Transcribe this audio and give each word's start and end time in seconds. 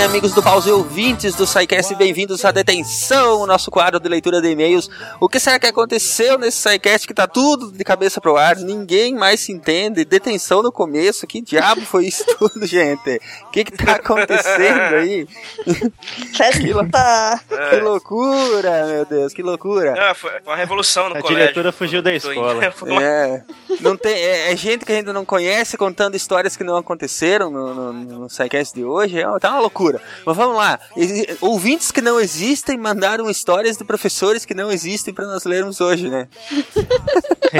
bem, 0.00 0.04
amigos 0.06 0.32
do 0.32 0.42
Pause 0.42 0.70
e 0.70 0.72
ouvintes 0.72 1.34
do 1.34 1.46
SciCast, 1.46 1.94
bem-vindos 1.94 2.42
à 2.44 2.50
Detenção, 2.50 3.42
o 3.42 3.46
nosso 3.46 3.70
quadro 3.70 4.00
de 4.00 4.08
leitura 4.08 4.40
de 4.40 4.48
e-mails. 4.48 4.88
O 5.20 5.28
que 5.28 5.38
será 5.38 5.58
que 5.58 5.66
aconteceu 5.66 6.38
nesse 6.38 6.56
SciCast 6.56 7.06
que 7.06 7.12
tá 7.12 7.26
tudo 7.26 7.70
de 7.70 7.84
cabeça 7.84 8.18
pro 8.20 8.36
ar? 8.36 8.56
Ninguém 8.56 9.14
mais 9.14 9.40
se 9.40 9.52
entende. 9.52 10.04
Detenção 10.04 10.62
no 10.62 10.72
começo, 10.72 11.26
que 11.26 11.42
diabo 11.42 11.82
foi 11.82 12.06
isso 12.06 12.24
tudo, 12.38 12.64
gente? 12.66 13.20
O 13.46 13.50
que 13.50 13.64
que 13.64 13.72
tá 13.72 13.96
acontecendo 13.96 14.94
aí? 14.94 15.26
Festa! 16.34 17.40
Que 17.70 17.80
loucura, 17.80 18.86
meu 18.86 19.04
Deus, 19.04 19.32
que 19.32 19.42
loucura. 19.42 19.94
Ah, 19.98 20.14
foi 20.14 20.30
uma 20.46 20.56
revolução 20.56 21.08
no 21.08 21.16
A 21.16 21.20
colégio. 21.20 21.38
diretora 21.38 21.72
fugiu 21.72 22.02
da 22.02 22.12
escola. 22.12 22.60
É, 23.00 23.42
não 23.80 23.96
tem, 23.96 24.12
é, 24.12 24.52
é 24.52 24.56
gente 24.56 24.84
que 24.84 24.92
a 24.92 24.94
gente 24.94 25.12
não 25.12 25.24
conhece 25.24 25.76
contando 25.76 26.14
histórias 26.14 26.56
que 26.56 26.64
não 26.64 26.76
aconteceram 26.76 27.50
no, 27.50 27.74
no, 27.74 27.92
no 27.92 28.30
SciCast 28.30 28.74
de 28.74 28.84
hoje. 28.84 29.18
É, 29.18 29.38
tá 29.38 29.50
uma 29.50 29.60
loucura. 29.60 29.89
Mas 30.24 30.36
vamos 30.36 30.56
lá. 30.56 30.78
Ouvintes 31.40 31.90
que 31.90 32.00
não 32.00 32.20
existem 32.20 32.76
mandaram 32.76 33.30
histórias 33.30 33.76
de 33.76 33.84
professores 33.84 34.44
que 34.44 34.54
não 34.54 34.70
existem 34.70 35.12
para 35.14 35.26
nós 35.26 35.44
lermos 35.44 35.80
hoje, 35.80 36.08
né? 36.08 36.28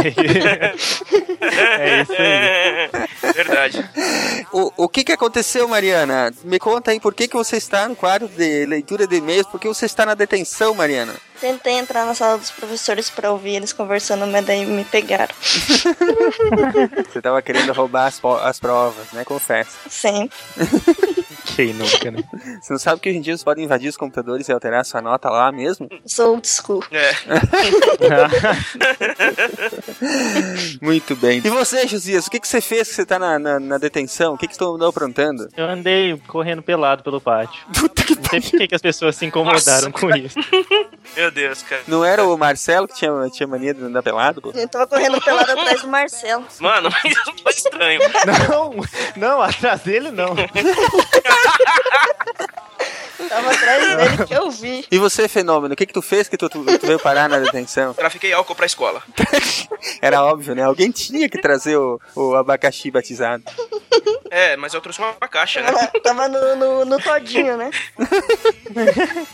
é 1.51 2.03
isso 2.03 2.13
aí. 2.13 3.33
Verdade. 3.33 3.91
O, 4.53 4.85
o 4.85 4.89
que 4.89 5.05
que 5.05 5.13
aconteceu, 5.13 5.67
Mariana? 5.67 6.33
Me 6.45 6.59
conta 6.59 6.91
aí 6.91 7.01
por 7.01 7.15
que, 7.15 7.29
que 7.29 7.37
você 7.37 7.57
está 7.57 7.89
no 7.89 7.97
quadro 7.97 8.29
de 8.29 8.67
leitura 8.67 9.07
de 9.07 9.17
e-mails, 9.17 9.47
por 9.47 9.61
que 9.61 9.69
você 9.69 9.87
está 9.87 10.05
na 10.05 10.15
detenção, 10.15 10.75
Mariana? 10.75 11.15
Tentei 11.41 11.75
entrar 11.75 12.05
na 12.05 12.15
sala 12.15 12.37
dos 12.37 12.51
professores 12.51 13.09
pra 13.09 13.33
ouvir 13.33 13.57
eles 13.57 13.73
conversando, 13.73 14.27
mas 14.27 14.45
daí 14.45 14.67
me 14.67 14.85
pegaram. 14.85 15.35
Você 17.11 17.19
estava 17.19 17.41
querendo 17.41 17.73
roubar 17.73 18.07
as, 18.07 18.21
as 18.43 18.61
provas, 18.61 19.11
né? 19.13 19.25
Confesso. 19.25 19.77
Sempre. 19.89 20.37
Quem 21.57 21.73
nunca, 21.73 22.11
né? 22.11 22.23
Você 22.61 22.73
não 22.73 22.79
sabe 22.79 23.01
que 23.01 23.09
hoje 23.09 23.19
em 23.19 23.23
dia 23.23 23.37
você 23.37 23.45
pode 23.45 23.63
invadir 23.63 23.89
os 23.89 23.97
computadores 23.97 24.49
e 24.49 24.53
alterar 24.53 24.85
sua 24.85 25.01
nota 25.01 25.31
lá 25.31 25.51
mesmo? 25.51 25.89
Sou 26.07 26.33
old 26.33 26.47
school. 26.47 26.85
É. 26.91 27.11
Muito 30.81 31.17
bem. 31.17 31.41
E 31.45 31.49
você, 31.49 31.87
Josias, 31.87 32.27
o 32.27 32.31
que, 32.31 32.39
que 32.41 32.49
você 32.49 32.61
fez 32.61 32.89
que 32.89 32.95
você 32.95 33.07
tá 33.07 33.19
na, 33.19 33.39
na, 33.39 33.59
na 33.59 33.79
detenção? 33.79 34.35
O 34.35 34.39
que, 34.39 34.47
que 34.47 34.55
você 34.55 34.63
andou 34.63 34.89
aprontando? 34.89 35.49
Eu 35.57 35.67
andei 35.67 36.17
correndo 36.27 36.63
pelado 36.63 37.03
pelo 37.03 37.21
pátio. 37.21 37.61
Não 37.69 38.29
sei 38.31 38.41
por 38.41 38.59
que 38.59 38.69
que 38.69 38.75
as 38.75 38.83
pessoas 38.83 39.17
se 39.17 39.25
incomodaram 39.27 39.91
Nossa, 39.91 39.91
com 39.91 40.11
isso. 40.15 40.39
Meu 41.17 41.30
Deus, 41.31 41.63
cara. 41.63 41.83
Não 41.87 42.05
era 42.05 42.25
o 42.25 42.37
Marcelo 42.37 42.87
que 42.89 42.95
tinha, 42.95 43.13
tinha 43.31 43.47
mania 43.47 43.75
de 43.75 43.83
andar 43.83 44.03
pelado? 44.03 44.41
pô? 44.41 44.53
Eu 44.55 44.69
tava 44.69 44.87
correndo 44.87 45.21
pelado 45.21 45.53
atrás 45.53 45.83
do 45.83 45.89
Marcelo. 45.89 46.45
Mano, 46.61 46.91
mas 46.91 47.13
isso 47.17 47.35
foi 47.43 47.53
estranho. 47.53 48.01
Não, 48.49 48.75
não, 49.17 49.43
atrás 49.43 49.81
dele 49.81 50.11
não. 50.11 50.35
Tava 53.29 53.51
atrás 53.53 53.97
dele 53.97 54.27
que 54.27 54.35
eu 54.35 54.51
vi. 54.51 54.85
E 54.91 54.99
você, 54.99 55.29
Fenômeno, 55.29 55.75
o 55.75 55.77
que, 55.77 55.87
que 55.87 55.93
tu 55.93 56.03
fez 56.03 56.29
que 56.29 56.37
tu, 56.37 56.49
tu, 56.49 56.65
tu 56.65 56.87
veio 56.87 56.99
parar 56.99 57.29
na 57.29 57.39
detenção? 57.39 57.95
Trafiquei 57.95 58.33
álcool 58.33 58.55
pra 58.55 58.67
escola. 58.67 59.03
Era 60.01 60.25
óbvio, 60.25 60.55
né? 60.55 60.63
Alguém 60.63 60.91
tinha 60.91 61.29
que 61.29 61.41
trazer 61.41 61.77
o, 61.77 62.01
o 62.17 62.35
abacaxi 62.35 62.91
batizado. 62.91 63.45
É, 64.41 64.57
mas 64.57 64.73
eu 64.73 64.81
trouxe 64.81 64.99
uma 65.03 65.13
caixa, 65.29 65.61
né? 65.61 65.71
Tava, 65.71 66.01
tava 66.01 66.29
no, 66.29 66.57
no, 66.57 66.85
no 66.87 66.99
todinho, 66.99 67.59
né? 67.59 67.71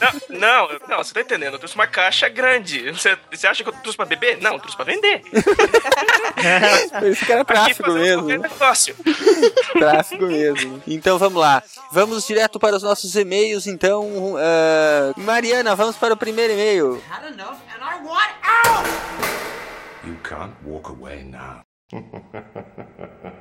Não, 0.00 0.66
não, 0.68 0.68
não, 0.88 0.98
você 0.98 1.14
tá 1.14 1.20
entendendo. 1.20 1.52
Eu 1.52 1.58
trouxe 1.60 1.76
uma 1.76 1.86
caixa 1.86 2.28
grande. 2.28 2.90
Você, 2.90 3.16
você 3.30 3.46
acha 3.46 3.62
que 3.62 3.68
eu 3.68 3.72
trouxe 3.74 3.96
pra 3.96 4.04
beber? 4.04 4.42
Não, 4.42 4.54
eu 4.54 4.58
trouxe 4.58 4.74
pra 4.76 4.84
vender. 4.84 5.22
Por 6.98 7.06
isso 7.08 7.24
que 7.24 7.32
era 7.32 7.44
tráfico 7.44 7.92
mesmo. 7.92 8.26
negócio. 8.26 8.96
Tráfico 9.78 10.26
mesmo. 10.26 10.82
Então 10.88 11.18
vamos 11.18 11.40
lá. 11.40 11.62
Vamos 11.92 12.26
direto 12.26 12.58
para 12.58 12.74
os 12.74 12.82
nossos 12.82 13.14
e-mails. 13.14 13.68
Então, 13.68 14.34
ah, 14.36 15.12
Mariana, 15.16 15.76
vamos 15.76 15.96
para 15.96 16.14
o 16.14 16.16
primeiro 16.16 16.52
e-mail. 16.52 17.00
You 20.04 20.16
can't 20.24 20.54
walk 20.64 20.88
away 20.90 21.22
now. 21.22 21.64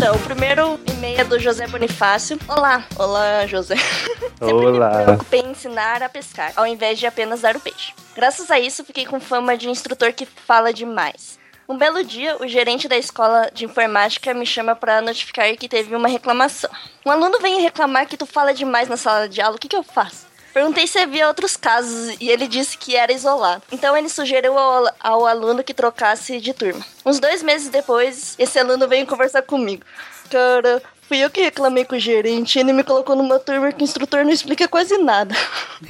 Então, 0.00 0.14
o 0.14 0.18
primeiro 0.20 0.78
e-mail 0.92 1.20
é 1.20 1.24
do 1.24 1.40
José 1.40 1.66
Bonifácio. 1.66 2.38
Olá. 2.46 2.86
Olá, 2.96 3.44
José. 3.48 3.74
Sempre 4.38 4.66
Olá. 4.66 4.98
me 4.98 5.04
preocupei 5.04 5.40
em 5.40 5.50
ensinar 5.50 6.04
a 6.04 6.08
pescar, 6.08 6.52
ao 6.54 6.64
invés 6.68 7.00
de 7.00 7.06
apenas 7.08 7.40
dar 7.40 7.56
o 7.56 7.60
peixe. 7.60 7.92
Graças 8.14 8.48
a 8.48 8.60
isso, 8.60 8.84
fiquei 8.84 9.04
com 9.04 9.18
fama 9.18 9.56
de 9.56 9.68
instrutor 9.68 10.12
que 10.12 10.24
fala 10.24 10.72
demais. 10.72 11.36
Um 11.68 11.76
belo 11.76 12.04
dia, 12.04 12.36
o 12.40 12.46
gerente 12.46 12.86
da 12.86 12.96
escola 12.96 13.50
de 13.52 13.64
informática 13.64 14.32
me 14.32 14.46
chama 14.46 14.76
para 14.76 15.02
notificar 15.02 15.52
que 15.56 15.68
teve 15.68 15.96
uma 15.96 16.06
reclamação. 16.06 16.70
Um 17.04 17.10
aluno 17.10 17.40
vem 17.40 17.60
reclamar 17.60 18.06
que 18.06 18.16
tu 18.16 18.24
fala 18.24 18.54
demais 18.54 18.88
na 18.88 18.96
sala 18.96 19.28
de 19.28 19.40
aula, 19.40 19.56
o 19.56 19.58
que, 19.58 19.66
que 19.66 19.76
eu 19.76 19.82
faço? 19.82 20.27
Perguntei 20.58 20.88
se 20.88 20.98
havia 20.98 21.28
outros 21.28 21.56
casos 21.56 22.16
e 22.20 22.28
ele 22.28 22.48
disse 22.48 22.76
que 22.76 22.96
era 22.96 23.12
isolado. 23.12 23.62
Então 23.70 23.96
ele 23.96 24.08
sugeriu 24.08 24.58
ao, 24.58 24.92
ao 24.98 25.24
aluno 25.24 25.62
que 25.62 25.72
trocasse 25.72 26.40
de 26.40 26.52
turma. 26.52 26.84
Uns 27.06 27.20
dois 27.20 27.44
meses 27.44 27.68
depois, 27.68 28.34
esse 28.36 28.58
aluno 28.58 28.88
veio 28.88 29.06
conversar 29.06 29.42
comigo. 29.42 29.84
Cara, 30.28 30.82
fui 31.02 31.18
eu 31.18 31.30
que 31.30 31.40
reclamei 31.40 31.84
com 31.84 31.94
o 31.94 31.98
gerente. 32.00 32.58
Ele 32.58 32.72
me 32.72 32.82
colocou 32.82 33.14
numa 33.14 33.38
turma 33.38 33.70
que 33.70 33.82
o 33.82 33.84
instrutor 33.84 34.24
não 34.24 34.32
explica 34.32 34.66
quase 34.66 34.98
nada. 34.98 35.32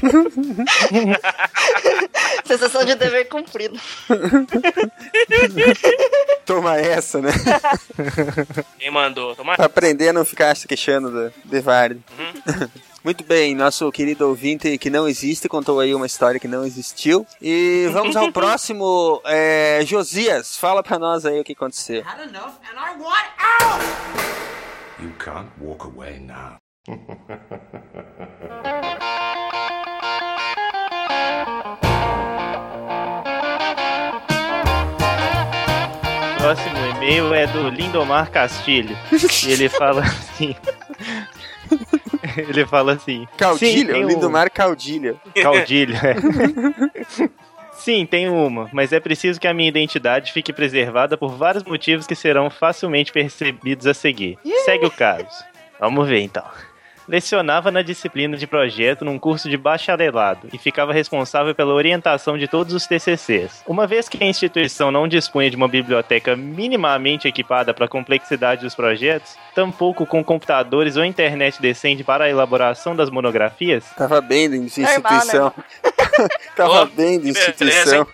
Sensação 2.44 2.84
de 2.84 2.94
dever 2.94 3.26
cumprido. 3.26 3.80
Toma 6.44 6.76
essa, 6.76 7.22
né? 7.22 7.30
Quem 8.78 8.90
mandou? 8.90 9.34
Toma. 9.34 9.56
Pra 9.56 9.64
aprender 9.64 10.10
a 10.10 10.12
não 10.12 10.26
ficar 10.26 10.54
se 10.54 10.68
queixando 10.68 11.10
do 11.10 11.32
Devarde. 11.46 12.02
Muito 13.04 13.22
bem, 13.24 13.54
nosso 13.54 13.90
querido 13.92 14.28
ouvinte 14.28 14.76
que 14.76 14.90
não 14.90 15.08
existe 15.08 15.48
contou 15.48 15.78
aí 15.80 15.94
uma 15.94 16.04
história 16.06 16.40
que 16.40 16.48
não 16.48 16.64
existiu. 16.64 17.26
E 17.40 17.88
vamos 17.92 18.16
ao 18.16 18.30
próximo. 18.32 19.22
É, 19.24 19.80
Josias, 19.86 20.56
fala 20.56 20.82
pra 20.82 20.98
nós 20.98 21.24
aí 21.24 21.40
o 21.40 21.44
que 21.44 21.52
aconteceu. 21.52 22.04
You 25.00 25.12
can't 25.16 25.48
walk 25.60 25.84
away 25.86 26.18
now. 26.18 26.58
O 36.36 36.40
próximo 36.40 36.76
e-mail 36.96 37.34
é 37.34 37.46
do 37.46 37.68
Lindomar 37.68 38.30
Castilho. 38.30 38.96
E 39.46 39.52
ele 39.52 39.68
fala 39.68 40.02
assim. 40.02 40.54
Ele 42.36 42.66
fala 42.66 42.92
assim. 42.92 43.20
"Sim, 43.20 43.28
Caudilho, 43.36 43.92
tem 43.92 44.04
um- 44.04 44.08
Lindomar 44.08 44.50
Caudilho. 44.50 45.20
Caudilho, 45.42 45.94
é. 45.96 47.28
Sim, 47.78 48.04
tem 48.06 48.28
uma, 48.28 48.68
mas 48.72 48.92
é 48.92 48.98
preciso 48.98 49.38
que 49.40 49.46
a 49.46 49.54
minha 49.54 49.68
identidade 49.68 50.32
fique 50.32 50.52
preservada 50.52 51.16
por 51.16 51.30
vários 51.36 51.62
motivos 51.62 52.06
que 52.08 52.14
serão 52.14 52.50
facilmente 52.50 53.12
percebidos 53.12 53.86
a 53.86 53.94
seguir. 53.94 54.36
Segue 54.64 54.84
o 54.86 54.90
caso. 54.90 55.44
Vamos 55.78 56.08
ver 56.08 56.20
então. 56.20 56.42
Lecionava 57.08 57.70
na 57.70 57.80
disciplina 57.80 58.36
de 58.36 58.46
projeto 58.46 59.04
num 59.04 59.18
curso 59.18 59.48
de 59.48 59.56
bacharelado 59.56 60.48
e 60.52 60.58
ficava 60.58 60.92
responsável 60.92 61.54
pela 61.54 61.72
orientação 61.72 62.36
de 62.36 62.46
todos 62.46 62.74
os 62.74 62.86
TCCs. 62.86 63.62
Uma 63.66 63.86
vez 63.86 64.08
que 64.08 64.22
a 64.22 64.26
instituição 64.26 64.90
não 64.90 65.08
dispunha 65.08 65.50
de 65.50 65.56
uma 65.56 65.68
biblioteca 65.68 66.36
minimamente 66.36 67.26
equipada 67.26 67.72
para 67.72 67.86
a 67.86 67.88
complexidade 67.88 68.62
dos 68.62 68.74
projetos, 68.74 69.36
tampouco 69.54 70.04
com 70.04 70.22
computadores 70.22 70.96
ou 70.96 71.04
internet 71.04 71.60
decente 71.62 72.04
para 72.04 72.24
a 72.24 72.30
elaboração 72.30 72.94
das 72.94 73.08
monografias, 73.08 73.84
Tava 73.96 74.20
bem 74.20 74.50
de 74.50 74.56
Normal, 74.58 74.66
instituição. 74.66 75.52
Tava 76.54 76.82
Ô, 76.82 76.86
bem 76.86 77.18
de 77.18 77.30
instituição. 77.30 78.06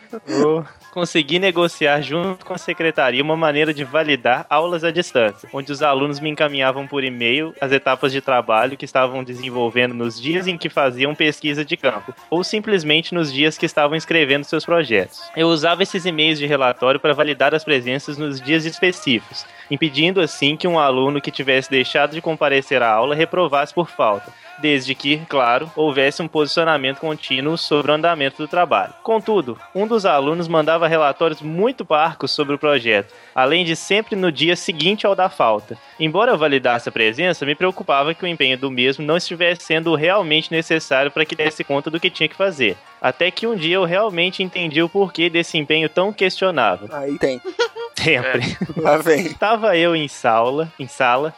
Consegui 0.94 1.40
negociar 1.40 2.00
junto 2.00 2.46
com 2.46 2.54
a 2.54 2.58
secretaria 2.58 3.20
uma 3.20 3.36
maneira 3.36 3.74
de 3.74 3.82
validar 3.82 4.46
aulas 4.48 4.84
à 4.84 4.92
distância, 4.92 5.48
onde 5.52 5.72
os 5.72 5.82
alunos 5.82 6.20
me 6.20 6.30
encaminhavam 6.30 6.86
por 6.86 7.02
e-mail 7.02 7.52
as 7.60 7.72
etapas 7.72 8.12
de 8.12 8.20
trabalho 8.20 8.76
que 8.76 8.84
estavam 8.84 9.24
desenvolvendo 9.24 9.92
nos 9.92 10.20
dias 10.20 10.46
em 10.46 10.56
que 10.56 10.68
faziam 10.68 11.12
pesquisa 11.12 11.64
de 11.64 11.76
campo, 11.76 12.14
ou 12.30 12.44
simplesmente 12.44 13.12
nos 13.12 13.32
dias 13.32 13.58
que 13.58 13.66
estavam 13.66 13.96
escrevendo 13.96 14.44
seus 14.44 14.64
projetos. 14.64 15.20
Eu 15.36 15.48
usava 15.48 15.82
esses 15.82 16.06
e-mails 16.06 16.38
de 16.38 16.46
relatório 16.46 17.00
para 17.00 17.12
validar 17.12 17.56
as 17.56 17.64
presenças 17.64 18.16
nos 18.16 18.40
dias 18.40 18.64
específicos, 18.64 19.44
impedindo 19.68 20.20
assim 20.20 20.56
que 20.56 20.68
um 20.68 20.78
aluno 20.78 21.20
que 21.20 21.32
tivesse 21.32 21.68
deixado 21.68 22.12
de 22.12 22.20
comparecer 22.20 22.84
à 22.84 22.92
aula 22.92 23.16
reprovasse 23.16 23.74
por 23.74 23.90
falta, 23.90 24.32
desde 24.58 24.94
que, 24.94 25.18
claro, 25.28 25.70
houvesse 25.76 26.22
um 26.22 26.28
posicionamento 26.28 26.98
contínuo 26.98 27.56
sobre 27.56 27.90
o 27.90 27.94
andamento 27.94 28.36
do 28.38 28.48
trabalho. 28.48 28.94
Contudo, 29.02 29.58
um 29.74 29.86
dos 29.86 30.06
alunos 30.06 30.48
mandava 30.48 30.88
relatórios 30.88 31.40
muito 31.42 31.84
parcos 31.84 32.30
sobre 32.30 32.54
o 32.54 32.58
projeto, 32.58 33.12
além 33.34 33.64
de 33.64 33.76
sempre 33.76 34.16
no 34.16 34.30
dia 34.30 34.56
seguinte 34.56 35.06
ao 35.06 35.14
da 35.14 35.28
falta. 35.28 35.76
Embora 35.98 36.32
eu 36.32 36.38
validasse 36.38 36.88
a 36.88 36.92
presença, 36.92 37.46
me 37.46 37.54
preocupava 37.54 38.14
que 38.14 38.24
o 38.24 38.28
empenho 38.28 38.58
do 38.58 38.70
mesmo 38.70 39.04
não 39.04 39.16
estivesse 39.16 39.62
sendo 39.62 39.94
realmente 39.94 40.50
necessário 40.50 41.10
para 41.10 41.24
que 41.24 41.36
desse 41.36 41.64
conta 41.64 41.90
do 41.90 42.00
que 42.00 42.10
tinha 42.10 42.28
que 42.28 42.36
fazer. 42.36 42.76
Até 43.00 43.30
que 43.30 43.46
um 43.46 43.54
dia 43.54 43.76
eu 43.76 43.84
realmente 43.84 44.42
entendi 44.42 44.82
o 44.82 44.88
porquê 44.88 45.28
desse 45.28 45.58
empenho 45.58 45.88
tão 45.88 46.12
questionável. 46.12 46.88
Aí 46.92 47.18
tem. 47.18 47.40
Sempre. 47.94 48.56
Lá 48.76 48.98
vem. 48.98 49.32
Tava 49.34 49.76
eu 49.78 49.94
em 49.94 50.08
sala, 50.08 50.70
em 50.78 50.86
sala, 50.86 51.32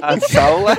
A 0.00 0.18
saula. 0.20 0.78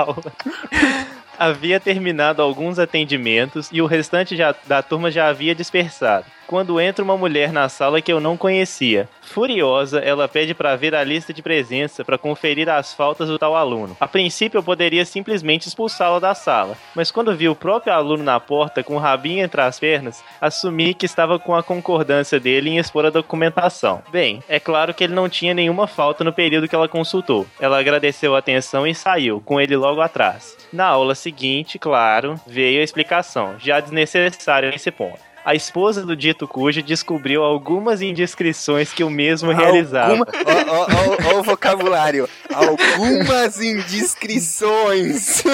aula. 0.00 0.32
Havia 1.38 1.80
terminado 1.80 2.42
alguns 2.42 2.78
atendimentos 2.78 3.68
e 3.72 3.80
o 3.80 3.86
restante 3.86 4.36
já- 4.36 4.54
da 4.66 4.82
turma 4.82 5.10
já 5.10 5.28
havia 5.28 5.54
dispersado. 5.54 6.26
Quando 6.50 6.80
entra 6.80 7.04
uma 7.04 7.16
mulher 7.16 7.52
na 7.52 7.68
sala 7.68 8.02
que 8.02 8.12
eu 8.12 8.18
não 8.18 8.36
conhecia. 8.36 9.08
Furiosa, 9.22 10.00
ela 10.00 10.26
pede 10.26 10.52
para 10.52 10.74
ver 10.74 10.96
a 10.96 11.04
lista 11.04 11.32
de 11.32 11.40
presença 11.40 12.04
para 12.04 12.18
conferir 12.18 12.68
as 12.68 12.92
faltas 12.92 13.28
do 13.28 13.38
tal 13.38 13.54
aluno. 13.54 13.96
A 14.00 14.08
princípio 14.08 14.58
eu 14.58 14.62
poderia 14.64 15.04
simplesmente 15.04 15.68
expulsá-la 15.68 16.18
da 16.18 16.34
sala, 16.34 16.76
mas 16.92 17.12
quando 17.12 17.36
vi 17.36 17.48
o 17.48 17.54
próprio 17.54 17.92
aluno 17.92 18.24
na 18.24 18.40
porta 18.40 18.82
com 18.82 18.96
o 18.96 18.98
rabinho 18.98 19.44
entre 19.44 19.60
as 19.60 19.78
pernas, 19.78 20.24
assumi 20.40 20.92
que 20.92 21.06
estava 21.06 21.38
com 21.38 21.54
a 21.54 21.62
concordância 21.62 22.40
dele 22.40 22.70
em 22.70 22.78
expor 22.78 23.06
a 23.06 23.10
documentação. 23.10 24.02
Bem, 24.10 24.42
é 24.48 24.58
claro 24.58 24.92
que 24.92 25.04
ele 25.04 25.14
não 25.14 25.28
tinha 25.28 25.54
nenhuma 25.54 25.86
falta 25.86 26.24
no 26.24 26.32
período 26.32 26.66
que 26.66 26.74
ela 26.74 26.88
consultou. 26.88 27.46
Ela 27.60 27.78
agradeceu 27.78 28.34
a 28.34 28.40
atenção 28.40 28.84
e 28.84 28.92
saiu, 28.92 29.40
com 29.40 29.60
ele 29.60 29.76
logo 29.76 30.00
atrás. 30.00 30.56
Na 30.72 30.86
aula 30.86 31.14
seguinte, 31.14 31.78
claro, 31.78 32.34
veio 32.44 32.80
a 32.80 32.84
explicação, 32.84 33.54
já 33.56 33.78
desnecessária 33.78 34.68
nesse 34.68 34.90
ponto. 34.90 35.29
A 35.44 35.54
esposa 35.54 36.04
do 36.04 36.14
dito 36.14 36.46
cujo 36.46 36.82
descobriu 36.82 37.42
algumas 37.42 38.02
indiscrições 38.02 38.92
que 38.92 39.02
o 39.02 39.10
mesmo 39.10 39.52
realizava. 39.52 40.12
Alguma... 40.12 40.26
Ó, 40.68 41.34
ó 41.34 41.38
o 41.38 41.42
vocabulário. 41.42 42.28
Algumas 42.52 43.60
indiscrições. 43.60 45.42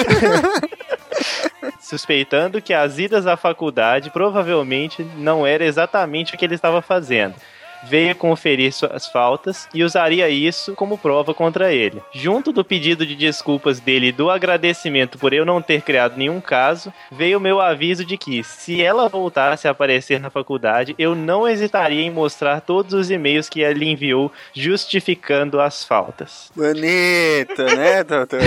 suspeitando 1.79 2.61
que 2.61 2.73
as 2.73 2.99
idas 2.99 3.25
à 3.25 3.37
faculdade 3.37 4.09
provavelmente 4.09 5.03
não 5.15 5.47
era 5.47 5.63
exatamente 5.63 6.35
o 6.35 6.37
que 6.37 6.43
ele 6.43 6.55
estava 6.55 6.81
fazendo. 6.81 7.35
Veio 7.83 8.15
conferir 8.15 8.73
suas 8.73 9.07
faltas 9.07 9.67
e 9.73 9.83
usaria 9.83 10.29
isso 10.29 10.73
como 10.75 10.97
prova 10.97 11.33
contra 11.33 11.73
ele. 11.73 12.01
Junto 12.13 12.51
do 12.51 12.63
pedido 12.63 13.05
de 13.05 13.15
desculpas 13.15 13.79
dele 13.79 14.07
e 14.07 14.11
do 14.11 14.29
agradecimento 14.29 15.17
por 15.17 15.33
eu 15.33 15.45
não 15.45 15.61
ter 15.61 15.81
criado 15.81 16.17
nenhum 16.17 16.41
caso, 16.41 16.91
veio 17.11 17.37
o 17.37 17.41
meu 17.41 17.61
aviso 17.61 18.03
de 18.03 18.17
que, 18.17 18.43
se 18.43 18.81
ela 18.81 19.07
voltasse 19.07 19.67
a 19.67 19.71
aparecer 19.71 20.19
na 20.19 20.29
faculdade, 20.29 20.95
eu 20.97 21.15
não 21.15 21.47
hesitaria 21.47 22.01
em 22.01 22.11
mostrar 22.11 22.61
todos 22.61 22.93
os 22.93 23.11
e-mails 23.11 23.49
que 23.49 23.61
ele 23.61 23.85
enviou 23.85 24.31
justificando 24.53 25.59
as 25.59 25.83
faltas. 25.83 26.51
Bonito, 26.55 27.63
né, 27.63 28.03
doutor? 28.07 28.39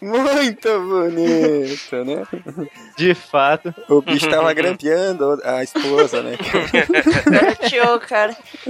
Muito 0.00 0.80
bonito, 0.80 2.04
né? 2.04 2.26
De 2.96 3.14
fato, 3.14 3.74
O 3.88 4.00
bicho 4.00 4.28
tava 4.28 4.52
grampeando 4.54 5.40
a 5.44 5.62
esposa, 5.62 6.22
né? 6.22 6.36
Tio, 7.68 8.00
cara. 8.00 8.21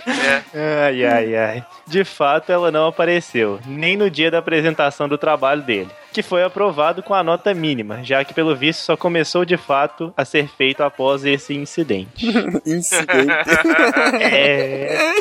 É. 0.06 0.42
Ai, 0.86 1.04
ai, 1.04 1.36
ai. 1.36 1.66
De 1.86 2.04
fato, 2.04 2.50
ela 2.50 2.70
não 2.70 2.86
apareceu, 2.86 3.60
nem 3.66 3.96
no 3.96 4.10
dia 4.10 4.30
da 4.30 4.38
apresentação 4.38 5.08
do 5.08 5.18
trabalho 5.18 5.62
dele, 5.62 5.90
que 6.12 6.22
foi 6.22 6.42
aprovado 6.42 7.02
com 7.02 7.14
a 7.14 7.22
nota 7.22 7.52
mínima, 7.54 8.02
já 8.02 8.24
que, 8.24 8.32
pelo 8.34 8.54
visto, 8.56 8.80
só 8.80 8.96
começou 8.96 9.44
de 9.44 9.56
fato 9.56 10.12
a 10.16 10.24
ser 10.24 10.48
feito 10.48 10.82
após 10.82 11.24
esse 11.24 11.54
incidente. 11.54 12.26
Incidente. 12.64 13.32
É. 14.20 15.12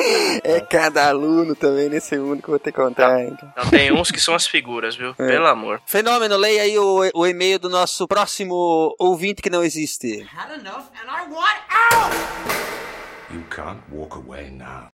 É 0.44 0.60
cada 0.60 1.08
aluno 1.08 1.54
também 1.54 1.88
nesse 1.88 2.16
mundo 2.16 2.42
que 2.42 2.48
eu 2.48 2.52
vou 2.52 2.58
ter 2.58 2.72
que 2.72 2.80
contar. 2.80 3.22
então. 3.22 3.52
Não, 3.56 3.70
tem 3.70 3.92
uns 3.92 4.10
que 4.10 4.20
são 4.20 4.34
as 4.34 4.46
figuras, 4.46 4.96
viu? 4.96 5.14
Pelo 5.14 5.46
amor. 5.46 5.80
Fenômeno, 5.86 6.36
leia 6.36 6.62
aí 6.62 6.78
o, 6.78 7.10
o 7.14 7.26
e-mail 7.26 7.58
do 7.58 7.68
nosso 7.68 8.06
próximo 8.06 8.94
ouvinte 8.98 9.42
que 9.42 9.50
não 9.50 9.62
existe. 9.62 10.26
had 10.34 10.52
enough 10.58 10.86
and 10.94 11.08
I 11.08 11.28
want 11.30 11.58
out! 11.92 12.81
You 13.32 13.42
can't 13.48 13.80
walk 13.90 14.14
away 14.14 14.50
now. 14.50 14.90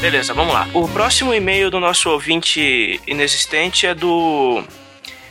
Beleza, 0.00 0.32
vamos 0.32 0.54
lá. 0.54 0.66
O 0.72 0.88
próximo 0.88 1.34
e-mail 1.34 1.70
do 1.70 1.78
nosso 1.78 2.08
ouvinte 2.08 2.98
inexistente 3.06 3.86
é 3.86 3.94
do. 3.94 4.64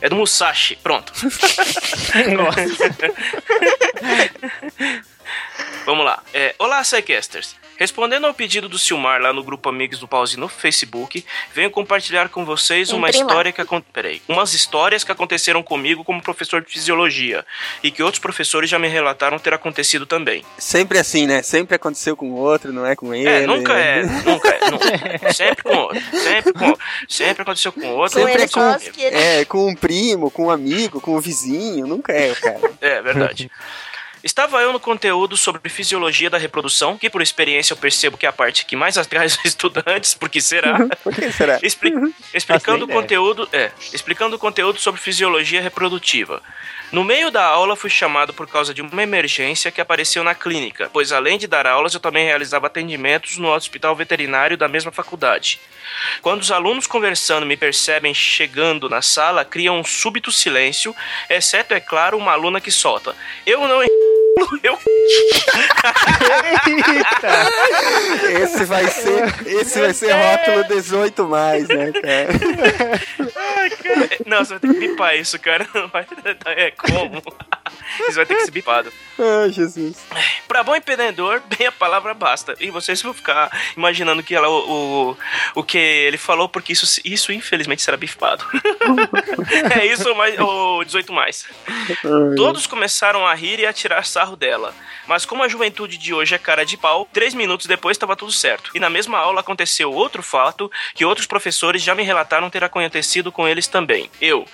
É 0.00 0.08
do 0.08 0.14
Musashi. 0.14 0.76
Pronto. 0.76 1.12
Vamos 5.84 6.04
lá. 6.04 6.22
É, 6.32 6.54
Olá, 6.60 6.80
Psycasters. 6.82 7.56
Respondendo 7.82 8.28
ao 8.28 8.32
pedido 8.32 8.68
do 8.68 8.78
Silmar 8.78 9.20
lá 9.20 9.32
no 9.32 9.42
grupo 9.42 9.68
Amigos 9.68 9.98
do 9.98 10.06
Pause 10.06 10.38
no 10.38 10.46
Facebook, 10.46 11.24
venho 11.52 11.68
compartilhar 11.68 12.28
com 12.28 12.44
vocês 12.44 12.92
uma 12.92 13.10
história 13.10 13.50
que 13.50 13.60
acon- 13.60 13.82
Peraí. 13.92 14.22
Umas 14.28 14.54
histórias 14.54 15.02
que 15.02 15.10
aconteceram 15.10 15.64
comigo 15.64 16.04
como 16.04 16.22
professor 16.22 16.62
de 16.62 16.70
fisiologia 16.70 17.44
e 17.82 17.90
que 17.90 18.00
outros 18.00 18.20
professores 18.20 18.70
já 18.70 18.78
me 18.78 18.86
relataram 18.86 19.36
ter 19.36 19.52
acontecido 19.52 20.06
também. 20.06 20.44
Sempre 20.58 20.96
assim, 20.96 21.26
né? 21.26 21.42
Sempre 21.42 21.74
aconteceu 21.74 22.16
com 22.16 22.30
o 22.30 22.36
outro, 22.36 22.72
não 22.72 22.86
é 22.86 22.94
com 22.94 23.12
ele. 23.12 23.28
É, 23.28 23.46
nunca 23.48 23.74
né? 23.74 24.02
é, 24.02 24.02
nunca 24.30 24.48
é, 24.48 24.70
nunca. 24.70 25.32
Sempre 25.32 25.64
com 25.64 25.76
outro, 25.76 26.00
sempre 26.12 26.52
com 26.52 26.66
outro. 26.68 26.84
Sempre 27.08 27.42
aconteceu 27.42 27.72
com 27.72 27.88
outro. 27.88 28.20
Com 28.20 28.26
Sempre 28.26 28.32
ele 28.32 28.44
é 28.44 28.48
com-. 28.48 29.16
É, 29.16 29.44
com 29.44 29.66
um 29.68 29.74
primo, 29.74 30.30
com 30.30 30.46
um 30.46 30.50
amigo, 30.50 31.00
com 31.00 31.16
um 31.16 31.20
vizinho, 31.20 31.84
nunca 31.88 32.12
é 32.12 32.30
o 32.30 32.36
cara. 32.36 32.60
É, 32.80 33.02
verdade. 33.02 33.50
Estava 34.22 34.60
eu 34.62 34.72
no 34.72 34.78
conteúdo 34.78 35.36
sobre 35.36 35.68
fisiologia 35.68 36.30
da 36.30 36.38
reprodução, 36.38 36.96
que 36.96 37.10
por 37.10 37.20
experiência 37.20 37.72
eu 37.72 37.76
percebo 37.76 38.16
que 38.16 38.24
é 38.24 38.28
a 38.28 38.32
parte 38.32 38.64
que 38.64 38.76
mais 38.76 38.96
atrai 38.98 39.26
os 39.26 39.38
estudantes, 39.44 40.14
porque 40.14 40.40
será? 40.40 40.86
Por 41.02 41.14
que 41.14 41.32
será? 41.32 41.58
Expli- 41.62 41.92
explicando 42.32 42.84
o 42.84 42.88
conteúdo, 42.88 43.48
é, 43.52 43.72
explicando 43.92 44.36
o 44.36 44.38
conteúdo 44.38 44.78
sobre 44.78 45.00
fisiologia 45.00 45.60
reprodutiva. 45.60 46.42
No 46.92 47.02
meio 47.02 47.30
da 47.30 47.44
aula 47.44 47.74
fui 47.74 47.88
chamado 47.88 48.34
por 48.34 48.46
causa 48.46 48.74
de 48.74 48.82
uma 48.82 49.02
emergência 49.02 49.70
que 49.70 49.80
apareceu 49.80 50.22
na 50.22 50.34
clínica, 50.34 50.90
pois 50.92 51.10
além 51.10 51.38
de 51.38 51.46
dar 51.46 51.66
aulas 51.66 51.94
eu 51.94 52.00
também 52.00 52.26
realizava 52.26 52.66
atendimentos 52.66 53.38
no 53.38 53.48
hospital 53.48 53.96
veterinário 53.96 54.58
da 54.58 54.68
mesma 54.68 54.92
faculdade. 54.92 55.58
Quando 56.20 56.42
os 56.42 56.52
alunos 56.52 56.86
conversando 56.86 57.46
me 57.46 57.56
percebem 57.56 58.12
chegando 58.12 58.88
na 58.88 59.00
sala, 59.00 59.44
criam 59.44 59.80
um 59.80 59.84
súbito 59.84 60.30
silêncio, 60.30 60.94
exceto, 61.30 61.74
é 61.74 61.80
claro, 61.80 62.18
uma 62.18 62.32
aluna 62.32 62.60
que 62.60 62.70
solta. 62.70 63.16
Eu 63.46 63.66
não 63.66 63.82
eu 64.62 64.78
Esse 68.42 68.64
vai 68.64 68.86
ser, 68.88 69.34
esse 69.46 69.80
vai 69.80 69.92
ser 69.92 70.12
rótulo 70.12 70.64
18 70.68 71.24
mais, 71.26 71.68
né, 71.68 71.92
cara? 71.92 72.28
Não, 74.26 74.44
você 74.44 74.58
vai 74.58 74.60
ter 74.60 74.68
que 74.68 74.88
bipar 74.88 75.16
isso, 75.16 75.38
cara. 75.38 75.66
Não 75.74 75.88
vai... 75.88 76.06
É 76.46 76.70
como? 76.70 77.22
Isso 78.08 78.16
vai 78.16 78.26
ter 78.26 78.34
que 78.36 78.44
ser 78.44 78.50
bipado. 78.50 78.92
Ai, 79.18 79.52
Jesus. 79.52 79.96
Pra 80.48 80.62
bom 80.62 80.74
empreendedor, 80.74 81.42
bem 81.56 81.66
a 81.66 81.72
palavra 81.72 82.14
basta. 82.14 82.54
E 82.60 82.70
vocês 82.70 83.00
vão 83.02 83.12
ficar 83.12 83.50
imaginando 83.76 84.22
que 84.22 84.34
ela, 84.34 84.48
o, 84.48 85.10
o, 85.10 85.16
o 85.56 85.62
que 85.62 85.78
ele 85.78 86.16
falou, 86.16 86.48
porque 86.48 86.72
isso, 86.72 87.00
isso 87.04 87.32
infelizmente 87.32 87.82
será 87.82 87.96
bipado. 87.96 88.44
é 89.78 89.86
isso 89.86 90.14
mais, 90.14 90.38
o 90.38 90.84
18 90.84 91.12
mais. 91.12 91.46
Todos 92.36 92.66
começaram 92.66 93.26
a 93.26 93.34
rir 93.34 93.58
e 93.58 93.66
a 93.66 93.72
tirar 93.72 94.04
sarro 94.04 94.36
dela. 94.36 94.74
Mas 95.06 95.24
como 95.24 95.42
a 95.42 95.48
juventude 95.48 95.98
de 95.98 96.14
hoje 96.14 96.34
é 96.34 96.38
cara 96.38 96.64
de 96.64 96.76
pau, 96.76 97.08
três 97.12 97.34
minutos 97.34 97.66
depois 97.66 97.96
estava 97.96 98.16
tudo 98.16 98.32
certo. 98.32 98.70
E 98.74 98.80
na 98.80 98.88
mesma 98.88 99.18
aula 99.18 99.40
aconteceu 99.40 99.92
outro 99.92 100.22
fato 100.22 100.70
que 100.94 101.04
outros 101.04 101.26
professores 101.26 101.82
já 101.82 101.94
me 101.94 102.02
relataram 102.02 102.50
ter 102.50 102.64
acontecido 102.64 103.32
com 103.32 103.46
eles 103.46 103.66
também. 103.66 104.10
Eu. 104.20 104.46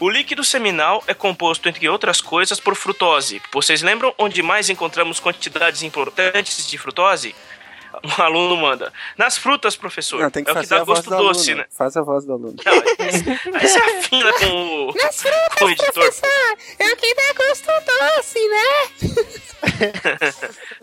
O 0.00 0.08
líquido 0.08 0.44
seminal 0.44 1.02
é 1.06 1.14
composto, 1.14 1.68
entre 1.68 1.88
outras 1.88 2.20
coisas, 2.20 2.60
por 2.60 2.76
frutose. 2.76 3.42
Vocês 3.52 3.82
lembram 3.82 4.14
onde 4.16 4.42
mais 4.42 4.70
encontramos 4.70 5.18
quantidades 5.18 5.82
importantes 5.82 6.68
de 6.68 6.78
frutose? 6.78 7.34
Um 8.04 8.22
aluno 8.22 8.56
manda. 8.56 8.92
Nas 9.16 9.36
frutas, 9.36 9.74
professor. 9.74 10.20
Não, 10.20 10.30
tem 10.30 10.44
que 10.44 10.50
é 10.50 10.52
o 10.52 10.56
que 10.56 10.66
fazer 10.66 10.78
dá 10.78 10.84
gosto 10.84 11.10
do 11.10 11.16
doce, 11.16 11.50
aluno. 11.50 11.62
né? 11.64 11.68
Faz 11.76 11.96
a 11.96 12.02
voz 12.02 12.24
do 12.24 12.32
aluno. 12.34 12.54
Não, 12.64 12.72
aí 12.72 13.60
você 13.60 13.78
afina 13.78 14.32
com 14.34 14.88
o, 14.88 14.94
com 15.58 15.64
o 15.64 15.70
editor. 15.70 16.14
é 16.78 16.92
o 16.92 16.96
que 16.96 17.14
dá 17.14 17.32
gosto 17.32 17.66
doce, 17.66 18.48
né? 18.48 18.68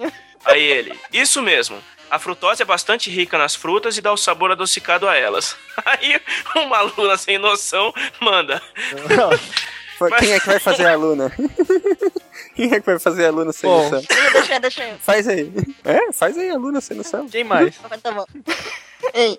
Aí 0.45 0.61
ele, 0.61 0.99
isso 1.11 1.41
mesmo. 1.41 1.81
A 2.15 2.19
frutose 2.19 2.61
é 2.61 2.65
bastante 2.65 3.09
rica 3.09 3.37
nas 3.37 3.55
frutas 3.55 3.97
e 3.97 4.01
dá 4.01 4.09
o 4.13 4.15
sabor 4.15 4.49
adocicado 4.49 5.05
a 5.05 5.17
elas. 5.17 5.53
Aí 5.85 6.17
uma 6.55 6.77
aluna 6.77 7.17
sem 7.17 7.37
noção 7.37 7.93
manda. 8.21 8.61
Mas- 9.99 10.19
Quem 10.19 10.31
é 10.31 10.39
que 10.39 10.45
vai 10.47 10.59
fazer 10.59 10.85
a 10.87 10.93
aluna? 10.93 11.29
Quem 12.55 12.73
é 12.73 12.79
que 12.79 12.85
vai 12.85 12.97
fazer 12.99 13.25
a 13.25 13.27
aluna 13.27 13.51
sem 13.51 13.69
Bom. 13.69 13.83
noção? 13.83 14.01
Deixa 14.31 14.53
eu, 14.55 14.59
deixa 14.61 14.83
eu. 14.85 14.97
Faz 14.99 15.27
aí. 15.27 15.51
É, 15.83 16.11
faz 16.13 16.37
aí 16.37 16.49
a 16.49 16.53
aluna 16.53 16.79
sem 16.79 16.95
noção. 16.95 17.27
Quem 17.27 17.43
mais? 17.43 17.75
Tá 18.01 18.11
bom. 18.13 18.25
Ei. 19.13 19.37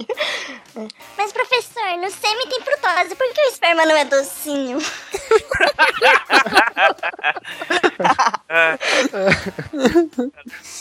Mas, 1.16 1.32
professor, 1.32 1.96
no 1.98 2.10
sêmen 2.10 2.46
tem 2.48 2.60
frutose, 2.60 3.14
por 3.16 3.32
que 3.32 3.40
o 3.40 3.48
esperma 3.48 3.86
não 3.86 3.96
é 3.96 4.04
docinho? 4.04 4.78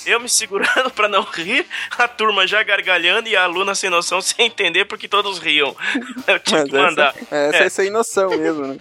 Eu 0.06 0.20
me 0.20 0.28
segurando 0.30 0.92
pra 0.92 1.08
não 1.08 1.22
rir, 1.24 1.66
a 1.98 2.08
turma 2.08 2.46
já 2.46 2.62
gargalhando 2.62 3.30
e 3.30 3.36
a 3.36 3.44
aluna 3.44 3.74
sem 3.74 3.90
noção 3.90 4.22
sem 4.22 4.46
entender 4.48 4.86
porque 4.86 5.08
todos 5.08 5.40
riam. 5.40 5.76
Eu 6.28 6.40
tive 6.40 6.62
Mas 6.62 6.70
que 6.70 6.78
mandar. 6.78 7.16
essa, 7.32 7.36
essa 7.36 7.64
é 7.64 7.70
sem 7.70 7.90
noção 7.90 8.30
mesmo, 8.32 8.68
né? 8.68 8.78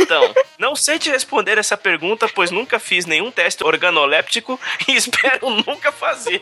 Então, 0.00 0.34
não 0.58 0.74
sei 0.74 0.98
te 0.98 1.10
responder 1.10 1.58
essa 1.58 1.76
pergunta, 1.76 2.28
pois 2.28 2.50
nunca 2.50 2.78
fiz 2.78 3.04
nenhum 3.04 3.30
teste 3.30 3.62
organoléptico 3.62 4.58
e 4.88 4.96
espero 4.96 5.50
nunca 5.50 5.92
fazer. 5.92 6.40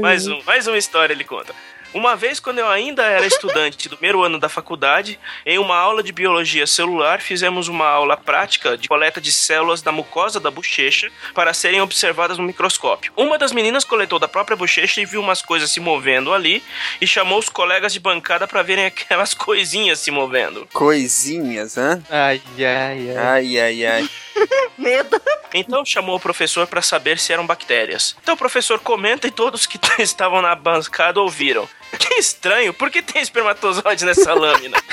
Mais, 0.00 0.26
um, 0.26 0.42
mais 0.44 0.66
uma 0.66 0.78
história 0.78 1.12
ele 1.12 1.24
conta. 1.24 1.54
Uma 1.94 2.14
vez, 2.14 2.38
quando 2.38 2.58
eu 2.58 2.68
ainda 2.68 3.04
era 3.04 3.26
estudante 3.26 3.88
do 3.88 3.96
primeiro 3.96 4.22
ano 4.22 4.38
da 4.38 4.50
faculdade, 4.50 5.18
em 5.46 5.58
uma 5.58 5.76
aula 5.76 6.02
de 6.02 6.12
biologia 6.12 6.66
celular, 6.66 7.22
fizemos 7.22 7.68
uma 7.68 7.86
aula 7.86 8.18
prática 8.18 8.76
de 8.76 8.86
coleta 8.86 9.18
de 9.18 9.32
células 9.32 9.80
da 9.80 9.90
mucosa 9.90 10.38
da 10.38 10.50
bochecha 10.50 11.10
para 11.32 11.54
serem 11.54 11.80
observadas 11.80 12.36
no 12.36 12.44
microscópio. 12.44 13.12
Uma 13.16 13.38
das 13.38 13.50
meninas 13.50 13.82
coletou 13.82 14.18
da 14.18 14.28
própria 14.28 14.56
bochecha 14.56 15.00
e 15.00 15.06
viu 15.06 15.22
umas 15.22 15.40
coisas 15.40 15.70
se 15.70 15.80
movendo 15.80 16.34
ali 16.34 16.62
e 17.00 17.06
chamou 17.06 17.38
os 17.38 17.48
colegas 17.48 17.94
de 17.94 18.00
bancada 18.00 18.46
para 18.46 18.62
verem 18.62 18.84
aquelas 18.84 19.32
coisinhas 19.34 19.98
se 19.98 20.10
movendo. 20.10 20.68
Coisinhas, 20.74 21.78
hã? 21.78 22.02
Ai, 22.10 22.42
ai, 22.58 23.10
ai. 23.10 23.16
Ai, 23.16 23.58
ai, 23.58 23.86
ai. 23.86 24.10
Medo. 24.78 25.20
Então 25.54 25.84
chamou 25.84 26.16
o 26.16 26.20
professor 26.20 26.66
para 26.66 26.82
saber 26.82 27.18
se 27.18 27.32
eram 27.32 27.46
bactérias. 27.46 28.16
Então 28.22 28.34
o 28.34 28.38
professor 28.38 28.78
comenta 28.80 29.26
e 29.26 29.30
todos 29.30 29.66
que 29.66 29.78
estavam 30.02 30.42
na 30.42 30.54
bancada 30.54 31.20
ouviram. 31.20 31.68
Que 31.98 32.14
estranho, 32.14 32.74
por 32.74 32.90
que 32.90 33.00
tem 33.02 33.22
espermatozoide 33.22 34.04
nessa 34.04 34.34
lâmina? 34.34 34.76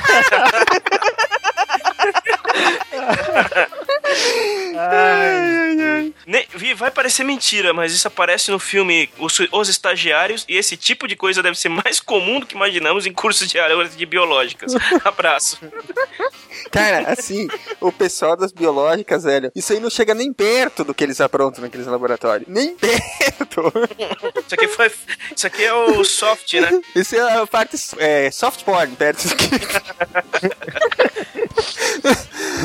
Ne- 6.26 6.46
Vi, 6.56 6.74
vai 6.74 6.90
parecer 6.92 7.24
mentira, 7.24 7.74
mas 7.74 7.94
isso 7.94 8.08
aparece 8.08 8.52
no 8.52 8.60
filme 8.60 9.10
Os, 9.18 9.40
Os 9.52 9.70
Estagiários 9.70 10.46
e 10.48 10.56
esse 10.56 10.78
tipo 10.78 11.08
de 11.08 11.16
coisa 11.16 11.42
deve 11.44 11.58
ser 11.58 11.70
mais 11.70 12.00
comum 12.00 12.40
do 12.40 12.46
que 12.46 12.56
imaginamos 12.56 13.06
em 13.06 13.14
cursos 13.14 13.50
de 13.50 13.60
áreas 13.60 13.96
de 13.96 14.06
biológicas. 14.06 14.74
Abraço. 15.04 15.58
Cara, 16.72 17.12
assim, 17.12 17.48
o 17.80 17.92
pessoal 17.92 18.36
das 18.36 18.52
biológicas, 18.52 19.24
velho, 19.24 19.52
isso 19.56 19.74
aí 19.74 19.80
não 19.80 19.90
chega 19.90 20.14
nem 20.14 20.32
perto 20.34 20.84
do 20.84 20.94
que 20.94 21.04
eles 21.04 21.22
aprontam 21.22 21.64
naqueles 21.64 21.88
laboratórios. 21.88 22.48
Nem 22.48 22.76
perto. 22.78 23.72
Isso 24.46 24.56
aqui 24.56 24.68
foi. 24.68 24.92
Isso 25.36 25.48
aqui 25.48 25.64
é 25.64 25.74
o 25.74 26.04
soft, 26.04 26.54
né? 26.54 26.82
Isso 26.96 27.16
é 27.16 27.40
a 27.40 27.48
parte 27.48 27.78
é, 27.98 28.30
soft 28.32 28.64
porn, 28.64 28.96
perto 28.96 29.28
do 29.28 29.36
que... 29.36 29.50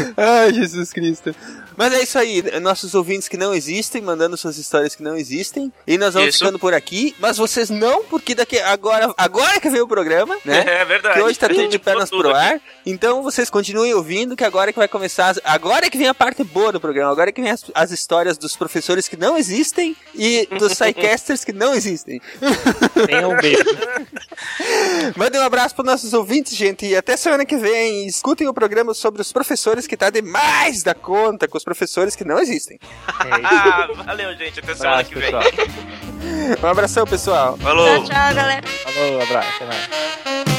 Ai, 0.16 0.52
Jesus 0.52 0.92
Cristo. 0.92 1.34
Mas 1.76 1.92
é 1.92 2.02
isso 2.02 2.18
aí, 2.18 2.42
nossos 2.60 2.92
ouvintes 2.94 3.28
que 3.28 3.36
não 3.36 3.54
existem, 3.54 4.02
mandando 4.02 4.36
suas 4.36 4.58
histórias 4.58 4.96
que 4.96 5.02
não 5.02 5.16
existem. 5.16 5.72
E 5.86 5.96
nós 5.96 6.12
vamos 6.14 6.30
Isso. 6.30 6.38
ficando 6.40 6.58
por 6.58 6.74
aqui. 6.74 7.14
Mas 7.20 7.36
vocês 7.36 7.70
não, 7.70 8.02
porque 8.04 8.34
daqui 8.34 8.58
agora, 8.58 9.14
agora 9.16 9.60
que 9.60 9.70
veio 9.70 9.84
o 9.84 9.88
programa, 9.88 10.36
né? 10.44 10.64
É 10.68 10.84
verdade. 10.84 11.14
Que 11.14 11.22
hoje 11.22 11.38
tá 11.38 11.48
tudo 11.48 11.68
de 11.68 11.78
pernas 11.78 12.08
pro 12.10 12.18
tudo 12.18 12.30
aqui. 12.30 12.54
ar. 12.54 12.60
Então 12.84 13.22
vocês 13.22 13.48
continuem 13.48 13.94
ouvindo, 13.94 14.34
que 14.34 14.42
agora 14.44 14.72
que 14.72 14.78
vai 14.78 14.88
começar. 14.88 15.28
as- 15.28 15.40
Agora 15.44 15.88
que 15.88 15.96
vem 15.96 16.08
a 16.08 16.14
parte 16.14 16.42
boa 16.42 16.72
do 16.72 16.80
programa. 16.80 17.12
Agora 17.12 17.30
que 17.30 17.40
vem 17.40 17.50
as, 17.52 17.64
as 17.74 17.92
histórias 17.92 18.36
dos 18.36 18.56
professores 18.56 19.06
que 19.06 19.16
não 19.16 19.38
existem 19.38 19.96
e 20.16 20.48
dos 20.58 20.72
sidecasters 20.78 21.44
que 21.44 21.52
não 21.52 21.74
existem. 21.74 22.20
Tenha 23.06 23.28
um 23.28 23.36
beijo. 23.36 23.62
Mandem 25.16 25.40
um 25.40 25.44
abraço 25.44 25.74
para 25.74 25.84
nossos 25.84 26.12
ouvintes, 26.12 26.54
gente. 26.56 26.86
E 26.86 26.96
até 26.96 27.16
semana 27.16 27.44
que 27.44 27.56
vem. 27.56 28.06
Escutem 28.06 28.48
o 28.48 28.54
programa 28.54 28.94
sobre 28.94 29.22
os 29.22 29.32
professores 29.32 29.86
que 29.88 29.96
tá 29.96 30.10
demais 30.10 30.82
da 30.84 30.94
conta 30.94 31.48
com 31.48 31.56
os 31.58 31.64
professores 31.64 32.14
que 32.14 32.24
não 32.24 32.38
existem. 32.38 32.78
Ah, 33.08 33.88
valeu, 34.04 34.36
gente. 34.36 34.60
Até 34.60 34.74
semana 34.74 35.00
Abraço, 35.00 35.08
que 35.10 35.18
vem. 35.18 35.30
pessoal. 35.32 36.62
Um 36.62 36.66
abração, 36.66 37.04
pessoal. 37.06 37.56
Falou. 37.58 37.86
Tchau, 37.86 38.04
tchau, 38.04 38.34
galera. 38.34 38.66
Falou, 38.66 39.22
abraço. 39.22 39.48
Até 39.56 39.64
mais. 39.66 40.57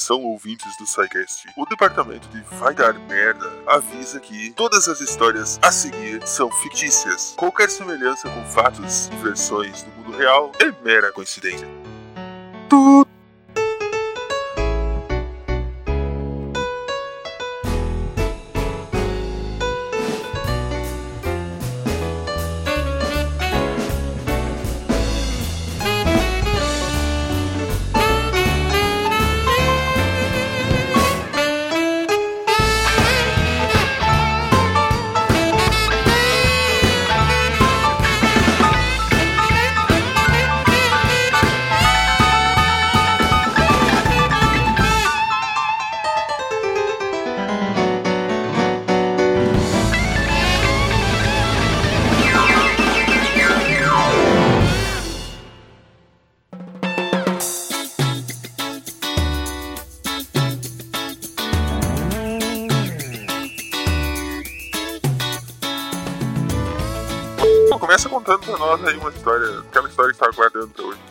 Atenção 0.00 0.24
ouvintes 0.24 0.78
do 0.78 0.86
SciCast. 0.86 1.46
O 1.54 1.66
departamento 1.66 2.26
de 2.28 2.40
Vai 2.56 2.74
Dar 2.74 2.94
Merda 2.94 3.52
avisa 3.66 4.18
que 4.18 4.50
todas 4.52 4.88
as 4.88 4.98
histórias 4.98 5.58
a 5.60 5.70
seguir 5.70 6.26
são 6.26 6.50
fictícias. 6.50 7.34
Qualquer 7.36 7.68
semelhança 7.68 8.26
com 8.30 8.42
fatos 8.46 9.08
e 9.08 9.16
versões 9.16 9.82
do 9.82 9.90
mundo 9.90 10.16
real 10.16 10.52
é 10.58 10.72
mera 10.82 11.12
coincidência. 11.12 11.68
começa 12.70 13.09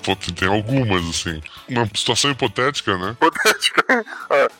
Pô, 0.03 0.15
tem 0.15 0.47
algumas, 0.47 1.07
assim. 1.07 1.41
Uma 1.67 1.85
situação 1.93 2.31
hipotética, 2.31 2.97
né? 2.97 3.11
Hipotética. 3.11 4.05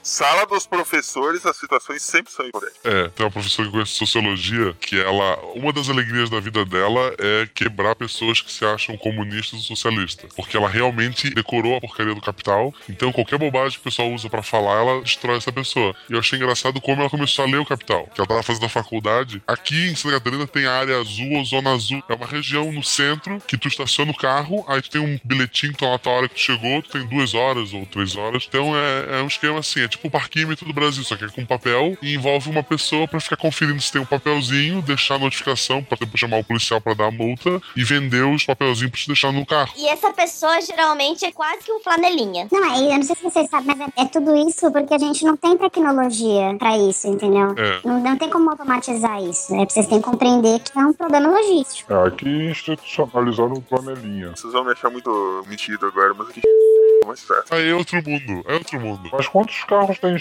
Sala 0.01 0.46
dos 0.46 0.65
professores, 0.65 1.46
as 1.46 1.58
situações 1.58 2.01
sempre 2.01 2.32
são 2.32 2.46
hipotéticas. 2.46 2.86
É, 2.86 3.10
tem 3.10 3.25
uma 3.25 3.32
professora 3.32 3.68
que 3.68 3.74
conhece 3.74 3.91
sociologia 3.91 4.75
que 4.79 5.00
ela. 5.00 5.38
Uma 5.56 5.74
das 5.74 5.89
alegrias 5.89 6.29
da 6.29 6.39
vida 6.39 6.65
dela 6.65 7.13
é 7.18 7.48
quebrar 7.53 7.96
pessoas 7.96 8.41
que 8.41 8.51
se 8.51 8.65
acham 8.65 8.98
comunistas 8.98 9.60
ou 9.60 9.62
socialistas. 9.62 10.32
Porque 10.34 10.56
ela 10.56 10.70
realmente 10.70 11.29
decorou 11.29 11.75
a 11.75 11.82
porcaria 11.82 12.15
do 12.15 12.22
capital. 12.22 12.74
Então 12.88 13.12
qualquer 13.12 13.38
bobagem 13.38 13.72
que 13.72 13.82
o 13.82 13.84
pessoal 13.84 14.12
usa 14.12 14.29
pra 14.29 14.41
falar, 14.41 14.79
ela 14.82 15.01
destrói 15.01 15.38
essa 15.38 15.51
pessoa. 15.51 15.96
E 16.10 16.13
eu 16.13 16.20
achei 16.20 16.38
engraçado 16.38 16.79
como 16.79 17.01
ela 17.01 17.10
começou 17.10 17.46
a 17.46 17.48
ler 17.48 17.60
o 17.60 17.65
capital. 17.65 18.08
Que 18.13 18.22
ela 18.22 18.27
tava 18.27 18.44
fazendo 18.44 18.65
a 18.65 18.70
faculdade. 18.70 19.41
Aqui 19.48 19.89
em 19.89 19.96
Santa 19.96 20.15
Catarina 20.15 20.48
tem 20.48 20.65
a 20.65 20.74
área 20.74 21.00
azul 21.00 21.34
ou 21.34 21.44
zona 21.44 21.74
azul. 21.74 22.01
É 22.08 22.13
uma 22.13 22.25
região 22.25 22.72
no 22.72 22.84
centro 22.84 23.41
que 23.48 23.58
tu 23.58 23.68
estaciona 23.68 24.12
o 24.12 24.15
carro, 24.18 24.63
aí 24.68 24.82
tu 24.82 24.89
tem 24.89 25.01
um 25.01 25.20
bilhetinho, 25.24 25.72
então 25.72 25.94
a 25.94 26.00
tua 26.00 26.13
hora 26.13 26.29
que 26.29 26.36
tu 26.36 26.41
chegou, 26.41 26.82
tu 26.82 26.89
tem 26.89 27.06
duas 27.06 27.34
horas 27.34 27.74
ou 27.74 27.86
três 27.86 28.15
horas. 28.15 28.46
Então 28.48 28.75
é, 28.75 29.20
é 29.20 29.22
um 29.22 29.27
esquema 29.27 29.60
assim, 29.60 29.82
é 29.82 29.88
tipo 29.88 29.99
o 30.08 30.12
parquímetro 30.12 30.65
do 30.65 30.74
Brasil, 30.74 31.03
só 31.03 31.15
que 31.15 31.25
é 31.25 31.29
com 31.29 31.46
papel 31.46 31.98
e 32.01 32.13
envolve 32.13 32.50
uma 32.50 32.63
pessoa 32.63 33.08
pra 33.08 33.20
ficar 33.20 33.38
conferindo 33.38 33.82
se 33.82 33.91
tem 33.91 34.01
um 34.01 34.06
papelzinho, 34.06 34.82
deixar 34.82 35.15
a 35.15 35.20
notificação 35.20 35.84
pra 35.84 35.98
depois 36.00 36.20
chamar 36.20 36.38
o 36.38 36.44
policial 36.44 36.82
pra 36.82 36.94
dar 36.94 37.08
a 37.08 37.12
multa 37.12 37.62
e 37.75 37.84
vender 37.84 38.24
os 38.24 38.46
papelzinhos 38.46 38.91
pra 38.91 39.00
te 39.00 39.08
deixar 39.08 39.32
no 39.32 39.46
carro. 39.46 39.72
E 39.77 39.88
essa 39.88 40.12
pessoa 40.12 40.62
geralmente 40.62 41.25
é 41.25 41.32
quase 41.32 41.63
que 41.63 41.72
um 41.72 41.79
flanelinha. 41.79 42.48
Não, 42.51 42.63
é, 42.63 42.94
eu 42.94 42.98
não 42.98 43.03
sei 43.03 43.15
se 43.15 43.24
vocês 43.24 43.50
sabem, 43.50 43.75
mas 43.75 43.79
é, 43.79 44.01
é 44.03 44.06
tudo 44.06 44.36
isso 44.36 44.72
porque 44.72 44.94
a 44.94 44.98
gente 44.98 45.24
não 45.24 45.36
tem 45.36 45.58
tecnologia 45.58 46.56
pra 46.58 46.77
isso, 46.77 47.08
entendeu? 47.08 47.53
É. 47.58 47.79
Não, 47.84 48.00
não 48.00 48.18
tem 48.18 48.29
como 48.29 48.50
automatizar 48.50 49.22
isso. 49.24 49.53
É, 49.56 49.65
vocês 49.65 49.88
têm 49.88 50.00
que 50.00 50.06
compreender 50.06 50.60
que 50.60 50.77
é 50.77 50.82
um 50.82 50.94
problema 50.94 51.29
logístico. 51.29 51.94
É, 51.94 52.08
aqui 52.08 52.29
institucionalizaram 52.50 53.53
o 53.53 53.62
panelinha. 53.62 54.32
Vocês 54.36 54.53
vão 54.53 54.63
me 54.63 54.72
achar 54.72 54.89
muito 54.89 55.44
metido 55.48 55.86
agora, 55.86 56.13
mas 56.13 56.29
aqui 56.29 56.41
é. 56.50 57.56
Aí 57.56 57.70
é 57.70 57.74
outro 57.74 57.98
mundo, 57.98 58.44
é 58.48 58.53
outro 58.53 58.79
mundo. 58.79 59.10
Mas 59.12 59.27
quantos 59.27 59.63
carros 59.63 59.78
tem 59.88 60.17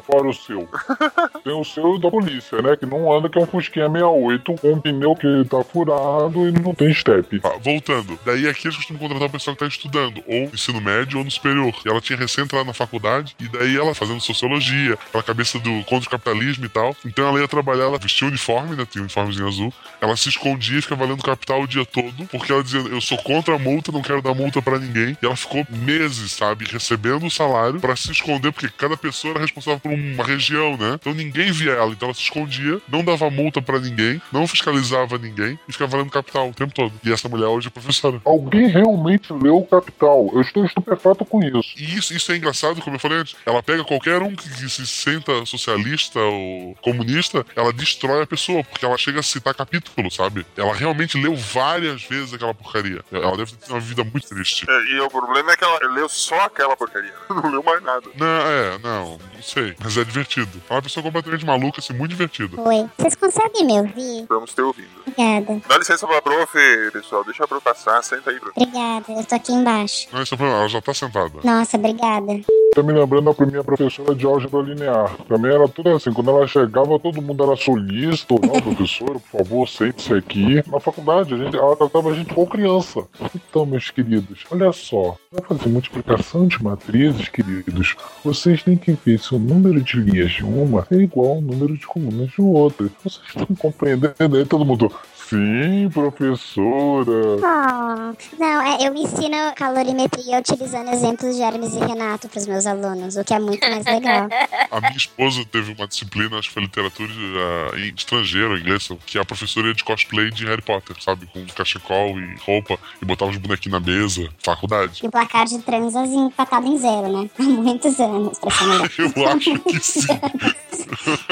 fora 0.00 0.28
o 0.28 0.34
seu? 0.34 0.68
Tem 1.44 1.52
o 1.52 1.64
seu 1.64 1.98
da 1.98 2.10
polícia, 2.10 2.60
né? 2.62 2.76
Que 2.76 2.86
não 2.86 3.12
anda, 3.12 3.28
que 3.28 3.38
é 3.38 3.42
um 3.42 3.46
Fusquinha 3.46 3.86
68 3.86 4.54
com 4.54 4.72
um 4.72 4.80
pneu 4.80 5.14
que 5.14 5.44
tá 5.48 5.62
furado 5.64 6.48
e 6.48 6.52
não 6.52 6.74
tem 6.74 6.92
step. 6.92 7.40
Tá, 7.40 7.56
voltando. 7.62 8.18
Daí 8.24 8.48
aqui 8.48 8.66
eles 8.66 8.76
costumam 8.76 9.00
contratar 9.00 9.28
o 9.28 9.32
pessoal 9.32 9.56
que 9.56 9.60
tá 9.60 9.68
estudando, 9.68 10.22
ou 10.26 10.40
no 10.46 10.54
ensino 10.54 10.80
médio 10.80 11.18
ou 11.18 11.24
no 11.24 11.30
superior. 11.30 11.74
E 11.84 11.88
ela 11.88 12.00
tinha 12.00 12.18
recém 12.18 12.44
entrado 12.44 12.66
na 12.66 12.72
faculdade, 12.72 13.36
e 13.40 13.48
daí 13.48 13.76
ela 13.76 13.94
fazendo 13.94 14.20
sociologia, 14.20 14.94
aquela 15.08 15.22
cabeça 15.22 15.58
do 15.58 15.84
contra 15.84 16.08
o 16.08 16.10
capitalismo 16.10 16.64
e 16.64 16.68
tal. 16.68 16.96
Então 17.04 17.28
ela 17.28 17.40
ia 17.40 17.48
trabalhar, 17.48 17.84
ela 17.84 17.98
vestia 17.98 18.26
o 18.26 18.30
uniforme, 18.30 18.76
né? 18.76 18.86
Tinha 18.90 19.02
um 19.02 19.04
uniformezinho 19.04 19.48
azul. 19.48 19.72
Ela 20.00 20.16
se 20.16 20.28
escondia 20.28 20.78
e 20.78 20.82
ficava 20.82 21.04
lendo 21.04 21.22
capital 21.22 21.62
o 21.62 21.66
dia 21.66 21.84
todo, 21.84 22.26
porque 22.26 22.52
ela 22.52 22.62
dizia, 22.62 22.80
eu 22.80 23.00
sou 23.00 23.18
contra 23.18 23.54
a 23.54 23.58
multa, 23.58 23.92
não 23.92 24.02
quero 24.02 24.22
dar 24.22 24.34
multa 24.34 24.60
pra 24.60 24.78
ninguém. 24.78 25.16
E 25.20 25.26
ela 25.26 25.36
ficou 25.36 25.66
meses, 25.70 26.32
sabe, 26.32 26.64
recebendo 26.64 27.26
o 27.26 27.30
salário 27.30 27.80
pra 27.80 27.96
se 27.96 28.10
esconder, 28.10 28.52
porque 28.52 28.68
cada 28.68 28.96
pessoa 28.96 29.32
era 29.32 29.40
responsável 29.40 29.75
por 29.78 29.92
uma 29.92 30.24
região, 30.24 30.76
né? 30.76 30.96
Então 31.00 31.14
ninguém 31.14 31.52
via 31.52 31.72
ela, 31.72 31.92
então 31.92 32.08
ela 32.08 32.14
se 32.14 32.22
escondia, 32.22 32.80
não 32.88 33.04
dava 33.04 33.30
multa 33.30 33.60
pra 33.62 33.78
ninguém, 33.78 34.20
não 34.32 34.46
fiscalizava 34.46 35.18
ninguém 35.18 35.58
e 35.68 35.72
ficava 35.72 35.96
lendo 35.96 36.10
capital 36.10 36.48
o 36.48 36.54
tempo 36.54 36.74
todo. 36.74 36.92
E 37.04 37.12
essa 37.12 37.28
mulher 37.28 37.46
hoje 37.46 37.68
é 37.68 37.70
professora. 37.70 38.20
Alguém 38.24 38.68
realmente 38.68 39.32
leu 39.32 39.58
o 39.58 39.66
Capital. 39.66 40.30
Eu 40.32 40.40
estou 40.40 40.64
estupefato 40.64 41.24
com 41.24 41.42
isso. 41.42 41.74
E 41.76 41.96
isso, 41.96 42.14
isso 42.14 42.32
é 42.32 42.36
engraçado, 42.36 42.80
como 42.82 42.96
eu 42.96 43.00
falei 43.00 43.18
antes. 43.18 43.36
Ela 43.44 43.62
pega 43.62 43.84
qualquer 43.84 44.22
um 44.22 44.34
que, 44.34 44.48
que 44.48 44.68
se 44.68 44.86
senta 44.86 45.44
socialista 45.46 46.20
ou 46.20 46.74
comunista, 46.82 47.44
ela 47.54 47.72
destrói 47.72 48.22
a 48.22 48.26
pessoa, 48.26 48.62
porque 48.64 48.84
ela 48.84 48.96
chega 48.96 49.20
a 49.20 49.22
citar 49.22 49.54
capítulo, 49.54 50.10
sabe? 50.10 50.46
Ela 50.56 50.74
realmente 50.74 51.16
leu 51.20 51.34
várias 51.36 52.02
vezes 52.02 52.34
aquela 52.34 52.54
porcaria. 52.54 53.02
Ela 53.10 53.36
deve 53.36 53.52
ter 53.52 53.70
uma 53.70 53.80
vida 53.80 54.04
muito 54.04 54.28
triste. 54.28 54.66
É, 54.68 54.82
e 54.94 55.00
o 55.00 55.08
problema 55.08 55.52
é 55.52 55.56
que 55.56 55.64
ela 55.64 55.78
leu 55.92 56.08
só 56.08 56.40
aquela 56.42 56.76
porcaria. 56.76 57.14
Não 57.28 57.50
leu 57.50 57.62
mais 57.62 57.82
nada. 57.82 58.06
Não, 58.16 58.26
é, 58.26 58.78
não, 58.78 59.18
não 59.34 59.42
sei. 59.42 59.65
Mas 59.82 59.96
é 59.96 60.04
divertido. 60.04 60.62
É 60.68 60.72
uma 60.74 60.82
pessoa 60.82 61.02
completamente 61.02 61.44
maluca, 61.44 61.80
assim, 61.80 61.92
muito 61.92 62.10
divertida. 62.10 62.60
Oi. 62.60 62.86
Vocês 62.98 63.14
conseguem 63.14 63.64
me 63.64 63.80
ouvir? 63.80 64.22
Estamos 64.22 64.54
te 64.54 64.60
ouvindo. 64.60 64.88
Obrigada. 65.06 65.62
Dá 65.68 65.78
licença 65.78 66.06
pra 66.06 66.22
prof, 66.22 66.52
pessoal. 66.92 67.24
Deixa 67.24 67.44
a 67.44 67.48
prof 67.48 67.64
passar. 67.64 68.02
Senta 68.02 68.30
aí, 68.30 68.38
prof. 68.38 68.52
Obrigada. 68.56 69.12
Eu 69.12 69.24
tô 69.24 69.34
aqui 69.34 69.52
embaixo. 69.52 70.08
Não, 70.12 70.22
esse 70.22 70.34
é 70.34 70.36
problema, 70.36 70.60
ela 70.60 70.68
já 70.68 70.80
tá 70.80 70.94
sentada. 70.94 71.32
Nossa, 71.42 71.76
obrigada. 71.76 72.40
Tá 72.74 72.82
me 72.82 72.92
lembrando 72.92 73.32
da 73.32 73.46
minha 73.46 73.64
professora 73.64 74.14
de 74.14 74.26
álgebra 74.26 74.60
linear. 74.60 75.16
Também 75.28 75.50
era 75.50 75.66
tudo 75.66 75.88
assim, 75.90 76.12
quando 76.12 76.30
ela 76.30 76.46
chegava, 76.46 76.98
todo 76.98 77.22
mundo 77.22 77.42
era 77.42 77.56
solícito. 77.56 78.34
Não, 78.34 78.60
professora, 78.60 79.18
por 79.18 79.38
favor, 79.38 79.68
sente-se 79.68 80.12
aqui. 80.12 80.62
Na 80.70 80.78
faculdade, 80.78 81.32
a 81.32 81.38
gente, 81.38 81.56
ela 81.56 81.74
tratava 81.74 82.10
a 82.10 82.14
gente 82.14 82.34
como 82.34 82.46
criança. 82.46 83.06
Então, 83.34 83.64
meus 83.64 83.90
queridos, 83.90 84.44
olha 84.50 84.70
só. 84.72 85.16
Vai 85.32 85.42
fazer 85.46 85.70
multiplicação 85.70 86.46
de 86.46 86.62
matrizes, 86.62 87.28
queridos. 87.28 87.96
Vocês 88.22 88.62
têm 88.62 88.76
que 88.76 88.92
ver 88.92 89.18
se 89.18 89.34
o 89.34 89.38
número 89.56 89.82
de 89.82 89.96
linhas 89.98 90.32
de 90.32 90.44
uma 90.44 90.86
é 90.90 90.96
igual 90.96 91.36
ao 91.36 91.40
número 91.40 91.76
de 91.76 91.86
colunas 91.86 92.30
de 92.30 92.40
outra. 92.40 92.88
Vocês 93.02 93.24
estão 93.26 93.46
compreendendo? 93.56 94.36
Aí 94.36 94.44
todo 94.44 94.64
mundo, 94.64 94.92
sim, 95.28 95.88
professora. 95.92 97.36
Oh, 97.36 98.38
não, 98.38 98.62
é, 98.62 98.86
eu 98.86 98.94
ensino 98.94 99.36
calorimetria 99.54 100.38
utilizando 100.38 100.90
exemplos 100.90 101.36
de 101.36 101.42
Hermes 101.42 101.74
e 101.74 101.78
Renato 101.78 102.28
pros 102.28 102.46
meus 102.46 102.66
alunos, 102.66 103.16
o 103.16 103.24
que 103.24 103.34
é 103.34 103.38
muito 103.38 103.68
mais 103.68 103.84
legal. 103.84 104.28
A 104.70 104.80
minha 104.80 104.96
esposa 104.96 105.44
teve 105.50 105.72
uma 105.72 105.86
disciplina, 105.86 106.38
acho 106.38 106.48
que 106.48 106.54
foi 106.54 106.62
literatura 106.62 107.10
uh, 107.10 107.78
em 107.78 107.94
estrangeiro, 107.94 108.56
em 108.56 108.60
inglês, 108.60 108.88
que 109.06 109.18
a 109.18 109.24
professora 109.24 109.68
ia 109.68 109.74
de 109.74 109.84
cosplay 109.84 110.30
de 110.30 110.44
Harry 110.44 110.62
Potter, 110.62 110.96
sabe? 111.00 111.26
Com 111.26 111.44
cachecol 111.46 112.18
e 112.18 112.36
roupa, 112.44 112.78
e 113.00 113.04
botava 113.04 113.30
os 113.30 113.36
bonequinhos 113.36 113.80
na 113.80 113.86
mesa, 113.86 114.28
faculdade. 114.42 115.00
E 115.02 115.06
o 115.06 115.10
placar 115.10 115.46
de 115.46 115.58
transas 115.58 116.10
empatado 116.10 116.66
em 116.66 116.78
zero, 116.78 117.08
né? 117.08 117.30
Há 117.38 117.42
muitos 117.42 117.98
anos, 118.00 118.38
pra 118.38 118.50
ser 118.50 118.64
melhor. 118.66 118.90
Eu 119.16 119.28
acho 119.28 119.58
que 119.60 119.80
sim. 119.80 120.06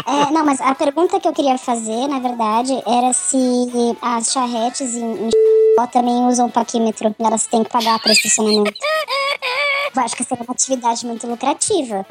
É, 0.07 0.31
não, 0.33 0.45
mas 0.45 0.61
a 0.61 0.75
pergunta 0.75 1.21
que 1.21 1.29
eu 1.29 1.33
queria 1.33 1.59
fazer, 1.59 2.09
na 2.09 2.19
verdade, 2.19 2.73
era 2.87 3.13
se 3.13 3.37
as 4.01 4.33
charretes 4.33 4.95
em, 4.95 5.29
em 5.29 5.31
também 5.93 6.27
usam 6.27 6.49
paquímetro. 6.49 7.15
Elas 7.19 7.47
têm 7.47 7.65
que 7.65 7.71
pagar 7.71 7.99
para 7.99 8.13
estacionamento. 8.13 8.79
Eu 9.95 10.03
acho 10.03 10.17
que 10.17 10.25
seria 10.25 10.43
uma 10.43 10.53
atividade 10.53 11.07
muito 11.07 11.27
lucrativa. 11.27 12.05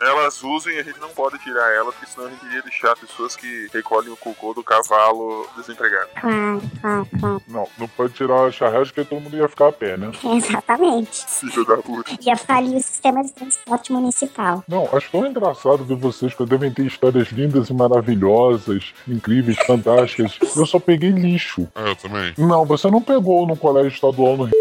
Elas 0.00 0.42
usam 0.42 0.72
e 0.72 0.78
a 0.78 0.82
gente 0.82 1.00
não 1.00 1.08
pode 1.08 1.38
tirar 1.38 1.74
elas, 1.74 1.94
porque 1.94 2.10
senão 2.12 2.28
a 2.28 2.30
gente 2.30 2.46
iria 2.46 2.62
deixar 2.62 2.96
pessoas 2.96 3.34
que 3.34 3.68
recolhem 3.72 4.12
o 4.12 4.16
cocô 4.16 4.54
do 4.54 4.62
cavalo 4.62 5.48
desempregado. 5.56 6.08
Claro, 6.20 6.62
claro, 6.80 7.08
claro. 7.18 7.42
Não, 7.48 7.68
não 7.78 7.88
pode 7.88 8.12
tirar 8.12 8.44
a 8.46 8.52
charrete 8.52 8.92
porque 8.92 9.04
todo 9.04 9.20
mundo 9.20 9.36
ia 9.36 9.48
ficar 9.48 9.68
a 9.68 9.72
pé, 9.72 9.96
né? 9.96 10.12
Exatamente. 10.36 11.24
Filho 11.26 11.64
da 11.64 11.76
puta. 11.78 12.16
Ia 12.20 12.36
falir 12.36 12.76
o 12.76 12.82
sistema 12.82 13.24
de 13.24 13.32
transporte 13.32 13.92
municipal. 13.92 14.62
Não, 14.68 14.88
acho 14.92 15.10
tão 15.10 15.26
engraçado 15.26 15.84
ver 15.84 15.96
vocês 15.96 16.34
que 16.34 16.44
devem 16.44 16.72
ter 16.72 16.86
histórias 16.86 17.28
lindas 17.28 17.68
e 17.68 17.74
maravilhosas, 17.74 18.94
incríveis, 19.08 19.58
fantásticas. 19.66 20.38
Eu 20.54 20.66
só 20.66 20.78
peguei 20.82 21.10
lixo. 21.10 21.68
É, 21.74 21.90
eu 21.90 21.96
também. 21.96 22.34
Não, 22.36 22.64
você 22.64 22.90
não 22.90 23.00
pegou 23.00 23.46
no 23.46 23.56
colégio 23.56 23.88
estadual 23.88 24.36
no 24.36 24.44
Rio, 24.44 24.52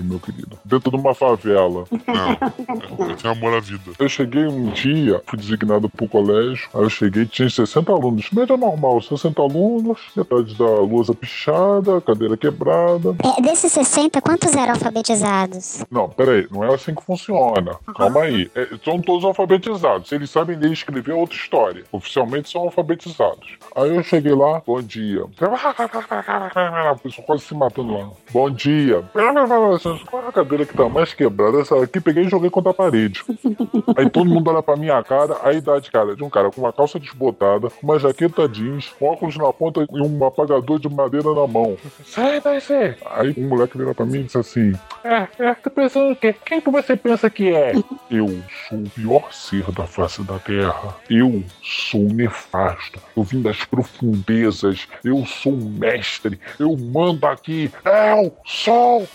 meu 0.00 0.18
querido. 0.18 0.58
Dentro 0.64 0.90
de 0.90 0.96
uma 0.96 1.14
favela. 1.14 1.84
Não, 1.90 3.08
eu 3.08 3.16
tenho 3.16 3.32
amor 3.34 3.54
à 3.54 3.60
vida. 3.60 3.92
Eu 3.98 4.08
cheguei 4.08 4.46
um 4.46 4.70
dia, 4.70 5.22
fui 5.26 5.38
designado 5.38 5.88
pro 5.88 6.08
colégio. 6.08 6.68
Aí 6.74 6.82
eu 6.82 6.90
cheguei, 6.90 7.26
tinha 7.26 7.48
60 7.48 7.92
alunos. 7.92 8.30
Média 8.30 8.56
normal, 8.56 9.00
60 9.02 9.40
alunos, 9.40 9.98
metade 10.16 10.54
da 10.54 10.64
lousa 10.64 11.14
pichada, 11.14 12.00
cadeira 12.00 12.36
quebrada. 12.36 13.14
É, 13.38 13.42
desses 13.42 13.72
60, 13.72 14.20
quantos 14.20 14.54
eram 14.54 14.70
alfabetizados? 14.72 15.84
Não, 15.90 16.08
peraí, 16.08 16.46
não 16.50 16.64
é 16.64 16.74
assim 16.74 16.94
que 16.94 17.02
funciona. 17.02 17.76
Calma 17.96 18.22
aí. 18.22 18.50
É, 18.54 18.68
são 18.84 19.00
todos 19.00 19.24
alfabetizados. 19.24 20.08
Se 20.08 20.14
eles 20.14 20.30
sabem 20.30 20.56
ler 20.56 20.70
e 20.70 20.72
escrever, 20.72 21.12
é 21.12 21.14
outra 21.14 21.36
história. 21.36 21.84
Oficialmente 21.92 22.50
são 22.50 22.62
alfabetizados. 22.62 23.58
Aí 23.74 23.94
eu 23.94 24.02
cheguei 24.02 24.34
lá, 24.34 24.62
bom 24.66 24.80
dia. 24.82 25.24
O 25.24 25.28
pessoal 26.98 27.26
quase 27.26 27.44
se 27.44 27.54
matando 27.54 27.92
lá. 27.92 28.10
Bom 28.32 28.50
dia. 28.50 29.04
Qual 29.82 30.24
é 30.24 30.28
a 30.28 30.32
cadeira 30.32 30.64
que 30.64 30.76
tá 30.76 30.88
mais 30.88 31.12
quebrada? 31.12 31.60
Essa 31.60 31.82
aqui 31.82 32.00
peguei 32.00 32.24
e 32.24 32.28
joguei 32.28 32.50
contra 32.50 32.70
a 32.70 32.74
parede. 32.74 33.22
Aí 33.96 34.08
todo 34.08 34.28
mundo 34.28 34.50
olha 34.50 34.62
pra 34.62 34.76
minha 34.76 35.02
cara, 35.02 35.36
a 35.42 35.52
idade, 35.52 35.90
cara, 35.90 36.14
de 36.14 36.22
um 36.22 36.30
cara 36.30 36.50
com 36.50 36.60
uma 36.60 36.72
calça 36.72 36.98
desbotada, 36.98 37.68
uma 37.82 37.98
jaqueta 37.98 38.48
jeans, 38.48 38.92
óculos 39.00 39.36
na 39.36 39.52
ponta 39.52 39.86
e 39.90 40.00
um 40.00 40.24
apagador 40.24 40.78
de 40.78 40.88
madeira 40.88 41.34
na 41.34 41.46
mão. 41.46 41.76
Sai 42.04 42.40
daí, 42.40 42.60
você. 42.60 42.96
Aí 43.10 43.34
um 43.36 43.48
moleque 43.48 43.76
vira 43.76 43.94
pra 43.94 44.06
mim 44.06 44.20
e 44.20 44.24
disse 44.24 44.38
assim: 44.38 44.72
É, 45.04 45.28
é, 45.38 45.54
tá 45.54 45.70
pensando 45.70 46.12
o 46.12 46.16
quê? 46.16 46.34
Quem 46.44 46.60
que 46.60 46.70
você 46.70 46.96
pensa 46.96 47.28
que 47.28 47.52
é? 47.52 47.72
Eu 48.10 48.28
sou 48.68 48.78
o 48.78 48.90
pior 48.90 49.32
ser 49.32 49.70
da 49.72 49.86
face 49.86 50.22
da 50.22 50.38
terra. 50.38 50.96
Eu 51.10 51.42
sou 51.62 52.02
nefasto. 52.02 53.00
Eu 53.16 53.22
vim 53.22 53.42
das 53.42 53.64
profundezas. 53.64 54.86
Eu 55.04 55.24
sou 55.26 55.52
um 55.52 55.70
mestre. 55.78 56.38
Eu 56.58 56.76
mando 56.76 57.26
aqui. 57.26 57.70
Eu 57.84 58.36
sou, 58.44 59.08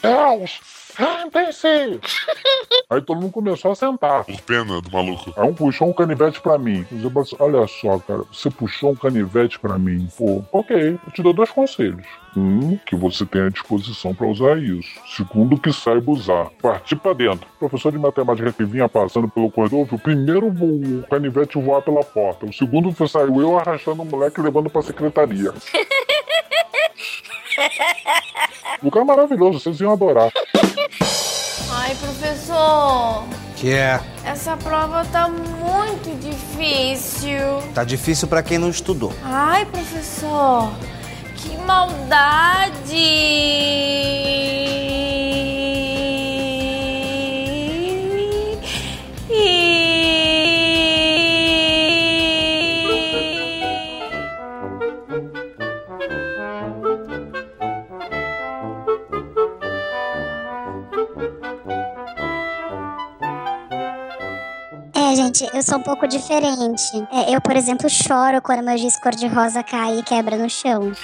eu 1.00 1.18
Sentem-se! 1.28 2.00
Aí 2.90 3.02
todo 3.02 3.20
mundo 3.20 3.32
começou 3.32 3.72
a 3.72 3.76
sentar. 3.76 4.24
Por 4.24 4.40
pena 4.42 4.82
do 4.82 4.90
maluco. 4.92 5.34
Aí 5.36 5.48
um 5.48 5.54
puxou 5.54 5.90
um 5.90 5.94
canivete 5.94 6.40
pra 6.40 6.58
mim. 6.58 6.86
Eu 6.92 7.12
falei 7.12 7.24
assim, 7.24 7.36
Olha 7.40 7.68
só, 7.68 8.00
cara, 8.00 8.24
você 8.32 8.50
puxou 8.50 8.92
um 8.92 8.96
canivete 8.96 9.60
pra 9.60 9.78
mim. 9.78 10.08
Pô, 10.18 10.42
ok, 10.52 10.98
eu 11.06 11.12
te 11.12 11.22
dou 11.22 11.34
dois 11.34 11.52
conselhos. 11.52 12.06
Um, 12.36 12.78
que 12.78 12.96
você 12.96 13.26
tenha 13.26 13.50
disposição 13.50 14.16
pra 14.16 14.28
usar 14.28 14.58
isso. 14.58 14.90
Segundo, 15.16 15.60
que 15.60 15.74
saiba 15.74 16.10
usar. 16.12 16.50
Partir 16.62 16.96
pra 16.96 17.14
dentro. 17.14 17.48
O 17.56 17.60
professor 17.60 17.92
de 17.92 17.98
matemática 17.98 18.54
que 18.54 18.64
vinha 18.64 18.88
passando 18.88 19.28
pelo 19.28 19.52
corredor 19.52 19.86
viu 19.86 20.00
primeiro 20.00 20.48
o 20.48 21.04
canivete 21.10 21.60
voar 21.60 21.82
pela 21.82 22.04
porta. 22.04 22.46
O 22.46 22.54
segundo 22.54 22.92
foi 22.94 23.08
saiu 23.08 23.42
eu 23.42 23.60
arrastando 23.60 24.02
o 24.02 24.06
moleque 24.06 24.40
e 24.40 24.44
levando 24.44 24.70
pra 24.70 24.82
secretaria. 24.82 25.54
Lugar 28.84 29.04
maravilhoso, 29.04 29.60
vocês 29.60 29.82
iam 29.82 29.92
adorar. 29.92 30.32
Ai, 31.69 31.95
professor, 31.95 33.23
Que 33.56 33.73
é? 33.73 33.99
essa 34.23 34.56
prova 34.58 35.03
tá 35.12 35.27
muito 35.27 36.17
difícil. 36.19 37.62
Tá 37.73 37.84
difícil 37.84 38.27
pra 38.27 38.41
quem 38.41 38.58
não 38.58 38.69
estudou. 38.69 39.13
Ai, 39.23 39.65
professor, 39.65 40.71
que 41.36 41.58
maldade! 41.58 42.95
É, 65.08 65.15
gente, 65.15 65.48
eu 65.54 65.63
sou 65.63 65.78
um 65.78 65.84
pouco 65.84 66.06
diferente. 66.06 66.84
É, 67.13 67.34
eu, 67.34 67.39
por 67.39 67.56
exemplo, 67.56 67.89
choro 67.89 68.41
quando 68.41 68.62
meu 68.62 68.78
giz 68.78 69.00
cor-de-rosa 69.00 69.63
cai 69.63 70.00
e 70.00 70.04
quebra 70.04 70.36
no 70.36 70.50
chão. 70.50 70.91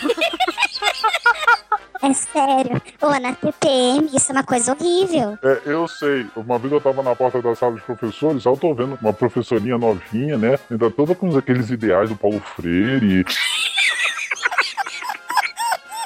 É 2.03 2.11
sério. 2.11 2.81
Ô, 3.01 3.17
na 3.17 3.33
TPM, 3.33 4.09
isso 4.13 4.29
é 4.29 4.35
uma 4.35 4.43
coisa 4.43 4.73
horrível. 4.73 5.37
É, 5.41 5.61
eu 5.65 5.87
sei. 5.87 6.27
Uma 6.35 6.59
vez 6.59 6.73
eu 6.73 6.81
tava 6.81 7.01
na 7.01 7.15
porta 7.15 7.41
da 7.41 7.55
sala 7.55 7.75
dos 7.75 7.81
professores, 7.81 8.43
eu 8.43 8.57
tô 8.57 8.73
vendo 8.73 8.99
uma 9.01 9.13
professorinha 9.13 9.77
novinha, 9.77 10.37
né? 10.37 10.59
Ainda 10.69 10.91
toda 10.91 11.15
com 11.15 11.33
aqueles 11.37 11.69
ideais 11.69 12.09
do 12.09 12.17
Paulo 12.17 12.41
Freire. 12.41 13.23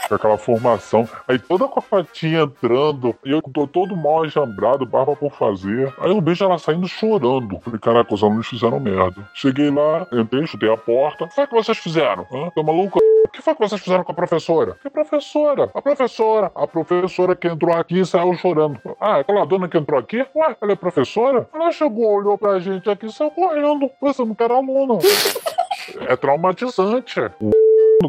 Com 0.07 0.15
aquela 0.15 0.37
formação. 0.37 1.07
Aí 1.27 1.37
toda 1.37 1.67
com 1.67 1.79
a 1.79 1.81
patinha 1.81 2.41
entrando, 2.41 3.15
e 3.25 3.31
eu 3.31 3.41
tô 3.41 3.67
todo 3.67 3.95
mal 3.95 4.23
ajambrado, 4.23 4.85
barba 4.85 5.15
por 5.15 5.31
fazer. 5.31 5.93
Aí 5.99 6.09
eu 6.09 6.21
vejo 6.21 6.43
ela 6.43 6.57
saindo 6.57 6.87
chorando. 6.87 7.59
Falei, 7.59 7.79
caraca, 7.79 8.13
os 8.13 8.23
alunos 8.23 8.47
fizeram 8.47 8.79
merda. 8.79 9.27
Cheguei 9.33 9.69
lá, 9.69 10.07
entrei, 10.11 10.45
chutei 10.47 10.71
a 10.71 10.77
porta. 10.77 11.25
O 11.25 11.27
que 11.27 11.35
foi 11.35 11.47
que 11.47 11.53
vocês 11.53 11.77
fizeram? 11.77 12.25
Hã? 12.31 12.49
Tá 12.49 12.63
maluco? 12.63 12.99
O 13.25 13.29
que 13.29 13.41
foi 13.41 13.53
que 13.53 13.59
vocês 13.59 13.81
fizeram 13.81 14.03
com 14.03 14.11
a 14.11 14.15
professora? 14.15 14.77
Que 14.81 14.89
professora? 14.89 15.69
A 15.73 15.81
professora. 15.81 16.51
A 16.55 16.65
professora 16.65 17.35
que 17.35 17.47
entrou 17.47 17.75
aqui 17.75 18.05
saiu 18.05 18.33
chorando. 18.35 18.79
Ah, 18.99 19.17
aquela 19.17 19.45
dona 19.45 19.67
que 19.67 19.77
entrou 19.77 19.99
aqui? 19.99 20.25
Ué, 20.35 20.55
ela 20.61 20.71
é 20.71 20.75
professora? 20.75 21.47
Ela 21.53 21.71
chegou, 21.71 22.13
olhou 22.13 22.37
pra 22.37 22.59
gente 22.59 22.89
aqui 22.89 23.07
e 23.07 23.11
saiu 23.11 23.31
correndo. 23.31 23.91
Você 24.01 24.23
não 24.23 24.33
quer 24.33 24.51
aluna. 24.51 24.99
É 26.01 26.17
traumatizante. 26.17 27.21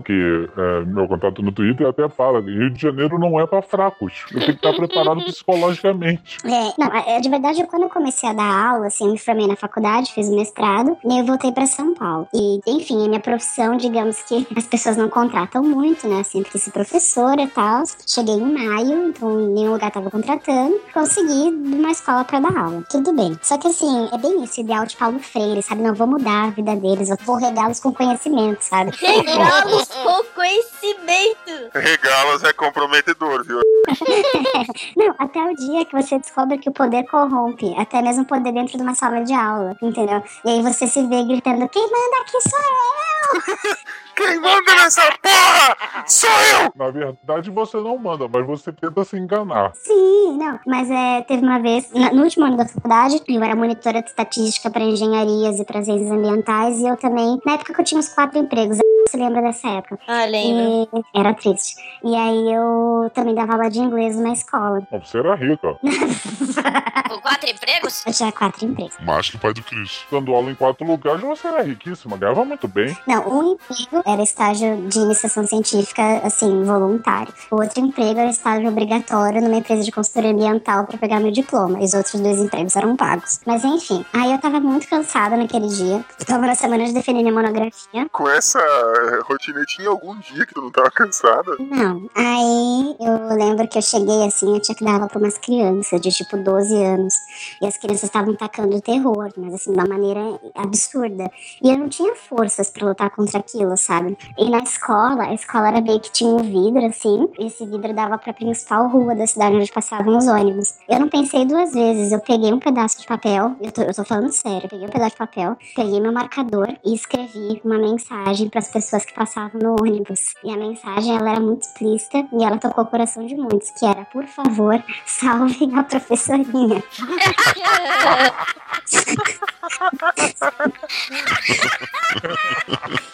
Que 0.05 0.49
é, 0.57 0.85
meu 0.85 1.09
contato 1.09 1.41
no 1.43 1.51
Twitter 1.51 1.87
até 1.87 2.09
fala: 2.11 2.41
Rio 2.41 2.71
de 2.71 2.81
Janeiro 2.81 3.19
não 3.19 3.41
é 3.41 3.47
pra 3.47 3.63
fracos. 3.63 4.27
Eu 4.31 4.41
tenho 4.41 4.59
que 4.59 4.67
estar 4.67 4.73
preparado 4.75 5.25
psicologicamente. 5.25 6.39
É, 6.59 6.73
não, 6.79 6.87
é, 6.89 7.21
de 7.21 7.29
verdade, 7.29 7.65
quando 7.67 7.83
eu 7.83 7.89
comecei 7.89 8.29
a 8.29 8.33
dar 8.33 8.71
aula, 8.71 8.87
assim, 8.87 9.05
eu 9.05 9.13
me 9.13 9.19
formei 9.19 9.47
na 9.47 9.55
faculdade, 9.55 10.13
fiz 10.13 10.29
o 10.29 10.35
mestrado, 10.35 10.97
e 11.05 11.13
aí 11.13 11.19
eu 11.19 11.25
voltei 11.25 11.53
pra 11.53 11.67
São 11.67 11.95
Paulo. 11.95 12.27
E, 12.35 12.61
enfim, 12.67 13.05
a 13.05 13.09
minha 13.09 13.21
profissão, 13.21 13.77
digamos 13.77 14.23
que 14.23 14.47
as 14.57 14.67
pessoas 14.67 14.97
não 14.97 15.09
contratam 15.09 15.63
muito, 15.63 16.09
né, 16.09 16.21
assim, 16.21 16.43
porque 16.43 16.59
se 16.59 16.71
professora 16.71 17.43
e 17.43 17.47
tal. 17.49 17.83
Cheguei 18.07 18.35
em 18.35 18.53
maio, 18.53 19.09
então 19.09 19.37
nenhum 19.49 19.73
lugar 19.73 19.91
tava 19.91 20.11
contratando, 20.11 20.81
consegui 20.93 21.51
uma 21.51 21.91
escola 21.91 22.25
pra 22.25 22.41
dar 22.41 22.57
aula. 22.57 22.83
Tudo 22.91 23.13
bem. 23.13 23.39
Só 23.43 23.59
que, 23.59 23.69
assim, 23.69 24.09
é 24.11 24.19
bem 24.19 24.43
esse 24.43 24.63
ideal 24.63 24.87
de 24.87 24.97
Paulo 24.97 25.19
Freire, 25.19 25.63
sabe? 25.63 25.83
Não 25.83 25.95
vou 25.95 26.07
mudar 26.07 26.45
a 26.45 26.51
vida 26.51 26.75
deles, 26.77 27.11
eu 27.11 27.17
vou 27.25 27.37
regá-los 27.37 27.81
com 27.81 27.93
conhecimento, 27.93 28.63
sabe? 28.63 28.91
Regá-los 29.01 29.78
com 29.87 30.25
conhecimento. 30.35 31.71
Regalas 31.75 32.45
é 32.45 32.53
comprometedor, 32.53 33.45
viu? 33.45 33.61
Não, 34.97 35.15
até 35.19 35.41
o 35.41 35.55
dia 35.55 35.85
que 35.85 35.93
você 35.93 36.19
descobre 36.19 36.59
que 36.59 36.69
o 36.69 36.73
poder 36.73 37.05
corrompe, 37.05 37.75
até 37.79 38.03
mesmo 38.03 38.23
o 38.23 38.27
poder 38.27 38.53
dentro 38.53 38.77
de 38.77 38.83
uma 38.83 38.95
sala 38.95 39.23
de 39.23 39.33
aula, 39.33 39.77
entendeu? 39.83 40.23
E 40.45 40.51
aí 40.51 40.63
você 40.63 40.87
se 40.87 41.07
vê 41.07 41.25
gritando: 41.25 41.69
quem 41.69 41.83
manda 41.83 42.21
aqui 42.23 42.41
sou 42.41 42.59
eu! 42.61 43.77
Quem 44.19 44.41
manda 44.41 44.75
nessa 44.75 45.03
porra 45.23 45.77
sou 46.05 46.29
eu! 46.29 46.73
Na 46.75 46.91
verdade, 46.91 47.51
você 47.53 47.77
não 47.77 47.97
manda, 47.97 48.27
mas 48.27 48.45
você 48.45 48.73
tenta 48.73 49.05
se 49.05 49.17
enganar. 49.17 49.71
Sim, 49.77 50.37
não, 50.37 50.59
mas 50.67 50.91
é, 50.91 51.23
teve 51.23 51.45
uma 51.45 51.61
vez, 51.61 51.89
na- 51.93 52.13
no 52.13 52.25
último 52.25 52.45
ano 52.47 52.57
da 52.57 52.67
faculdade, 52.67 53.23
eu 53.29 53.45
era 53.45 53.55
monitora 53.55 54.03
de 54.03 54.09
estatística 54.09 54.71
para 54.71 54.83
engenharias 54.83 55.61
e 55.61 55.65
para 55.65 55.85
ciências 55.85 56.11
ambientais, 56.11 56.81
e 56.81 56.89
eu 56.89 56.97
também, 56.97 57.39
na 57.47 57.53
época 57.53 57.73
que 57.73 57.81
eu 57.81 57.85
tinha 57.85 58.01
uns 58.01 58.09
quatro 58.13 58.41
empregos, 58.41 58.79
você 59.09 59.17
lembra 59.17 59.43
dessa 59.43 59.69
época? 59.69 59.99
Ah, 60.07 60.25
lembro. 60.25 61.05
E 61.15 61.19
era 61.19 61.35
triste. 61.35 61.77
E 62.05 62.15
aí 62.15 62.53
eu 62.53 63.11
também 63.15 63.35
dava 63.35 63.55
aula 63.55 63.71
de 63.71 63.79
inglês 63.79 64.17
numa 64.17 64.33
escola. 64.33 64.87
Mas 64.91 65.09
Você 65.09 65.19
era 65.19 65.35
rica. 65.35 65.77
Com 67.09 67.21
quatro 67.21 67.49
empregos? 67.51 68.05
Eu 68.07 68.13
tinha 68.13 68.33
quatro 68.33 68.65
empregos. 68.67 68.97
Mais 69.03 69.31
que 69.31 69.37
o 69.37 69.39
pai 69.39 69.55
do 69.55 69.63
Cris. 69.63 70.05
Dando 70.11 70.35
aula 70.35 70.51
em 70.51 70.55
quatro 70.55 70.87
lugares, 70.87 71.23
você 71.23 71.49
era 71.49 71.63
riquíssima, 71.63 72.17
ganhava 72.17 72.45
muito 72.45 72.69
bem. 72.69 72.97
Não, 73.07 73.27
um 73.29 73.53
emprego 73.53 74.03
era 74.07 74.23
estágio 74.23 74.77
de 74.89 74.99
iniciação 74.99 75.47
científica, 75.47 76.03
assim, 76.23 76.63
voluntário. 76.65 77.33
O 77.51 77.57
outro 77.57 77.81
emprego 77.81 78.21
era 78.21 78.31
estágio 78.31 78.69
obrigatório 78.69 79.41
numa 79.41 79.57
empresa 79.57 79.83
de 79.83 79.91
consultoria 79.91 80.33
ambiental 80.33 80.87
para 80.87 80.99
pegar 80.99 81.21
meu 81.21 81.31
diploma. 81.31 81.81
E 81.81 81.85
os 81.85 81.95
outros 81.95 82.21
dois 82.21 82.39
empregos 82.39 82.77
eram 82.77 82.95
pagos. 82.97 83.41
Mas 83.47 83.65
enfim, 83.65 84.05
aí 84.13 84.33
eu 84.33 84.39
tava 84.39 84.61
muito 84.61 84.89
cansada 84.89 85.37
naquele 85.37 85.69
dia. 85.69 86.05
Eu 86.21 86.27
tava 86.27 86.47
na 86.47 86.55
semana 86.55 86.85
de 86.85 86.93
defender 86.93 87.23
minha 87.23 87.33
monografia. 87.33 88.07
Com 88.13 88.29
essa 88.29 88.59
eh, 88.99 89.21
rotina, 89.23 89.65
tinha 89.65 89.89
algum 89.89 90.19
dia 90.19 90.45
que 90.45 90.55
tu 90.55 90.61
não 90.61 90.71
tava 90.71 90.91
cansada? 90.91 91.57
Não. 91.59 92.09
Aí 92.15 92.97
eu 93.01 93.37
lembro 93.37 93.69
que 93.69 93.79
eu 93.79 93.83
cheguei 93.83 94.25
assim, 94.27 94.55
eu 94.55 94.61
tinha 94.61 94.75
que 94.75 94.85
dar 94.85 94.95
aula 94.95 95.09
pra 95.09 95.19
umas 95.19 95.39
crianças 95.39 96.01
de 96.01 96.11
tipo 96.11 96.37
12 96.37 96.75
anos. 96.83 97.15
E 97.63 97.67
as 97.67 97.77
crianças 97.77 98.05
estavam 98.05 98.35
tacando 98.35 98.81
terror, 98.81 99.31
mas 99.37 99.55
assim, 99.55 99.73
de 99.73 99.79
uma 99.79 99.87
maneira 99.87 100.21
absurda. 100.55 101.31
E 101.63 101.71
eu 101.71 101.79
não 101.79 101.89
tinha 101.89 102.15
forças 102.17 102.71
pra 102.71 102.89
lutar 102.89 103.11
contra 103.11 103.39
aquilo, 103.39 103.77
sabe? 103.77 104.17
E 104.37 104.51
na 104.51 104.59
escola, 104.59 105.25
a 105.25 105.35
escola 105.35 105.69
era 105.69 105.81
meio 105.81 106.01
que 106.01 106.11
tinha 106.11 106.31
um 106.31 106.39
vidro 106.43 106.85
assim, 106.87 107.29
e 107.39 107.47
esse 107.47 107.65
vidro 107.65 107.95
dava 107.95 108.19
pra 108.19 108.33
principal 108.33 108.89
rua 108.89 109.15
da 109.15 109.27
cidade 109.27 109.57
onde 109.57 109.73
passavam 109.73 110.17
os 110.17 110.27
ônibus. 110.27 110.75
Eu 110.89 110.99
não 111.01 111.09
pensei 111.09 111.45
duas 111.45 111.73
vezes, 111.73 112.13
eu 112.13 112.21
peguei 112.21 112.53
um 112.53 112.59
pedaço 112.59 113.01
de 113.01 113.07
papel, 113.07 113.57
eu 113.61 113.71
tô, 113.73 113.83
eu 113.83 113.95
tô 113.95 114.05
falando 114.05 114.33
sério, 114.33 114.69
peguei 114.69 114.87
um 114.87 114.91
pedaço 114.91 115.13
de 115.13 115.17
papel, 115.17 115.57
peguei 115.77 116.01
meu 116.01 116.13
marcador 116.13 116.69
e 116.85 116.95
escrevi 116.95 117.61
uma 117.65 117.79
mensagem 117.79 118.49
pras 118.49 118.69
pessoas 118.69 118.88
que 118.91 119.15
passavam 119.15 119.61
no 119.61 119.73
ônibus. 119.81 120.35
E 120.43 120.51
a 120.51 120.57
mensagem, 120.57 121.17
ela 121.17 121.31
era 121.31 121.41
muito 121.41 121.63
explícita 121.63 122.27
e 122.33 122.45
ela 122.45 122.59
tocou 122.59 122.85
o 122.85 122.87
coração 122.87 123.27
de 123.27 123.35
muitos, 123.35 123.71
que 123.71 123.85
era, 123.85 124.05
por 124.07 124.27
favor, 124.27 124.83
salvem 125.07 125.79
a 125.79 125.83
professorinha. 125.83 126.83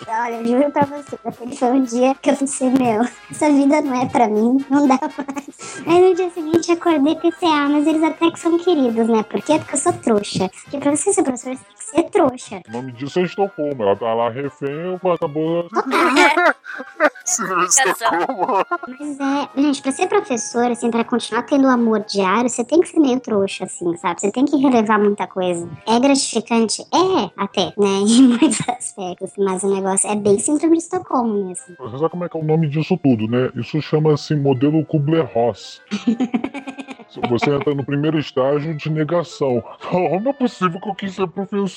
Olha, 0.06 0.34
eu 0.34 0.46
juro 0.46 0.70
pra 0.70 0.84
você, 0.84 1.18
aquele 1.24 1.56
foi 1.56 1.68
um 1.68 1.82
dia 1.82 2.14
que 2.14 2.30
eu 2.30 2.36
pensei, 2.36 2.70
meu, 2.70 3.02
essa 3.30 3.50
vida 3.50 3.80
não 3.82 4.00
é 4.00 4.06
pra 4.06 4.28
mim, 4.28 4.64
não 4.70 4.86
dá 4.86 4.98
mais. 5.00 5.82
Aí 5.86 6.08
no 6.08 6.14
dia 6.14 6.30
seguinte 6.30 6.70
acordei 6.72 7.16
pensei, 7.16 7.48
ah, 7.48 7.68
mas 7.68 7.86
eles 7.86 8.02
até 8.02 8.30
que 8.30 8.38
são 8.38 8.56
queridos, 8.58 9.08
né? 9.08 9.22
Por 9.24 9.42
quê? 9.42 9.58
Porque 9.58 9.74
eu 9.74 9.78
sou 9.78 9.92
trouxa. 9.92 10.48
Porque 10.48 10.78
pra 10.78 10.94
você 10.94 11.12
ser 11.12 11.22
professor, 11.22 11.56
você 11.56 11.64
ser 11.94 12.10
trouxa. 12.10 12.62
O 12.68 12.72
nome 12.72 12.92
disso 12.92 13.20
é 13.20 13.22
Estocolmo. 13.22 13.82
Ela 13.82 13.96
tá 13.96 14.12
lá 14.12 14.28
refém, 14.30 14.98
acabou. 15.14 15.68
Síndrome 17.24 17.68
de 17.68 17.74
Estocolmo. 17.74 18.66
Mas 18.88 19.18
é, 19.20 19.62
gente, 19.62 19.82
pra 19.82 19.92
ser 19.92 20.08
professor, 20.08 20.70
assim, 20.70 20.90
pra 20.90 21.04
continuar 21.04 21.42
tendo 21.42 21.68
amor 21.68 22.00
diário, 22.00 22.50
você 22.50 22.64
tem 22.64 22.80
que 22.80 22.88
ser 22.88 23.00
meio 23.00 23.20
trouxa, 23.20 23.64
assim, 23.64 23.96
sabe? 23.96 24.20
Você 24.20 24.32
tem 24.32 24.44
que 24.44 24.56
relevar 24.56 24.98
muita 24.98 25.26
coisa. 25.26 25.68
É 25.86 25.98
gratificante? 26.00 26.82
É, 26.82 27.30
até, 27.36 27.72
né? 27.78 28.04
Em 28.04 28.28
muitos 28.28 28.60
aspectos. 28.68 29.32
Mas 29.38 29.62
o 29.62 29.74
negócio 29.74 30.10
é 30.10 30.16
bem 30.16 30.38
síndrome 30.38 30.76
de 30.76 30.82
Estocolmo 30.82 31.46
mesmo. 31.46 31.76
Você 31.78 31.98
sabe 31.98 32.10
como 32.10 32.24
é 32.24 32.28
que 32.28 32.36
é 32.36 32.40
o 32.40 32.44
nome 32.44 32.68
disso 32.68 32.98
tudo, 33.02 33.28
né? 33.28 33.50
Isso 33.54 33.80
chama-se 33.80 34.34
modelo 34.34 34.84
Kubler-Ross. 34.84 35.80
Você 37.30 37.50
entra 37.50 37.74
no 37.74 37.84
primeiro 37.84 38.18
estágio 38.18 38.76
de 38.76 38.90
negação. 38.90 39.62
Oh, 39.92 40.18
não 40.20 40.30
é 40.30 40.32
possível 40.32 40.80
que 40.80 40.88
eu 40.88 40.94
quis 40.94 41.14
ser 41.14 41.28
professor. 41.28 41.68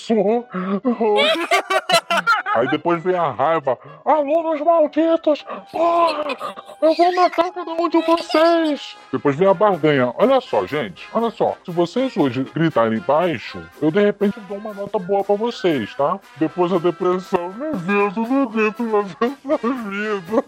Aí 2.56 2.68
depois 2.70 3.04
vem 3.04 3.16
a 3.16 3.30
raiva. 3.30 3.78
Alunos 4.04 4.62
malditos! 4.62 5.46
Porra! 5.72 6.38
Eu 6.82 6.94
vou 6.96 7.16
matar 7.16 7.52
cada 7.52 7.72
um 7.72 7.90
de 7.90 8.02
vocês! 8.02 8.98
Depois 9.12 9.36
vem 9.36 9.48
a 9.48 9.54
barganha. 9.54 10.14
Olha 10.18 10.42
só, 10.42 10.66
gente. 10.66 11.08
Olha 11.14 11.30
só. 11.30 11.56
Se 11.64 11.72
vocês 11.72 12.16
hoje 12.18 12.44
gritarem 12.44 13.00
baixo, 13.00 13.62
eu 13.82 13.92
de 13.92 14.00
repente 14.00 14.40
dou 14.42 14.58
uma 14.58 14.74
nota 14.74 14.98
boa 14.98 15.24
pra 15.24 15.36
vocês, 15.36 15.94
tá? 15.96 16.20
Depois 16.38 16.74
a 16.74 16.80
depressão. 16.80 17.54
Meu 17.54 17.76
Deus, 17.76 18.18
eu 18.18 18.24
não 18.24 18.44
aguento 18.44 18.84
mais 18.84 19.16
essa 19.22 19.68
vida. 19.68 20.44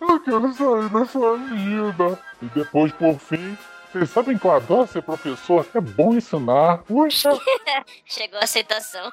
Eu 0.00 0.20
quero 0.20 0.52
sair 0.54 0.88
dessa 0.88 1.36
vida. 1.36 2.18
E 2.42 2.46
depois, 2.46 2.92
por 2.92 3.18
fim, 3.18 3.56
vocês 3.96 4.10
sabem 4.10 4.36
que 4.36 4.44
eu 4.44 4.52
adoro 4.52 4.86
ser 4.86 5.00
professor? 5.00 5.66
É 5.74 5.80
bom 5.80 6.14
ensinar. 6.14 6.78
Puxa! 6.78 7.30
Chegou 8.04 8.38
a 8.38 8.44
aceitação. 8.44 9.10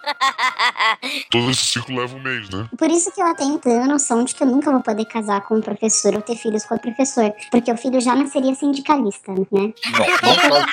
Todo 1.31 1.49
esse 1.51 1.63
ciclo 1.63 1.95
leva 1.95 2.17
um 2.17 2.21
mês, 2.21 2.49
né? 2.49 2.67
Por 2.77 2.89
isso 2.89 3.09
que 3.13 3.21
eu 3.21 3.27
até 3.27 3.45
tenho 3.59 3.83
a 3.83 3.87
noção 3.87 4.25
de 4.25 4.35
que 4.35 4.43
eu 4.43 4.47
nunca 4.47 4.71
vou 4.71 4.81
poder 4.81 5.05
casar 5.05 5.39
com 5.41 5.55
um 5.55 5.61
professor 5.61 6.13
ou 6.15 6.21
ter 6.21 6.35
filhos 6.35 6.65
com 6.65 6.75
o 6.75 6.79
professor. 6.79 7.33
Porque 7.49 7.71
o 7.71 7.77
filho 7.77 8.01
já 8.01 8.13
nasceria 8.13 8.53
sindicalista, 8.55 9.31
né? 9.31 9.45
Não, 9.53 9.71
não 10.49 10.65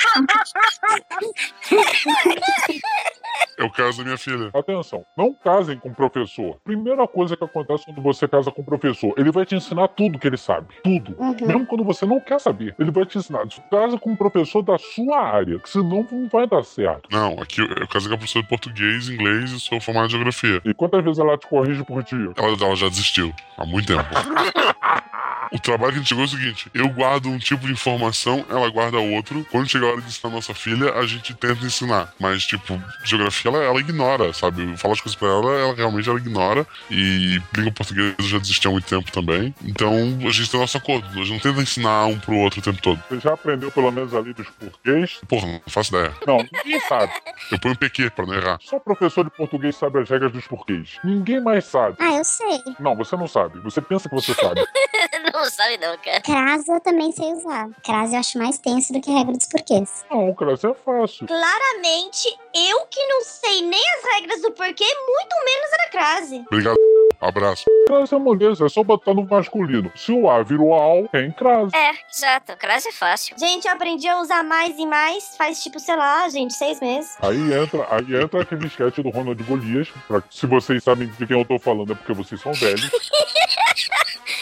É 3.59 3.65
o 3.65 3.71
caso 3.71 3.99
da 3.99 4.05
minha 4.05 4.19
filha. 4.19 4.51
Atenção, 4.53 5.05
não 5.17 5.33
casem 5.33 5.79
com 5.79 5.91
o 5.91 5.95
professor. 5.95 6.59
Primeira 6.65 7.07
coisa 7.07 7.37
que 7.37 7.45
acontece 7.45 7.85
quando 7.85 8.03
você 8.03 8.27
casa 8.27 8.51
com 8.51 8.63
o 8.63 8.65
professor, 8.65 9.15
ele 9.17 9.31
vai 9.31 9.47
te 9.47 9.55
ensinar 9.55 9.87
tudo 9.89 10.19
que 10.19 10.27
ele 10.27 10.37
sabe. 10.37 10.75
Tudo. 10.83 11.15
Uhum. 11.19 11.37
Mesmo 11.47 11.67
quando 11.67 11.85
você 11.85 12.05
não 12.05 12.19
quer 12.21 12.41
saber, 12.41 12.75
ele 12.79 12.91
vai 12.91 13.07
te 13.07 13.19
ensinar. 13.19 13.47
Casa 13.71 14.00
com 14.01 14.11
um 14.11 14.17
professor 14.17 14.63
da 14.63 14.79
sua 14.79 15.21
área, 15.21 15.59
que 15.59 15.69
senão 15.69 16.07
não 16.11 16.29
vai 16.29 16.47
dar 16.47 16.65
certo. 16.65 17.09
Não, 17.11 17.41
aqui 17.41 17.61
eu, 17.61 17.89
casei 17.89 18.09
com 18.09 18.15
a 18.15 18.19
professora 18.19 18.43
de 18.43 18.49
português, 18.49 19.09
inglês 19.09 19.51
e 19.53 19.61
sou 19.61 19.81
formado 19.81 20.07
em 20.07 20.11
geografia. 20.11 20.61
E 20.65 20.75
quantas 20.75 21.05
vezes 21.05 21.19
ela 21.19 21.37
te 21.37 21.47
corrige 21.47 21.85
por 21.85 22.03
dia? 22.03 22.33
Ela, 22.37 22.57
ela 22.61 22.77
já 22.77 22.89
desistiu 22.89 23.33
há 23.57 23.65
muito 23.65 23.87
tempo. 23.87 24.09
O 25.53 25.59
trabalho 25.59 25.93
que 25.93 25.99
a 25.99 26.01
gente 26.01 26.09
chegou 26.09 26.25
é 26.25 26.27
o 26.27 26.31
seguinte: 26.31 26.71
eu 26.73 26.89
guardo 26.89 27.27
um 27.29 27.39
tipo 27.39 27.67
de 27.67 27.73
informação, 27.73 28.45
ela 28.49 28.69
guarda 28.71 28.99
outro. 28.99 29.45
Quando 29.51 29.69
chega 29.69 29.87
a 29.87 29.91
hora 29.91 30.01
de 30.01 30.07
ensinar 30.07 30.31
a 30.33 30.37
nossa 30.37 30.55
filha, 30.55 30.95
a 30.95 31.07
gente 31.07 31.35
tenta 31.35 31.65
ensinar. 31.65 32.13
Mas, 32.19 32.45
tipo, 32.45 32.81
geografia 33.05 33.51
ela, 33.51 33.63
ela 33.63 33.81
ignora, 33.81 34.33
sabe? 34.33 34.63
Eu 34.63 34.77
falo 34.77 34.95
as 34.95 35.01
coisas 35.01 35.19
pra 35.19 35.29
ela, 35.29 35.53
ela 35.59 35.75
realmente 35.75 36.09
ela 36.09 36.19
ignora. 36.19 36.67
E 36.91 37.41
língua 37.57 37.73
portuguesa 37.73 38.15
já 38.21 38.39
desistiu 38.39 38.71
há 38.71 38.73
muito 38.73 38.89
tempo 38.89 39.11
também. 39.11 39.55
Então 39.65 39.93
a 40.27 40.31
gente 40.31 40.51
tem 40.51 40.61
nosso 40.61 40.77
acordo. 40.77 41.07
A 41.09 41.25
gente 41.25 41.33
não 41.33 41.39
tenta 41.39 41.63
ensinar 41.63 42.07
um 42.07 42.19
pro 42.19 42.37
outro 42.37 42.61
o 42.61 42.63
tempo 42.63 42.81
todo. 42.81 43.03
Você 43.09 43.21
já 43.21 43.33
aprendeu 43.35 43.71
pelo 43.73 43.91
menos 43.91 44.15
ali 44.15 44.33
dos 44.33 44.49
português? 44.51 45.21
Porra, 45.29 45.47
não 45.47 45.61
faço 45.67 45.95
ideia. 45.97 46.13
Não, 46.27 46.39
ninguém 46.39 46.81
sabe. 46.81 47.13
Eu 47.51 47.59
ponho 47.59 47.75
um 47.75 47.77
PQ 47.77 48.11
pra 48.11 48.27
não 48.27 48.35
errar. 48.35 48.59
Só 48.63 48.79
professor 48.79 49.25
de 49.25 49.31
português 49.31 49.77
sabe 49.77 50.01
as 50.01 50.09
regras 50.09 50.33
dos 50.33 50.47
porquês. 50.47 50.99
Ninguém 51.03 51.41
mais 51.41 51.65
sabe. 51.65 51.97
Ah, 51.99 52.17
eu 52.17 52.25
sei. 52.25 52.61
Não, 52.79 52.95
você 52.95 53.17
não 53.17 53.27
sabe. 53.27 53.59
Você 53.61 53.81
pensa 53.81 54.09
que 54.09 54.15
você 54.15 54.35
sabe. 54.35 54.61
não 55.41 55.51
sabe 55.51 55.79
não, 55.79 55.97
cara. 55.99 56.21
Crase 56.21 56.71
eu 56.71 56.81
também 56.81 57.13
sei 57.13 57.33
usar. 57.33 57.69
Crase 57.83 58.15
eu 58.15 58.21
acho 58.21 58.39
mais 58.39 58.59
tenso 58.59 58.93
do 58.93 59.01
que 59.01 59.11
regra 59.11 59.33
dos 59.33 59.47
porquês. 59.47 60.05
Não, 60.11 60.35
crase 60.35 60.67
é 60.67 60.75
fácil. 60.75 61.27
Claramente, 61.27 62.29
eu 62.55 62.87
que 62.87 63.05
não 63.07 63.25
sei 63.25 63.63
nem 63.63 63.83
as 63.97 64.15
regras 64.15 64.43
do 64.43 64.53
porquê, 64.53 64.85
muito 64.85 65.37
menos 65.45 65.73
era 65.73 65.91
crase. 65.91 66.45
Obrigado. 66.47 66.77
Abraço. 67.21 67.65
Crase 67.87 68.15
é 68.15 68.19
moleza, 68.19 68.67
é 68.67 68.69
só 68.69 68.83
botar 68.83 69.15
no 69.15 69.27
masculino. 69.27 69.93
Se 69.95 70.13
o 70.13 70.29
A 70.29 70.43
virou 70.43 70.75
AL, 70.75 71.09
tem 71.09 71.31
crase. 71.33 71.77
É, 71.77 71.91
exato. 72.11 72.57
Crase 72.57 72.89
é 72.89 72.93
fácil. 72.93 73.37
Gente, 73.39 73.67
eu 73.67 73.73
aprendi 73.73 74.09
a 74.09 74.21
usar 74.21 74.43
mais 74.43 74.79
e 74.79 74.87
mais 74.87 75.37
faz 75.37 75.63
tipo, 75.63 75.79
sei 75.79 75.97
lá, 75.97 76.29
gente, 76.29 76.55
seis 76.55 76.81
meses. 76.81 77.17
Aí 77.21 77.53
entra, 77.53 77.87
aí 77.91 78.23
entra 78.23 78.43
aquele 78.43 78.67
sketch 78.67 78.99
do 78.99 79.11
Ronald 79.11 79.43
Golias. 79.45 79.89
Pra, 80.07 80.23
se 80.31 80.47
vocês 80.47 80.83
sabem 80.83 81.09
de 81.09 81.27
quem 81.27 81.39
eu 81.39 81.45
tô 81.45 81.59
falando, 81.59 81.93
é 81.93 81.95
porque 81.95 82.13
vocês 82.13 82.41
são 82.41 82.53
velhos. 82.53 82.91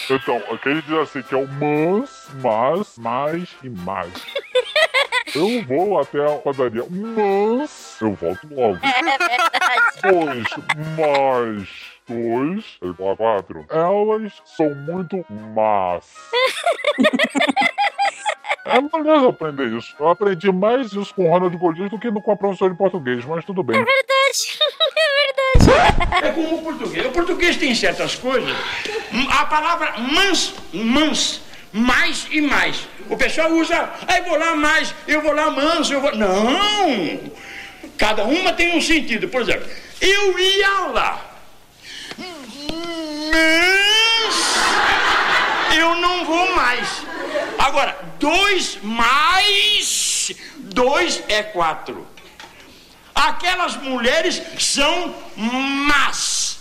Então, 0.09 0.41
aquele 0.51 0.81
diz 0.81 0.97
assim 0.97 1.21
que 1.21 1.35
é 1.35 1.37
o 1.37 1.47
mas, 1.47 2.29
mas, 2.41 2.97
mais 2.97 3.55
e 3.63 3.69
mais. 3.69 4.11
Eu 5.35 5.63
vou 5.63 5.99
até 5.99 6.25
a 6.25 6.37
padaria, 6.39 6.83
mas 6.89 7.97
eu 8.01 8.13
volto 8.15 8.47
logo. 8.49 8.79
É 8.83 9.01
verdade. 9.03 10.01
Dois 10.01 10.47
mais 10.97 11.99
dois 12.09 12.77
é 12.81 12.87
igual 12.87 13.13
a 13.13 13.17
quatro. 13.17 13.65
Elas 13.69 14.41
são 14.43 14.73
muito 14.73 15.23
más. 15.29 16.11
É 18.65 18.79
beleza 18.81 19.29
aprender 19.29 19.67
isso. 19.77 19.95
Eu 19.99 20.09
aprendi 20.09 20.51
mais 20.51 20.91
isso 20.91 21.13
com 21.15 21.27
o 21.27 21.31
Ronald 21.31 21.55
Golias 21.57 21.89
do 21.89 21.97
que 21.97 22.11
com 22.11 22.31
a 22.31 22.35
professora 22.35 22.71
de 22.71 22.77
português, 22.77 23.23
mas 23.25 23.45
tudo 23.45 23.63
bem. 23.63 23.77
É 23.77 23.83
verdade. 23.83 24.59
É 24.99 25.61
verdade. 25.61 26.27
É 26.27 26.31
como 26.31 26.57
o 26.57 26.61
português. 26.61 27.05
O 27.05 27.11
português 27.11 27.57
tem 27.57 27.73
certas 27.73 28.15
coisas. 28.15 28.55
A 29.31 29.45
palavra 29.45 29.97
mans, 29.97 30.53
mans, 30.73 31.41
mais 31.71 32.27
e 32.31 32.41
mais. 32.41 32.87
O 33.09 33.17
pessoal 33.17 33.51
usa, 33.51 33.89
aí 34.07 34.21
vou 34.21 34.37
lá 34.37 34.55
mais, 34.55 34.93
eu 35.07 35.21
vou 35.21 35.33
lá 35.33 35.49
manso, 35.51 35.93
eu 35.93 36.01
vou. 36.01 36.15
Não! 36.15 37.19
Cada 37.97 38.23
uma 38.23 38.53
tem 38.53 38.77
um 38.77 38.81
sentido. 38.81 39.27
Por 39.29 39.41
exemplo, 39.41 39.67
eu 40.01 40.39
ia 40.39 40.79
lá. 40.87 41.25
Mas 43.31 45.77
eu 45.77 45.95
não 45.95 46.25
vou 46.25 46.55
mais. 46.55 47.03
Agora, 47.59 47.97
dois 48.19 48.79
mais 48.81 50.31
dois 50.57 51.21
é 51.27 51.43
quatro. 51.43 52.07
Aquelas 53.13 53.75
mulheres 53.75 54.41
são 54.57 55.13
más. 55.35 56.59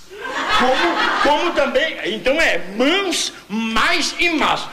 Como, 0.58 1.22
como 1.22 1.52
também. 1.52 1.96
Então 2.14 2.34
é 2.40 2.58
mãos, 2.76 3.32
mais 3.48 4.14
e 4.18 4.30
más. 4.30 4.66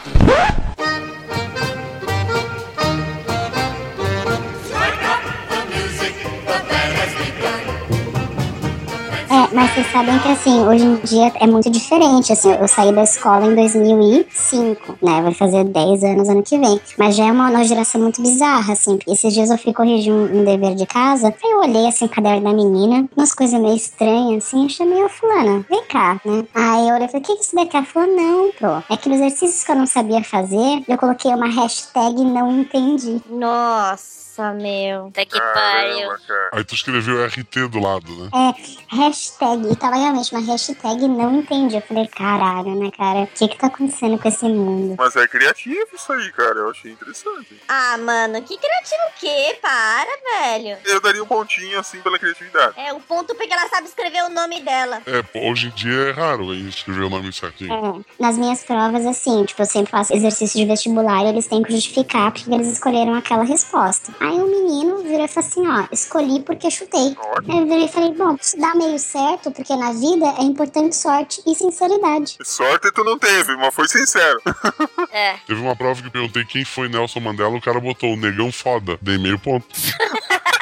Mas 9.56 9.72
vocês 9.72 9.90
sabem 9.90 10.20
que 10.20 10.28
assim, 10.28 10.60
hoje 10.68 10.84
em 10.84 10.96
dia 10.98 11.32
é 11.40 11.48
muito 11.48 11.70
diferente. 11.70 12.34
Assim, 12.34 12.52
eu 12.52 12.68
saí 12.68 12.94
da 12.94 13.04
escola 13.04 13.46
em 13.46 13.56
2005, 13.56 14.98
né? 15.02 15.22
Vai 15.22 15.34
fazer 15.34 15.64
10 15.64 16.04
anos 16.04 16.28
ano 16.28 16.44
que 16.44 16.58
vem. 16.60 16.80
Mas 16.98 17.16
já 17.16 17.28
é 17.28 17.32
uma 17.32 17.50
nova 17.50 17.64
geração 17.64 18.02
muito 18.02 18.22
bizarra, 18.22 18.74
assim. 18.74 19.00
Esses 19.08 19.34
dias 19.34 19.50
eu 19.50 19.58
fui 19.58 19.74
corrigir 19.74 20.12
um, 20.12 20.42
um 20.42 20.44
dever 20.44 20.76
de 20.76 20.86
casa. 20.86 21.28
Aí 21.28 21.52
eu 21.52 21.60
olhei 21.60 21.88
assim 21.88 22.04
o 22.04 22.10
caderno 22.10 22.42
da 22.42 22.52
menina, 22.52 23.08
umas 23.16 23.34
coisas 23.34 23.58
meio 23.58 23.78
estranhas, 23.78 24.46
assim. 24.46 24.64
Eu 24.64 24.70
chamei 24.70 25.02
a 25.02 25.08
fulana, 25.08 25.66
vem 25.70 25.84
cá, 25.86 26.20
né? 26.26 26.44
Aí 26.54 26.90
eu 26.90 26.96
olhei 26.96 27.06
e 27.06 27.10
falei, 27.10 27.22
o 27.22 27.26
que, 27.26 27.36
que 27.38 27.44
isso 27.44 27.56
daqui? 27.56 27.78
Ela 27.78 27.86
falou, 27.86 28.14
não, 28.14 28.52
pô. 28.60 28.68
É 28.90 28.94
aqueles 28.94 29.22
exercícios 29.22 29.64
que 29.64 29.72
eu 29.72 29.78
não 29.78 29.88
sabia 29.88 30.22
fazer. 30.22 30.84
Eu 30.86 30.98
coloquei 30.98 31.34
uma 31.34 31.48
hashtag 31.48 32.26
não 32.26 32.60
entendi. 32.60 33.22
Nossa, 33.30 34.25
meu. 34.54 35.08
Até 35.08 35.26
que 35.26 35.40
pariu. 35.40 36.10
Aí 36.54 36.64
tu 36.64 36.76
escreveu 36.76 37.26
RT 37.26 37.68
do 37.70 37.80
lado, 37.80 38.12
né? 38.16 38.30
É, 38.34 38.96
hashtag. 38.96 39.72
E 39.72 39.76
tava 39.76 39.96
realmente 39.96 40.34
uma 40.34 40.42
hashtag 40.46 41.08
não 41.08 41.40
entendi. 41.40 41.76
Eu 41.76 41.82
falei, 41.82 42.08
caralho, 42.08 42.76
né, 42.76 42.92
cara? 42.96 43.22
O 43.24 43.28
que 43.28 43.48
que 43.48 43.58
tá 43.58 43.68
acontecendo 43.68 44.18
com 44.18 44.28
esse 44.28 44.46
mundo? 44.46 44.96
Mas 44.98 45.16
é 45.16 45.28
criativo 45.28 45.88
isso 45.94 46.12
aí, 46.14 46.32
cara. 46.32 46.60
Eu 46.60 46.70
achei 46.70 46.92
interessante. 46.92 47.62
Ah, 47.68 47.98
mano, 47.98 48.42
que 48.42 48.58
criativo 48.58 49.02
o 49.08 49.20
quê? 49.20 49.58
Para, 49.62 50.10
velho. 50.42 50.78
Eu 50.86 51.02
daria 51.02 51.24
um 51.24 51.28
pontinho 51.28 51.80
assim 51.80 52.00
pela 52.02 52.20
criatividade. 52.20 52.74
É, 52.78 52.94
um 52.94 53.00
ponto 53.00 53.36
porque 53.36 53.54
ela 53.54 53.68
sabe 53.70 53.88
escrever 53.88 54.24
o 54.24 54.30
nome 54.30 54.62
dela. 54.62 55.02
É, 55.06 55.50
hoje 55.50 55.68
em 55.68 55.72
dia 55.72 56.10
é 56.10 56.12
raro 56.12 56.52
aí 56.52 56.68
escrever 56.68 57.04
o 57.04 57.10
nome 57.10 57.32
certinho. 57.34 57.74
É, 57.74 58.24
nas 58.24 58.38
minhas 58.38 58.64
provas, 58.64 59.06
assim, 59.06 59.44
tipo, 59.46 59.62
eu 59.62 59.66
sempre 59.66 59.92
faço 59.92 60.14
exercício 60.14 60.60
de 60.60 60.66
vestibular 60.66 61.24
e 61.26 61.30
eles 61.30 61.48
têm 61.48 61.64
que 61.64 61.72
justificar 61.72 62.32
porque 62.32 62.54
eles 62.54 62.68
escolheram 62.68 63.14
aquela 63.16 63.44
resposta. 63.44 64.14
Aí 64.28 64.40
o 64.40 64.48
menino 64.48 64.98
virou 64.98 65.26
e 65.26 65.28
falou 65.28 65.50
assim, 65.50 65.68
ó, 65.68 65.88
escolhi 65.92 66.42
porque 66.42 66.70
chutei. 66.70 67.16
Aí 67.48 67.60
eu 67.60 67.66
virei 67.66 67.86
e 67.86 67.88
falei, 67.88 68.14
bom, 68.14 68.36
isso 68.42 68.58
dá 68.60 68.74
meio 68.76 68.98
certo, 69.00 69.52
porque 69.52 69.76
na 69.76 69.92
vida 69.92 70.26
é 70.40 70.44
importante 70.44 70.96
sorte 70.96 71.42
e 71.46 71.56
sinceridade. 71.56 72.38
Sorte 72.44 72.92
tu 72.92 73.04
não 73.04 73.18
teve, 73.18 73.56
mas 73.56 73.74
foi 73.74 73.88
sincero. 73.88 74.42
É. 75.12 75.36
Teve 75.48 75.62
uma 75.62 75.76
prova 75.76 76.02
que 76.02 76.08
eu 76.08 76.12
perguntei 76.12 76.46
quem 76.46 76.66
foi 76.66 76.88
Nelson 76.88 77.20
Mandela, 77.20 77.56
o 77.56 77.62
cara 77.62 77.80
botou 77.80 78.14
o 78.14 78.18
negão 78.18 78.52
foda. 78.52 78.98
Dei 79.02 79.18
meio 79.18 79.40
ponto. 79.40 79.66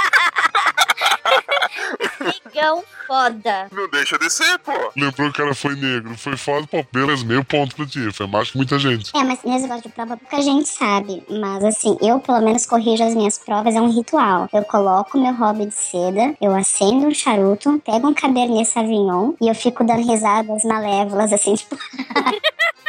Negão 2.63 2.83
foda. 3.05 3.67
Não 3.71 3.89
deixa 3.89 4.17
de 4.17 4.29
ser, 4.29 4.57
pô. 4.59 4.71
Lembrou 4.95 5.31
que 5.31 5.41
o 5.41 5.43
cara 5.43 5.53
foi 5.53 5.75
negro, 5.75 6.17
foi 6.17 6.37
foda, 6.37 6.65
pô, 6.65 6.85
beleza, 6.91 7.25
meio 7.25 7.43
ponto 7.43 7.75
pra 7.75 7.85
ti. 7.85 8.11
Foi 8.11 8.27
mais 8.27 8.51
que 8.51 8.57
muita 8.57 8.79
gente. 8.79 9.11
É, 9.15 9.23
mas 9.23 9.43
nesse 9.43 9.63
negócio 9.63 9.83
de 9.83 9.89
prova 9.89 10.17
pouca 10.17 10.41
gente 10.41 10.67
sabe. 10.69 11.23
Mas 11.29 11.63
assim, 11.63 11.97
eu 12.01 12.19
pelo 12.19 12.41
menos 12.41 12.65
corrijo 12.65 13.03
as 13.03 13.13
minhas 13.13 13.37
provas, 13.37 13.75
é 13.75 13.81
um 13.81 13.91
ritual. 13.91 14.47
Eu 14.53 14.63
coloco 14.63 15.19
meu 15.19 15.33
hobby 15.33 15.65
de 15.65 15.73
seda, 15.73 16.35
eu 16.41 16.55
acendo 16.55 17.07
um 17.07 17.13
charuto, 17.13 17.81
pego 17.85 18.07
um 18.07 18.13
cabernet 18.13 18.65
sauvignon 18.65 19.33
e 19.41 19.47
eu 19.47 19.55
fico 19.55 19.83
dando 19.83 20.07
risadas 20.07 20.63
malévolas, 20.63 21.33
assim, 21.33 21.55
tipo... 21.55 21.77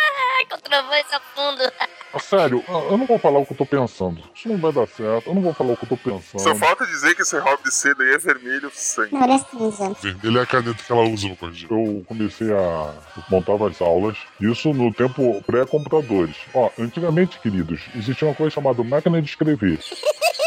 Com 0.50 0.58
trovões 0.58 1.04
ao 1.12 1.20
fundo. 1.34 1.72
Ah, 2.12 2.18
Sério, 2.18 2.62
eu 2.68 2.96
não 2.98 3.06
vou 3.06 3.18
falar 3.18 3.38
o 3.38 3.46
que 3.46 3.52
eu 3.52 3.56
tô 3.56 3.66
pensando. 3.66 4.22
Isso 4.34 4.48
não 4.48 4.58
vai 4.58 4.72
dar 4.72 4.86
certo. 4.86 5.28
Eu 5.28 5.34
não 5.34 5.42
vou 5.42 5.54
falar 5.54 5.72
o 5.72 5.76
que 5.76 5.84
eu 5.84 5.88
tô 5.88 5.96
pensando. 5.96 6.40
Só 6.40 6.54
falta 6.54 6.86
dizer 6.86 7.14
que 7.14 7.22
esse 7.22 7.36
hobby 7.38 7.62
de 7.64 7.74
seda 7.74 8.02
aí 8.04 8.14
é 8.14 8.18
vermelho 8.18 8.70
sangue. 8.72 9.14
Não, 9.14 9.24
ele 9.24 9.32
é 9.32 9.38
cinza. 9.38 9.96
Vermelho 10.00 10.38
é 10.38 10.42
a 10.42 10.46
caneta 10.46 10.82
que 10.82 10.92
ela 10.92 11.02
usa 11.02 11.28
pra 11.28 11.36
corrigir. 11.36 11.70
Eu 11.70 12.04
comecei 12.06 12.52
a 12.52 12.94
montar 13.30 13.54
as 13.64 13.80
aulas, 13.80 14.16
isso 14.40 14.72
no 14.72 14.92
tempo 14.92 15.42
pré-computadores. 15.46 16.36
Ó, 16.52 16.70
antigamente, 16.78 17.38
queridos, 17.40 17.80
existia 17.94 18.28
uma 18.28 18.34
coisa 18.34 18.54
chamada 18.54 18.82
máquina 18.84 19.20
de 19.22 19.28
escrever. 19.28 19.80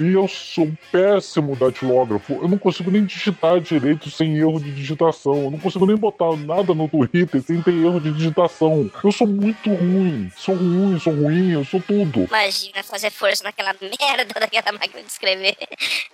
E 0.00 0.12
eu 0.12 0.26
sou 0.28 0.70
péssimo 0.90 1.56
datilógrafo. 1.56 2.34
Eu 2.34 2.48
não 2.48 2.58
consigo 2.58 2.90
nem 2.90 3.04
digitar 3.04 3.60
direito 3.60 4.10
sem 4.10 4.36
erro 4.38 4.58
de 4.60 4.72
digitação. 4.72 5.44
Eu 5.44 5.50
não 5.50 5.58
consigo 5.58 5.86
nem 5.86 5.96
botar 5.96 6.36
nada 6.36 6.74
no 6.74 6.88
Twitter 6.88 7.42
sem 7.42 7.62
ter 7.62 7.74
erro 7.74 8.00
de 8.00 8.12
digitação. 8.12 8.90
Eu 9.02 9.12
sou 9.12 9.26
muito 9.26 9.70
ruim. 9.70 10.30
Sou 10.36 10.54
ruim, 10.54 10.98
sou 10.98 11.12
ruim, 11.12 11.52
eu 11.52 11.64
sou 11.64 11.80
tudo. 11.80 12.24
Imagina 12.28 12.82
fazer 12.82 13.10
força 13.10 13.44
naquela 13.44 13.74
merda 13.80 14.32
daquela 14.40 14.72
máquina 14.72 15.02
de 15.02 15.08
escrever, 15.08 15.56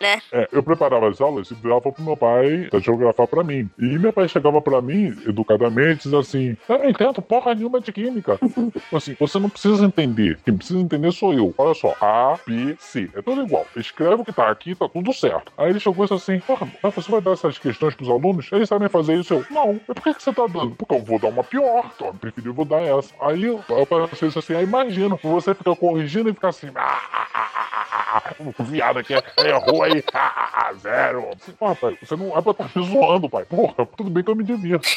né? 0.01 0.21
É, 0.33 0.49
eu 0.53 0.63
preparava 0.63 1.09
as 1.09 1.21
aulas 1.21 1.51
e 1.51 1.55
dava 1.55 1.93
pro 1.93 2.03
meu 2.03 2.17
pai 2.17 2.69
datilografar 2.71 3.27
pra 3.27 3.45
mim. 3.45 3.69
E 3.79 3.99
meu 3.99 4.13
pai 4.13 4.29
chegava 4.29 4.61
pra 4.61 4.81
mim, 4.81 5.17
educadamente, 5.27 6.05
dizia 6.05 6.19
assim: 6.19 6.57
Eu 6.69 6.79
não 6.79 6.91
entendo 6.91 7.23
porra 7.23 7.55
nenhuma 7.55 7.81
de 7.81 7.93
química. 7.93 8.39
assim, 8.93 9.17
você 9.19 9.39
não 9.39 9.49
precisa 9.49 9.85
entender. 9.85 10.39
Quem 10.45 10.57
precisa 10.57 10.79
entender 10.79 11.13
sou 11.13 11.33
eu. 11.33 11.55
Olha 11.57 11.75
só, 11.75 11.95
A, 12.01 12.39
B, 12.47 12.77
C. 12.79 13.11
É 13.15 13.23
tudo 13.23 13.43
igual. 13.43 13.67
Escreve 13.77 14.23
o 14.23 14.25
que 14.25 14.33
tá 14.33 14.51
aqui, 14.51 14.75
tá 14.75 14.89
tudo 14.89 15.13
certo. 15.13 15.53
Aí 15.57 15.71
ele 15.71 15.81
chegou 15.81 16.05
e 16.05 16.09
disse 16.09 16.15
assim: 16.15 16.41
Porra, 16.41 16.69
mas 16.83 16.95
você 16.95 17.11
vai 17.11 17.21
dar 17.21 17.33
essas 17.33 17.59
questões 17.59 17.95
pros 17.95 18.09
alunos? 18.09 18.51
Eles 18.53 18.69
sabem 18.69 18.89
fazer 18.89 19.15
isso? 19.15 19.35
Eu, 19.35 19.47
não. 19.51 19.75
E 19.75 19.95
por 19.95 20.03
que, 20.03 20.15
que 20.15 20.23
você 20.23 20.33
tá 20.33 20.47
dando? 20.47 20.75
Porque 20.75 20.95
eu 20.95 21.03
vou 21.03 21.19
dar 21.19 21.29
uma 21.29 21.45
pior. 21.45 21.91
Então 21.95 22.09
eu 22.09 22.15
preferi 22.15 22.49
vou 22.49 22.65
dar 22.65 22.83
essa. 22.83 23.15
Aí 23.21 23.45
eu 23.45 23.65
pensei 24.09 24.29
assim: 24.29 24.55
ah, 24.55 24.63
imagina, 24.63 25.19
você 25.23 25.55
fica 25.55 25.75
corrigindo 25.77 26.29
e 26.29 26.35
fica 26.35 26.49
assim. 26.49 26.69
Ah, 26.75 27.01
ah, 27.13 27.29
ah, 27.35 28.23
ah, 28.31 28.35
o 28.59 28.65
viado 28.65 28.99
aqui 28.99 29.15
errou 29.45 29.83
aí. 29.83 30.03
Ah, 30.13 30.33
ah, 30.35 30.69
ah, 30.69 30.73
zero. 30.75 31.31
Porra, 31.59 31.75
pai, 31.77 31.99
você 32.03 32.17
não 32.17 32.37
é 32.37 32.43
pra 32.43 32.53
estar 32.53 32.71
me 32.75 32.87
zoando, 32.87 33.29
pai. 33.29 33.45
Porra, 33.45 33.87
tudo 33.97 34.11
bem 34.11 34.25
que 34.25 34.31
eu 34.31 34.37
me 34.37 34.45
divirto. 34.45 34.89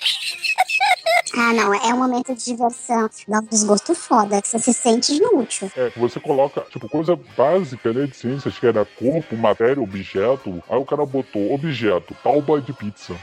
Ah, 1.38 1.54
não, 1.54 1.74
é 1.74 1.94
um 1.94 1.98
momento 1.98 2.36
de 2.36 2.44
diversão. 2.44 3.10
Dá 3.28 3.40
um 3.40 3.46
desgosto 3.46 3.96
foda, 3.96 4.42
que 4.42 4.48
você 4.48 4.60
se 4.60 4.74
sente 4.74 5.14
inútil. 5.14 5.72
É, 5.76 5.90
você 5.96 6.20
coloca, 6.20 6.62
tipo, 6.70 6.90
coisa 6.90 7.18
básica, 7.38 7.94
né, 7.94 8.06
de 8.06 8.16
ciências, 8.16 8.58
que 8.60 8.68
era 8.68 8.86
corpo, 8.86 9.36
matéria, 9.38 9.82
objeto. 9.82 10.62
Aí 10.70 10.78
o 10.78 10.86
cara 10.86 11.06
botou 11.06 11.54
objeto, 11.54 12.16
talba 12.24 12.62
de 12.62 12.74
pizza. 12.74 13.16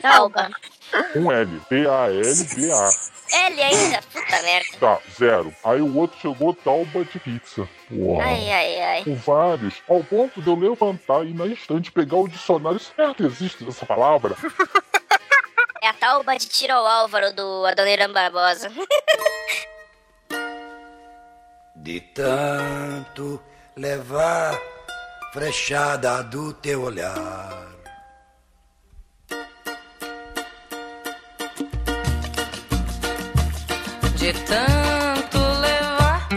Talba. 0.00 0.50
Um 1.16 1.32
L, 1.32 1.60
T-A-L-B-A. 1.68 2.90
L 3.32 3.62
ainda, 3.62 4.00
puta 4.12 4.42
merda. 4.42 4.78
Tá, 4.78 4.98
zero. 5.18 5.52
Aí 5.64 5.80
o 5.80 5.96
outro 5.96 6.16
chegou 6.20 6.54
talba 6.54 7.04
de 7.04 7.18
pizza. 7.18 7.68
Uau. 7.90 8.20
Ai, 8.20 8.50
ai, 8.50 8.80
ai. 8.80 9.04
Com 9.04 9.16
vários, 9.16 9.74
ao 9.88 10.02
ponto 10.04 10.40
de 10.40 10.48
eu 10.48 10.54
levantar 10.54 11.26
e 11.26 11.34
na 11.34 11.46
estante 11.46 11.90
pegar 11.90 12.18
o 12.18 12.28
dicionário. 12.28 12.78
Certo, 12.78 13.24
existe 13.24 13.66
essa 13.66 13.84
palavra? 13.84 14.36
É 15.86 15.90
a 15.90 15.92
talba 15.92 16.36
de 16.36 16.48
tiro 16.48 16.72
ao 16.72 16.84
Álvaro 16.84 17.32
do 17.32 17.64
Adoniran 17.64 18.12
Barbosa. 18.12 18.72
De 21.76 22.00
tanto 22.12 23.40
levar 23.76 24.58
frechada 25.32 26.24
do 26.24 26.52
teu 26.54 26.82
olhar. 26.82 27.68
De 34.16 34.32
tanto 34.32 35.38
levar 35.38 36.28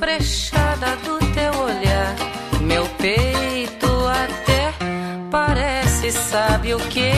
frechada 0.00 0.96
do 0.96 1.16
teu 1.32 1.52
olhar, 1.60 2.16
meu 2.60 2.84
peito 2.96 3.86
até 4.08 4.74
parece, 5.30 6.10
sabe 6.10 6.74
o 6.74 6.78
que? 6.88 7.12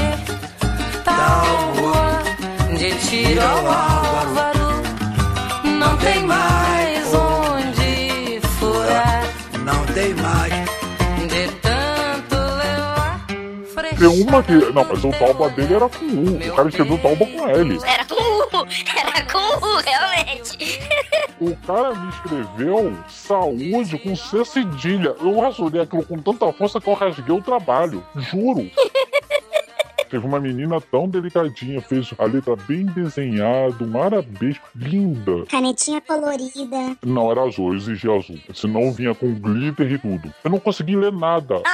Tábua 1.09 2.23
de 2.77 2.94
tiro 2.99 3.40
ao 3.40 3.66
Álvaro, 3.66 4.83
não 5.64 5.97
tem 5.97 6.23
mais 6.25 7.14
onde 7.14 8.40
furar. 8.59 9.25
Não 9.64 9.87
tem 9.94 10.14
mais. 10.14 10.53
De 11.29 11.49
tanto 11.62 12.37
levar 12.37 13.21
Tem 13.99 14.07
uma 14.23 14.42
que. 14.42 14.53
Não, 14.53 14.85
mas 14.85 15.03
o 15.05 15.11
talba 15.12 15.49
dele 15.51 15.75
era 15.75 15.88
com 15.88 16.05
U. 16.05 16.37
O 16.37 16.55
cara 16.57 16.68
escreveu 16.68 16.99
talba 16.99 17.27
com 17.27 17.49
L. 17.49 17.79
Era 17.87 18.05
com 18.05 18.14
U, 18.14 18.66
era 18.94 19.23
com 19.33 19.66
U, 19.66 19.77
realmente. 19.81 20.79
O 21.40 21.57
cara 21.66 21.94
me 21.94 22.09
escreveu 22.11 22.99
saúde 23.09 23.99
com 23.99 24.14
C 24.14 24.44
cedilha. 24.44 25.14
Eu 25.21 25.40
rasurei 25.40 25.81
aquilo 25.81 26.05
com 26.05 26.18
tanta 26.18 26.53
força 26.53 26.81
que 26.81 26.88
eu 26.88 26.94
rasguei 26.94 27.35
o 27.35 27.42
trabalho. 27.42 28.05
Juro. 28.14 28.71
Teve 30.09 30.27
uma 30.27 30.40
menina 30.40 30.81
tão 30.81 31.09
delicadinha, 31.09 31.81
fez 31.81 32.14
a 32.18 32.25
letra 32.25 32.57
bem 32.57 32.87
desenhada, 32.87 33.85
um 33.85 34.03
arabesco 34.03 34.66
linda. 34.75 35.44
Canetinha 35.47 36.01
colorida. 36.01 36.97
Não, 37.05 37.31
era 37.31 37.42
azul, 37.42 37.73
eu 37.73 37.77
exigi 37.77 38.11
azul. 38.11 38.38
Senão 38.55 38.90
vinha 38.92 39.14
com 39.14 39.35
glitter 39.35 39.92
e 39.92 39.99
tudo. 39.99 40.33
Eu 40.42 40.51
não 40.51 40.59
consegui 40.59 40.97
ler 40.97 41.12
nada. 41.12 41.62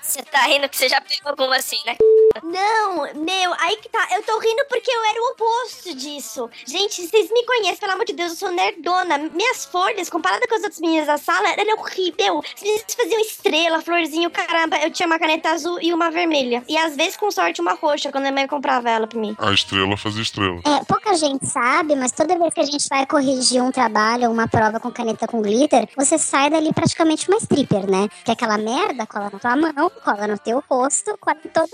Você 0.00 0.22
tá 0.22 0.40
rindo 0.46 0.68
que 0.68 0.76
você 0.76 0.88
já 0.88 1.00
pegou 1.02 1.30
alguma 1.30 1.56
assim, 1.56 1.76
né? 1.84 1.96
Não, 2.42 3.02
meu, 3.14 3.54
aí 3.58 3.76
que 3.76 3.88
tá. 3.88 4.08
Eu 4.14 4.22
tô 4.22 4.38
rindo 4.38 4.64
porque 4.68 4.90
eu 4.90 5.04
era 5.04 5.20
o 5.20 5.32
oposto 5.32 5.94
disso. 5.94 6.48
Gente, 6.66 7.06
vocês 7.06 7.30
me 7.30 7.44
conhecem, 7.44 7.76
pelo 7.76 7.92
amor 7.92 8.04
de 8.04 8.12
Deus, 8.12 8.32
eu 8.32 8.36
sou 8.36 8.50
nerdona. 8.50 9.18
Minhas 9.18 9.64
folhas, 9.64 10.08
comparada 10.08 10.46
com 10.46 10.54
as 10.54 10.62
outras 10.62 10.80
meninas 10.80 11.06
da 11.06 11.18
sala, 11.18 11.48
era 11.50 11.74
horrível. 11.74 12.42
Eles 12.62 12.84
faziam 12.94 13.20
estrela, 13.20 13.80
florzinho, 13.80 14.30
caramba. 14.30 14.76
Eu 14.78 14.90
tinha 14.90 15.06
uma 15.06 15.18
caneta 15.18 15.50
azul 15.50 15.78
e 15.80 15.92
uma 15.92 16.10
vermelha. 16.10 16.62
E 16.68 16.76
às 16.76 16.96
vezes, 16.96 17.16
com 17.16 17.30
sorte, 17.30 17.60
uma 17.60 17.72
roxa, 17.74 18.10
quando 18.10 18.26
a 18.26 18.30
minha 18.30 18.40
mãe 18.40 18.46
comprava 18.46 18.90
ela 18.90 19.06
pra 19.06 19.18
mim. 19.18 19.36
A 19.38 19.52
estrela 19.52 19.96
fazia 19.96 20.22
estrela. 20.22 20.60
É, 20.64 20.84
pouca 20.84 21.14
gente 21.14 21.46
sabe, 21.46 21.94
mas 21.96 22.12
toda 22.12 22.38
vez 22.38 22.54
que 22.54 22.60
a 22.60 22.64
gente 22.64 22.88
vai 22.88 23.06
corrigir 23.06 23.62
um 23.62 23.70
trabalho 23.70 24.26
ou 24.28 24.32
uma 24.32 24.48
prova 24.48 24.80
com 24.80 24.90
caneta 24.90 25.26
com 25.26 25.42
glitter, 25.42 25.88
você 25.96 26.18
sai 26.18 26.50
dali 26.50 26.72
praticamente 26.72 27.28
uma 27.28 27.38
stripper, 27.38 27.90
né? 27.90 28.08
Que 28.24 28.32
aquela 28.32 28.58
merda 28.58 29.06
cola 29.06 29.30
na 29.32 29.38
tua 29.38 29.56
mão, 29.56 29.90
cola 30.04 30.26
no 30.26 30.38
teu 30.38 30.62
rosto, 30.68 31.16
cola 31.18 31.36
em 31.44 31.48
todo 31.48 31.68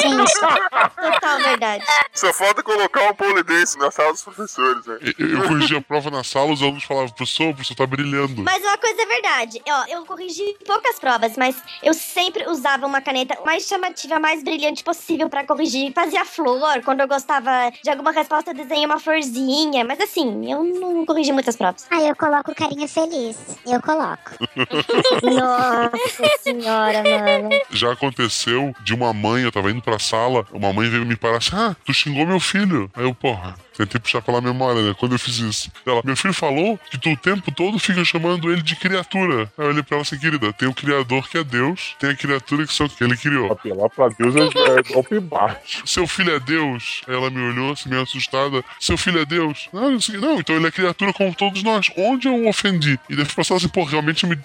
gente. 0.00 0.32
Total 0.34 1.38
verdade. 1.38 1.84
Só 2.12 2.32
falta 2.32 2.62
colocar 2.62 3.10
um 3.10 3.14
pole 3.14 3.42
dance 3.42 3.78
na 3.78 3.90
sala 3.90 4.12
dos 4.12 4.22
professores, 4.22 4.84
né? 4.86 4.98
Eu, 5.18 5.28
eu 5.28 5.48
corrigia 5.48 5.78
a 5.78 5.82
prova 5.82 6.10
na 6.10 6.24
sala, 6.24 6.52
os 6.52 6.62
alunos 6.62 6.84
falavam, 6.84 7.08
professor, 7.10 7.48
o 7.48 7.54
professor 7.54 7.74
tá 7.74 7.86
brilhando. 7.86 8.42
Mas 8.42 8.62
uma 8.62 8.78
coisa 8.78 9.02
é 9.02 9.06
verdade, 9.06 9.62
ó, 9.68 9.84
eu 9.88 10.04
corrigi 10.04 10.56
poucas 10.66 10.98
provas, 10.98 11.36
mas 11.36 11.56
eu 11.82 11.94
sempre 11.94 12.48
usava 12.48 12.86
uma 12.86 13.00
caneta 13.00 13.38
mais 13.44 13.66
chamativa, 13.66 14.18
mais 14.18 14.42
brilhante 14.42 14.82
possível 14.82 15.28
pra 15.28 15.44
corrigir. 15.44 15.92
Fazia 15.92 16.24
flor, 16.24 16.82
quando 16.84 17.00
eu 17.00 17.08
gostava 17.08 17.50
de 17.82 17.90
alguma 17.90 18.10
resposta, 18.12 18.50
eu 18.50 18.54
desenhei 18.54 18.86
uma 18.86 18.98
florzinha. 18.98 19.84
Mas 19.84 20.00
assim, 20.00 20.50
eu 20.50 20.62
não 20.62 21.04
corrigi 21.06 21.32
muitas 21.32 21.56
provas. 21.56 21.86
Aí 21.90 22.08
eu 22.08 22.16
coloco 22.16 22.54
carinha 22.54 22.88
feliz. 22.88 23.36
Eu 23.66 23.80
coloco. 23.80 24.32
Nossa 25.22 26.38
senhora, 26.40 27.02
mano. 27.02 27.48
Já 27.70 27.92
aconteceu 27.92 28.74
de 28.80 28.94
uma 28.94 29.12
mãe, 29.12 29.37
eu 29.42 29.52
tava 29.52 29.70
indo 29.70 29.82
pra 29.82 29.98
sala, 29.98 30.46
uma 30.52 30.72
mãe 30.72 30.88
veio 30.88 31.04
me 31.04 31.16
parar 31.16 31.38
assim, 31.38 31.54
ah, 31.54 31.76
tu 31.84 31.92
xingou 31.92 32.26
meu 32.26 32.40
filho. 32.40 32.90
Aí 32.94 33.04
eu, 33.04 33.14
porra, 33.14 33.54
tentei 33.76 34.00
puxar 34.00 34.20
pela 34.22 34.40
memória, 34.40 34.82
né, 34.82 34.94
quando 34.98 35.12
eu 35.12 35.18
fiz 35.18 35.38
isso. 35.38 35.70
Ela, 35.86 36.02
meu 36.04 36.16
filho 36.16 36.34
falou 36.34 36.78
que 36.90 36.98
tu 36.98 37.10
o 37.10 37.16
tempo 37.16 37.50
todo 37.50 37.78
fica 37.78 38.04
chamando 38.04 38.50
ele 38.52 38.62
de 38.62 38.76
criatura. 38.76 39.50
Aí 39.56 39.64
eu 39.64 39.70
olhei 39.70 39.82
pra 39.82 39.96
ela 39.96 40.02
assim, 40.02 40.18
querida, 40.18 40.52
tem 40.52 40.68
o 40.68 40.74
criador 40.74 41.28
que 41.28 41.38
é 41.38 41.44
Deus, 41.44 41.96
tem 41.98 42.10
a 42.10 42.14
criatura 42.14 42.66
que 42.66 42.72
só 42.72 42.86
que 42.88 43.02
ele 43.02 43.16
criou. 43.16 43.52
Apelar 43.52 43.88
pra 43.88 44.08
Deus 44.08 44.34
é, 44.36 44.40
é 44.40 44.98
open 44.98 45.20
baixo. 45.20 45.82
Seu 45.86 46.06
filho 46.06 46.34
é 46.34 46.40
Deus? 46.40 47.02
Aí 47.06 47.14
ela 47.14 47.30
me 47.30 47.40
olhou 47.40 47.72
assim, 47.72 47.88
meio 47.88 48.02
assustada. 48.02 48.64
Seu 48.80 48.96
filho 48.96 49.20
é 49.20 49.24
Deus? 49.24 49.68
Não, 49.72 49.90
não, 49.90 50.00
sei 50.00 50.18
não, 50.18 50.38
então 50.38 50.56
ele 50.56 50.66
é 50.66 50.70
criatura 50.70 51.12
como 51.12 51.34
todos 51.34 51.62
nós. 51.62 51.90
Onde 51.96 52.28
eu 52.28 52.34
o 52.34 52.48
ofendi? 52.48 52.98
E 53.08 53.16
depois 53.16 53.34
passou 53.34 53.56
assim, 53.56 53.68
pô, 53.68 53.84
realmente 53.84 54.26
me... 54.26 54.38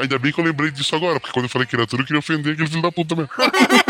ainda 0.00 0.18
bem 0.18 0.32
que 0.32 0.40
eu 0.40 0.44
lembrei 0.44 0.70
disso 0.70 0.94
agora, 0.94 1.18
porque 1.18 1.32
quando 1.32 1.44
eu 1.44 1.50
falei 1.50 1.66
criatura, 1.66 2.02
eu 2.02 2.06
queria 2.06 2.18
ofender 2.18 2.52
aquele 2.52 2.68
filho 2.68 2.82
da 2.82 2.92
puta 2.92 3.14
mesmo. 3.16 3.30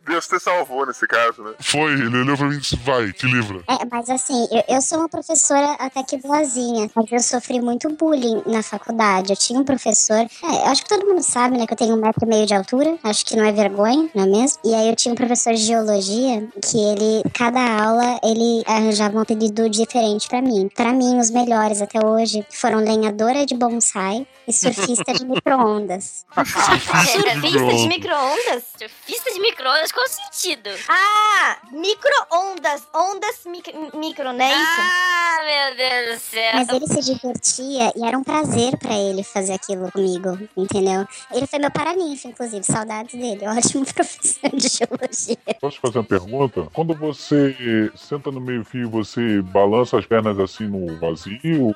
Deus 0.00 0.26
te 0.26 0.38
salvou 0.38 0.86
nesse 0.86 1.06
caso, 1.06 1.42
né? 1.42 1.52
Foi, 1.60 1.92
ele 1.92 2.16
olhou 2.18 2.36
pra 2.36 2.48
mim 2.48 2.56
e 2.56 2.60
disse, 2.60 2.76
vai, 2.76 3.12
te 3.12 3.26
livra. 3.26 3.62
É, 3.68 3.84
mas 3.90 4.08
assim, 4.10 4.46
eu, 4.50 4.76
eu 4.76 4.82
sou 4.82 4.98
uma 4.98 5.08
professora 5.08 5.72
até 5.78 6.02
que 6.02 6.16
boazinha, 6.18 6.90
mas 6.94 7.12
eu 7.12 7.20
sofri 7.20 7.60
muito 7.60 7.88
bullying 7.90 8.42
na 8.46 8.62
faculdade. 8.62 9.32
Eu 9.32 9.36
tinha 9.36 9.58
um 9.58 9.64
professor, 9.64 10.16
é, 10.16 10.28
eu 10.42 10.66
acho 10.66 10.82
que 10.82 10.88
todo 10.88 11.06
mundo 11.06 11.22
sabe, 11.22 11.58
né, 11.58 11.66
que 11.66 11.72
eu 11.72 11.76
tenho 11.76 11.96
um 11.96 12.00
metro 12.00 12.24
e 12.24 12.28
meio 12.28 12.46
de 12.46 12.54
altura, 12.54 12.98
acho 13.04 13.24
que 13.24 13.36
não 13.36 13.44
é 13.44 13.52
vergonha, 13.52 14.08
não 14.14 14.24
é 14.24 14.26
mesmo? 14.26 14.58
E 14.64 14.74
aí 14.74 14.88
eu 14.88 14.96
tinha 14.96 15.12
um 15.12 15.16
professor 15.16 15.54
de 15.54 15.62
geologia 15.62 16.48
que 16.62 16.78
ele, 16.78 17.22
cada 17.34 17.60
aula, 17.84 18.20
ele 18.22 18.62
arranjava 18.66 19.16
um 19.16 19.20
apelido 19.20 19.68
diferente 19.68 20.28
pra 20.28 20.40
mim. 20.40 20.68
Pra 20.74 20.92
mim, 20.92 21.18
os 21.18 21.30
melhores 21.30 21.80
até 21.80 22.04
hoje 22.04 22.44
foram 22.50 22.78
lenhadora 22.78 23.44
de 23.46 23.54
bonsai 23.54 24.26
e 24.46 24.52
surfista 24.52 25.12
de 25.12 25.24
micro-ondas. 25.26 26.24
Surfista 26.34 27.74
de 27.76 27.88
micro-ondas? 27.88 28.64
Surfista 28.78 29.32
de 29.32 29.40
micro-ondas, 29.40 29.91
com 29.92 30.06
sentido. 30.08 30.70
Ah, 30.88 31.56
micro-ondas. 31.70 32.82
Ondas 32.94 33.40
mic- 33.46 33.74
micro, 33.94 34.32
né? 34.32 34.50
Isso. 34.52 34.80
Ah, 34.80 35.38
meu 35.44 35.76
Deus 35.76 36.14
do 36.16 36.20
céu. 36.30 36.50
Mas 36.54 36.68
ele 36.68 36.86
se 36.86 37.00
divertia 37.12 37.92
e 37.96 38.04
era 38.04 38.16
um 38.18 38.24
prazer 38.24 38.76
pra 38.78 38.94
ele 38.94 39.22
fazer 39.22 39.52
aquilo 39.54 39.90
comigo, 39.92 40.38
entendeu? 40.56 41.06
Ele 41.32 41.46
foi 41.46 41.58
meu 41.58 41.70
paraninfo, 41.70 42.28
inclusive, 42.28 42.64
saudades 42.64 43.14
dele. 43.18 43.46
Ótimo 43.48 43.84
professor 43.84 44.50
de 44.50 44.68
geologia. 44.68 45.36
Posso 45.60 45.80
fazer 45.80 45.98
uma 45.98 46.04
pergunta? 46.04 46.68
Quando 46.72 46.94
você 46.94 47.90
senta 47.96 48.30
no 48.30 48.40
meio-fio, 48.40 48.88
você 48.90 49.40
balança 49.42 49.98
as 49.98 50.06
pernas 50.06 50.38
assim 50.38 50.64
no 50.66 50.98
vazio? 50.98 51.74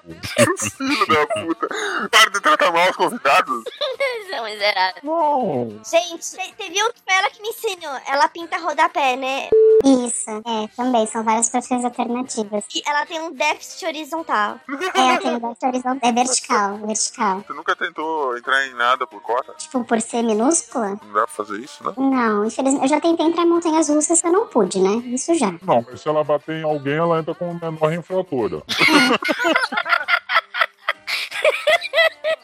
Filho 0.76 1.06
da 1.06 1.26
puta. 1.26 1.68
Para 2.10 2.30
de 2.30 2.40
tratar 2.40 2.72
mal 2.72 2.90
os 2.90 2.96
convidados. 2.96 3.64
São 4.30 4.44
miseráveis. 4.44 5.02
Não. 5.04 5.80
Gente, 5.88 6.30
te- 6.30 6.54
teve 6.56 6.82
um 6.82 6.90
que 6.92 7.00
foi 7.06 7.14
ela 7.14 7.30
que 7.30 7.40
me 7.40 7.48
ensinou. 7.48 7.95
Ela 8.06 8.28
pinta 8.28 8.58
rodapé, 8.58 9.16
né? 9.16 9.48
Isso, 9.84 10.30
é, 10.30 10.68
também, 10.76 11.06
são 11.06 11.22
várias 11.22 11.48
profissões 11.48 11.84
alternativas. 11.84 12.64
E 12.74 12.82
ela 12.86 13.06
tem 13.06 13.20
um 13.20 13.32
déficit 13.32 13.86
horizontal. 13.86 14.58
É, 14.94 15.14
eu 15.14 15.20
tenho 15.20 15.40
déficit 15.40 15.66
horizontal, 15.66 15.98
é 16.02 16.12
vertical, 16.12 16.76
vertical. 16.78 17.44
Você 17.46 17.52
nunca 17.52 17.76
tentou 17.76 18.36
entrar 18.36 18.66
em 18.66 18.74
nada 18.74 19.06
por 19.06 19.20
cota? 19.20 19.54
Tipo, 19.54 19.84
por 19.84 20.00
ser 20.00 20.22
minúscula? 20.22 20.98
Não 21.02 21.12
dá 21.12 21.24
pra 21.24 21.26
fazer 21.26 21.60
isso, 21.60 21.84
né? 21.84 21.92
Não, 21.96 22.44
infelizmente, 22.44 22.82
eu 22.82 22.88
já 22.88 23.00
tentei 23.00 23.26
entrar 23.26 23.42
em 23.44 23.48
montanhas 23.48 23.88
russas 23.88 24.20
que 24.20 24.26
eu 24.26 24.32
não 24.32 24.46
pude, 24.46 24.80
né? 24.80 24.96
Isso 25.06 25.34
já. 25.34 25.52
Não, 25.62 25.84
mas 25.88 26.00
se 26.00 26.08
ela 26.08 26.24
bater 26.24 26.56
em 26.56 26.64
alguém, 26.64 26.94
ela 26.96 27.18
entra 27.18 27.34
com 27.34 27.54
menor 27.54 27.92
infratora. 27.92 28.62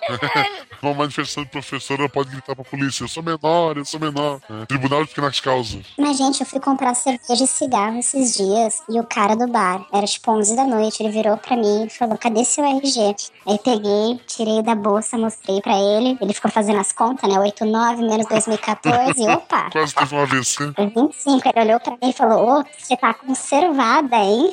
Numa 0.83 0.95
manifestação 0.95 1.45
de 1.45 1.51
professora, 1.51 2.09
pode 2.09 2.31
gritar 2.31 2.57
pra 2.57 2.65
polícia: 2.65 3.05
Eu 3.05 3.09
sou 3.09 3.23
menor, 3.23 3.77
eu 3.77 3.85
sou 3.85 4.01
menor. 4.01 4.41
É, 4.51 4.67
Tribunal 4.67 5.03
de 5.03 5.11
Pequenas 5.11 5.39
Causas. 5.39 5.87
Mas, 5.97 6.19
gente, 6.19 6.41
eu 6.41 6.47
fui 6.47 6.59
comprar 6.59 6.95
cerveja 6.95 7.45
e 7.45 7.47
cigarro 7.47 7.99
esses 7.99 8.35
dias 8.35 8.83
e 8.89 8.99
o 8.99 9.05
cara 9.05 9.37
do 9.37 9.47
bar, 9.47 9.87
era 9.93 10.07
tipo 10.07 10.31
11 10.33 10.57
da 10.57 10.65
noite, 10.65 11.03
ele 11.03 11.13
virou 11.13 11.37
pra 11.37 11.57
mim 11.57 11.87
e 11.87 11.91
falou: 11.91 12.19
Cadê 12.19 12.45
seu 12.45 12.65
RG? 12.65 13.15
Aí 13.47 13.59
peguei, 13.59 14.21
tirei 14.27 14.63
da 14.63 14.75
bolsa, 14.75 15.17
mostrei 15.17 15.61
pra 15.61 15.75
ele. 15.75 16.19
Ele 16.21 16.35
ficou 16.35 16.51
fazendo 16.51 16.81
as 16.81 16.91
contas, 16.93 17.31
né? 17.31 17.39
89 17.39 18.03
menos 18.03 18.27
2014. 18.27 19.23
e 19.23 19.29
opa! 19.31 19.71
Quase 19.71 19.95
teve 19.95 20.15
um 20.15 20.23
AVC. 20.23 20.73
Foi 20.75 20.87
25. 20.87 21.49
Ele 21.49 21.61
olhou 21.61 21.81
pra 21.81 21.93
mim 21.93 22.11
e 22.11 22.13
falou: 22.13 22.59
Ô, 22.59 22.65
você 22.77 22.97
tá 22.97 23.15
conservada, 23.15 24.17
hein? 24.17 24.53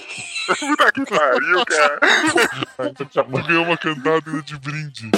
Puta 0.59 0.91
que 0.91 1.05
pariu, 1.05 1.65
cara. 1.65 1.99
Tu 2.95 3.43
ganhou 3.45 3.65
uma 3.65 3.77
cantada 3.77 4.41
de 4.41 4.57
brinde. 4.57 5.11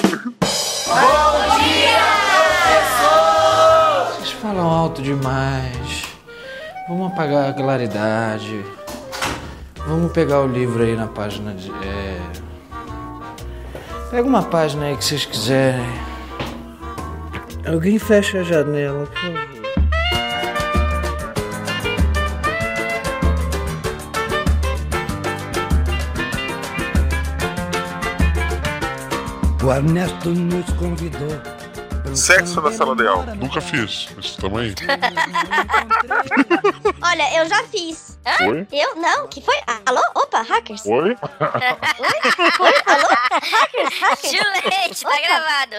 Vocês 4.13 4.31
falam 4.33 4.69
alto 4.69 5.01
demais. 5.01 6.03
Vamos 6.87 7.11
apagar 7.11 7.49
a 7.49 7.53
claridade. 7.53 8.63
Vamos 9.87 10.11
pegar 10.11 10.41
o 10.41 10.47
livro 10.47 10.83
aí 10.83 10.95
na 10.95 11.07
página 11.07 11.53
de. 11.53 11.71
É... 11.71 12.21
Pega 14.11 14.27
uma 14.27 14.43
página 14.43 14.85
aí 14.85 14.97
que 14.97 15.03
vocês 15.03 15.25
quiserem. 15.25 15.89
Alguém 17.65 17.97
fecha 17.97 18.41
a 18.41 18.43
janela, 18.43 19.07
por 19.07 19.17
favor. 19.17 19.60
O 29.63 29.71
Ernesto 29.71 30.31
nos 30.31 30.65
convidou. 30.73 31.60
Sexo 32.15 32.61
na 32.61 32.71
sala 32.71 32.95
de 32.95 33.07
aula. 33.07 33.33
Nunca 33.35 33.61
fiz, 33.61 34.09
mas 34.15 34.35
tamo 34.35 34.57
aí. 34.57 34.73
Olha, 37.03 37.37
eu 37.39 37.45
já 37.47 37.63
fiz. 37.65 38.19
Oi? 38.41 38.67
Eu? 38.71 38.95
Não, 38.95 39.27
que 39.27 39.41
foi? 39.41 39.55
Ah, 39.65 39.79
Alô? 39.85 40.01
Opa, 40.15 40.41
hackers. 40.41 40.85
Oi? 40.85 41.09
Oi? 41.09 42.73
Alô? 42.85 43.07
Hackers, 43.31 43.99
hackers. 43.99 44.31
Chulete, 44.31 45.03
tá 45.03 45.09
Opa. 45.09 45.21
gravado. 45.21 45.75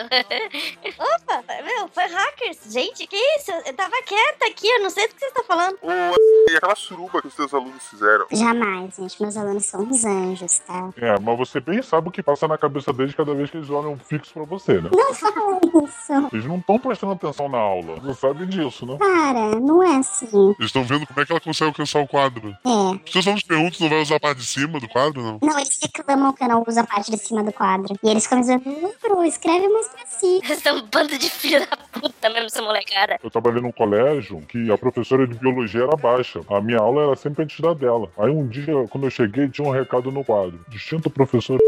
Opa, 0.99 1.45
meu, 1.63 1.89
foi 1.89 2.05
hackers. 2.07 2.59
Gente, 2.73 3.07
que 3.07 3.17
isso? 3.39 3.53
Eu 3.65 3.75
tava 3.75 3.95
quieta 4.05 4.47
aqui, 4.47 4.67
eu 4.69 4.83
não 4.83 4.91
sei 4.91 5.07
do 5.09 5.15
que 5.15 5.21
você 5.21 5.31
tá 5.31 5.45
falando. 5.47 5.79
E 5.83 6.57
aquela 6.57 6.75
suruba 6.75 7.21
que 7.21 7.29
os 7.29 7.35
teus 7.35 7.55
alunos 7.55 7.87
fizeram. 7.87 8.27
Jamais, 8.33 8.97
gente. 8.97 9.23
Meus 9.23 9.37
alunos 9.37 9.67
são 9.67 9.83
uns 9.83 10.05
anjos, 10.05 10.59
tá? 10.61 10.91
É, 10.97 11.19
mas 11.21 11.39
você 11.39 11.61
bem 11.61 11.81
sabe 11.83 12.09
o 12.09 12.11
que 12.11 12.23
passa 12.23 12.49
na 12.49 12.59
cabeça 12.59 12.93
deles 12.93 13.15
cada 13.15 13.35
vez 13.35 13.51
que 13.51 13.57
eles 13.57 13.71
olham 13.71 13.97
fixo 13.99 14.33
pra 14.33 14.45
você, 14.45 14.81
né? 14.81 14.91
Não 14.93 15.15
fala 15.15 15.61
isso. 15.85 16.22
Eles 16.33 16.45
não 16.47 16.57
estão 16.59 16.79
prestando 16.79 17.13
atenção 17.13 17.49
na 17.49 17.59
aula. 17.59 17.97
Você 18.01 18.21
sabe 18.21 18.47
disso, 18.47 18.87
né? 18.87 18.97
Cara, 18.99 19.59
não 19.61 19.83
é 19.83 19.97
assim. 19.97 20.27
Eles 20.59 20.67
estão 20.67 20.85
vendo 20.85 21.07
como 21.07 21.21
é 21.21 21.25
que 21.27 21.33
ela 21.33 21.41
consegue 21.41 21.69
alcançar 21.69 22.01
o 22.01 22.07
quadro. 22.09 22.57
É. 22.65 22.95
Os 23.05 23.11
teus 23.11 23.27
alunos 23.27 23.43
perguntam 23.45 23.73
se 23.75 23.83
não 23.83 23.91
vai 23.91 24.03
usar 24.03 24.17
a 24.17 24.21
parte 24.21 24.39
de 24.39 24.47
cima 24.47 24.81
do 24.81 24.89
quadro, 24.89 25.23
não? 25.23 25.39
Não, 25.43 25.59
eles 25.59 25.79
reclamam 25.83 26.33
que 26.33 26.45
eu 26.45 26.49
não 26.49 26.65
uso 26.67 26.81
a 26.81 26.85
parte 26.85 27.11
de 27.11 27.17
cima 27.19 27.43
do 27.43 27.53
quadro. 27.53 27.95
E 28.03 28.09
eles 28.09 28.25
ficam 28.25 28.41
dizendo, 28.41 28.63
"Não, 28.67 28.93
Bru, 29.03 29.25
escreve 29.25 29.69
mais 29.69 29.89
pra 29.89 30.07
si. 30.07 30.41
Vocês 30.45 30.59
são 30.63 30.77
um 30.77 30.83
bando 30.87 31.17
de 31.19 31.31
filho 31.31 31.61
da 31.61 31.77
puta 31.77 32.29
mesmo, 32.31 32.47
essa 32.47 32.63
molecada. 32.63 33.19
Eu 33.23 33.31
trabalhei 33.31 33.61
num 33.63 33.73
colégio 33.73 34.41
que 34.49 34.71
a 34.71 34.79
professora 34.79 35.27
de 35.27 35.35
biologia 35.35 35.83
era 35.85 35.97
baixa. 35.97 36.41
A 36.49 36.61
minha 36.61 36.79
aula 36.79 37.03
era 37.05 37.17
sempre 37.17 37.43
antes 37.45 37.61
da 37.61 37.73
dela. 37.75 38.11
Aí 38.19 38.31
um 38.31 38.47
dia, 38.47 38.73
quando 38.91 39.05
eu 39.05 39.11
cheguei, 39.11 39.49
tinha 39.49 39.67
um 39.67 39.71
recado 39.71 40.11
no 40.11 40.25
quadro. 40.25 40.61
Distinto 40.69 41.11
professor. 41.11 41.59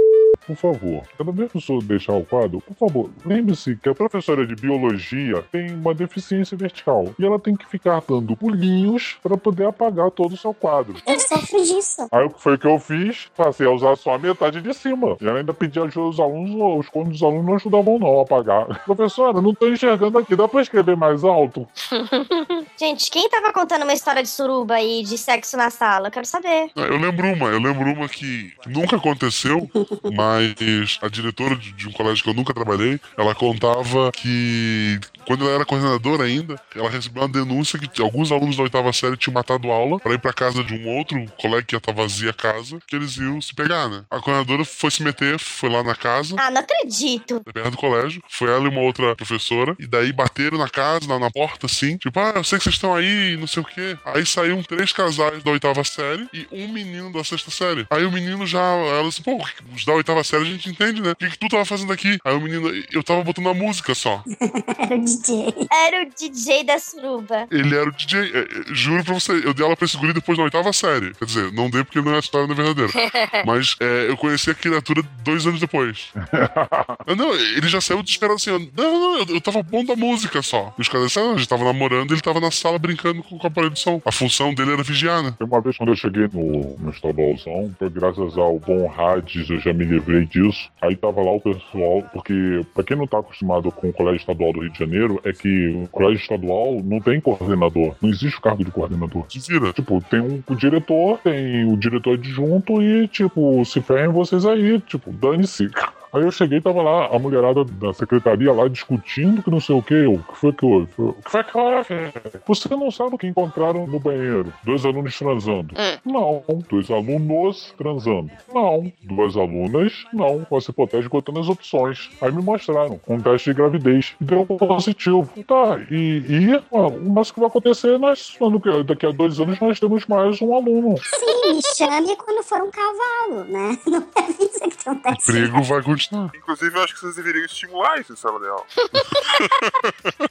Por 0.47 0.57
favor, 0.57 1.03
cada 1.16 1.32
vez 1.32 1.51
que 1.53 1.59
o 1.59 1.61
senhor 1.61 1.82
deixar 1.82 2.12
o 2.12 2.24
quadro, 2.24 2.61
por 2.61 2.74
favor, 2.76 3.11
lembre-se 3.24 3.76
que 3.76 3.88
a 3.88 3.95
professora 3.95 4.47
de 4.47 4.55
biologia 4.55 5.42
tem 5.51 5.70
uma 5.72 5.95
deficiência 5.95 6.57
vertical 6.57 7.14
e 7.18 7.24
ela 7.24 7.38
tem 7.38 7.55
que 7.57 7.66
ficar 7.66 8.03
dando 8.07 8.36
pulinhos 8.36 9.16
para 9.22 9.36
poder 9.36 9.66
apagar 9.66 10.11
todo 10.11 10.32
o 10.34 10.36
seu 10.36 10.53
quadro. 10.53 10.95
Eu 11.07 11.18
sofro 11.18 11.62
disso. 11.62 12.07
Aí 12.12 12.24
o 12.24 12.30
que 12.30 12.40
foi 12.42 12.59
que 12.59 12.66
eu 12.66 12.78
fiz? 12.78 13.26
Passei 13.36 13.66
a 13.66 13.70
usar 13.70 13.97
só 13.97 14.14
a 14.14 14.18
metade 14.18 14.61
de 14.61 14.74
cima. 14.74 15.16
E 15.20 15.26
ela 15.26 15.38
ainda 15.38 15.55
pedi 15.55 15.78
ajuda 15.80 16.07
aos 16.07 16.20
alunos, 16.20 16.80
os 16.80 16.88
quando 16.90 17.11
os 17.12 17.22
alunos 17.22 17.45
não 17.47 17.55
ajudavam 17.55 17.99
não 17.99 18.18
a 18.20 18.22
apagar. 18.22 18.66
Professora, 18.84 19.40
não 19.40 19.55
tô 19.55 19.68
enxergando 19.68 20.18
aqui, 20.18 20.36
dá 20.36 20.47
pra 20.47 20.61
escrever 20.62 20.97
mais 20.97 21.24
alto? 21.24 21.66
Gente, 22.78 23.11
quem 23.11 23.28
tava 23.28 23.53
contando 23.53 23.82
uma 23.82 23.92
história 23.95 24.22
de 24.22 24.28
suruba 24.28 24.80
e 24.80 25.03
de 25.03 25.16
sexo 25.16 25.57
na 25.57 25.70
sala? 25.70 26.09
Eu 26.09 26.12
quero 26.12 26.26
saber. 26.26 26.70
Ah, 26.76 26.82
Eu 26.82 26.99
lembro 26.99 27.26
uma, 27.32 27.47
eu 27.49 27.61
lembro 27.61 27.90
uma 27.92 28.09
que 28.09 28.53
nunca 28.66 28.97
aconteceu, 28.97 29.68
mas 30.14 30.34
a 30.39 31.09
diretora 31.09 31.57
de, 31.57 31.72
de 31.72 31.89
um 31.89 31.93
colégio 31.93 32.24
que 32.24 32.30
eu 32.30 32.35
nunca 32.35 32.55
trabalhei, 32.55 33.01
ela 33.16 33.35
contava 33.35 34.11
que 34.12 34.99
quando 35.27 35.45
ela 35.45 35.55
era 35.57 35.64
coordenadora 35.64 36.25
ainda, 36.25 36.61
ela 36.75 36.91
recebeu 36.91 37.22
uma 37.22 37.29
denúncia 37.29 37.79
que 37.79 38.03
alguns 38.03 38.31
alunos 38.33 38.57
da 38.57 38.62
oitava 38.62 38.93
série 38.93 39.16
tinham 39.16 39.35
matado 39.35 39.70
aula 39.70 39.99
para 39.99 40.14
ir 40.14 40.18
pra 40.18 40.33
casa 40.33 40.62
de 40.62 40.75
um 40.75 40.89
outro 40.97 41.25
colega 41.41 41.62
que 41.62 41.75
ia 41.75 41.79
estar 41.79 41.93
vazia 41.93 42.31
a 42.31 42.35
casa, 42.35 42.79
que 42.87 42.97
eles 42.97 43.16
iam 43.16 43.41
se 43.41 43.55
pegar, 43.55 43.89
né? 43.89 44.05
A 44.11 44.20
coordenadora 44.20 44.64
foi 44.64 44.91
se 44.91 45.03
meter, 45.03 45.39
foi 45.39 45.68
lá 45.70 45.83
na 45.83 45.95
casa, 45.95 46.37
Ah, 46.39 46.51
não 46.51 46.61
acredito. 46.61 47.41
perto 47.53 47.70
do 47.70 47.77
colégio, 47.77 48.22
foi 48.29 48.51
ela 48.51 48.64
e 48.64 48.68
uma 48.68 48.81
outra 48.81 49.14
professora, 49.16 49.77
e 49.79 49.87
daí 49.87 50.12
bateram 50.12 50.59
na 50.59 50.68
casa, 50.68 51.07
na, 51.07 51.18
na 51.18 51.31
porta, 51.31 51.66
assim, 51.66 51.97
tipo, 51.97 52.18
ah, 52.20 52.33
eu 52.37 52.45
sei 52.45 52.59
que 52.59 52.64
vocês 52.64 52.75
estão 52.77 52.95
aí, 52.95 53.37
não 53.39 53.47
sei 53.47 53.62
o 53.62 53.66
quê. 53.66 53.97
Aí 54.05 54.25
saíram 54.27 54.62
três 54.62 54.93
casais 54.93 55.43
da 55.43 55.51
oitava 55.51 55.83
série 55.85 56.29
e 56.33 56.47
um 56.53 56.68
menino 56.68 57.12
da 57.12 57.22
sexta 57.25 57.51
série. 57.51 57.87
Aí 57.91 58.05
o 58.05 58.12
menino 58.12 58.47
já, 58.47 58.59
ela 58.61 59.09
disse, 59.09 59.22
pô, 59.22 59.43
os 59.75 59.85
da 59.85 59.93
oitava 59.93 60.22
série 60.25 60.43
a 60.43 60.47
gente 60.47 60.68
entende, 60.68 61.01
né? 61.01 61.12
O 61.12 61.16
que, 61.16 61.31
que 61.31 61.39
tu 61.39 61.49
tava 61.49 61.64
fazendo 61.64 61.93
aqui? 61.93 62.18
Aí 62.25 62.35
o 62.35 62.41
menino, 62.41 62.70
eu 62.93 63.03
tava 63.03 63.22
botando 63.22 63.49
a 63.49 63.55
música 63.55 63.95
só. 63.95 64.22
Era 65.15 65.15
o 65.15 65.21
DJ. 65.21 65.69
Era 65.71 66.03
o 66.03 66.11
DJ 66.11 66.65
da 66.65 66.79
suruba. 66.79 67.47
Ele 67.51 67.77
era 67.77 67.89
o 67.89 67.93
DJ, 67.93 68.21
é, 68.21 68.39
é, 68.41 68.47
juro 68.75 69.05
pra 69.05 69.15
você, 69.15 69.33
eu 69.33 69.55
dei 69.55 69.65
aula 69.65 69.77
pra 69.77 69.85
esse 69.85 69.97
guri 69.97 70.12
depois 70.12 70.37
da 70.39 70.45
oitava 70.45 70.73
série. 70.73 71.15
Quer 71.15 71.25
dizer, 71.25 71.53
não 71.53 71.71
dei 71.71 71.85
porque 71.85 72.01
não 72.01 72.12
é 72.12 72.17
a 72.17 72.21
história 72.21 72.47
não 72.47 72.55
é 72.55 72.57
verdadeira. 72.57 72.93
Mas 73.47 73.77
é, 73.81 74.09
eu 74.09 74.17
conheci 74.17 74.51
a 74.51 74.55
criatura 74.55 75.03
dois 75.23 75.47
anos 75.47 75.61
depois. 75.61 76.12
Não, 77.17 77.35
ele 77.35 77.69
já 77.69 77.81
saiu 77.81 78.03
desesperado 78.03 78.37
assim, 78.37 78.51
não, 78.51 78.99
não, 78.99 79.19
eu, 79.19 79.27
eu 79.35 79.41
tava 79.41 79.62
pondo 79.62 79.93
a 79.93 79.97
música 79.97 80.43
só. 80.43 80.75
E 80.79 80.83
os 80.83 80.89
caras 80.89 81.09
disseram, 81.09 81.33
a 81.33 81.37
gente 81.37 81.49
tava 81.49 81.65
namorando 81.65 82.11
e 82.11 82.15
ele 82.15 82.21
tava 82.21 82.41
na 82.41 82.51
sala 82.51 82.79
brincando 82.79 83.23
com, 83.23 83.39
com 83.39 83.45
o 83.45 83.47
aparelho 83.47 83.73
de 83.73 83.81
som. 83.81 84.01
A 84.05 84.12
função 84.12 84.53
dele 84.53 84.73
era 84.73 84.83
vigiar, 84.83 85.23
né? 85.23 85.35
Uma 85.41 85.61
vez 85.61 85.77
quando 85.77 85.91
eu 85.91 85.97
cheguei 85.97 86.29
no, 86.33 86.77
no 86.79 86.91
estadualzão, 86.91 87.75
foi 87.79 87.91
graças 87.91 88.37
ao 88.37 88.59
bom 88.59 88.93
Hades, 88.93 89.49
eu 89.49 89.61
já 89.61 89.73
me 89.73 89.85
livrei 89.85 90.27
disso. 90.27 90.69
Aí 90.83 90.97
tava 90.97 91.23
lá 91.23 91.33
o 91.33 91.41
pessoal, 91.41 92.03
porque 92.12 92.61
pra 92.75 92.85
quem 92.85 92.97
não 92.97 93.07
tá 93.07 93.19
acostumado 93.19 93.71
com 93.71 93.89
o 93.89 93.93
Colégio 93.93 94.21
Estadual 94.21 94.53
do 94.53 94.61
Rio 94.61 94.71
de 94.71 94.79
Janeiro, 94.79 95.03
é 95.24 95.32
que 95.32 95.68
o 95.68 95.88
Colégio 95.88 96.20
Estadual 96.20 96.80
não 96.82 97.00
tem 97.00 97.20
coordenador. 97.20 97.94
Não 98.00 98.11
existe 98.11 98.38
o 98.38 98.40
cargo 98.40 98.64
de 98.64 98.70
coordenador. 98.70 99.24
Se 99.28 99.40
vira. 99.52 99.72
Tipo, 99.72 100.02
tem 100.11 100.20
um, 100.20 100.42
o 100.46 100.55
diretor, 100.55 101.18
tem 101.18 101.64
o 101.72 101.76
diretor 101.76 102.14
adjunto 102.14 102.82
e, 102.82 103.09
tipo, 103.09 103.64
se 103.64 103.80
ferrem 103.80 104.09
vocês 104.09 104.44
aí. 104.44 104.80
Tipo, 104.80 105.12
dane-se. 105.12 105.70
Aí 106.15 106.23
eu 106.23 106.31
cheguei 106.31 106.59
e 106.59 106.61
tava 106.61 106.81
lá, 106.81 107.07
a 107.07 107.19
mulherada 107.19 107.65
da 107.65 107.93
secretaria 107.93 108.53
lá 108.53 108.69
discutindo 108.69 109.43
que 109.43 109.51
não 109.51 109.59
sei 109.59 109.75
o 109.75 109.83
que. 109.83 110.07
O 110.07 110.19
que 110.19 110.37
foi 110.37 110.53
que 110.53 110.65
houve? 110.65 110.89
O 110.97 111.12
que 111.15 111.29
foi 111.29 111.43
que 111.43 111.59
houve? 111.59 112.12
Você 112.47 112.69
não 112.77 112.89
sabe 112.93 113.17
o 113.17 113.19
que 113.19 113.27
encontraram 113.27 113.85
no 113.85 113.99
banheiro? 113.99 114.53
Dois 114.62 114.87
alunos 114.87 115.19
transando. 115.19 115.75
Não. 116.05 116.45
Dois 116.71 116.89
alunos 116.89 117.75
transando. 117.77 118.31
Não. 118.55 118.93
Duas 119.03 119.37
alunas? 119.37 120.05
Não. 120.12 120.47
Você 120.51 120.73
protege 120.73 121.09
botando 121.09 121.41
as 121.41 121.49
opções. 121.49 122.09
Aí 122.21 122.31
me 122.31 122.43
mostraram 122.43 123.01
um 123.09 123.21
teste 123.21 123.51
de 123.51 123.57
gravidez. 123.57 124.15
E 124.21 124.25
deu 124.25 124.47
positivo. 124.47 125.29
Tá, 125.49 125.81
e, 125.91 126.23
e 126.29 126.62
ó, 126.71 126.87
o 126.87 127.25
que 127.25 127.41
vai 127.41 127.49
acontecer, 127.49 127.99
nós, 127.99 128.39
daqui 128.87 129.07
a 129.07 129.11
dois 129.11 129.41
anos, 129.41 129.59
nós 129.59 129.81
temos 129.81 130.07
mais 130.07 130.41
um 130.41 130.55
aluno. 130.55 130.97
Sim, 130.99 131.55
me 131.55 131.61
chame 131.77 132.17
quando 132.17 132.45
for 132.45 132.62
um 132.62 132.71
cavalo, 132.71 133.45
né? 133.49 133.77
Não 133.87 133.99
me 133.99 134.07
avisa 134.17 134.69
que 134.69 134.85
tem 134.85 134.93
um 134.93 134.99
teste. 135.01 135.31
Emprego 135.31 135.62
vai 135.62 135.83
continuar. 135.83 136.03
Inclusive, 136.34 136.76
eu 136.76 136.82
acho 136.82 136.94
que 136.94 137.00
vocês 137.00 137.16
deveriam 137.16 137.44
estimular 137.44 138.00
isso 138.00 138.12
em 138.12 138.16
sala 138.16 138.38
de 138.40 138.46
aula. 138.48 138.64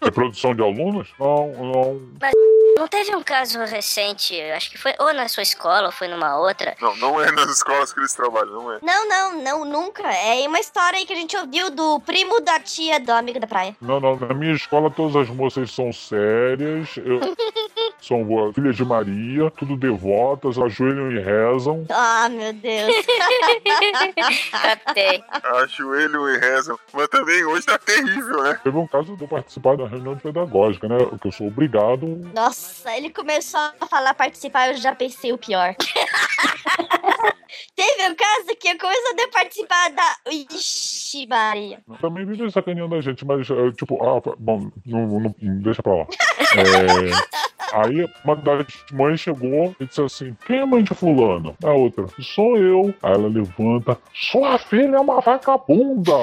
É 0.01 0.11
produção 0.11 0.53
de 0.55 0.61
alunos? 0.61 1.09
Não, 1.19 1.47
não. 1.53 2.01
Mas 2.19 2.33
não 2.77 2.87
teve 2.87 3.15
um 3.15 3.23
caso 3.23 3.59
recente, 3.65 4.39
acho 4.41 4.71
que 4.71 4.77
foi 4.77 4.93
ou 4.99 5.13
na 5.13 5.27
sua 5.27 5.43
escola 5.43 5.87
ou 5.87 5.91
foi 5.91 6.07
numa 6.07 6.37
outra. 6.37 6.75
Não, 6.81 6.95
não 6.97 7.21
é 7.21 7.31
nas 7.31 7.49
escolas 7.49 7.93
que 7.93 7.99
eles 7.99 8.13
trabalham, 8.13 8.51
não 8.53 8.71
é. 8.73 8.79
Não, 8.81 9.07
não, 9.07 9.41
não, 9.43 9.65
nunca. 9.65 10.03
É 10.11 10.47
uma 10.47 10.59
história 10.59 10.97
aí 10.99 11.05
que 11.05 11.13
a 11.13 11.15
gente 11.15 11.35
ouviu 11.37 11.69
do 11.69 11.99
primo 12.01 12.41
da 12.41 12.59
tia 12.59 12.99
do 12.99 13.11
amigo 13.11 13.39
da 13.39 13.47
praia. 13.47 13.75
Não, 13.81 13.99
não. 13.99 14.15
Na 14.17 14.33
minha 14.33 14.53
escola, 14.53 14.89
todas 14.89 15.15
as 15.15 15.29
moças 15.29 15.71
são 15.71 15.91
sérias. 15.93 16.97
eu- 16.97 17.19
são 18.01 18.23
boas, 18.23 18.53
filhas 18.53 18.75
de 18.75 18.83
Maria, 18.83 19.49
tudo 19.51 19.77
devotas, 19.77 20.57
ajoelham 20.57 21.11
e 21.11 21.19
rezam. 21.19 21.85
Ah, 21.89 22.27
meu 22.29 22.51
Deus. 22.53 22.93
Captei. 24.51 25.23
Ajoelham 25.63 26.29
e 26.29 26.37
rezam. 26.37 26.77
Mas 26.93 27.07
também 27.07 27.43
hoje 27.45 27.65
tá 27.65 27.77
terrível, 27.77 28.43
né? 28.43 28.59
Teve 28.63 28.77
um 28.77 28.87
caso 28.87 29.15
de 29.15 29.23
eu 29.23 29.27
participar 29.27 29.77
da 29.77 29.87
reunião 29.87 30.17
pedagógica, 30.17 30.87
né? 30.87 30.97
Que 31.21 31.27
eu 31.27 31.31
sou 31.31 31.47
obrigado. 31.47 32.05
Nossa, 32.33 32.95
ele 32.95 33.09
começou 33.09 33.59
a 33.59 33.87
falar 33.87 34.13
participar, 34.13 34.69
eu 34.69 34.77
já 34.77 34.93
pensei 34.95 35.31
o 35.31 35.37
pior. 35.37 35.75
Teve 37.75 38.09
um 38.09 38.15
caso 38.15 38.47
que 38.59 38.67
eu 38.69 38.77
comecei 38.79 39.25
a 39.25 39.27
participar 39.29 39.89
da. 39.91 40.15
Ixi, 40.31 41.27
Maria. 41.27 41.79
Também 42.01 42.25
vive 42.25 42.49
sacaneando 42.51 42.95
a 42.95 43.01
gente, 43.01 43.23
mas, 43.25 43.49
é, 43.49 43.71
tipo, 43.71 44.03
ah, 44.03 44.21
bom, 44.39 44.71
não, 44.85 45.19
não- 45.19 45.35
deixa 45.61 45.81
pra 45.83 45.93
lá. 45.95 46.05
É, 46.57 47.43
Aí 47.75 48.05
uma 48.23 48.35
das 48.35 48.67
mães 48.91 49.19
chegou 49.19 49.75
e 49.79 49.85
disse 49.85 50.01
assim: 50.01 50.37
Quem 50.45 50.57
é 50.57 50.61
a 50.61 50.65
mãe 50.65 50.83
de 50.83 50.93
fulano? 50.93 51.55
A 51.63 51.71
outra, 51.71 52.05
sou 52.21 52.55
eu. 52.57 52.93
Aí 53.01 53.13
ela 53.13 53.27
levanta: 53.27 53.97
Sua 54.13 54.57
filha 54.59 54.95
é 54.97 54.99
uma 54.99 55.19
vagabunda. 55.21 56.13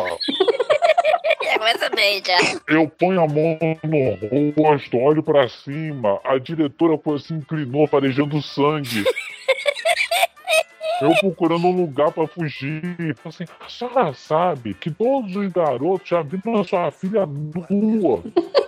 Já 1.43 1.59
começa 1.59 1.89
bem, 1.91 2.23
já. 2.25 2.39
Eu 2.69 2.89
ponho 2.89 3.21
a 3.23 3.27
mão 3.27 3.59
no 3.83 4.51
rosto, 4.63 4.97
olho 4.99 5.23
pra 5.25 5.49
cima. 5.49 6.21
A 6.25 6.39
diretora 6.39 6.97
foi 6.99 7.19
se 7.19 7.33
inclinou, 7.35 7.87
farejando 7.89 8.41
sangue. 8.41 9.05
Eu 11.01 11.15
procurando 11.21 11.67
um 11.67 11.77
lugar 11.77 12.13
pra 12.13 12.27
fugir. 12.27 13.17
Assim, 13.25 13.45
a 13.59 13.69
senhora 13.69 14.13
sabe 14.13 14.75
que 14.75 14.91
todos 14.91 15.35
os 15.35 15.53
garotos 15.53 16.09
já 16.09 16.23
viram 16.23 16.61
a 16.61 16.65
sua 16.65 16.91
filha 16.91 17.27
nua. 17.69 18.23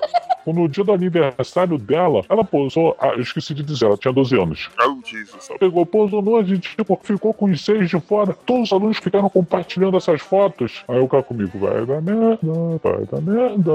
No 0.44 0.68
dia 0.68 0.82
do 0.82 0.92
aniversário 0.92 1.78
dela, 1.78 2.24
ela 2.28 2.42
posou. 2.42 2.96
Ah, 2.98 3.10
eu 3.10 3.20
esqueci 3.20 3.54
de 3.54 3.62
dizer, 3.62 3.84
ela 3.86 3.96
tinha 3.96 4.12
12 4.12 4.36
anos. 4.36 4.70
Oh, 4.84 4.98
Jesus. 5.06 5.48
Pegou, 5.58 5.86
posou 5.86 6.20
nua, 6.20 6.40
a 6.40 6.42
gente 6.42 6.76
tipo, 6.76 6.98
ficou 7.02 7.32
com 7.32 7.46
os 7.46 7.64
seis 7.64 7.88
de 7.88 8.00
fora. 8.00 8.36
Todos 8.44 8.64
os 8.64 8.72
alunos 8.72 8.98
ficaram 8.98 9.30
compartilhando 9.30 9.96
essas 9.96 10.20
fotos. 10.20 10.82
Aí 10.88 10.98
o 10.98 11.06
cara 11.06 11.22
comigo, 11.22 11.56
vai 11.60 11.86
dar 11.86 12.02
merda, 12.02 12.38
vai 12.82 13.04
dar 13.06 13.20
merda. 13.20 13.72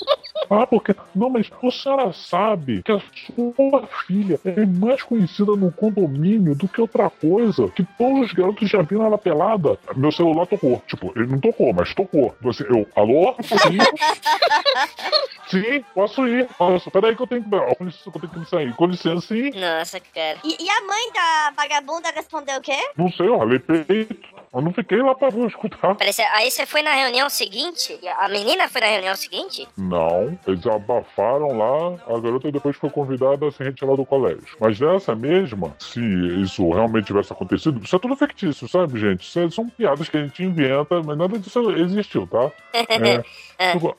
Ah, 0.50 0.66
porque. 0.66 0.94
Não, 1.14 1.30
mas 1.30 1.48
a 1.62 1.70
senhora 1.70 2.12
sabe 2.12 2.82
que 2.82 2.90
a 2.90 3.00
sua 3.00 3.86
filha 4.06 4.40
é 4.44 4.66
mais 4.66 5.02
conhecida 5.02 5.52
no 5.54 5.70
condomínio 5.70 6.56
do 6.56 6.66
que 6.66 6.80
outra 6.80 7.08
coisa. 7.08 7.68
Que 7.68 7.84
todos 7.96 8.26
os 8.26 8.32
garotos 8.32 8.68
já 8.68 8.82
viram 8.82 9.04
ela 9.04 9.16
pelada. 9.16 9.78
Meu 9.94 10.10
celular 10.10 10.46
tocou. 10.46 10.82
Tipo, 10.88 11.12
ele 11.14 11.28
não 11.28 11.38
tocou, 11.38 11.72
mas 11.72 11.94
tocou. 11.94 12.34
Assim, 12.44 12.64
eu, 12.64 12.86
alô? 12.96 13.36
Sim? 13.42 13.78
Sim, 15.50 15.84
posso 15.94 16.26
ir. 16.28 16.46
Posso. 16.56 16.90
Peraí 16.90 17.16
que 17.16 17.22
eu 17.22 17.26
tenho 17.26 17.42
que. 17.42 17.50
Com 17.50 17.84
licença, 17.84 18.08
eu 18.08 18.12
tenho 18.12 18.32
que 18.32 18.38
me 18.38 18.46
sair. 18.46 18.74
Com 18.74 18.86
licença, 18.86 19.26
sim. 19.26 19.50
Nossa, 19.50 19.98
cara. 19.98 20.38
E, 20.44 20.64
e 20.64 20.70
a 20.70 20.80
mãe 20.82 21.12
da 21.12 21.52
vagabunda 21.56 22.10
respondeu 22.14 22.58
o 22.58 22.60
quê? 22.60 22.78
Não 22.96 23.10
sei, 23.10 23.26
eu 23.26 23.36
ralei 23.36 23.58
peito. 23.58 24.16
Eu 24.52 24.60
não 24.60 24.72
fiquei 24.72 25.00
lá 25.00 25.14
pra 25.14 25.28
escutar. 25.46 25.96
Cê- 26.12 26.22
aí 26.22 26.50
você 26.50 26.66
foi 26.66 26.82
na 26.82 26.92
reunião 26.92 27.28
seguinte? 27.30 27.98
A 28.18 28.28
menina 28.28 28.68
foi 28.68 28.80
na 28.80 28.86
reunião 28.88 29.14
seguinte? 29.14 29.66
Não, 29.78 30.36
eles 30.46 30.66
abafaram 30.66 31.56
lá, 31.56 31.94
a 32.12 32.18
garota 32.18 32.50
depois 32.50 32.76
foi 32.76 32.90
convidada 32.90 33.46
a 33.46 33.52
se 33.52 33.62
retirar 33.62 33.94
do 33.94 34.04
colégio. 34.04 34.56
Mas 34.58 34.78
dessa 34.78 35.14
mesma, 35.14 35.74
se 35.78 36.00
isso 36.42 36.68
realmente 36.70 37.06
tivesse 37.06 37.32
acontecido, 37.32 37.80
isso 37.82 37.94
é 37.94 37.98
tudo 37.98 38.16
fictício, 38.16 38.68
sabe, 38.68 38.98
gente? 38.98 39.22
Isso 39.22 39.38
é- 39.38 39.50
são 39.50 39.68
piadas 39.68 40.08
que 40.08 40.16
a 40.16 40.22
gente 40.22 40.42
inventa, 40.42 41.00
mas 41.02 41.16
nada 41.16 41.38
disso 41.38 41.70
existiu, 41.72 42.26
tá? 42.26 42.50
É, 43.62 43.72
tipo, 43.72 43.94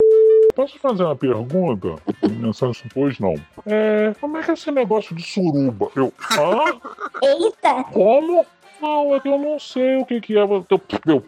Posso 0.55 0.77
fazer 0.79 1.03
uma 1.03 1.15
pergunta? 1.15 1.95
Mensagem 2.29 2.83
pois 2.93 3.17
não. 3.19 3.35
É, 3.65 4.11
como 4.19 4.37
é 4.37 4.43
que 4.43 4.49
é 4.51 4.53
esse 4.55 4.69
negócio 4.71 5.15
de 5.15 5.21
suruba? 5.23 5.89
Eu, 5.95 6.11
hã? 6.31 6.79
Eita! 7.23 7.83
Como? 7.85 8.45
Não, 8.81 9.15
é 9.15 9.19
que 9.19 9.27
eu 9.27 9.37
não 9.37 9.59
sei 9.59 9.97
o 9.97 10.05
que 10.05 10.19
que 10.21 10.37
é. 10.37 10.41
Eu, 10.41 10.65
eu, 10.69 11.23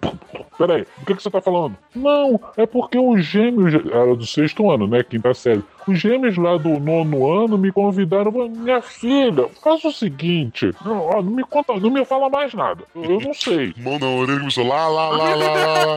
peraí, 0.58 0.82
o 1.02 1.06
que 1.06 1.16
que 1.16 1.22
você 1.24 1.30
tá 1.30 1.42
falando? 1.42 1.78
Não, 1.96 2.40
é 2.58 2.66
porque 2.66 2.98
os 2.98 3.24
gêmeos. 3.26 3.74
Era 3.92 4.16
do 4.16 4.26
sexto 4.26 4.70
ano, 4.72 4.88
né? 4.88 5.04
Quinta 5.04 5.34
série. 5.34 5.64
Os 5.88 6.00
gêmeos 6.00 6.38
lá 6.38 6.58
do 6.58 6.80
nono 6.80 7.30
ano 7.44 7.58
me 7.58 7.72
convidaram. 7.72 8.32
Minha 8.50 8.82
filha, 8.82 9.48
faz 9.62 9.84
o 9.84 9.92
seguinte. 9.92 10.72
Não, 10.84 11.10
não 11.22 11.32
me 11.32 11.44
conta, 11.44 11.74
não 11.78 11.90
me 11.90 12.04
fala 12.06 12.30
mais 12.30 12.54
nada. 12.54 12.84
Eu, 12.96 13.04
eu 13.04 13.20
não 13.20 13.34
sei. 13.34 13.74
Mão 13.78 14.00
na 14.00 14.08
orelha 14.08 14.40
começou 14.40 14.66
lá, 14.68 14.88
lá, 14.88 15.10
lá, 15.10 15.36
lá, 15.36 15.54
lá, 15.54 15.86
lá. 15.86 15.96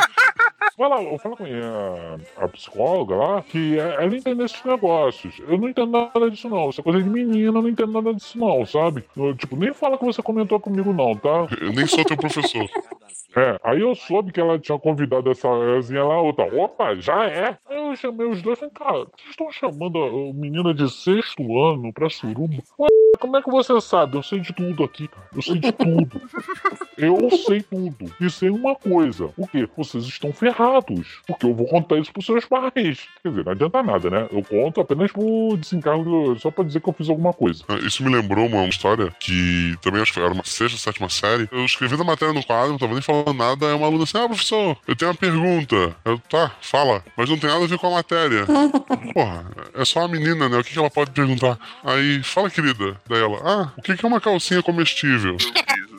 Fala, 0.77 1.19
fala 1.19 1.37
com 1.37 1.45
a, 1.45 2.45
a 2.45 2.49
psicóloga 2.49 3.15
lá 3.15 3.41
que 3.43 3.79
é- 3.79 3.95
ela 4.05 4.15
entende 4.15 4.43
esses 4.43 4.63
negócios. 4.63 5.41
Eu 5.49 5.57
não 5.57 5.71
entendo 5.71 5.91
nada 5.91 6.31
disso, 6.31 6.51
não. 6.51 6.69
Isso 6.69 6.83
é 6.83 6.85
coisa 6.85 7.03
de 7.03 7.09
menina, 7.09 7.49
eu 7.59 7.63
não 7.63 7.69
entendo 7.69 7.93
nada 7.93 8.13
disso, 8.13 8.39
não, 8.39 8.67
sabe? 8.67 9.03
Eu, 9.17 9.35
tipo, 9.35 9.57
nem 9.57 9.73
fala 9.73 9.97
que 9.97 10.05
você 10.05 10.21
comentou 10.21 10.61
comigo, 10.61 10.93
não, 10.93 11.15
tá? 11.17 11.46
Eu 11.61 11.73
nem 11.73 11.87
sou 11.87 12.05
teu 12.05 12.17
professor. 12.17 12.67
É, 13.37 13.61
aí 13.63 13.83
eu 13.83 13.95
soube 13.95 14.33
que 14.33 14.41
ela 14.41 14.59
tinha 14.59 14.79
convidado 14.79 15.31
essa 15.31 15.47
Ezinha 15.77 16.03
lá, 16.03 16.19
outra. 16.23 16.47
Opa, 16.59 16.95
já 16.95 17.27
é? 17.27 17.59
Aí 17.69 17.77
eu 17.77 17.95
chamei 17.95 18.27
os 18.27 18.41
dois 18.41 18.57
e 18.57 18.61
falei, 18.61 18.75
cara, 18.75 18.99
vocês 19.15 19.31
estão 19.31 19.53
chamando 19.53 20.03
a 20.03 20.07
a 20.07 20.33
menina 20.33 20.73
de 20.73 20.91
sexto 20.91 21.43
ano 21.63 21.93
pra 21.93 22.09
suruba? 22.09 22.55
Ué, 22.79 22.89
como 23.21 23.37
é 23.37 23.43
que 23.43 23.51
você 23.51 23.79
sabe? 23.79 24.17
Eu 24.17 24.23
sei 24.23 24.41
de 24.41 24.55
tudo 24.55 24.83
aqui. 24.85 25.11
Eu 25.35 25.43
sei 25.43 25.59
de 25.59 25.71
tudo. 25.71 26.19
Eu 26.97 27.31
sei 27.31 27.61
tudo. 27.61 28.11
E 28.19 28.31
sei 28.31 28.49
uma 28.49 28.75
coisa. 28.75 29.31
O 29.37 29.47
quê? 29.47 29.69
Vocês 29.77 30.05
estão 30.05 30.33
ferrados. 30.33 31.21
Porque 31.27 31.45
eu 31.45 31.55
vou 31.55 31.67
contar 31.67 31.99
isso 31.99 32.11
pros 32.11 32.25
seus 32.25 32.47
pais. 32.47 32.73
Quer 33.23 33.29
dizer, 33.29 33.45
não 33.45 33.53
adianta 33.53 33.83
nada, 33.83 34.09
né? 34.09 34.29
Eu 34.33 34.43
conto 34.43 34.81
apenas 34.81 35.13
por 35.13 35.59
desencargo, 35.59 36.39
só 36.39 36.51
pra 36.51 36.65
dizer 36.65 36.81
que 36.81 36.89
eu 36.89 36.95
fiz 36.95 37.11
alguma 37.11 37.35
coisa. 37.35 37.63
Ah, 37.69 37.77
Isso 37.77 38.03
me 38.03 38.09
lembrou 38.09 38.47
uma 38.47 38.65
história 38.67 39.15
que 39.21 39.77
também 39.83 40.01
acho 40.01 40.15
que 40.15 40.21
era 40.21 40.33
uma 40.33 40.45
sexta, 40.45 40.79
sétima 40.79 41.11
série. 41.11 41.36
Eu 41.51 41.65
escrevi 41.65 41.95
a 41.95 42.05
matéria 42.05 42.35
no 42.35 42.45
quadro, 42.45 42.71
não 42.71 42.79
tava 42.79 42.93
nem 42.93 43.03
falando 43.03 43.33
nada. 43.33 43.67
Aí 43.67 43.75
uma 43.75 43.87
aluna 43.87 44.05
assim: 44.05 44.19
Ah, 44.19 44.27
professor, 44.27 44.77
eu 44.87 44.97
tenho 44.97 45.11
uma 45.11 45.17
pergunta. 45.17 45.97
Eu, 46.05 46.19
tá, 46.19 46.53
fala. 46.61 47.05
Mas 47.17 47.29
não 47.29 47.39
tem 47.39 47.51
nada 47.51 47.65
a 47.65 47.69
ver 47.69 47.79
com 47.79 47.87
a 47.87 47.91
matéria. 47.91 48.47
Porra, 49.15 49.47
é 49.75 49.85
só 49.85 50.01
uma 50.01 50.09
menina, 50.09 50.49
né? 50.49 50.59
O 50.59 50.65
que, 50.65 50.73
que 50.73 50.79
ela 50.79 50.91
pode 50.91 51.11
perguntar? 51.11 51.59
Aí, 51.85 52.23
fala, 52.23 52.51
querida. 52.51 53.01
Daí 53.09 53.21
ela: 53.21 53.39
Ah, 53.45 53.73
o 53.77 53.83
que, 53.83 53.97
que 53.97 54.05
é 54.05 54.09
uma 54.09 54.21
calcinha 54.21 54.63
comestível? 54.63 55.37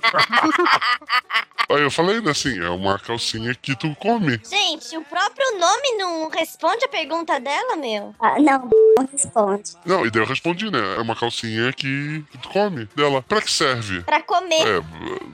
Aí 1.69 1.81
eu 1.81 1.91
falei, 1.91 2.21
né, 2.21 2.31
assim, 2.31 2.57
é 2.63 2.69
uma 2.69 2.97
calcinha 2.97 3.53
que 3.53 3.75
tu 3.75 3.93
come. 3.95 4.39
Gente, 4.49 4.95
o 4.95 5.03
próprio 5.03 5.59
nome 5.59 5.97
não 5.97 6.29
responde 6.29 6.85
a 6.85 6.87
pergunta 6.87 7.37
dela, 7.41 7.75
meu? 7.75 8.15
Ah, 8.21 8.39
não, 8.39 8.69
não 8.97 9.09
responde. 9.11 9.73
Não, 9.85 10.05
e 10.05 10.09
daí 10.09 10.21
eu 10.21 10.25
respondi, 10.25 10.71
né? 10.71 10.95
É 10.95 11.01
uma 11.01 11.13
calcinha 11.13 11.73
que, 11.73 12.23
tu 12.41 12.47
come. 12.49 12.87
Dela, 12.95 13.21
pra 13.21 13.41
que 13.41 13.51
serve? 13.51 14.01
Pra 14.03 14.21
comer. 14.21 14.65
É, 14.65 14.81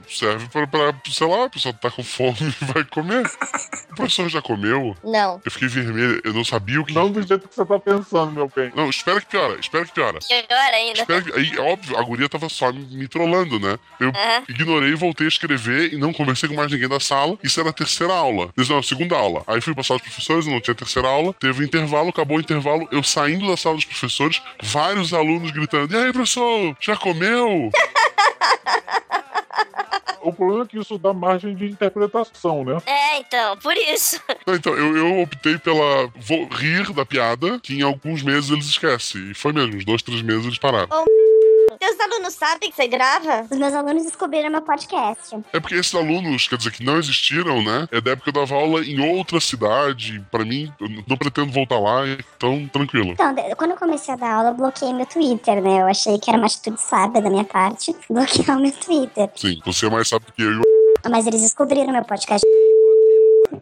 serve 0.08 0.48
pra, 0.48 0.66
pra, 0.66 0.94
sei 1.08 1.26
lá, 1.26 1.44
a 1.44 1.50
pessoa 1.50 1.72
tá 1.72 1.88
com 1.88 2.02
fome 2.02 2.36
e 2.40 2.64
vai 2.64 2.82
comer. 2.84 3.24
O 3.92 3.94
professor 3.94 4.28
já 4.28 4.42
comeu? 4.42 4.96
Não. 5.04 5.40
Eu 5.44 5.50
fiquei 5.52 5.68
vermelho, 5.68 6.20
eu 6.24 6.32
não 6.32 6.44
sabia 6.44 6.80
o 6.80 6.84
que. 6.84 6.92
Não 6.92 7.12
do 7.12 7.22
jeito 7.22 7.46
que 7.46 7.54
você 7.54 7.64
tá 7.64 7.78
pensando, 7.78 8.32
meu 8.32 8.50
bem. 8.54 8.72
Não, 8.74 8.90
espera 8.90 9.20
que 9.20 9.26
piora, 9.26 9.60
espera 9.60 9.84
que 9.84 9.92
piora. 9.92 10.18
Pior 10.18 10.74
ainda. 10.74 11.00
Espera 11.00 11.22
que... 11.22 11.32
Aí, 11.32 11.58
óbvio, 11.60 11.96
a 11.96 12.02
guria 12.02 12.28
tava 12.28 12.48
só 12.48 12.72
me, 12.72 12.84
me 12.86 13.06
trollando, 13.06 13.60
né? 13.60 13.78
Eu 14.00 14.08
Aham. 14.08 14.42
Ignorei, 14.54 14.94
voltei 14.94 15.26
a 15.26 15.28
escrever 15.28 15.92
e 15.92 15.96
não 15.96 16.12
conversei 16.12 16.48
com 16.48 16.54
mais 16.54 16.70
ninguém 16.70 16.88
da 16.88 17.00
sala. 17.00 17.38
Isso 17.42 17.60
era 17.60 17.70
a 17.70 17.72
terceira 17.72 18.12
aula. 18.12 18.50
Isso 18.56 18.72
não, 18.72 18.78
a 18.78 18.82
segunda 18.82 19.16
aula. 19.16 19.42
Aí 19.46 19.60
fui 19.60 19.74
passar 19.74 19.94
os 19.94 20.02
professores, 20.02 20.46
não 20.46 20.60
tinha 20.60 20.74
terceira 20.74 21.08
aula. 21.08 21.34
Teve 21.34 21.62
um 21.62 21.66
intervalo, 21.66 22.08
acabou 22.08 22.36
o 22.36 22.40
intervalo. 22.40 22.88
Eu 22.90 23.02
saindo 23.02 23.46
da 23.48 23.56
sala 23.56 23.76
dos 23.76 23.84
professores, 23.84 24.40
vários 24.62 25.12
alunos 25.12 25.50
gritando: 25.50 25.92
E 25.92 25.96
aí, 25.96 26.12
professor, 26.12 26.76
já 26.80 26.96
comeu? 26.96 27.70
O 30.24 30.32
problema 30.32 30.64
é 30.64 30.66
que 30.66 30.78
isso 30.78 30.96
dá 30.96 31.12
margem 31.12 31.54
de 31.54 31.66
interpretação, 31.66 32.64
né? 32.64 32.78
É, 32.86 33.18
então, 33.18 33.58
por 33.58 33.76
isso. 33.76 34.18
Não, 34.46 34.54
Então, 34.54 34.74
eu, 34.74 34.96
eu 34.96 35.20
optei 35.20 35.58
pela. 35.58 36.10
Vou 36.16 36.48
rir 36.48 36.90
da 36.94 37.04
piada, 37.04 37.60
que 37.60 37.74
em 37.74 37.82
alguns 37.82 38.22
meses 38.22 38.50
eles 38.50 38.64
esquecem. 38.64 39.30
E 39.30 39.34
foi 39.34 39.52
mesmo, 39.52 39.76
uns 39.76 39.84
dois, 39.84 40.02
três 40.02 40.22
meses 40.22 40.46
eles 40.46 40.58
pararam. 40.58 40.88
Teus 41.78 41.98
alunos 42.00 42.34
sabem 42.34 42.70
que 42.70 42.76
você 42.76 42.86
grava? 42.86 43.46
Os 43.50 43.58
meus 43.58 43.74
alunos 43.74 44.04
descobriram 44.04 44.50
meu 44.50 44.62
podcast. 44.62 45.36
É 45.52 45.60
porque 45.60 45.74
esses 45.74 45.94
alunos, 45.94 46.48
quer 46.48 46.56
dizer, 46.56 46.72
que 46.72 46.84
não 46.84 46.98
existiram, 46.98 47.62
né? 47.62 47.88
É 47.90 48.00
da 48.00 48.12
época 48.12 48.30
que 48.30 48.36
eu 48.36 48.42
dava 48.42 48.54
aula 48.54 48.84
em 48.84 49.00
outra 49.16 49.40
cidade. 49.40 50.24
Pra 50.30 50.44
mim, 50.44 50.72
eu 50.80 50.88
não 51.06 51.16
pretendo 51.16 51.52
voltar 51.52 51.78
lá, 51.78 52.02
então 52.36 52.68
tranquilo. 52.68 53.12
Então, 53.12 53.34
quando 53.56 53.72
eu 53.72 53.76
comecei 53.76 54.14
a 54.14 54.16
dar 54.16 54.34
aula, 54.34 54.50
eu 54.50 54.54
bloqueei 54.54 54.92
meu 54.92 55.06
Twitter, 55.06 55.62
né? 55.62 55.82
Eu 55.82 55.86
achei 55.86 56.18
que 56.18 56.30
era 56.30 56.38
uma 56.38 56.46
atitude 56.46 56.80
sábia 56.80 57.20
da 57.20 57.30
minha 57.30 57.44
parte 57.44 57.94
bloquear 58.08 58.58
o 58.58 58.60
meu 58.60 58.72
Twitter. 58.72 59.30
Sim, 59.36 59.60
você 59.64 59.86
é 59.86 59.90
mais 59.90 60.08
sabe 60.08 60.26
que 60.34 60.42
eu 60.42 60.52
e 60.52 60.56
o 60.58 60.62
Mas 61.10 61.26
eles 61.26 61.42
descobriram 61.42 61.92
meu 61.92 62.04
podcast. 62.04 62.46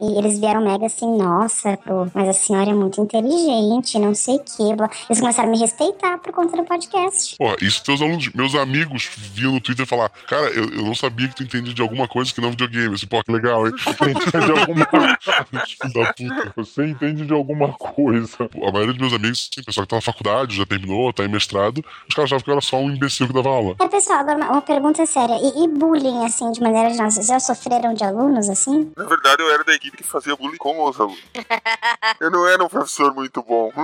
E 0.01 0.19
eles 0.19 0.39
vieram 0.39 0.63
mega 0.63 0.87
assim, 0.87 1.17
nossa, 1.17 1.77
pô, 1.79 2.07
mas 2.15 2.29
a 2.29 2.33
senhora 2.33 2.71
é 2.71 2.75
muito 2.75 3.01
inteligente, 3.01 3.99
não 3.99 4.15
sei 4.15 4.37
o 4.37 4.41
quê. 4.41 4.75
blá. 4.77 4.91
Eles 5.09 5.21
começaram 5.21 5.49
a 5.49 5.53
me 5.53 5.59
respeitar 5.59 6.19
por 6.19 6.33
conta 6.33 6.57
do 6.57 6.65
podcast. 6.65 7.37
Porra, 7.37 7.57
isso 7.61 7.83
teus 7.83 8.01
alunos, 8.01 8.31
meus 8.33 8.55
amigos 8.55 9.11
viam 9.17 9.53
no 9.53 9.61
Twitter 9.61 9.87
falar, 9.87 10.11
cara, 10.29 10.49
eu, 10.51 10.65
eu 10.71 10.83
não 10.83 10.95
sabia 10.95 11.29
que 11.29 11.37
tu 11.37 11.43
entende 11.43 11.75
de 11.75 11.83
alguma 11.83 12.07
coisa 12.09 12.33
que 12.33 12.41
não 12.41 12.51
videogame. 12.51 12.95
Assim, 12.95 13.07
pô, 13.07 13.23
que 13.23 13.33
legal, 13.33 13.67
hein? 13.67 13.73
de 14.33 14.61
alguma 14.61 14.87
da 15.93 16.13
puta. 16.13 16.53
Você 16.57 16.87
entende 16.87 17.27
de 17.27 17.33
alguma 17.33 17.73
coisa. 17.73 18.49
A 18.63 18.73
maioria 18.73 18.93
dos 18.93 19.01
meus 19.01 19.13
amigos, 19.13 19.51
sim, 19.53 19.63
pessoal 19.63 19.87
que 19.87 19.91
tá 19.91 19.97
na 19.97 20.03
faculdade, 20.03 20.57
já 20.57 20.67
terminou, 20.67 21.13
tá 21.13 21.25
em 21.25 21.29
mestrado, 21.29 21.85
os 22.09 22.15
caras 22.15 22.29
achavam 22.31 22.45
que 22.45 22.51
eu 22.51 22.53
era 22.53 22.61
só 22.61 22.77
um 22.79 22.91
imbecil 22.91 23.27
que 23.27 23.33
dava 23.33 23.49
aula. 23.49 23.77
É, 23.81 23.89
pessoal, 23.89 24.21
agora 24.21 24.37
uma, 24.37 24.53
uma 24.53 24.63
pergunta 24.63 25.05
séria. 25.07 25.37
E, 25.41 25.65
e 25.65 25.69
bullying, 25.69 26.25
assim, 26.25 26.51
de 26.53 26.61
maneira 26.61 26.91
geral, 26.91 27.11
vocês 27.11 27.27
já 27.27 27.41
sofreram 27.41 27.95
de 27.95 28.05
alunos, 28.05 28.49
assim? 28.49 28.91
Na 28.97 29.05
verdade, 29.05 29.43
eu 29.43 29.51
era 29.51 29.65
da 29.65 29.75
equipe 29.83 29.97
que 29.99 30.05
fazia 30.05 30.37
bullying 30.37 30.57
com 30.57 30.89
os 30.89 31.01
alunos. 31.01 31.23
Eu 32.21 32.31
não 32.31 32.47
era 32.47 32.63
um 32.65 32.69
professor 32.69 33.13
muito 33.15 33.43
bom. 33.43 33.73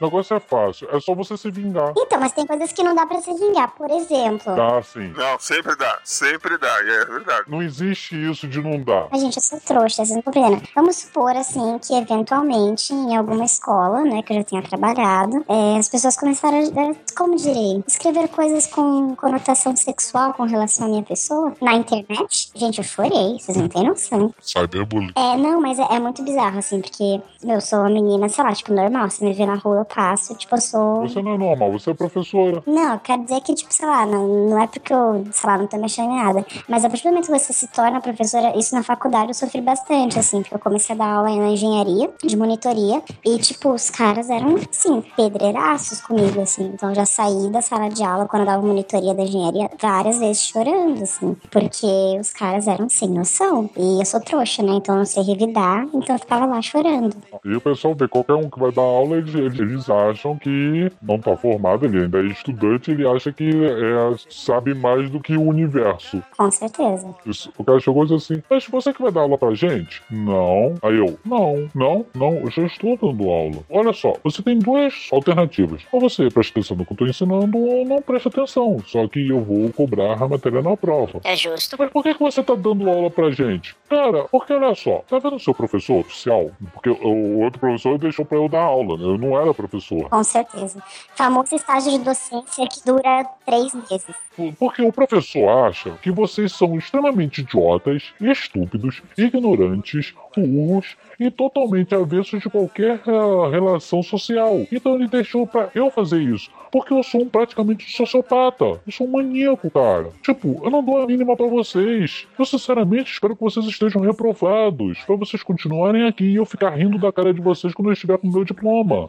O 0.00 0.04
negócio 0.04 0.36
é 0.36 0.40
fácil, 0.40 0.88
é 0.90 1.00
só 1.00 1.14
você 1.14 1.36
se 1.36 1.50
vingar. 1.50 1.92
Então, 1.96 2.18
mas 2.18 2.32
tem 2.32 2.46
coisas 2.46 2.72
que 2.72 2.82
não 2.82 2.94
dá 2.94 3.06
pra 3.06 3.20
se 3.20 3.32
vingar. 3.34 3.70
Por 3.74 3.90
exemplo... 3.90 4.54
Dá 4.54 4.82
sim. 4.82 5.12
Não, 5.16 5.38
sempre 5.38 5.76
dá. 5.76 5.98
Sempre 6.04 6.58
dá, 6.58 6.80
é 6.80 7.04
verdade. 7.04 7.44
Não 7.48 7.62
existe 7.62 8.14
isso 8.30 8.46
de 8.46 8.60
não 8.60 8.80
dar. 8.82 9.08
Mas, 9.10 9.20
gente, 9.20 9.36
eu 9.36 9.42
sou 9.42 9.60
trouxa, 9.60 10.04
vocês 10.04 10.10
não 10.10 10.22
compreendem. 10.22 10.62
Vamos 10.74 10.96
supor, 10.96 11.36
assim, 11.36 11.78
que 11.78 11.94
eventualmente, 11.94 12.92
em 12.92 13.16
alguma 13.16 13.44
escola, 13.44 14.02
né, 14.02 14.22
que 14.22 14.32
eu 14.32 14.38
já 14.38 14.44
tenha 14.44 14.62
trabalhado, 14.62 15.44
é, 15.48 15.78
as 15.78 15.88
pessoas 15.88 16.16
começaram 16.16 16.58
a, 16.58 17.14
como 17.16 17.36
direi, 17.36 17.82
escrever 17.86 18.28
coisas 18.28 18.66
com 18.66 19.14
conotação 19.16 19.74
sexual 19.76 20.34
com 20.34 20.44
relação 20.44 20.86
à 20.86 20.90
minha 20.90 21.02
pessoa 21.02 21.54
na 21.60 21.74
internet. 21.74 22.50
Gente, 22.54 22.78
eu 22.78 22.84
chorei, 22.84 23.38
vocês 23.38 23.56
não 23.56 23.68
têm 23.68 23.84
noção. 23.84 24.34
Cyberbullying. 24.40 25.12
É, 25.16 25.21
não, 25.36 25.60
mas 25.60 25.78
é, 25.78 25.86
é 25.90 26.00
muito 26.00 26.22
bizarro, 26.22 26.58
assim, 26.58 26.80
porque 26.80 27.20
eu 27.44 27.60
sou 27.60 27.80
uma 27.80 27.90
menina, 27.90 28.28
sei 28.28 28.44
lá, 28.44 28.52
tipo, 28.52 28.72
normal. 28.72 29.10
Você 29.10 29.24
me 29.24 29.32
vê 29.32 29.46
na 29.46 29.56
rua, 29.56 29.78
eu 29.78 29.84
passo, 29.84 30.34
tipo, 30.34 30.54
eu 30.54 30.60
sou. 30.60 31.00
Você 31.02 31.22
não 31.22 31.34
é 31.34 31.38
normal, 31.38 31.72
você 31.72 31.90
é 31.90 31.94
professora. 31.94 32.62
Não, 32.66 32.94
eu 32.94 33.00
quero 33.00 33.22
dizer 33.22 33.40
que, 33.40 33.54
tipo, 33.54 33.72
sei 33.72 33.86
lá, 33.86 34.06
não, 34.06 34.26
não 34.48 34.62
é 34.62 34.66
porque 34.66 34.92
eu, 34.92 35.24
sei 35.32 35.50
lá, 35.50 35.58
não 35.58 35.66
tô 35.66 35.76
mexendo 35.78 36.10
em 36.10 36.16
nada. 36.16 36.44
Mas 36.68 36.84
a 36.84 36.88
partir 36.88 37.04
do 37.04 37.10
momento 37.10 37.26
que 37.26 37.38
você 37.38 37.52
se 37.52 37.66
torna 37.68 38.00
professora, 38.00 38.56
isso 38.56 38.74
na 38.74 38.82
faculdade 38.82 39.28
eu 39.28 39.34
sofri 39.34 39.60
bastante, 39.60 40.18
assim, 40.18 40.42
porque 40.42 40.54
eu 40.54 40.58
comecei 40.58 40.94
a 40.94 40.98
dar 40.98 41.06
aula 41.06 41.34
na 41.34 41.50
engenharia, 41.50 42.10
de 42.22 42.36
monitoria, 42.36 43.02
e, 43.24 43.38
tipo, 43.38 43.70
os 43.70 43.90
caras 43.90 44.30
eram, 44.30 44.56
assim, 44.70 45.02
pedreiraços 45.16 46.00
comigo, 46.00 46.40
assim. 46.40 46.64
Então 46.74 46.90
eu 46.90 46.94
já 46.94 47.06
saí 47.06 47.50
da 47.50 47.60
sala 47.60 47.88
de 47.88 48.02
aula 48.02 48.26
quando 48.26 48.42
eu 48.42 48.46
dava 48.46 48.66
monitoria 48.66 49.14
da 49.14 49.22
engenharia 49.22 49.70
várias 49.80 50.18
vezes 50.18 50.42
chorando, 50.42 51.02
assim, 51.02 51.36
porque 51.50 51.86
os 52.20 52.32
caras 52.32 52.66
eram 52.66 52.88
sem 52.88 53.08
noção. 53.08 53.68
E 53.76 54.00
eu 54.00 54.06
sou 54.06 54.20
trouxa, 54.20 54.62
né? 54.62 54.72
Então 54.74 54.94
eu 54.94 54.98
não 55.00 55.06
sei 55.12 55.22
revidar, 55.24 55.86
então 55.94 56.14
eu 56.16 56.18
ficava 56.18 56.46
lá 56.46 56.60
chorando. 56.62 57.14
E 57.44 57.54
o 57.54 57.60
pessoal 57.60 57.94
vê, 57.94 58.08
qualquer 58.08 58.34
um 58.34 58.48
que 58.48 58.58
vai 58.58 58.72
dar 58.72 58.82
aula, 58.82 59.16
eles, 59.16 59.34
eles- 59.34 59.90
acham 59.90 60.36
que 60.38 60.90
não 61.02 61.18
tá 61.18 61.36
formado, 61.36 61.84
ele 61.84 62.02
ainda 62.04 62.18
é 62.20 62.24
estudante, 62.26 62.90
ele 62.90 63.06
acha 63.06 63.32
que 63.32 63.50
é, 63.50 64.14
sabe 64.30 64.74
mais 64.74 65.10
do 65.10 65.20
que 65.20 65.36
o 65.36 65.42
universo. 65.42 66.22
Com 66.36 66.50
certeza. 66.50 67.14
O 67.58 67.64
cara 67.64 67.80
chegou 67.80 68.04
e 68.04 68.08
disse 68.08 68.32
assim, 68.32 68.42
mas 68.48 68.66
você 68.66 68.92
que 68.92 69.02
vai 69.02 69.10
dar 69.12 69.22
aula 69.22 69.36
pra 69.36 69.52
gente? 69.54 70.02
Não. 70.10 70.74
Aí 70.82 70.96
eu, 70.96 71.18
não, 71.24 71.68
não, 71.74 72.06
não, 72.14 72.34
eu 72.36 72.50
já 72.50 72.62
estou 72.64 72.96
dando 72.96 73.28
aula. 73.28 73.58
Olha 73.70 73.92
só, 73.92 74.14
você 74.22 74.42
tem 74.42 74.58
duas 74.58 75.08
alternativas. 75.12 75.82
Ou 75.92 76.00
você 76.00 76.28
presta 76.30 76.52
atenção 76.52 76.76
no 76.76 76.86
que 76.86 76.92
eu 76.92 76.96
tô 76.96 77.06
ensinando, 77.06 77.58
ou 77.58 77.84
não 77.84 78.00
presta 78.00 78.28
atenção. 78.28 78.78
Só 78.86 79.06
que 79.08 79.28
eu 79.28 79.40
vou 79.42 79.70
cobrar 79.72 80.14
a 80.22 80.28
matéria 80.28 80.62
na 80.62 80.76
prova. 80.76 81.20
É 81.24 81.36
justo. 81.36 81.76
Mas 81.78 81.90
por 81.90 82.02
que, 82.02 82.14
que 82.14 82.20
você 82.20 82.42
tá 82.42 82.54
dando 82.54 82.88
aula 82.88 83.10
pra 83.10 83.30
gente? 83.30 83.74
Cara, 83.88 84.24
porque 84.30 84.52
olha 84.52 84.74
só, 84.74 85.01
tá 85.08 85.18
vendo 85.18 85.36
o 85.36 85.40
seu 85.40 85.54
professor 85.54 86.00
oficial? 86.00 86.50
Porque 86.72 86.90
o 86.90 87.40
outro 87.40 87.60
professor 87.60 87.98
deixou 87.98 88.24
pra 88.24 88.38
eu 88.38 88.48
dar 88.48 88.62
aula, 88.62 88.96
né? 88.96 89.04
Eu 89.04 89.18
não 89.18 89.38
era 89.38 89.52
professor. 89.54 90.08
Com 90.08 90.24
certeza. 90.24 90.82
Famoso 91.14 91.54
estágio 91.54 91.92
de 91.92 91.98
docência 91.98 92.66
que 92.68 92.84
dura 92.84 93.24
três 93.44 93.74
meses. 93.74 94.14
Porque 94.58 94.82
o 94.82 94.92
professor 94.92 95.48
acha 95.66 95.90
que 96.02 96.10
vocês 96.10 96.52
são 96.52 96.76
extremamente 96.76 97.42
idiotas, 97.42 98.12
estúpidos, 98.20 99.02
ignorantes, 99.16 100.14
burros 100.36 100.96
e 101.20 101.30
totalmente 101.30 101.94
avessos 101.94 102.40
de 102.40 102.48
qualquer 102.48 103.00
eh, 103.06 103.50
relação 103.50 104.02
social. 104.02 104.66
Então 104.72 104.94
ele 104.94 105.06
deixou 105.06 105.46
pra 105.46 105.70
eu 105.74 105.90
fazer 105.90 106.20
isso. 106.20 106.50
Porque 106.70 106.94
eu 106.94 107.02
sou 107.02 107.22
um 107.22 107.28
praticamente 107.28 107.86
um 107.86 107.90
sociopata. 107.90 108.64
Eu 108.64 108.92
sou 108.92 109.06
um 109.06 109.10
maníaco, 109.10 109.70
cara. 109.70 110.08
Tipo, 110.22 110.60
eu 110.64 110.70
não 110.70 110.82
dou 110.82 111.02
a 111.02 111.06
mínima 111.06 111.36
pra 111.36 111.46
vocês. 111.46 112.26
Eu 112.38 112.46
sinceramente 112.46 113.12
espero 113.12 113.36
que 113.36 113.42
vocês 113.42 113.66
estejam 113.66 114.00
reprovados. 114.00 114.91
Pra 115.00 115.16
vocês 115.16 115.42
continuarem 115.42 116.06
aqui 116.06 116.24
e 116.24 116.36
eu 116.36 116.44
ficar 116.44 116.70
rindo 116.70 116.98
da 116.98 117.12
cara 117.12 117.32
de 117.32 117.40
vocês 117.40 117.74
quando 117.74 117.88
eu 117.88 117.92
estiver 117.92 118.18
com 118.18 118.28
o 118.28 118.32
meu 118.32 118.44
diploma. 118.44 119.08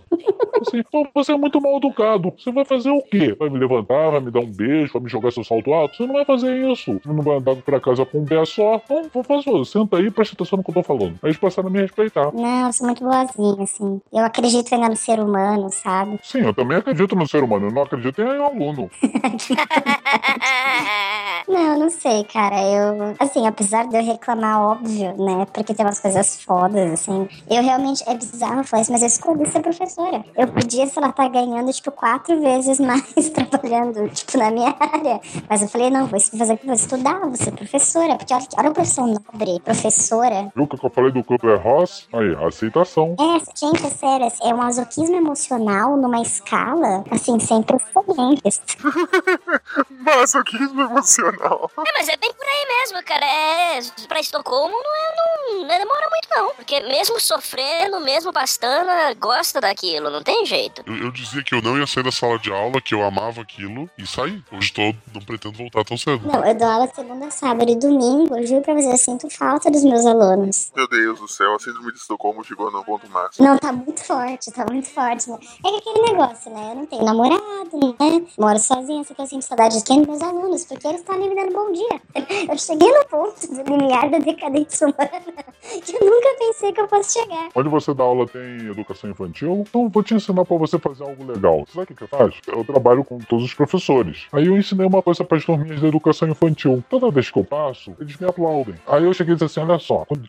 Assim, 0.62 0.84
você 1.14 1.34
é 1.34 1.38
muito 1.38 1.60
mal 1.62 1.78
educado. 1.78 2.34
Você 2.38 2.52
vai 2.52 2.64
fazer 2.64 2.90
o 2.90 3.02
quê? 3.02 3.36
Vai 3.38 3.50
me 3.50 3.60
levantar, 3.60 4.12
vai 4.12 4.20
me 4.20 4.32
dar 4.32 4.40
um 4.40 4.52
beijo, 4.52 4.94
vai 4.94 5.02
me 5.02 5.10
jogar 5.10 5.32
seu 5.32 5.44
salto 5.44 5.74
alto? 5.74 5.98
Você 5.98 6.06
não 6.06 6.14
vai 6.14 6.26
fazer 6.26 6.56
isso. 6.72 7.00
Você 7.04 7.10
não 7.10 7.22
vai 7.22 7.38
andar 7.38 7.56
pra 7.58 7.80
casa 7.80 8.06
com 8.06 8.20
um 8.20 8.26
pé 8.26 8.44
só. 8.46 8.82
Não, 8.90 9.04
vou 9.14 9.24
fazer. 9.24 9.66
Senta 9.66 9.98
aí 9.98 10.06
e 10.06 10.12
presta 10.12 10.36
atenção 10.36 10.58
no 10.58 10.64
que 10.64 10.70
eu 10.70 10.76
tô 10.76 10.84
falando. 10.84 11.16
Aí 11.22 11.30
eles 11.30 11.38
passaram 11.38 11.70
a 11.70 11.72
me 11.72 11.82
respeitar. 11.82 12.32
Não, 12.34 12.68
eu 12.68 12.74
sou 12.74 12.88
muito 12.88 13.04
boazinha, 13.04 13.64
assim. 13.64 14.02
Eu 14.12 14.26
acredito 14.26 14.74
ainda 14.74 14.90
no 14.90 14.96
ser 14.96 15.20
humano, 15.20 15.70
sabe? 15.70 16.20
Sim, 16.24 16.40
eu 16.40 16.54
também 16.54 16.78
acredito 16.78 17.16
no 17.16 17.28
ser 17.28 17.44
humano. 17.44 17.68
Eu 17.68 17.72
não 17.72 17.84
acredito 17.84 18.22
em 18.22 18.44
aluno. 18.44 18.90
Não, 21.48 21.78
não 21.78 21.90
sei, 21.90 22.24
cara. 22.24 22.56
Eu, 22.64 23.16
assim, 23.20 23.46
apesar 23.46 23.86
de 23.88 23.98
eu 23.98 24.04
reclamar, 24.04 24.62
óbvio, 24.62 25.16
né? 25.18 25.46
Porque 25.46 25.60
tem 25.74 25.86
umas 25.86 26.00
coisas 26.00 26.42
fodas, 26.42 26.92
assim. 26.92 27.28
Eu 27.50 27.64
realmente, 27.64 28.04
é 28.08 28.16
bizarro 28.16 28.64
falar 28.64 28.82
isso, 28.82 28.92
mas 28.92 29.02
eu 29.02 29.08
escolhi 29.08 29.50
ser 29.50 29.62
professora. 29.62 30.24
Eu 30.36 30.48
podia, 30.48 30.88
sei 30.88 31.02
lá, 31.02 31.10
estar 31.10 31.28
ganhando, 31.30 31.72
tipo, 31.72 31.92
quatro 31.92 32.40
vezes 32.40 32.80
mais 32.82 33.30
trabalhando, 33.30 34.10
tipo, 34.10 34.38
na 34.38 34.52
minha 34.52 34.76
área. 34.80 35.20
Mas 35.50 35.62
eu 35.62 35.68
falei, 35.68 35.90
não, 35.90 36.08
vou 36.08 36.20
fazer 36.20 36.60
vou 36.64 36.74
estudar, 36.74 37.20
vou 37.20 37.36
ser 37.36 37.52
professora. 37.52 38.16
Porque 38.16 38.34
olha, 38.34 38.48
olha 38.58 38.70
a 38.70 38.74
profissão 38.74 39.08
nobre, 39.08 39.60
professora. 39.64 40.52
Viu 40.56 40.66
o 40.66 40.68
que 40.68 40.84
eu 40.84 40.90
falei 40.90 41.12
do 41.12 41.24
Kubler 41.24 41.62
Ross? 41.62 42.08
Aí, 42.14 42.36
aceitação. 42.46 43.16
É, 43.20 43.40
gente, 43.56 43.86
é 43.86 43.90
sério, 43.90 44.32
é 44.42 44.54
um 44.54 44.58
masoquismo 44.58 45.16
emocional 45.16 45.98
numa 45.98 46.22
escala, 46.22 47.04
assim, 47.12 47.40
sem 47.40 47.62
precedentes. 47.62 48.62
Masoquismo 49.90 50.82
emocional. 50.82 51.70
É, 51.78 51.92
mas 51.98 52.08
é 52.10 52.18
bem 52.18 52.34
por 52.34 52.46
aí 52.46 52.68
mesmo, 52.80 53.04
cara. 53.06 53.26
É, 53.26 53.80
pra 54.08 54.20
Estocolmo 54.20 54.74
não, 54.74 54.96
é, 54.96 55.16
não, 55.16 55.63
não 55.64 55.78
demora 55.78 56.10
muito, 56.10 56.30
não. 56.30 56.56
Porque 56.56 56.80
mesmo 56.82 57.20
sofrendo, 57.20 58.00
mesmo 58.00 58.32
bastando, 58.32 58.90
gosta 59.20 59.60
daquilo, 59.62 60.10
não 60.10 60.22
tem 60.24 60.46
jeito. 60.46 60.84
Eu, 60.86 60.96
eu 61.06 61.12
dizia 61.12 61.44
que 61.44 61.56
eu 61.56 61.62
não 61.62 61.78
ia 61.78 61.88
sair 61.88 62.04
da 62.04 62.12
sala 62.12 62.38
de 62.40 62.52
aula, 62.52 62.82
que 62.82 62.94
eu 62.94 63.04
amava 63.04 63.42
aquilo, 63.42 63.90
e 63.98 64.06
saí. 64.06 64.44
Hoje 64.52 64.72
tô, 64.74 64.82
não 65.14 65.22
pretendo 65.26 65.58
voltar 65.58 65.84
tão 65.84 65.98
cedo. 65.98 66.26
Não, 66.28 66.44
eu 66.46 66.56
dou 66.56 66.68
aula 66.68 66.88
segunda, 66.94 67.30
sábado 67.32 67.70
e 67.70 67.76
domingo. 67.76 68.36
Eu 68.38 68.46
juro 68.46 68.62
pra 68.62 68.74
você, 68.74 68.92
eu 68.92 68.98
sinto 68.98 69.30
falta 69.30 69.70
dos 69.72 69.84
meus 69.84 70.06
alunos. 70.06 70.72
Meu 70.76 70.88
Deus 70.88 71.20
do 71.20 71.28
céu, 71.28 71.56
a 71.56 71.60
síndrome 71.60 71.92
de 71.92 71.98
Estocolmo 72.00 72.44
chegou 72.44 72.72
no 72.72 72.84
ponto 72.84 73.10
máximo. 73.10 73.48
Não, 73.48 73.58
tá 73.58 73.72
muito 73.72 74.04
forte, 74.04 74.52
tá 74.52 74.66
muito 74.70 74.90
forte. 74.90 75.30
né? 75.30 75.38
É 75.66 75.70
que 75.70 75.78
aquele 75.90 76.02
negócio, 76.12 76.52
né? 76.52 76.72
Eu 76.72 76.76
não 76.76 76.86
tenho 76.86 77.04
namorado, 77.04 77.96
né? 78.00 78.26
Moro 78.38 78.60
sozinha, 78.60 79.04
só 79.04 79.14
que 79.14 79.22
eu 79.22 79.28
sinto 79.28 79.44
saudade 79.44 79.78
de 79.78 79.84
quem? 79.84 80.02
Dos 80.04 80.08
meus 80.08 80.22
alunos, 80.22 80.66
porque 80.66 80.88
eles 80.88 81.02
estão 81.02 81.16
ali 81.16 81.30
me 81.30 81.36
dando 81.36 81.54
bom 81.54 81.72
dia. 81.72 82.02
Eu 82.50 82.58
cheguei 82.58 82.92
no 82.92 83.06
ponto 83.06 83.48
do 83.48 83.78
limiar 83.78 84.10
da 84.10 84.20
decadência 84.20 84.88
humana 84.88 85.24
eu 86.02 86.10
nunca 86.10 86.36
pensei 86.40 86.72
que 86.72 86.82
eu 86.82 86.88
fosse 86.88 87.20
chegar. 87.20 87.50
Onde 87.56 87.70
você 87.70 87.94
dá 87.94 88.04
aula 88.04 88.28
tem 88.28 88.68
educação 88.68 89.10
infantil? 89.10 89.66
Então, 89.68 89.90
vou 89.90 90.04
te 90.04 90.14
ensinar 90.14 90.46
pra 90.46 90.58
você 90.58 90.80
fazer 90.80 91.04
algo 91.04 91.26
legal. 91.26 91.66
Sabe 91.68 91.84
o 91.84 91.88
que 91.88 91.96
que 91.96 92.04
eu 92.04 92.08
faço? 92.08 92.40
Eu 92.48 92.64
trabalho 92.64 93.04
com 93.04 93.18
todos 93.20 93.46
os 93.46 93.54
professores. 93.54 94.28
Aí 94.32 94.48
eu 94.48 94.58
ensinei 94.58 94.86
uma 94.86 95.02
coisa 95.02 95.24
para 95.24 95.38
as 95.38 95.46
turminhas 95.46 95.82
da 95.82 95.88
educação 95.88 96.28
infantil. 96.28 96.84
Toda 96.90 97.12
vez 97.12 97.30
que 97.30 97.40
eu 97.40 97.44
passo, 97.44 97.96
eles 98.00 98.18
me 98.18 98.28
aplaudem. 98.28 98.76
Aí 98.88 99.04
eu 99.04 99.14
cheguei 99.14 99.34
e 99.34 99.36
disse 99.36 99.46
assim: 99.46 99.68
olha 99.68 99.80
só, 99.80 100.06
quando 100.06 100.24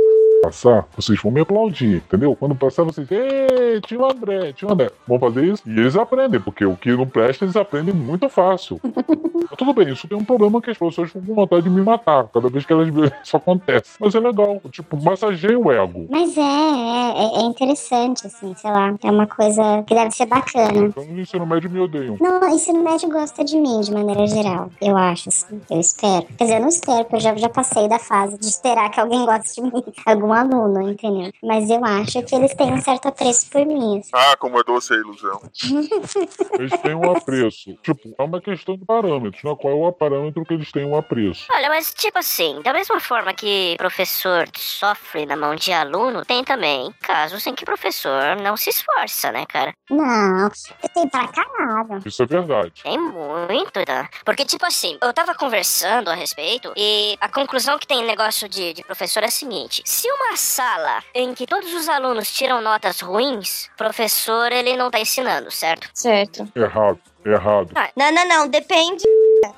passar, 0.44 0.86
vocês 0.94 1.20
vão 1.22 1.32
me 1.32 1.40
aplaudir, 1.40 1.96
entendeu? 1.96 2.36
Quando 2.36 2.54
passar, 2.54 2.84
vocês. 2.84 3.10
Ei! 3.10 3.80
Tio 3.86 4.04
André, 4.04 4.52
tio 4.52 4.70
André. 4.70 4.90
Vamos 5.06 5.20
fazer 5.20 5.44
isso? 5.44 5.62
E 5.66 5.70
eles 5.70 5.96
aprendem, 5.96 6.40
porque 6.40 6.64
o 6.64 6.76
que 6.76 6.92
não 6.92 7.06
presta, 7.06 7.44
eles 7.44 7.56
aprendem 7.56 7.94
muito 7.94 8.28
fácil. 8.28 8.80
Tudo 9.56 9.72
bem, 9.72 9.92
isso 9.92 10.08
tem 10.08 10.16
um 10.16 10.24
problema 10.24 10.60
que 10.60 10.70
as 10.70 10.78
pessoas 10.78 11.10
ficam 11.10 11.22
com 11.26 11.34
vontade 11.34 11.62
de 11.62 11.70
me 11.70 11.82
matar 11.82 12.28
cada 12.32 12.48
vez 12.48 12.66
que 12.66 12.72
elas 12.72 12.88
veem 12.88 13.10
isso 13.22 13.36
acontece. 13.36 13.96
Mas 14.00 14.14
é 14.14 14.20
legal, 14.20 14.60
tipo, 14.70 15.02
massageia 15.02 15.58
o 15.58 15.70
ego. 15.70 16.06
Mas 16.10 16.36
é, 16.36 16.40
é, 16.40 17.40
é 17.40 17.42
interessante, 17.42 18.26
assim, 18.26 18.54
sei 18.54 18.70
lá. 18.70 18.94
É 19.02 19.10
uma 19.10 19.26
coisa 19.26 19.82
que 19.86 19.94
deve 19.94 20.10
ser 20.10 20.26
bacana. 20.26 20.86
Então 20.86 21.04
no 21.04 21.20
ensino 21.20 21.46
médio 21.46 21.70
me 21.70 21.80
odeiam. 21.80 22.16
Não, 22.20 22.40
o 22.40 22.48
ensino 22.48 22.82
médio 22.82 23.08
gosta 23.08 23.44
de 23.44 23.56
mim, 23.56 23.80
de 23.80 23.92
maneira 23.92 24.26
geral. 24.26 24.70
Eu 24.80 24.96
acho, 24.96 25.28
assim. 25.28 25.60
Eu 25.70 25.80
espero. 25.80 26.26
Quer 26.36 26.44
dizer, 26.44 26.56
eu 26.56 26.60
não 26.60 26.68
espero, 26.68 27.04
porque 27.04 27.16
eu 27.16 27.20
já, 27.20 27.36
já 27.36 27.48
passei 27.48 27.88
da 27.88 27.98
fase 27.98 28.38
de 28.38 28.46
esperar 28.46 28.90
que 28.90 29.00
alguém 29.00 29.24
goste 29.24 29.60
de 29.60 29.62
mim. 29.62 29.72
Algum 30.06 30.33
aluno, 30.34 30.90
entendeu? 30.90 31.32
Mas 31.42 31.70
eu 31.70 31.84
acho 31.84 32.22
que 32.22 32.34
eles 32.34 32.54
têm 32.54 32.72
um 32.72 32.80
certo 32.80 33.08
apreço 33.08 33.48
por 33.50 33.64
mim. 33.64 33.98
assim. 34.00 34.10
Ah, 34.12 34.36
como 34.36 34.58
é 34.58 34.64
doce 34.64 34.92
a 34.92 34.96
ilusão. 34.96 35.40
Eles 36.58 36.80
têm 36.80 36.94
um 36.94 37.10
apreço. 37.16 37.74
Tipo, 37.82 38.14
é 38.18 38.22
uma 38.22 38.40
questão 38.40 38.76
de 38.76 38.84
parâmetros, 38.84 39.42
né? 39.42 39.54
Qual 39.60 39.72
é 39.72 39.88
o 39.88 39.92
parâmetro 39.92 40.44
que 40.44 40.54
eles 40.54 40.70
têm 40.70 40.84
um 40.84 40.96
apreço? 40.96 41.46
Olha, 41.50 41.68
mas 41.68 41.92
tipo 41.94 42.18
assim, 42.18 42.60
da 42.62 42.72
mesma 42.72 43.00
forma 43.00 43.32
que 43.34 43.74
professor 43.78 44.48
sofre 44.56 45.26
na 45.26 45.36
mão 45.36 45.54
de 45.54 45.72
aluno, 45.72 46.24
tem 46.24 46.44
também 46.44 46.92
casos 47.00 47.46
em 47.46 47.54
que 47.54 47.64
professor 47.64 48.36
não 48.42 48.56
se 48.56 48.70
esforça, 48.70 49.30
né, 49.32 49.44
cara? 49.46 49.74
Não, 49.90 50.50
tem 50.94 51.08
pra 51.08 51.28
caralho. 51.28 52.02
Isso 52.04 52.22
é 52.22 52.26
verdade. 52.26 52.82
Tem 52.82 52.98
muito, 52.98 53.84
tá? 53.84 54.08
Porque, 54.24 54.44
tipo 54.44 54.64
assim, 54.66 54.96
eu 55.02 55.12
tava 55.12 55.34
conversando 55.34 56.08
a 56.10 56.14
respeito 56.14 56.72
e 56.76 57.16
a 57.20 57.28
conclusão 57.28 57.78
que 57.78 57.86
tem 57.86 58.00
em 58.00 58.06
negócio 58.06 58.48
de, 58.48 58.72
de 58.72 58.82
professor 58.84 59.22
é 59.22 59.26
a 59.26 59.30
seguinte: 59.30 59.82
se 59.84 60.08
uma 60.10 60.23
sala 60.36 61.02
em 61.14 61.34
que 61.34 61.46
todos 61.46 61.72
os 61.74 61.88
alunos 61.88 62.32
tiram 62.32 62.60
notas 62.60 63.00
ruins, 63.00 63.70
professor 63.76 64.50
ele 64.52 64.76
não 64.76 64.90
tá 64.90 65.00
ensinando, 65.00 65.50
certo? 65.50 65.88
Certo. 65.94 66.48
Errado, 66.54 66.98
errado. 67.24 67.70
Não, 67.96 68.12
não, 68.12 68.28
não, 68.28 68.48
depende. 68.48 69.04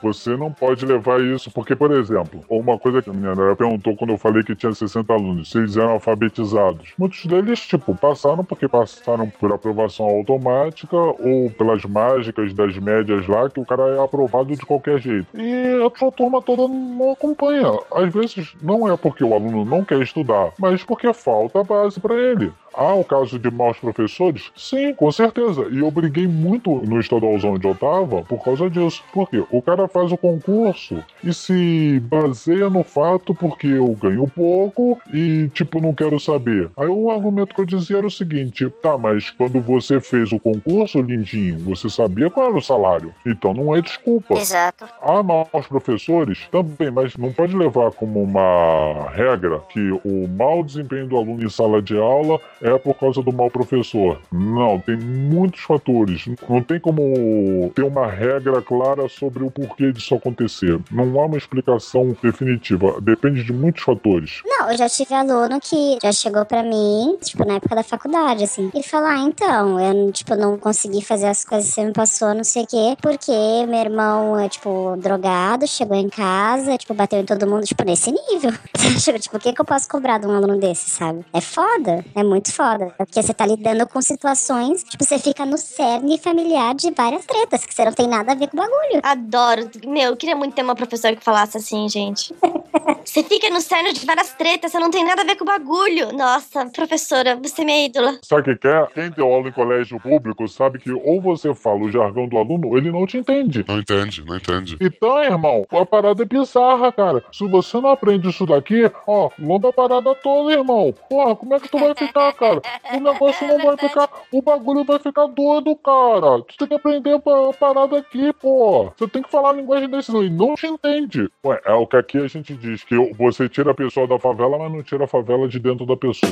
Você 0.03 0.37
não 0.37 0.53
pode 0.53 0.85
levar 0.85 1.21
isso, 1.21 1.51
porque, 1.51 1.75
por 1.75 1.91
exemplo, 1.93 2.41
uma 2.49 2.79
coisa 2.79 3.03
que 3.03 3.11
a 3.11 3.13
minha 3.13 3.33
Andrea 3.33 3.57
perguntou 3.57 3.97
quando 3.97 4.11
eu 4.11 4.19
falei 4.19 4.43
que 4.43 4.55
tinha 4.55 4.73
60 4.73 5.13
alunos, 5.13 5.51
se 5.51 5.59
eles 5.59 5.77
eram 5.77 5.91
alfabetizados. 5.91 6.93
Muitos 6.99 7.25
deles, 7.27 7.61
tipo, 7.61 7.95
passaram 7.95 8.45
porque 8.45 8.69
passaram 8.69 9.29
por 9.29 9.53
aprovação 9.53 10.07
automática 10.07 10.97
ou 10.97 11.51
pelas 11.51 11.85
mágicas 11.85 12.53
das 12.53 12.77
médias 12.79 13.27
lá, 13.27 13.49
que 13.49 13.61
o 13.61 13.65
cara 13.65 13.83
é 13.97 14.03
aprovado 14.03 14.55
de 14.55 14.65
qualquer 14.65 14.99
jeito. 14.99 15.27
E 15.35 15.85
a 15.85 15.99
sua 15.99 16.13
turma 16.13 16.43
toda 16.43 16.69
não 16.69 17.13
acompanha. 17.13 17.67
Às 17.93 18.13
vezes 18.13 18.55
não 18.63 18.91
é 18.91 18.97
porque 18.97 19.25
o 19.25 19.35
aluno 19.35 19.65
não 19.65 19.85
quer 19.85 20.01
estudar, 20.01 20.53
mas 20.59 20.83
porque 20.83 21.13
falta 21.13 21.63
base 21.65 22.01
para 22.01 22.15
ele. 22.15 22.53
Há 22.77 22.95
o 22.95 23.03
caso 23.03 23.39
de 23.39 23.51
maus 23.51 23.79
professores? 23.79 24.53
Sim, 24.55 24.93
com 24.95 25.11
certeza. 25.11 25.67
E 25.71 25.79
eu 25.79 25.91
briguei 25.91 26.27
muito 26.27 26.71
no 26.87 27.01
estadualzão 27.01 27.55
onde 27.55 27.67
eu 27.67 27.75
tava 27.75 28.23
por 28.23 28.45
causa 28.45 28.69
disso. 28.69 29.03
Por 29.13 29.31
quê? 29.31 29.43
O 29.51 29.63
cara 29.63 29.89
faz 29.89 30.13
o 30.13 30.17
concurso 30.17 31.03
e 31.25 31.33
se 31.33 32.01
baseia 32.05 32.69
no 32.69 32.85
fato 32.85 33.35
porque 33.35 33.67
eu 33.67 33.89
ganho 33.95 34.29
pouco 34.29 35.01
e, 35.13 35.49
tipo, 35.55 35.81
não 35.81 35.95
quero 35.95 36.21
saber. 36.21 36.71
Aí 36.77 36.87
o 36.87 37.11
argumento 37.11 37.55
que 37.55 37.61
eu 37.63 37.65
dizia 37.65 37.97
era 37.97 38.07
o 38.07 38.11
seguinte: 38.11 38.69
tá, 38.83 38.99
mas 38.99 39.31
quando 39.31 39.59
você 39.61 39.99
fez 39.99 40.31
o 40.33 40.39
concurso, 40.39 41.01
lindinho, 41.01 41.59
você 41.61 41.89
sabia 41.89 42.29
qual 42.29 42.49
era 42.49 42.59
o 42.59 42.63
salário. 42.63 43.15
Então 43.25 43.55
não 43.55 43.75
é 43.75 43.81
desculpa. 43.81 44.35
Exato. 44.35 44.87
Há 45.01 45.23
maus 45.23 45.67
professores 45.67 46.47
também, 46.53 46.91
mas 46.91 47.17
não 47.17 47.33
pode 47.33 47.57
levar 47.57 47.91
como 47.93 48.23
uma 48.23 49.09
regra 49.11 49.61
que 49.71 49.91
o 50.05 50.29
mau 50.29 50.63
desempenho 50.63 51.07
do 51.07 51.17
aluno 51.17 51.43
em 51.43 51.49
sala 51.49 51.81
de 51.81 51.97
aula 51.97 52.39
é 52.67 52.79
por 52.79 52.95
causa 52.95 53.23
do 53.23 53.33
mau 53.33 53.49
professor. 53.49 54.21
Não, 54.33 54.81
tem 54.81 54.97
muitos 54.97 55.61
fatores. 55.61 56.27
Não 56.49 56.61
tem 56.61 56.81
como 56.81 57.71
ter 57.75 57.85
uma 57.85 58.07
regra 58.07 58.61
clara 58.61 59.09
sobre 59.09 59.45
o 59.45 59.51
porquê 59.51 59.93
disso 59.93 60.15
acontecer. 60.15 60.79
Não 60.91 61.19
há 61.21 61.27
uma 61.27 61.37
explicação 61.37 62.17
definitiva. 62.21 63.01
Depende 63.01 63.45
de 63.45 63.53
muitos 63.53 63.85
fatores. 63.85 64.43
Não, 64.45 64.71
eu 64.71 64.77
já 64.77 64.89
tive 64.89 65.15
aluno 65.15 65.61
que 65.61 65.99
já 66.03 66.11
chegou 66.11 66.45
pra 66.45 66.63
mim, 66.63 67.17
tipo, 67.23 67.47
na 67.47 67.55
época 67.55 67.77
da 67.77 67.83
faculdade, 67.85 68.43
assim. 68.43 68.71
Ele 68.75 68.83
falou, 68.83 69.09
ah, 69.09 69.19
então, 69.19 69.81
eu, 69.81 70.11
tipo, 70.11 70.35
não 70.35 70.59
consegui 70.59 71.05
fazer 71.05 71.27
as 71.27 71.45
coisas 71.45 71.69
que 71.69 71.75
você 71.75 71.85
me 71.85 71.93
passou, 71.93 72.35
não 72.35 72.45
sei 72.45 72.65
o 72.65 72.67
quê, 72.67 72.97
porque 73.01 73.33
meu 73.69 73.79
irmão 73.79 74.39
é, 74.39 74.49
tipo, 74.49 74.97
drogado, 74.99 75.67
chegou 75.69 75.97
em 75.97 76.09
casa, 76.09 76.77
tipo, 76.77 76.95
bateu 76.95 77.21
em 77.21 77.25
todo 77.25 77.47
mundo, 77.47 77.65
tipo, 77.65 77.85
nesse 77.85 78.11
nível. 78.11 78.53
tipo, 79.21 79.37
o 79.37 79.41
que 79.41 79.53
que 79.53 79.61
eu 79.61 79.65
posso 79.65 79.89
cobrar 79.89 80.19
de 80.19 80.27
um 80.27 80.33
aluno 80.33 80.59
desse, 80.59 80.91
sabe? 80.91 81.25
É 81.33 81.41
foda, 81.41 82.05
é 82.15 82.25
muito 82.25 82.53
foda. 82.57 82.95
Porque 82.97 83.23
você 83.23 83.35
tá 83.35 83.47
lidando 83.47 83.87
com 83.87 84.01
situações, 84.01 84.83
tipo, 84.83 85.05
você 85.05 85.19
fica 85.19 85.45
no 85.45 85.59
cerne 85.59 86.19
familiar 86.19 86.75
de 86.75 86.91
várias 86.91 87.27
tretas, 87.27 87.67
que 87.67 87.75
você 87.75 87.85
não 87.85 87.93
tem 87.93 88.09
nada 88.09 88.33
a 88.33 88.35
ver 88.35 88.49
com 88.49 88.57
o 88.57 88.61
bagulho. 88.61 89.01
Adoro. 89.03 89.71
Meu, 89.87 90.11
eu 90.11 90.17
queria 90.17 90.35
muito 90.35 90.55
ter 90.55 90.63
uma 90.63 90.75
professora 90.75 91.15
que 91.15 91.23
falasse 91.23 91.59
assim, 91.59 91.87
gente. 91.89 92.35
Você 93.05 93.23
fica 93.23 93.49
no 93.51 93.61
cerne 93.61 93.93
de 93.93 94.05
várias 94.05 94.33
tretas, 94.35 94.73
você 94.73 94.79
não 94.79 94.91
tem 94.91 95.05
nada 95.05 95.23
a 95.23 95.25
ver 95.25 95.37
com 95.37 95.45
o 95.45 95.47
bagulho. 95.47 96.13
Nossa, 96.13 96.67
professora, 96.67 97.37
você 97.37 97.63
é 97.63 97.65
minha 97.65 97.87
ídola. 97.87 98.19
Sabe 98.23 98.51
o 98.51 98.59
que 98.59 98.67
é? 98.67 98.87
Quem 98.93 99.11
deu 99.11 99.33
aula 99.33 99.49
em 99.49 99.53
colégio 99.53 100.01
público 100.01 100.47
sabe 100.49 100.81
que 100.81 100.91
ou 100.91 101.21
você 101.21 101.55
fala 101.55 101.79
o 101.79 101.91
jargão 101.91 102.29
do 102.29 102.37
aluno, 102.37 102.69
ou 102.69 102.77
ele 102.77 102.91
não 102.91 103.07
te 103.07 103.17
entende. 103.17 103.65
Não 103.67 103.79
entende, 103.79 104.25
não 104.25 104.37
entende. 104.37 104.77
Então, 104.81 105.23
irmão, 105.23 105.65
a 105.71 105.87
parada 105.87 106.23
é 106.23 106.27
bizarra, 106.27 106.91
cara. 106.93 107.25
Se 107.33 107.47
você 107.47 107.81
não 107.81 107.91
aprende 107.91 108.29
isso 108.29 108.45
daqui, 108.45 108.91
ó, 109.07 109.31
longa 109.39 109.69
a 109.69 109.73
parada 109.73 110.15
toda, 110.17 110.53
irmão. 110.53 110.93
Porra, 111.09 111.37
como 111.37 111.55
é 111.55 111.61
que 111.61 111.69
tu 111.69 111.79
vai 111.79 111.95
ficar, 111.95 112.33
cara? 112.37 112.61
O 112.93 113.01
negócio 113.01 113.47
não 113.49 113.59
vai 113.59 113.77
ficar. 113.77 114.09
O 114.33 114.43
bagulho 114.43 114.85
vai 114.85 114.99
ficar 114.99 115.27
doido, 115.27 115.75
cara. 115.77 116.43
Tu 116.43 116.57
tem 116.59 116.69
que 116.69 116.75
aprender 116.75 117.15
a 117.15 117.53
parada 117.53 117.99
aqui, 117.99 118.33
pô. 118.35 118.93
Você 118.97 119.09
tem 119.09 119.23
que 119.23 119.31
falar 119.31 119.51
a 119.51 119.53
linguagem 119.55 119.89
desse, 119.89 120.07
senão 120.07 120.23
ele 120.23 120.31
não 120.31 120.55
te 120.55 120.67
entende. 120.67 121.29
Ué, 121.45 121.61
é 121.65 121.73
o 121.75 121.87
que 121.87 121.97
aqui 121.97 122.19
a 122.19 122.29
gente 122.29 122.55
diz, 122.55 122.85
que 122.85 122.97
você 123.15 123.49
tira 123.49 123.71
a 123.71 123.75
pessoa 123.75 124.07
da 124.07 124.19
favela, 124.19 124.59
mas 124.59 124.73
não 124.73 124.83
tira 124.83 125.05
a 125.05 125.09
favela 125.09 125.49
de 125.49 125.59
dentro 125.59 125.87
da 125.87 125.97
pessoa. 125.97 126.31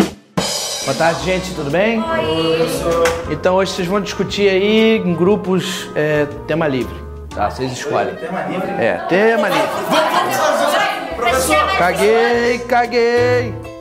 Boa 0.84 0.96
tarde, 0.96 1.24
gente, 1.24 1.55
tudo 1.55 1.70
bem? 1.70 2.02
Então 3.30 3.57
hoje 3.57 3.72
vocês 3.72 3.88
vão 3.88 4.02
discutir 4.02 4.50
aí 4.50 4.98
em 4.98 5.14
grupos 5.14 5.88
é, 5.96 6.26
tema 6.46 6.68
livre. 6.68 6.94
Tá, 7.34 7.50
vocês 7.50 7.72
escolhem. 7.72 8.14
Tema 8.16 8.42
livre? 8.42 8.70
É, 8.72 8.98
tema 9.09 9.48
livre. 9.48 9.68
Professor! 11.16 11.78
Caguei, 11.78 12.59
caguei. 12.68 13.73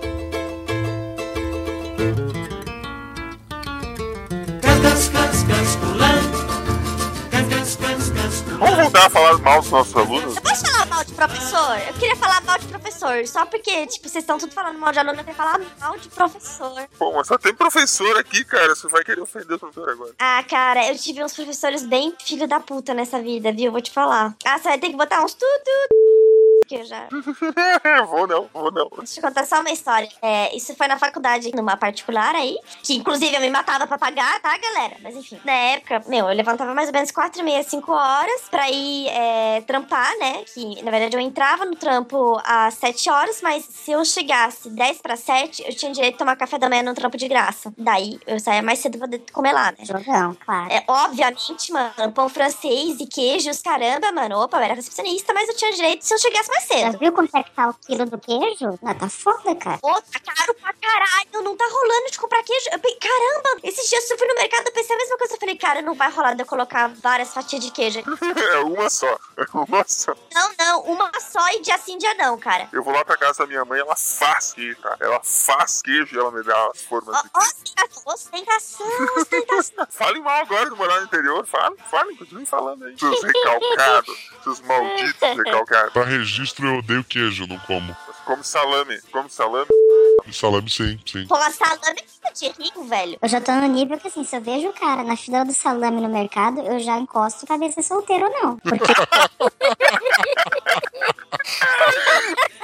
Vamos 8.59 8.77
voltar 8.77 9.07
a 9.07 9.09
falar 9.09 9.37
mal 9.39 9.61
dos 9.61 9.69
nossos 9.71 9.95
alunos? 9.95 10.35
Eu 10.35 10.41
posso 10.41 10.65
falar 10.65 10.85
mal 10.85 11.03
de 11.03 11.13
professor? 11.13 11.77
Eu 11.87 11.93
queria 11.95 12.15
falar 12.15 12.41
mal 12.43 12.57
de 12.57 12.67
professor. 12.67 13.27
Só 13.27 13.45
porque, 13.45 13.87
tipo, 13.87 14.07
vocês 14.07 14.23
estão 14.23 14.37
tudo 14.37 14.53
falando 14.53 14.79
mal 14.79 14.91
de 14.91 14.99
aluno, 14.99 15.19
eu 15.19 15.23
tenho 15.23 15.35
que 15.35 15.43
falar 15.43 15.59
mal 15.79 15.97
de 15.97 16.07
professor. 16.09 16.87
Pô, 16.97 17.11
mas 17.13 17.27
só 17.27 17.37
tem 17.37 17.53
professor 17.53 18.17
aqui, 18.17 18.45
cara. 18.45 18.73
Você 18.73 18.87
vai 18.87 19.03
querer 19.03 19.21
ofender 19.21 19.57
o 19.57 19.59
professor 19.59 19.89
agora. 19.89 20.13
Ah, 20.19 20.43
cara, 20.47 20.87
eu 20.87 20.97
tive 20.97 21.23
uns 21.23 21.33
professores 21.33 21.83
bem 21.83 22.15
filho 22.23 22.47
da 22.47 22.59
puta 22.59 22.93
nessa 22.93 23.21
vida, 23.21 23.51
viu? 23.51 23.71
Vou 23.71 23.81
te 23.81 23.91
falar. 23.91 24.35
Ah, 24.45 24.57
você 24.57 24.69
vai 24.69 24.77
ter 24.79 24.89
que 24.89 24.95
botar 24.95 25.23
uns 25.23 25.33
tudo. 25.33 26.22
Que 26.68 26.76
eu 26.76 26.86
já. 26.86 27.07
vou 28.07 28.28
não, 28.28 28.49
vou 28.53 28.72
não. 28.72 28.89
Deixa 28.97 29.20
eu 29.20 29.24
contar 29.24 29.45
só 29.45 29.59
uma 29.59 29.72
história. 29.72 30.09
É, 30.22 30.55
isso 30.55 30.76
foi 30.76 30.88
na 30.88 30.97
faculdade, 30.97 31.51
numa 31.55 31.78
particular 31.78 32.36
aí, 32.36 32.57
que 32.82 32.95
inclusive 32.95 33.36
eu 33.36 33.41
me 33.41 33.49
matava 33.49 33.86
pra 33.88 33.97
pagar, 33.97 34.39
tá, 34.41 34.57
galera? 34.57 34.97
Mas 35.01 35.16
enfim, 35.16 35.39
na 35.43 35.51
época, 35.51 36.03
meu, 36.07 36.30
eu 36.30 36.36
levantava 36.36 36.74
mais 36.74 36.88
ou 36.88 36.93
menos 36.93 37.11
4 37.11 37.41
e 37.41 37.43
meia, 37.43 37.64
5 37.64 37.91
horas 37.91 38.41
pra 38.49 38.70
ir 38.70 39.07
é, 39.07 39.61
trampar, 39.61 40.18
né? 40.18 40.43
Que 40.53 40.82
na 40.84 40.91
verdade 40.91 41.16
eu 41.16 41.20
entrava 41.20 41.66
no 41.66 41.76
trampo 41.76 42.39
às 42.43 42.76
7 42.76 43.09
horas, 43.09 43.41
mas 43.41 43.66
se 43.66 43.91
eu 43.91 44.03
chegasse 44.05 44.70
10 44.70 45.01
pra 45.01 45.16
7, 45.16 45.64
eu 45.66 45.76
tinha 45.76 45.91
direito 45.91 46.14
de 46.14 46.20
tomar 46.20 46.36
café 46.36 46.57
da 46.57 46.70
manhã 46.70 46.84
no 46.84 46.93
trampo 46.93 47.18
de 47.18 47.28
graça. 47.28 47.74
Daí 47.78 48.20
eu 48.26 48.39
saía 48.39 48.61
mais 48.61 48.80
cedo 48.80 48.97
pra 48.97 49.07
poder 49.07 49.24
comer 49.32 49.53
lá, 49.53 49.72
né? 49.72 49.86
Jogão, 49.86 50.36
claro. 50.45 50.72
É, 50.72 50.84
obviamente, 50.88 51.72
mano, 51.72 52.11
pão 52.14 52.30
francês 52.30 52.99
e 52.99 53.05
queijos, 53.07 53.61
caramba, 53.61 54.11
mano. 54.11 54.39
Opa, 54.39 54.57
eu 54.57 54.64
era 54.64 54.74
recepcionista, 54.74 55.34
mas 55.34 55.49
eu 55.49 55.55
tinha 55.55 55.72
direito 55.72 56.03
se 56.05 56.14
eu 56.14 56.18
chegasse 56.18 56.49
mais 56.54 56.68
Já 56.68 56.97
viu 56.97 57.12
quanto 57.12 57.36
é 57.36 57.43
que 57.43 57.51
tá 57.51 57.70
o 57.70 57.74
quilo 57.74 58.06
do 58.06 58.18
queijo? 58.18 58.80
Não, 58.82 58.95
tá 58.95 59.10
foda, 59.10 59.56
cara. 59.56 59.78
Pô, 59.80 59.93
tá 59.93 60.20
caro 60.20 60.54
pra 60.56 60.74
caralho, 60.74 61.43
não 61.43 61.56
tá 61.56 61.66
rolando 61.66 62.12
de 62.12 62.20
comprar 62.20 62.43
queijo. 62.43 62.70
Eu 62.72 62.80
caramba, 62.80 63.60
esses 63.64 63.89
dias 63.89 64.10
eu 64.10 64.18
fui 64.18 64.28
no 64.28 64.36
mercado, 64.36 64.68
eu 64.68 64.74
pensei 64.74 64.95
a 64.95 64.99
mesma 64.99 65.18
coisa. 65.18 65.34
Eu 65.34 65.39
falei, 65.39 65.58
cara, 65.58 65.82
não 65.82 65.93
vai 65.93 66.12
rolar 66.12 66.34
de 66.34 66.43
eu 66.43 66.45
colocar 66.45 66.88
várias 67.01 67.34
fatias 67.34 67.64
de 67.64 67.72
queijo. 67.72 67.99
aqui. 67.99 68.10
É 68.54 68.60
uma 68.60 68.89
só. 68.89 69.08
É 69.38 69.45
uma 69.54 69.84
só. 69.88 70.14
não, 70.34 70.51
não, 70.60 70.82
uma 70.82 71.12
só 71.20 71.47
e 71.54 71.62
dia 71.62 71.78
sim, 71.78 71.97
dia 71.97 72.14
não, 72.16 72.38
cara. 72.38 72.68
Eu 72.72 72.84
vou 72.84 72.93
lá 72.93 73.04
pra 73.04 73.18
casa 73.18 73.39
da 73.39 73.47
minha 73.47 73.66
mãe, 73.66 73.80
ela 73.80 73.95
faz 73.95 74.54
queijo, 74.54 74.80
cara. 74.82 74.97
Ela 74.99 75.20
faz 75.24 75.82
queijo 75.82 76.16
e 76.16 76.20
ela 76.20 76.32
me 76.32 76.43
dá 76.43 76.70
as 76.74 76.82
formas 76.82 77.16
de 77.24 77.30
queijo. 77.30 77.64
Ostentação, 78.06 78.88
ostentação. 79.18 79.88
Fale 79.89 80.20
mal 80.20 80.41
agora 80.41 80.70
de 80.70 80.76
morar 80.76 80.99
no 80.99 81.06
interior. 81.06 81.45
Fale, 81.45 81.76
fale, 81.89 82.16
continue 82.18 82.45
falando 82.45 82.86
aí. 82.86 82.97
Seus 82.97 83.24
recalcados, 83.24 84.32
seus 84.43 84.62
malditos 84.62 85.22
recalcados. 85.38 85.93
Pra 85.93 86.04
registro, 86.43 86.67
eu 86.67 86.77
odeio 86.79 87.03
queijo, 87.05 87.47
não 87.47 87.57
como. 87.59 87.95
Come 88.25 88.43
salame, 88.43 88.99
come 89.11 89.29
salame. 89.29 89.82
Salame, 90.31 90.69
sim, 90.69 90.99
sim. 91.05 91.27
Pô, 91.27 91.35
salame 91.51 92.01
é 92.23 92.31
de 92.31 92.47
rico, 92.49 92.83
velho. 92.85 93.17
Eu 93.21 93.29
já 93.29 93.39
tô 93.39 93.51
no 93.51 93.67
nível 93.67 93.99
que, 93.99 94.07
assim, 94.07 94.23
se 94.23 94.35
eu 94.35 94.41
vejo 94.41 94.69
o 94.69 94.73
cara 94.73 95.03
na 95.03 95.15
fila 95.15 95.45
do 95.45 95.53
salame 95.53 96.01
no 96.01 96.09
mercado, 96.09 96.59
eu 96.61 96.79
já 96.79 96.97
encosto 96.97 97.45
pra 97.45 97.57
ver 97.57 97.71
se 97.71 97.79
é 97.79 97.83
solteiro 97.83 98.25
ou 98.25 98.31
não. 98.31 98.57
Porque 98.57 98.93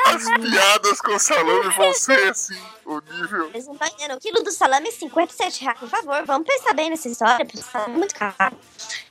As 0.05 0.23
piadas 0.23 1.01
com 1.01 1.19
salame 1.19 1.69
vão 1.75 1.93
ser 1.93 2.29
assim, 2.29 2.57
o 2.85 2.99
nível. 2.99 3.49
Eles 3.49 3.65
não 3.65 3.73
estão 3.73 3.87
entendendo. 3.87 4.17
O 4.17 4.19
quilo 4.19 4.43
do 4.43 4.51
salame 4.51 4.87
é 4.87 4.91
57 4.91 5.63
reais. 5.63 5.79
Por 5.79 5.89
favor, 5.89 6.25
vamos 6.25 6.47
pensar 6.47 6.73
bem 6.73 6.89
nessa 6.89 7.07
história, 7.07 7.45
porque 7.45 7.59
o 7.59 7.63
salame 7.63 7.93
é 7.93 7.97
muito 7.97 8.15
caro. 8.15 8.55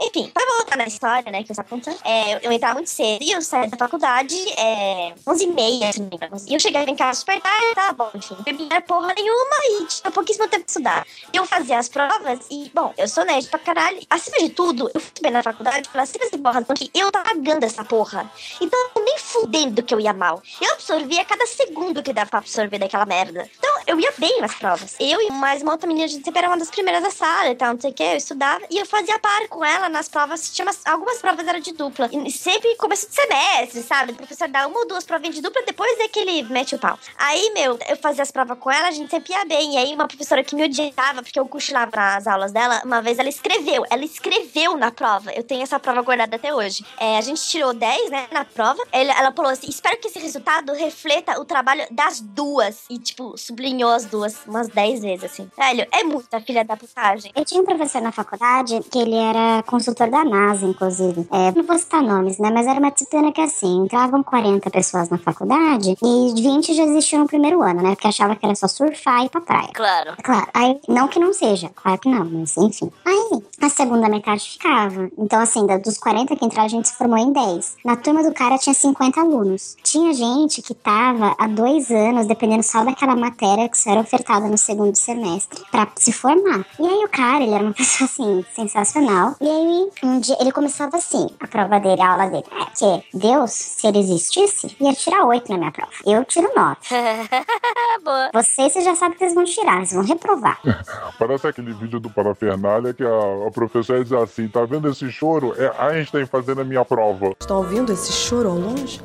Enfim, 0.00 0.30
pra 0.32 0.44
voltar 0.56 0.76
na 0.76 0.86
história, 0.86 1.30
né, 1.30 1.42
que 1.44 1.50
eu 1.50 1.52
estava 1.52 1.68
contando, 1.68 1.98
é, 2.04 2.34
eu, 2.34 2.38
eu 2.42 2.52
entrava 2.52 2.74
muito 2.74 2.90
cedo 2.90 3.22
e 3.22 3.30
eu 3.30 3.42
saía 3.42 3.68
da 3.68 3.76
faculdade 3.76 4.36
é, 4.58 5.14
11h30, 5.26 5.92
se 5.92 6.00
não 6.00 6.08
me 6.08 6.16
engano. 6.16 6.36
E 6.46 6.54
eu 6.54 6.60
chegava 6.60 6.90
em 6.90 6.96
casa 6.96 7.20
super 7.20 7.40
tarde, 7.40 7.74
tá 7.74 7.92
bom, 7.92 8.07
enfim. 8.14 8.36
Não 8.70 8.80
porra 8.82 9.14
nenhuma 9.14 9.56
e 9.70 9.86
tinha 9.86 10.10
pouquíssimo 10.10 10.48
tempo 10.48 10.64
de 10.64 10.70
estudar. 10.70 11.06
Eu 11.32 11.44
fazia 11.46 11.78
as 11.78 11.88
provas 11.88 12.40
e, 12.50 12.70
bom, 12.74 12.92
eu 12.96 13.08
sou 13.08 13.24
nerd 13.24 13.48
pra 13.48 13.58
caralho. 13.58 14.00
Acima 14.08 14.38
de 14.38 14.50
tudo, 14.50 14.90
eu 14.94 15.00
fui 15.00 15.12
bem 15.20 15.30
na 15.32 15.42
faculdade 15.42 15.88
pelas 15.88 16.08
simples 16.08 16.30
porra 16.30 16.64
que 16.74 16.90
eu 16.94 17.10
tava 17.10 17.28
pagando 17.28 17.64
essa 17.64 17.84
porra. 17.84 18.30
Então, 18.60 18.78
nem 19.04 19.18
fudendo 19.18 19.82
que 19.82 19.94
eu 19.94 20.00
ia 20.00 20.12
mal. 20.12 20.42
Eu 20.60 20.72
absorvia 20.72 21.24
cada 21.24 21.46
segundo 21.46 22.02
que 22.02 22.12
dava 22.12 22.30
pra 22.30 22.38
absorver 22.38 22.78
daquela 22.78 23.04
merda. 23.06 23.48
Então, 23.58 23.74
eu 23.86 23.98
ia 24.00 24.12
bem 24.18 24.40
nas 24.40 24.54
provas. 24.54 24.94
Eu 25.00 25.20
e 25.20 25.30
mais 25.32 25.62
uma 25.62 25.72
outra 25.72 25.86
menina, 25.86 26.06
a 26.06 26.08
gente 26.08 26.24
sempre 26.24 26.38
era 26.38 26.48
uma 26.48 26.56
das 26.58 26.70
primeiras 26.70 27.02
da 27.02 27.10
sala 27.10 27.48
e 27.50 27.54
tal, 27.54 27.74
não 27.74 27.80
sei 27.80 27.90
o 27.90 27.94
que, 27.94 28.02
eu 28.02 28.16
estudava. 28.16 28.64
E 28.70 28.78
eu 28.78 28.86
fazia 28.86 29.18
par 29.18 29.48
com 29.48 29.64
ela 29.64 29.88
nas 29.88 30.08
provas. 30.08 30.50
Tinha 30.54 30.64
umas- 30.66 30.86
algumas 30.86 31.18
provas 31.18 31.46
eram 31.46 31.60
de 31.60 31.72
dupla. 31.72 32.08
E 32.12 32.30
sempre 32.32 32.74
começo 32.76 33.08
de 33.08 33.14
semestre, 33.14 33.82
sabe? 33.82 34.12
O 34.12 34.16
professor 34.16 34.48
dá 34.48 34.66
uma 34.66 34.80
ou 34.80 34.86
duas 34.88 35.04
provinhas 35.04 35.34
de 35.34 35.40
dupla, 35.42 35.62
depois 35.66 35.98
é 36.00 36.08
que 36.08 36.18
ele 36.20 36.42
mete 36.44 36.74
o 36.74 36.78
pau. 36.78 36.98
Aí, 37.16 37.50
meu, 37.54 37.78
eu 37.88 37.96
fazia 37.98 38.22
as 38.22 38.30
provas 38.30 38.58
com 38.58 38.70
ela, 38.70 38.88
a 38.88 38.90
gente 38.90 39.10
sempre 39.10 39.32
ia 39.32 39.44
bem. 39.44 39.74
E 39.74 39.76
aí, 39.76 39.94
uma 39.94 40.06
professora 40.06 40.42
que 40.42 40.54
me 40.54 40.64
odiava, 40.64 41.22
porque 41.22 41.38
eu 41.38 41.46
cochilava 41.46 41.90
nas 41.94 42.26
aulas 42.26 42.52
dela, 42.52 42.80
uma 42.84 43.02
vez 43.02 43.18
ela 43.18 43.28
escreveu. 43.28 43.84
Ela 43.90 44.04
escreveu 44.04 44.76
na 44.76 44.90
prova. 44.90 45.32
Eu 45.32 45.42
tenho 45.42 45.62
essa 45.62 45.78
prova 45.78 46.02
guardada 46.02 46.36
até 46.36 46.54
hoje. 46.54 46.84
É, 46.98 47.18
a 47.18 47.20
gente 47.20 47.42
tirou 47.42 47.72
10, 47.72 48.10
né, 48.10 48.26
na 48.32 48.44
prova. 48.44 48.82
Ela, 48.92 49.12
ela 49.18 49.32
falou 49.32 49.50
assim: 49.50 49.68
espero 49.68 49.98
que 49.98 50.08
esse 50.08 50.18
resultado 50.18 50.72
refleta 50.72 51.40
o 51.40 51.44
trabalho 51.44 51.86
das 51.90 52.20
duas. 52.20 52.84
E, 52.88 52.98
tipo, 52.98 53.36
sublinhou 53.36 53.90
as 53.90 54.04
duas 54.04 54.36
umas 54.46 54.68
10 54.68 55.00
vezes, 55.00 55.24
assim. 55.24 55.50
Velho, 55.56 55.86
é 55.92 56.04
muita 56.04 56.40
filha 56.40 56.64
da 56.64 56.76
putagem. 56.76 57.32
Eu 57.34 57.44
tinha 57.44 57.60
um 57.60 57.64
professor 57.64 58.00
na 58.00 58.12
faculdade 58.12 58.80
que 58.90 58.98
ele 58.98 59.14
era 59.14 59.62
consultor 59.64 60.10
da 60.10 60.24
NASA, 60.24 60.66
inclusive. 60.66 61.26
É, 61.32 61.52
não 61.52 61.64
vou 61.64 61.78
citar 61.78 62.02
nomes, 62.02 62.38
né? 62.38 62.50
Mas 62.50 62.66
era 62.66 62.78
uma 62.78 62.90
disciplina 62.90 63.32
que, 63.32 63.40
assim, 63.40 63.84
entravam 63.84 64.22
40 64.22 64.70
pessoas 64.70 65.08
na 65.08 65.18
faculdade 65.18 65.96
e 66.02 66.42
20 66.42 66.74
já 66.74 66.84
existiam 66.84 67.22
no 67.22 67.26
primeiro 67.26 67.62
ano, 67.62 67.82
né? 67.82 67.87
Porque 67.90 68.08
achava 68.08 68.36
que 68.36 68.44
era 68.44 68.54
só 68.54 68.68
surfar 68.68 69.22
e 69.22 69.26
ir 69.26 69.28
pra 69.28 69.40
praia. 69.40 69.70
Claro. 69.72 70.14
Claro, 70.22 70.46
aí, 70.54 70.80
não 70.88 71.08
que 71.08 71.18
não 71.18 71.32
seja, 71.32 71.70
claro 71.74 71.98
que 71.98 72.08
não, 72.08 72.24
mas 72.24 72.56
enfim. 72.56 72.90
Aí, 73.04 73.42
a 73.60 73.68
segunda 73.68 74.08
metade 74.08 74.50
ficava. 74.50 75.10
Então, 75.18 75.40
assim, 75.40 75.66
dos 75.82 75.98
40 75.98 76.36
que 76.36 76.44
entraram, 76.44 76.66
a 76.66 76.68
gente 76.68 76.88
se 76.88 76.96
formou 76.96 77.18
em 77.18 77.32
10. 77.32 77.76
Na 77.84 77.96
turma 77.96 78.22
do 78.22 78.32
cara 78.32 78.58
tinha 78.58 78.74
50 78.74 79.20
alunos. 79.20 79.76
Tinha 79.82 80.12
gente 80.12 80.62
que 80.62 80.74
tava 80.74 81.34
há 81.38 81.46
dois 81.46 81.90
anos, 81.90 82.26
dependendo 82.26 82.62
só 82.62 82.84
daquela 82.84 83.16
matéria 83.16 83.68
que 83.68 83.78
só 83.78 83.90
era 83.90 84.00
ofertada 84.00 84.46
no 84.46 84.58
segundo 84.58 84.96
semestre, 84.96 85.62
pra 85.70 85.88
se 85.96 86.12
formar. 86.12 86.64
E 86.78 86.86
aí, 86.86 87.04
o 87.04 87.08
cara, 87.08 87.42
ele 87.42 87.54
era 87.54 87.64
uma 87.64 87.74
pessoa, 87.74 88.08
assim, 88.08 88.44
sensacional. 88.54 89.36
E 89.40 89.48
aí, 89.48 89.88
um 90.02 90.20
dia, 90.20 90.36
ele 90.40 90.52
começava 90.52 90.96
assim, 90.96 91.28
a 91.40 91.46
prova 91.46 91.78
dele, 91.80 92.00
a 92.00 92.12
aula 92.12 92.26
dele. 92.26 92.44
É 92.52 92.64
que 92.76 93.18
Deus, 93.18 93.52
se 93.52 93.86
ele 93.86 93.98
existisse, 93.98 94.76
ia 94.80 94.92
tirar 94.94 95.24
8 95.24 95.50
na 95.50 95.58
minha 95.58 95.72
prova. 95.72 95.92
Eu 96.06 96.24
tiro 96.24 96.50
9. 96.54 96.76
Boa. 98.02 98.30
Vocês, 98.32 98.72
vocês 98.72 98.84
já 98.84 98.94
sabem 98.94 99.18
que 99.18 99.24
eles 99.24 99.34
vão 99.34 99.44
tirar, 99.44 99.78
eles 99.78 99.92
vão 99.92 100.02
reprovar. 100.02 100.58
Parece 101.18 101.46
aquele 101.46 101.72
vídeo 101.72 102.00
do 102.00 102.08
Parafernália 102.08 102.94
que 102.94 103.04
a, 103.04 103.46
a 103.46 103.50
professora 103.50 104.02
diz 104.02 104.12
assim: 104.12 104.48
tá 104.48 104.64
vendo 104.64 104.88
esse 104.88 105.10
choro? 105.10 105.54
É 105.58 105.72
Einstein 105.78 106.26
fazendo 106.26 106.60
a 106.60 106.64
minha 106.64 106.84
prova. 106.84 107.34
Estão 107.40 107.58
ouvindo 107.58 107.92
esse 107.92 108.12
choro 108.12 108.50
ao 108.50 108.56
longe? 108.56 109.00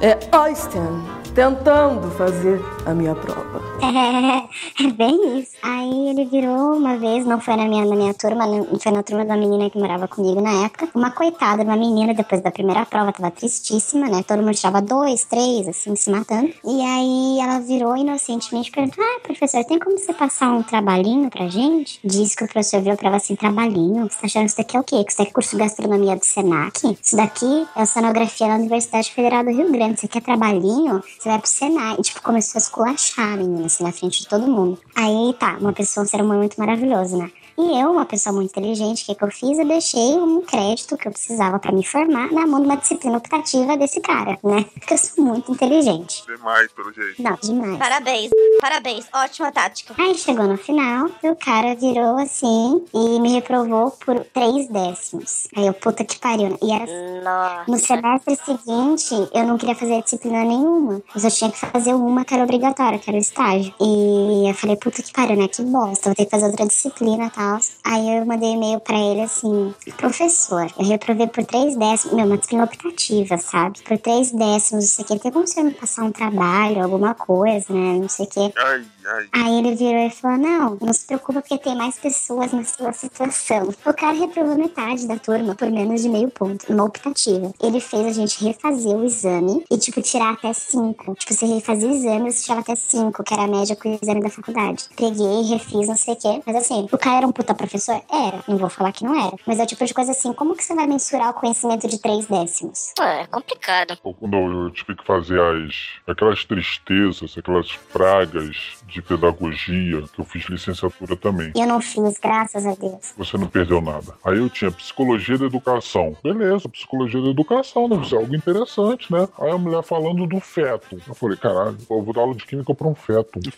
É 0.00 0.18
Einstein 0.36 1.22
tentando 1.34 2.10
fazer 2.12 2.60
a 2.84 2.92
minha 2.92 3.14
prova. 3.14 3.60
É, 3.80 4.84
é 4.84 4.90
bem 4.92 5.38
isso. 5.38 5.52
Aí 5.62 6.10
ele 6.10 6.24
virou 6.26 6.76
uma 6.76 6.96
vez, 6.96 7.24
não 7.24 7.40
foi 7.40 7.56
na 7.56 7.64
minha, 7.64 7.84
na 7.84 7.96
minha 7.96 8.14
turma, 8.14 8.46
não 8.46 8.78
foi 8.78 8.92
na 8.92 9.02
turma 9.02 9.24
da 9.24 9.36
menina 9.36 9.70
que 9.70 9.78
morava 9.78 10.08
comigo 10.08 10.40
na 10.40 10.64
época. 10.66 10.88
Uma 10.94 11.10
coitada, 11.10 11.62
uma 11.62 11.76
menina, 11.76 12.14
depois 12.14 12.42
da 12.42 12.50
primeira 12.50 12.84
prova, 12.84 13.12
tava 13.12 13.30
tristíssima, 13.30 14.08
né? 14.08 14.22
Todo 14.26 14.42
mundo 14.42 14.54
tirava 14.54 14.82
dois, 14.82 15.24
três, 15.24 15.68
assim, 15.68 15.96
se 15.96 16.10
matando. 16.10 16.52
E 16.64 16.82
aí 16.82 17.40
ela 17.40 17.60
virou 17.60 17.96
inocentemente 18.02 18.70
perguntou: 18.70 19.02
Ah, 19.04 19.20
professor, 19.20 19.64
tem 19.64 19.78
como 19.78 19.98
você 19.98 20.12
passar 20.12 20.50
um 20.52 20.62
trabalhinho 20.62 21.30
pra 21.30 21.48
gente? 21.48 21.98
Disse 22.04 22.36
que 22.36 22.44
o 22.44 22.48
professor 22.48 22.82
viu 22.82 22.96
pra 22.96 23.08
ela 23.08 23.16
assim: 23.16 23.34
trabalhinho? 23.34 24.08
Você 24.10 24.20
tá 24.20 24.26
achando 24.26 24.44
que 24.44 24.48
isso 24.48 24.56
daqui 24.58 24.76
é 24.76 24.80
o 24.80 24.84
quê? 24.84 25.04
Que 25.04 25.10
isso 25.10 25.18
daqui 25.18 25.30
é 25.30 25.32
curso 25.32 25.50
de 25.56 25.62
gastronomia 25.62 26.16
do 26.16 26.24
Senac? 26.24 26.98
Isso 27.02 27.16
daqui 27.16 27.66
é 27.74 27.82
oceanografia 27.82 28.48
na 28.48 28.56
Universidade 28.56 29.12
Federal 29.12 29.44
do 29.44 29.50
Rio 29.50 29.70
Grande. 29.72 30.00
Você 30.00 30.08
quer 30.08 30.22
trabalhinho? 30.22 31.02
Você 31.18 31.28
vai 31.28 31.38
pro 31.38 31.48
Senai. 31.48 31.96
E, 31.98 32.02
tipo, 32.02 32.22
começou 32.22 32.58
a 32.58 32.62
esculachar 32.62 33.34
a 33.34 33.36
menina, 33.36 33.66
assim, 33.66 33.84
na 33.84 33.92
frente 33.92 34.20
de 34.20 34.28
todo 34.28 34.46
mundo. 34.46 34.78
Aí, 34.94 35.34
tá, 35.38 35.56
uma 35.60 35.72
pessoa, 35.72 36.04
um 36.04 36.08
ser 36.08 36.20
humano 36.20 36.40
muito 36.40 36.58
maravilhoso, 36.58 37.16
né? 37.16 37.30
E 37.62 37.80
eu, 37.80 37.92
uma 37.92 38.04
pessoa 38.04 38.34
muito 38.34 38.50
inteligente, 38.50 39.04
o 39.04 39.06
que, 39.06 39.14
que 39.14 39.22
eu 39.22 39.30
fiz? 39.30 39.56
Eu 39.56 39.64
deixei 39.66 40.16
um 40.16 40.40
crédito 40.40 40.96
que 40.96 41.06
eu 41.06 41.12
precisava 41.12 41.60
pra 41.60 41.70
me 41.70 41.84
formar 41.84 42.32
na 42.32 42.44
mão 42.44 42.58
de 42.60 42.66
uma 42.66 42.76
disciplina 42.76 43.18
optativa 43.18 43.76
desse 43.76 44.00
cara, 44.00 44.36
né? 44.42 44.64
Porque 44.74 44.94
eu 44.94 44.98
sou 44.98 45.24
muito 45.24 45.52
inteligente. 45.52 46.24
Demais, 46.26 46.72
pelo 46.72 46.92
jeito. 46.92 47.22
Não, 47.22 47.38
demais. 47.40 47.78
Parabéns, 47.78 48.30
parabéns. 48.60 49.06
Ótima 49.14 49.52
tática. 49.52 49.94
Aí 49.96 50.12
chegou 50.16 50.46
no 50.48 50.56
final, 50.56 51.08
e 51.22 51.30
o 51.30 51.36
cara 51.36 51.76
virou 51.76 52.18
assim 52.18 52.84
e 52.92 53.20
me 53.20 53.32
reprovou 53.32 53.92
por 53.92 54.18
três 54.24 54.68
décimos. 54.68 55.46
Aí 55.56 55.64
eu, 55.64 55.72
puta 55.72 56.04
que 56.04 56.18
pariu. 56.18 56.50
né? 56.50 56.56
E 56.60 56.72
era 56.72 57.22
Nossa. 57.22 57.70
no 57.70 57.78
semestre 57.78 58.36
seguinte, 58.44 59.14
eu 59.32 59.46
não 59.46 59.56
queria 59.56 59.76
fazer 59.76 60.02
disciplina 60.02 60.44
nenhuma. 60.44 61.00
Mas 61.14 61.22
eu 61.24 61.30
tinha 61.30 61.50
que 61.50 61.58
fazer 61.58 61.94
uma 61.94 62.24
que 62.24 62.34
era 62.34 62.42
obrigatória, 62.42 62.98
que 62.98 63.08
era 63.08 63.16
o 63.16 63.20
estágio. 63.20 63.72
E 63.80 64.48
eu 64.48 64.54
falei, 64.54 64.76
puta 64.76 65.00
que 65.00 65.12
pariu, 65.12 65.36
né? 65.36 65.46
Que 65.46 65.62
bosta, 65.62 66.08
vou 66.08 66.14
ter 66.16 66.24
que 66.24 66.30
fazer 66.30 66.46
outra 66.46 66.66
disciplina 66.66 67.26
e 67.26 67.30
tal. 67.30 67.51
Aí 67.84 68.18
eu 68.18 68.26
mandei 68.26 68.52
e-mail 68.52 68.80
pra 68.80 68.96
ele 68.96 69.22
assim, 69.22 69.74
professor, 69.96 70.70
eu 70.78 70.84
reprovei 70.86 71.26
por 71.26 71.44
três 71.44 71.76
décimos, 71.76 72.14
meu, 72.14 72.26
uma 72.26 72.36
disciplina 72.36 72.64
optativa, 72.64 73.38
sabe? 73.38 73.82
Por 73.82 73.98
três 73.98 74.32
décimos, 74.32 74.72
não 74.72 74.80
sei 74.82 75.04
o 75.04 75.08
que. 75.08 75.18
Tem 75.18 75.32
como 75.32 75.46
você 75.46 75.62
me 75.62 75.72
passar 75.72 76.04
um 76.04 76.12
trabalho, 76.12 76.82
alguma 76.82 77.14
coisa, 77.14 77.72
né? 77.72 77.98
Não 77.98 78.08
sei 78.08 78.26
o 78.26 78.28
que. 78.28 78.52
Ai, 78.56 78.84
ai. 79.06 79.28
Aí 79.32 79.58
ele 79.58 79.74
virou 79.74 80.06
e 80.06 80.10
falou: 80.10 80.38
Não, 80.38 80.78
não 80.80 80.92
se 80.92 81.06
preocupa 81.06 81.40
porque 81.40 81.58
tem 81.58 81.76
mais 81.76 81.98
pessoas 81.98 82.52
na 82.52 82.64
sua 82.64 82.92
situação. 82.92 83.68
O 83.84 83.94
cara 83.94 84.12
reprovou 84.12 84.56
metade 84.56 85.06
da 85.06 85.18
turma 85.18 85.54
por 85.54 85.70
menos 85.70 86.02
de 86.02 86.08
meio 86.08 86.30
ponto, 86.30 86.72
uma 86.72 86.84
optativa. 86.84 87.52
Ele 87.62 87.80
fez 87.80 88.06
a 88.06 88.12
gente 88.12 88.44
refazer 88.44 88.96
o 88.96 89.04
exame 89.04 89.64
e, 89.70 89.78
tipo, 89.78 90.00
tirar 90.02 90.32
até 90.32 90.52
cinco. 90.52 91.14
Tipo, 91.14 91.34
você 91.34 91.46
refazia 91.46 91.88
o 91.88 91.92
exame 91.92 92.28
e 92.28 92.32
você 92.32 92.42
tirava 92.42 92.60
até 92.60 92.76
cinco, 92.76 93.24
que 93.24 93.34
era 93.34 93.44
a 93.44 93.48
média 93.48 93.76
com 93.76 93.90
o 93.90 93.98
exame 94.00 94.20
da 94.20 94.30
faculdade. 94.30 94.84
Peguei, 94.96 95.42
refiz, 95.42 95.88
não 95.88 95.96
sei 95.96 96.14
o 96.14 96.16
quê. 96.16 96.42
Mas 96.46 96.56
assim, 96.56 96.88
o 96.90 96.98
cara 96.98 97.18
era 97.18 97.26
um 97.26 97.32
puta 97.32 97.54
professor? 97.54 98.00
Era. 98.10 98.42
Não 98.48 98.56
vou 98.56 98.68
falar 98.68 98.92
que 98.92 99.04
não 99.04 99.14
era. 99.14 99.36
Mas 99.46 99.58
é 99.58 99.62
o 99.62 99.66
tipo 99.66 99.84
de 99.84 99.94
coisa 99.94 100.12
assim: 100.12 100.32
como 100.32 100.56
que 100.56 100.64
você 100.64 100.74
vai 100.74 100.86
mensurar 100.86 101.30
o 101.30 101.34
conhecimento 101.34 101.88
de 101.88 101.98
três 101.98 102.26
décimos? 102.26 102.92
É 103.00 103.26
complicado. 103.26 103.98
Quando 104.02 104.36
eu 104.36 104.70
tive 104.70 104.96
que 104.96 105.04
fazer 105.04 105.40
as, 105.40 105.74
aquelas 106.06 106.44
tristezas, 106.44 107.36
aquelas 107.36 107.72
pragas 107.92 108.56
de 108.92 109.02
pedagogia, 109.02 110.02
que 110.12 110.20
eu 110.20 110.24
fiz 110.24 110.44
licenciatura 110.46 111.16
também. 111.16 111.52
E 111.56 111.60
eu 111.60 111.66
não 111.66 111.80
fiz, 111.80 112.18
graças 112.18 112.64
a 112.66 112.74
Deus. 112.74 113.14
Você 113.16 113.36
não 113.38 113.46
perdeu 113.46 113.80
nada. 113.80 114.12
Aí 114.24 114.38
eu 114.38 114.48
tinha 114.50 114.70
psicologia 114.70 115.38
da 115.38 115.46
educação. 115.46 116.16
Beleza, 116.22 116.68
psicologia 116.68 117.20
da 117.22 117.28
educação, 117.28 117.88
deve 117.88 118.08
ser 118.08 118.16
algo 118.16 118.34
interessante, 118.34 119.10
né? 119.12 119.28
Aí 119.40 119.50
a 119.50 119.58
mulher 119.58 119.82
falando 119.82 120.26
do 120.26 120.40
feto. 120.40 121.00
Eu 121.08 121.14
falei, 121.14 121.36
caralho, 121.36 121.76
eu 121.90 122.02
vou 122.02 122.12
dar 122.14 122.20
aula 122.20 122.34
de 122.34 122.44
química 122.44 122.74
pra 122.74 122.86
um 122.88 122.94
feto. 122.94 123.40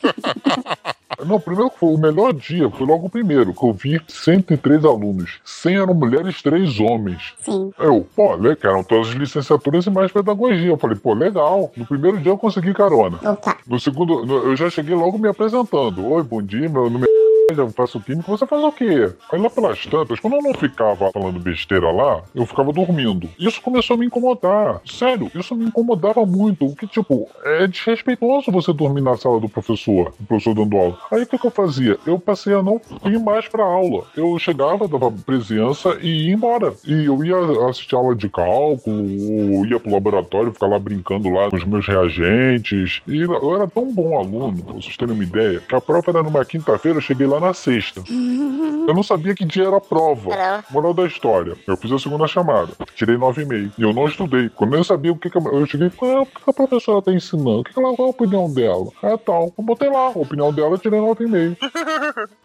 Não, 1.25 1.39
primeiro 1.41 1.71
foi 1.71 1.95
o 1.95 1.97
melhor 1.99 2.33
dia, 2.35 2.69
foi 2.69 2.87
logo 2.87 3.07
o 3.07 3.11
primeiro, 3.11 3.55
que 3.55 3.65
eu 3.65 3.73
vi 3.73 4.01
103 4.09 4.85
alunos. 4.85 5.39
100 5.45 5.77
eram 5.77 5.95
mulheres, 5.95 6.43
3 6.43 6.81
homens. 6.81 7.33
Sim. 7.39 7.71
Eu, 7.79 8.07
pô, 8.17 8.35
le- 8.35 8.57
que 8.57 8.67
eram 8.67 8.83
todas 8.83 9.09
as 9.09 9.15
licenciaturas 9.15 9.87
e 9.87 9.91
mais 9.91 10.11
pedagogia. 10.11 10.69
Eu 10.71 10.77
falei, 10.77 10.97
pô, 10.99 11.15
legal. 11.15 11.71
No 11.77 11.87
primeiro 11.87 12.19
dia 12.19 12.33
eu 12.33 12.37
consegui 12.37 12.75
carona. 12.75 13.19
Opa. 13.23 13.57
No 13.67 13.79
segundo, 13.79 14.25
eu 14.45 14.57
já 14.57 14.69
cheguei 14.69 14.95
logo 14.95 15.17
me 15.25 15.31
apresentando. 15.31 16.07
Oi, 16.07 16.23
bom 16.23 16.43
dia, 16.43 16.69
meu 16.69 16.91
nome 16.91 17.07
é. 17.09 17.14
Eu 17.51 17.71
faço 17.71 18.01
química, 18.01 18.31
você 18.31 18.47
faz 18.47 18.63
o 18.63 18.73
quê? 18.73 19.13
Aí 19.31 19.41
lá 19.41 19.51
pelas 19.51 19.85
tantas, 19.87 20.21
quando 20.21 20.35
eu 20.35 20.43
não 20.43 20.55
ficava 20.55 21.11
falando 21.13 21.39
besteira 21.39 21.91
lá, 21.91 22.23
eu 22.35 22.47
ficava 22.47 22.73
dormindo. 22.73 23.29
Isso 23.39 23.61
começou 23.61 23.95
a 23.95 23.99
me 23.99 24.07
incomodar. 24.07 24.81
Sério, 24.85 25.31
isso 25.35 25.55
me 25.55 25.67
incomodava 25.67 26.25
muito. 26.25 26.67
O 26.67 26.77
que, 26.77 26.87
tipo, 26.87 27.29
é 27.45 27.67
desrespeitoso 27.67 28.51
você 28.51 28.73
dormir 28.73 29.03
na 29.03 29.17
sala 29.17 29.41
do 29.41 29.49
professor, 29.49 30.13
o 30.21 30.25
professor 30.25 30.55
dando 30.55 30.77
aula. 30.77 30.99
Aí 31.11 31.23
o 31.23 31.27
que, 31.27 31.39
que 31.39 31.47
eu 31.47 31.51
fazia? 31.51 31.99
Eu 32.07 32.19
passei 32.19 32.55
a 32.55 32.63
não 32.63 32.81
ir 33.05 33.19
mais 33.19 33.49
pra 33.49 33.65
aula. 33.65 34.05
Eu 34.17 34.39
chegava, 34.39 34.89
dava 34.89 35.11
presença 35.11 35.99
e 36.01 36.29
ia 36.29 36.35
embora. 36.35 36.75
E 36.87 37.05
eu 37.05 37.25
ia 37.25 37.37
assistir 37.69 37.95
aula 37.95 38.15
de 38.15 38.29
cálculo, 38.29 39.67
ia 39.67 39.79
pro 39.79 39.93
laboratório, 39.93 40.53
ficar 40.53 40.67
lá 40.67 40.79
brincando 40.79 41.29
lá 41.31 41.51
com 41.51 41.57
os 41.57 41.65
meus 41.65 41.87
reagentes. 41.87 43.03
E 43.07 43.21
eu 43.23 43.55
era 43.55 43.67
tão 43.67 43.93
bom 43.93 44.19
aluno, 44.19 44.63
pra 44.63 44.75
vocês 44.75 44.97
terem 44.97 45.15
uma 45.15 45.23
ideia, 45.23 45.61
que 45.61 45.75
a 45.75 45.81
prova 45.81 46.11
era 46.11 46.23
numa 46.23 46.45
quinta-feira, 46.45 46.99
eu 46.99 47.03
cheguei 47.03 47.27
lá 47.27 47.34
na 47.41 47.55
sexta. 47.55 48.03
Eu 48.09 48.95
não 48.95 49.03
sabia 49.03 49.35
que 49.35 49.45
dia 49.45 49.65
era 49.65 49.77
a 49.77 49.81
prova. 49.81 50.31
Moral 50.71 50.95
da 50.95 51.07
história. 51.07 51.57
Eu 51.67 51.77
fiz 51.77 51.91
a 51.93 51.99
segunda 51.99 52.27
chamada. 52.27 52.73
Tirei 52.95 53.17
9,5. 53.17 53.73
E 53.79 53.83
eu 53.83 53.93
não 53.93 54.07
estudei. 54.07 54.49
Quando 54.49 54.77
eu 54.77 54.85
sabia 54.85 55.13
o 55.13 55.17
que, 55.17 55.31
que 55.31 55.39
eu, 55.39 55.43
eu 55.53 55.67
cheguei, 55.67 55.89
ah, 55.89 56.23
o 56.23 56.27
que 56.27 56.51
a 56.51 56.53
professora 56.53 57.03
tá 57.03 57.13
ensinando? 57.13 57.61
O 57.61 57.65
que, 57.65 57.73
que 57.73 57.81
ela, 57.81 57.95
qual 57.95 58.09
a 58.09 58.11
opinião 58.11 58.53
dela? 58.53 58.87
É 59.03 59.17
tal. 59.17 59.53
Eu 59.57 59.65
botei 59.65 59.89
lá. 59.89 60.07
A 60.07 60.19
opinião 60.19 60.53
dela, 60.53 60.73
eu 60.75 60.79
tirei 60.79 61.01
9,5. 61.01 61.57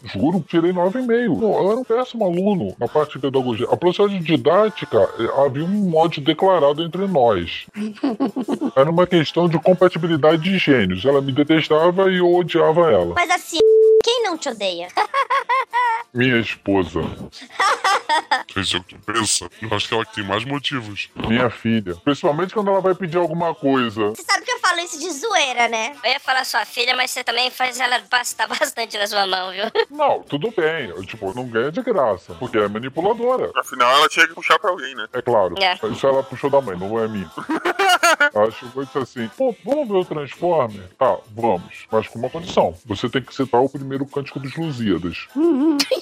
Juro, 0.13 0.43
tirei 0.47 0.71
9,5. 0.71 1.39
Não, 1.39 1.53
Eu 1.53 1.71
era 1.71 1.79
um 1.79 1.83
péssimo 1.83 2.25
aluno 2.25 2.75
na 2.79 2.87
parte 2.87 3.13
de 3.13 3.19
pedagogia. 3.19 3.67
A 3.71 3.77
professora 3.77 4.09
de 4.09 4.19
didática, 4.19 4.97
eh, 5.19 5.45
havia 5.45 5.65
um 5.65 5.95
ódio 5.95 6.23
declarado 6.23 6.83
entre 6.83 7.07
nós. 7.07 7.65
Era 8.75 8.89
uma 8.89 9.07
questão 9.07 9.47
de 9.49 9.59
compatibilidade 9.59 10.43
de 10.43 10.57
gênios. 10.57 11.03
Ela 11.03 11.21
me 11.21 11.31
detestava 11.31 12.11
e 12.11 12.17
eu 12.17 12.33
odiava 12.33 12.91
ela. 12.91 13.13
Mas 13.15 13.29
assim, 13.29 13.59
quem 14.09 14.23
não 14.23 14.35
te 14.35 14.49
odeia? 14.49 14.87
Minha 16.11 16.39
esposa. 16.39 17.01
Isso 18.55 18.77
é 18.77 18.79
o 18.79 18.83
que 18.83 18.95
tu 18.95 19.13
pensa. 19.13 19.47
Eu 19.61 19.71
acho 19.71 19.87
que 19.87 19.93
ela 19.93 20.03
que 20.03 20.15
tem 20.15 20.23
mais 20.23 20.43
motivos. 20.43 21.09
Minha 21.15 21.51
filha. 21.51 21.95
Principalmente 22.03 22.55
quando 22.55 22.71
ela 22.71 22.81
vai 22.81 22.95
pedir 22.95 23.17
alguma 23.17 23.53
coisa. 23.53 24.09
Você 24.09 24.23
sabe 24.23 24.43
que 24.43 24.51
eu 24.51 24.59
falo 24.59 24.79
isso 24.79 24.99
de 24.99 25.11
zoeira, 25.11 25.67
né? 25.67 25.95
Eu 26.03 26.11
ia 26.11 26.19
falar 26.19 26.43
sua 26.43 26.65
filha, 26.65 26.95
mas 26.95 27.11
você 27.11 27.23
também 27.23 27.51
faz 27.51 27.79
ela 27.79 27.99
passar 28.09 28.47
bastante 28.49 28.97
na 28.97 29.05
sua 29.05 29.27
mão, 29.27 29.51
viu? 29.51 29.65
Não, 29.91 30.23
tudo 30.23 30.51
bem. 30.57 30.89
Eu, 30.89 31.05
tipo, 31.05 31.31
não 31.35 31.47
ganha 31.47 31.71
de 31.71 31.81
graça. 31.83 32.33
Porque 32.39 32.57
é 32.57 32.67
manipuladora. 32.67 33.51
Afinal, 33.55 33.91
ela 33.91 34.09
tinha 34.09 34.27
que 34.27 34.33
puxar 34.33 34.57
pra 34.57 34.71
alguém, 34.71 34.95
né? 34.95 35.07
É 35.13 35.21
claro. 35.21 35.53
É. 35.61 35.75
Isso 35.87 36.07
ela 36.07 36.23
puxou 36.23 36.49
da 36.49 36.59
mãe, 36.59 36.75
não 36.75 36.99
é 36.99 37.07
minha. 37.07 37.29
Acho 38.35 38.71
muito 38.75 38.99
assim. 38.99 39.29
Pô, 39.37 39.55
vamos 39.63 39.87
ver 39.87 39.95
o 39.95 40.05
Transformer? 40.05 40.89
Tá, 40.97 41.17
vamos. 41.35 41.85
Mas 41.91 42.07
com 42.07 42.19
uma 42.19 42.29
condição. 42.29 42.75
Você 42.85 43.09
tem 43.09 43.21
que 43.21 43.33
citar 43.33 43.61
o 43.61 43.69
primeiro 43.69 44.05
cântico 44.05 44.39
dos 44.39 44.55
Lusíadas. 44.55 45.27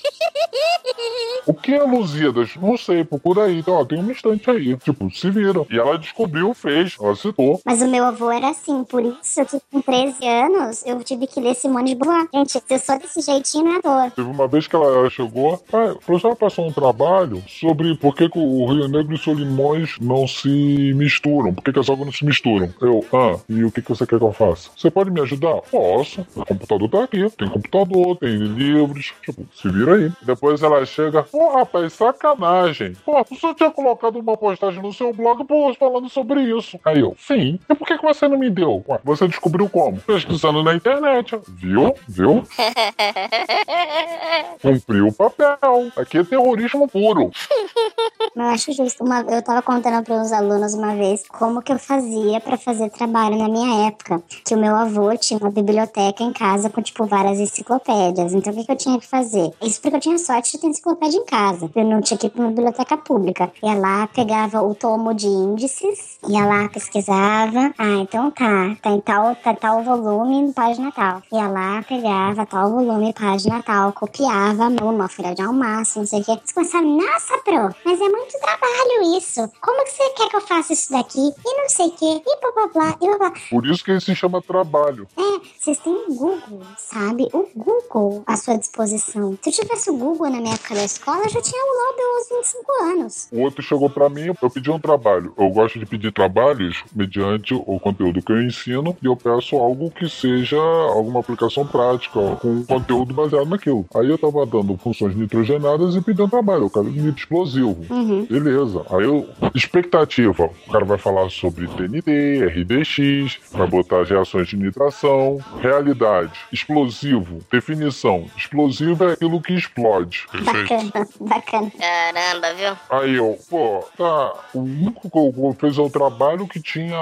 O 1.47 1.53
que 1.53 1.73
é 1.73 1.83
Lusíadas? 1.83 2.55
Não 2.57 2.77
sei, 2.77 3.03
procura 3.03 3.45
aí. 3.45 3.63
Ó, 3.65 3.85
tem 3.85 3.99
um 3.99 4.11
instante 4.11 4.49
aí. 4.49 4.75
Tipo, 4.77 5.09
se 5.09 5.29
viram. 5.29 5.65
E 5.69 5.77
ela 5.77 5.97
descobriu, 5.97 6.53
fez, 6.53 6.95
ela 7.01 7.15
citou. 7.15 7.61
Mas 7.65 7.81
o 7.81 7.87
meu 7.87 8.03
avô 8.03 8.29
era 8.31 8.49
assim, 8.49 8.83
por 8.83 9.03
isso 9.03 9.45
que 9.45 9.59
com 9.71 9.81
13 9.81 10.27
anos 10.27 10.85
eu 10.85 11.01
tive 11.03 11.25
que 11.25 11.39
ler 11.39 11.55
Simone 11.55 11.91
de 11.91 11.95
Beauvoir. 11.95 12.27
Gente, 12.33 12.51
se 12.51 12.61
eu 12.69 12.79
sou 12.79 12.99
desse 12.99 13.21
jeitinho, 13.21 13.65
não 13.65 13.75
é 13.75 13.81
toa. 13.81 14.11
Teve 14.11 14.29
uma 14.29 14.47
vez 14.47 14.67
que 14.67 14.75
ela, 14.75 14.85
ela 14.85 15.09
chegou, 15.09 15.61
ah, 15.71 15.91
a 15.91 15.95
professora 15.95 16.35
passou 16.35 16.67
um 16.67 16.71
trabalho 16.71 17.41
sobre 17.47 17.95
por 17.95 18.15
que, 18.15 18.29
que 18.29 18.37
o 18.37 18.65
Rio 18.65 18.87
Negro 18.87 19.15
e 19.15 19.17
Solimões 19.17 19.95
não 20.01 20.27
se 20.27 20.93
misturam, 20.95 21.53
por 21.53 21.63
que, 21.63 21.71
que 21.71 21.79
as 21.79 21.89
águas 21.89 22.05
não 22.05 22.13
se 22.13 22.25
misturam. 22.25 22.73
Eu, 22.81 23.05
ah, 23.13 23.39
e 23.47 23.63
o 23.63 23.71
que, 23.71 23.81
que 23.81 23.89
você 23.89 24.05
quer 24.05 24.19
que 24.19 24.25
eu 24.25 24.33
faça? 24.33 24.69
Você 24.75 24.91
pode 24.91 25.09
me 25.09 25.21
ajudar? 25.21 25.61
Posso. 25.71 26.25
O 26.35 26.45
computador 26.45 26.89
tá 26.89 27.03
aqui. 27.03 27.29
Tem 27.37 27.49
computador, 27.49 28.17
tem 28.17 28.35
livros. 28.37 29.13
Tipo, 29.23 29.45
se 29.53 29.69
vira 29.69 29.95
aí. 29.95 30.11
Depois 30.21 30.61
ela 30.61 30.85
chega, 30.85 31.25
pô, 31.38 31.49
rapaz, 31.49 31.93
sacanagem. 31.93 32.93
Pô, 33.05 33.21
o 33.21 33.35
senhor 33.35 33.53
tinha 33.53 33.69
colocado 33.69 34.17
uma 34.17 34.35
postagem 34.35 34.81
no 34.81 34.91
seu 34.91 35.13
blog, 35.13 35.45
pô, 35.45 35.71
falando 35.75 36.09
sobre 36.09 36.41
isso. 36.41 36.79
Aí 36.83 36.99
eu, 36.99 37.15
sim. 37.19 37.59
E 37.69 37.75
por 37.75 37.88
que, 37.88 37.95
que 37.95 38.03
você 38.03 38.27
não 38.27 38.39
me 38.39 38.49
deu? 38.49 38.83
Ué, 38.88 38.99
você 39.03 39.27
descobriu 39.27 39.69
como? 39.69 39.99
Pesquisando 39.99 40.63
na 40.63 40.73
internet. 40.73 41.39
Viu? 41.47 41.93
Viu? 42.07 42.43
Cumpriu 44.61 45.07
o 45.07 45.13
papel. 45.13 45.91
Aqui 45.95 46.17
é 46.17 46.23
terrorismo 46.23 46.88
puro. 46.88 47.29
Eu 48.36 48.43
acho 48.43 48.72
justo. 48.72 49.03
Uma, 49.03 49.22
eu 49.22 49.41
tava 49.41 49.61
contando 49.61 50.03
para 50.03 50.15
uns 50.15 50.32
alunos 50.32 50.74
uma 50.74 50.95
vez 50.95 51.24
como 51.28 51.61
que 51.61 51.72
eu 51.72 51.80
fazia 51.80 52.39
pra 52.39 52.57
fazer 52.57 52.89
trabalho 52.89 53.38
na 53.38 53.47
minha 53.47 53.88
época. 53.88 54.22
Que 54.45 54.55
o 54.55 54.57
meu 54.57 54.76
avô 54.76 55.15
tinha 55.18 55.39
uma 55.39 55.49
biblioteca 55.49 56.24
em 56.24 56.34
casa 56.34 56.70
com, 56.70 56.82
tipo, 56.82 57.05
várias 57.05 57.39
enciclopédias. 57.39 58.34
Então, 58.34 58.53
o 58.53 58.55
que, 58.55 58.65
que 58.65 58.72
eu 58.72 58.76
tinha 58.76 58.99
que 58.99 59.07
fazer? 59.07 59.51
Isso 59.61 59.82
porque 59.82 59.97
eu 59.97 59.99
tinha 59.99 60.18
sorte 60.18 60.51
de 60.51 60.59
ter 60.59 60.68
enciclopédia 60.68 61.18
em 61.18 61.26
casa. 61.26 61.70
Eu 61.76 61.84
não 61.84 62.01
tinha 62.01 62.18
que 62.18 62.28
ir 62.28 62.30
pra 62.30 62.41
uma 62.41 62.49
biblioteca 62.51 62.97
pública. 62.97 63.51
Ia 63.63 63.76
lá, 63.76 64.07
pegava 64.07 64.61
o 64.61 64.76
tomo 64.76 65.13
de 65.13 65.28
índices, 65.28 66.18
ia 66.28 66.45
lá, 66.45 66.70
pesquisava. 66.70 67.74
Ah, 67.78 67.97
então 68.01 68.32
tá. 68.32 68.76
Tá 68.82 68.89
em 68.91 69.01
tal, 69.01 69.36
tá 69.36 69.53
tal 69.53 69.84
volume, 69.84 70.53
página 70.53 70.91
tal. 70.91 71.22
Ia 71.32 71.47
lá, 71.47 71.84
pegava 71.88 72.45
tal 72.45 72.72
volume, 72.72 73.13
página 73.13 73.61
tal. 73.63 73.91
Copiava, 73.93 74.70
numa 74.70 75.07
folha 75.07 75.34
de 75.34 75.41
almaço, 75.41 75.99
não 75.99 76.05
sei 76.05 76.22
o 76.22 76.26
quê. 76.26 76.32
Eles 76.57 76.74
nossa, 76.74 77.38
pro, 77.43 77.76
mas 77.86 77.99
é 78.01 78.06
muito 78.09 78.39
trabalho 78.39 79.17
isso. 79.17 79.49
Como 79.61 79.83
que 79.83 79.91
você 79.91 80.09
quer 80.09 80.29
que 80.29 80.35
eu 80.35 80.41
faça 80.41 80.73
isso 80.73 80.91
daqui? 80.91 81.19
E 81.19 81.61
não 81.61 81.69
sei 81.69 81.87
o 81.87 81.91
quê. 81.91 82.21
E 82.25 82.39
blá 82.39 82.51
blá 82.53 82.67
blá, 82.67 82.97
e 83.01 83.07
blá 83.07 83.17
blá. 83.17 83.33
Por 83.49 83.65
isso 83.65 83.83
que 83.83 83.91
ele 83.91 84.01
se 84.01 84.15
chama 84.15 84.41
trabalho. 84.41 85.07
É, 85.17 85.21
vocês 85.59 85.77
têm 85.79 85.93
o 85.93 86.13
Google, 86.13 86.61
sabe? 86.77 87.27
O 87.33 87.47
Google 87.55 88.23
à 88.25 88.35
sua 88.35 88.57
disposição. 88.57 89.37
Se 89.41 89.49
eu 89.49 89.53
tivesse 89.53 89.89
o 89.89 89.97
Google 89.97 90.29
na 90.29 90.39
minha 90.39 90.53
época 90.53 90.75
da 90.75 90.83
escola, 90.83 91.23
eu 91.23 91.29
já 91.29 91.41
tinha 91.41 91.61
o 91.61 91.87
Lobby 91.87 92.01
aos 92.01 92.45
25 92.45 92.83
anos. 92.83 93.27
O 93.31 93.41
outro 93.41 93.61
chegou 93.61 93.89
pra 93.89 94.09
mim, 94.09 94.33
eu 94.41 94.49
pedi 94.49 94.69
um 94.71 94.79
trabalho. 94.79 95.33
Eu 95.37 95.49
gosto 95.49 95.79
de 95.79 95.85
pedir 95.85 96.11
trabalhos 96.11 96.83
mediante 96.95 97.53
o 97.53 97.79
conteúdo 97.79 98.21
que 98.21 98.31
eu 98.31 98.41
ensino 98.41 98.95
e 99.01 99.05
eu 99.05 99.15
peço 99.15 99.55
algo 99.57 99.91
que 99.91 100.09
seja 100.09 100.57
alguma 100.57 101.19
aplicação 101.19 101.65
prática, 101.65 102.19
com 102.41 102.65
conteúdo 102.65 103.13
baseado 103.13 103.47
naquilo. 103.47 103.85
Aí 103.95 104.09
eu 104.09 104.17
tava 104.17 104.45
dando 104.45 104.77
funções 104.77 105.15
nitrogenadas 105.15 105.95
e 105.95 106.01
pedi 106.01 106.21
um 106.21 106.29
trabalho. 106.29 106.63
Eu 106.63 106.69
quero 106.69 106.85
nitro 106.85 107.19
explosivo. 107.19 107.77
Uhum. 107.97 108.25
Beleza. 108.25 108.85
Aí 108.91 109.05
eu. 109.05 109.27
Expectativa. 109.55 110.51
O 110.67 110.71
cara 110.71 110.85
vai 110.85 110.97
falar 110.97 111.29
sobre 111.29 111.67
TNT, 111.67 112.45
RDX, 112.45 113.39
vai 113.51 113.67
botar 113.67 114.01
as 114.01 114.09
reações 114.09 114.47
de 114.47 114.55
nitração. 114.55 115.39
Realidade. 115.59 116.39
Explosivo. 116.51 117.39
Definição. 117.51 118.25
Explosivo 118.37 119.03
é 119.05 119.13
aquilo 119.13 119.41
que 119.41 119.53
explode. 119.53 120.27
Bacana, 120.31 121.07
bacana. 121.19 121.71
Caramba, 121.71 122.53
viu? 122.53 122.77
Aí 122.89 123.15
eu, 123.15 123.37
pô, 123.49 123.83
tá. 123.97 124.33
O 124.53 124.59
único 124.59 125.09
que 125.09 125.17
eu 125.17 125.55
fez 125.59 125.77
é 125.77 125.81
o 125.81 125.89
trabalho 125.89 126.47
que 126.47 126.61
tinha 126.61 126.97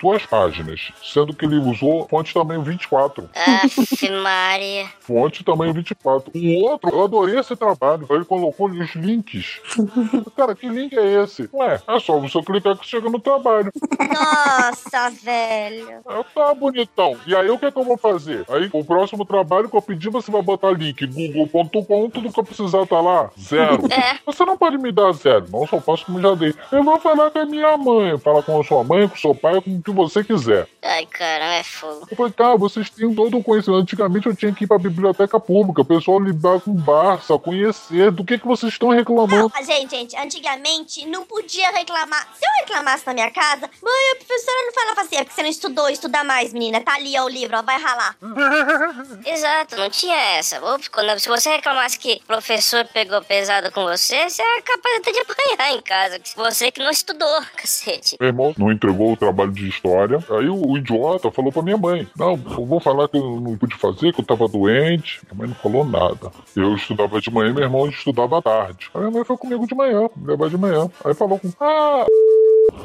duas 0.00 0.24
páginas, 0.24 0.90
sendo 1.02 1.34
que 1.34 1.44
ele 1.44 1.58
usou 1.58 2.06
fonte 2.08 2.32
tamanho 2.32 2.62
24. 2.62 3.28
Aff, 3.34 4.10
Maria. 4.10 4.86
Fonte 5.00 5.44
tamanho 5.44 5.74
24. 5.74 6.32
O 6.34 6.64
outro, 6.64 6.90
eu 6.90 7.04
adorei 7.04 7.38
esse 7.38 7.54
trabalho. 7.54 8.06
Aí 8.08 8.16
ele 8.16 8.24
colocou 8.24 8.70
os 8.70 8.94
links. 8.94 9.60
Cara, 10.36 10.54
que 10.54 10.68
link 10.68 10.96
é 10.96 11.22
esse? 11.22 11.48
Ué, 11.52 11.80
é 11.86 12.00
só 12.00 12.18
você 12.18 12.40
clicar 12.42 12.76
que 12.76 12.86
chega 12.86 13.08
no 13.10 13.20
trabalho. 13.20 13.70
Nossa, 13.98 15.10
velho. 15.10 16.00
Eu, 16.08 16.24
tá 16.24 16.54
bonitão. 16.54 17.16
E 17.26 17.34
aí 17.34 17.48
o 17.50 17.58
que, 17.58 17.66
é 17.66 17.70
que 17.70 17.78
eu 17.78 17.84
vou 17.84 17.96
fazer? 17.96 18.44
Aí 18.48 18.68
o 18.72 18.84
próximo 18.84 19.24
trabalho 19.24 19.68
que 19.68 19.76
eu 19.76 19.82
pedir, 19.82 20.10
você 20.10 20.30
vai 20.30 20.42
botar 20.42 20.70
link 20.70 21.06
google.com, 21.06 22.10
tudo 22.10 22.32
que 22.32 22.40
eu 22.40 22.44
precisar 22.44 22.86
tá 22.86 23.00
lá, 23.00 23.30
zero. 23.38 23.86
É. 23.90 24.18
Você 24.26 24.44
não 24.44 24.56
pode 24.56 24.78
me 24.78 24.92
dar 24.92 25.12
zero, 25.12 25.46
não 25.50 25.66
só 25.66 25.80
faço 25.80 26.06
como 26.06 26.20
já 26.20 26.34
dei. 26.34 26.54
Eu 26.72 26.82
vou 26.82 26.98
falar 26.98 27.30
com 27.30 27.38
a 27.38 27.46
minha 27.46 27.76
mãe, 27.76 28.18
falar 28.18 28.42
com 28.42 28.60
a 28.60 28.64
sua 28.64 28.84
mãe, 28.84 29.08
com 29.08 29.14
o 29.14 29.18
seu 29.18 29.34
pai, 29.34 29.60
com 29.60 29.76
o 29.76 29.82
que 29.82 29.90
você 29.90 30.22
quiser. 30.22 30.66
Ai, 30.82 31.06
caramba, 31.06 31.54
é 31.54 31.62
fogo. 31.62 32.06
Eu 32.10 32.16
falei, 32.16 32.32
tá, 32.32 32.56
vocês 32.56 32.90
têm 32.90 33.14
todo 33.14 33.36
o 33.36 33.42
conhecimento. 33.42 33.80
Antigamente 33.80 34.26
eu 34.26 34.36
tinha 34.36 34.52
que 34.52 34.64
ir 34.64 34.66
pra 34.66 34.78
biblioteca 34.78 35.38
pública, 35.38 35.82
o 35.82 35.84
pessoal 35.84 36.20
lidar 36.20 36.60
com 36.60 36.72
Barça, 36.72 37.38
conhecer 37.38 38.10
do 38.10 38.24
que, 38.24 38.38
que 38.38 38.46
vocês 38.46 38.72
estão 38.72 38.88
reclamando. 38.88 39.52
Ah, 39.54 39.62
gente, 39.62 39.90
gente, 39.90 40.16
antigamente 40.22 41.06
não 41.06 41.24
podia 41.24 41.70
reclamar. 41.70 42.28
Se 42.38 42.44
eu 42.44 42.50
reclamasse 42.66 43.06
na 43.06 43.14
minha 43.14 43.30
casa, 43.30 43.68
mãe, 43.82 44.12
a 44.12 44.16
professora 44.16 44.66
não 44.66 44.72
falava 44.72 45.00
assim, 45.02 45.16
é 45.16 45.24
porque 45.24 45.34
você 45.34 45.42
não 45.42 45.50
estudou, 45.50 45.88
estuda 45.88 46.24
mais, 46.24 46.52
menina. 46.52 46.80
Tá 46.80 46.94
ali, 46.94 47.18
ó, 47.18 47.24
o 47.24 47.28
livro, 47.28 47.56
ó, 47.56 47.62
vai 47.62 47.78
ralar. 47.80 48.16
Exato, 49.24 49.76
não 49.76 49.90
tinha 49.90 50.16
essa. 50.38 50.60
Ou, 50.64 50.78
quando- 50.90 51.18
Se 51.18 51.28
você 51.28 51.50
reclamasse 51.50 51.98
que 51.98 52.20
o 52.22 52.26
professor 52.26 52.84
pegou 52.92 53.20
pesado 53.22 53.70
com 53.72 53.82
você, 53.84 54.28
você 54.28 54.42
era 54.42 54.62
capaz 54.62 54.96
até 54.98 55.12
de 55.12 55.18
apanhar 55.20 55.72
em 55.76 55.80
casa. 55.82 56.20
Você 56.36 56.70
que 56.70 56.82
não 56.82 56.90
estudou, 56.90 57.40
cacete. 57.56 58.16
Meu 58.20 58.28
irmão 58.28 58.54
não 58.56 58.72
entregou 58.72 59.12
o 59.12 59.16
trabalho 59.16 59.52
de 59.52 59.68
história. 59.68 60.18
Aí 60.30 60.48
o, 60.48 60.54
o 60.70 60.78
idiota 60.78 61.30
falou 61.30 61.52
pra 61.52 61.62
minha 61.62 61.76
mãe: 61.76 62.08
Não, 62.16 62.30
eu 62.32 62.66
vou 62.66 62.80
falar 62.80 63.08
que 63.08 63.16
eu 63.16 63.40
não 63.40 63.56
pude 63.56 63.76
fazer, 63.76 64.12
que 64.12 64.20
eu 64.20 64.24
tava 64.26 64.48
doente. 64.48 65.20
Minha 65.24 65.34
mãe 65.38 65.48
não 65.48 65.54
falou 65.56 65.84
nada. 65.84 66.30
Eu 66.56 66.74
estudava 66.74 67.20
de 67.20 67.30
manhã, 67.30 67.52
meu 67.52 67.62
irmão 67.64 67.88
estudava 67.88 68.38
à 68.38 68.42
tarde. 68.42 68.90
Aí 68.94 69.00
minha 69.00 69.10
mãe 69.12 69.24
foi 69.24 69.36
comigo 69.36 69.66
de 69.66 69.74
manhã, 69.74 70.08
levar 70.22 70.48
de 70.48 70.56
manhã. 70.58 70.90
Aí 71.04 71.14
falou 71.14 71.38
com: 71.38 71.50
Ah, 71.60 72.06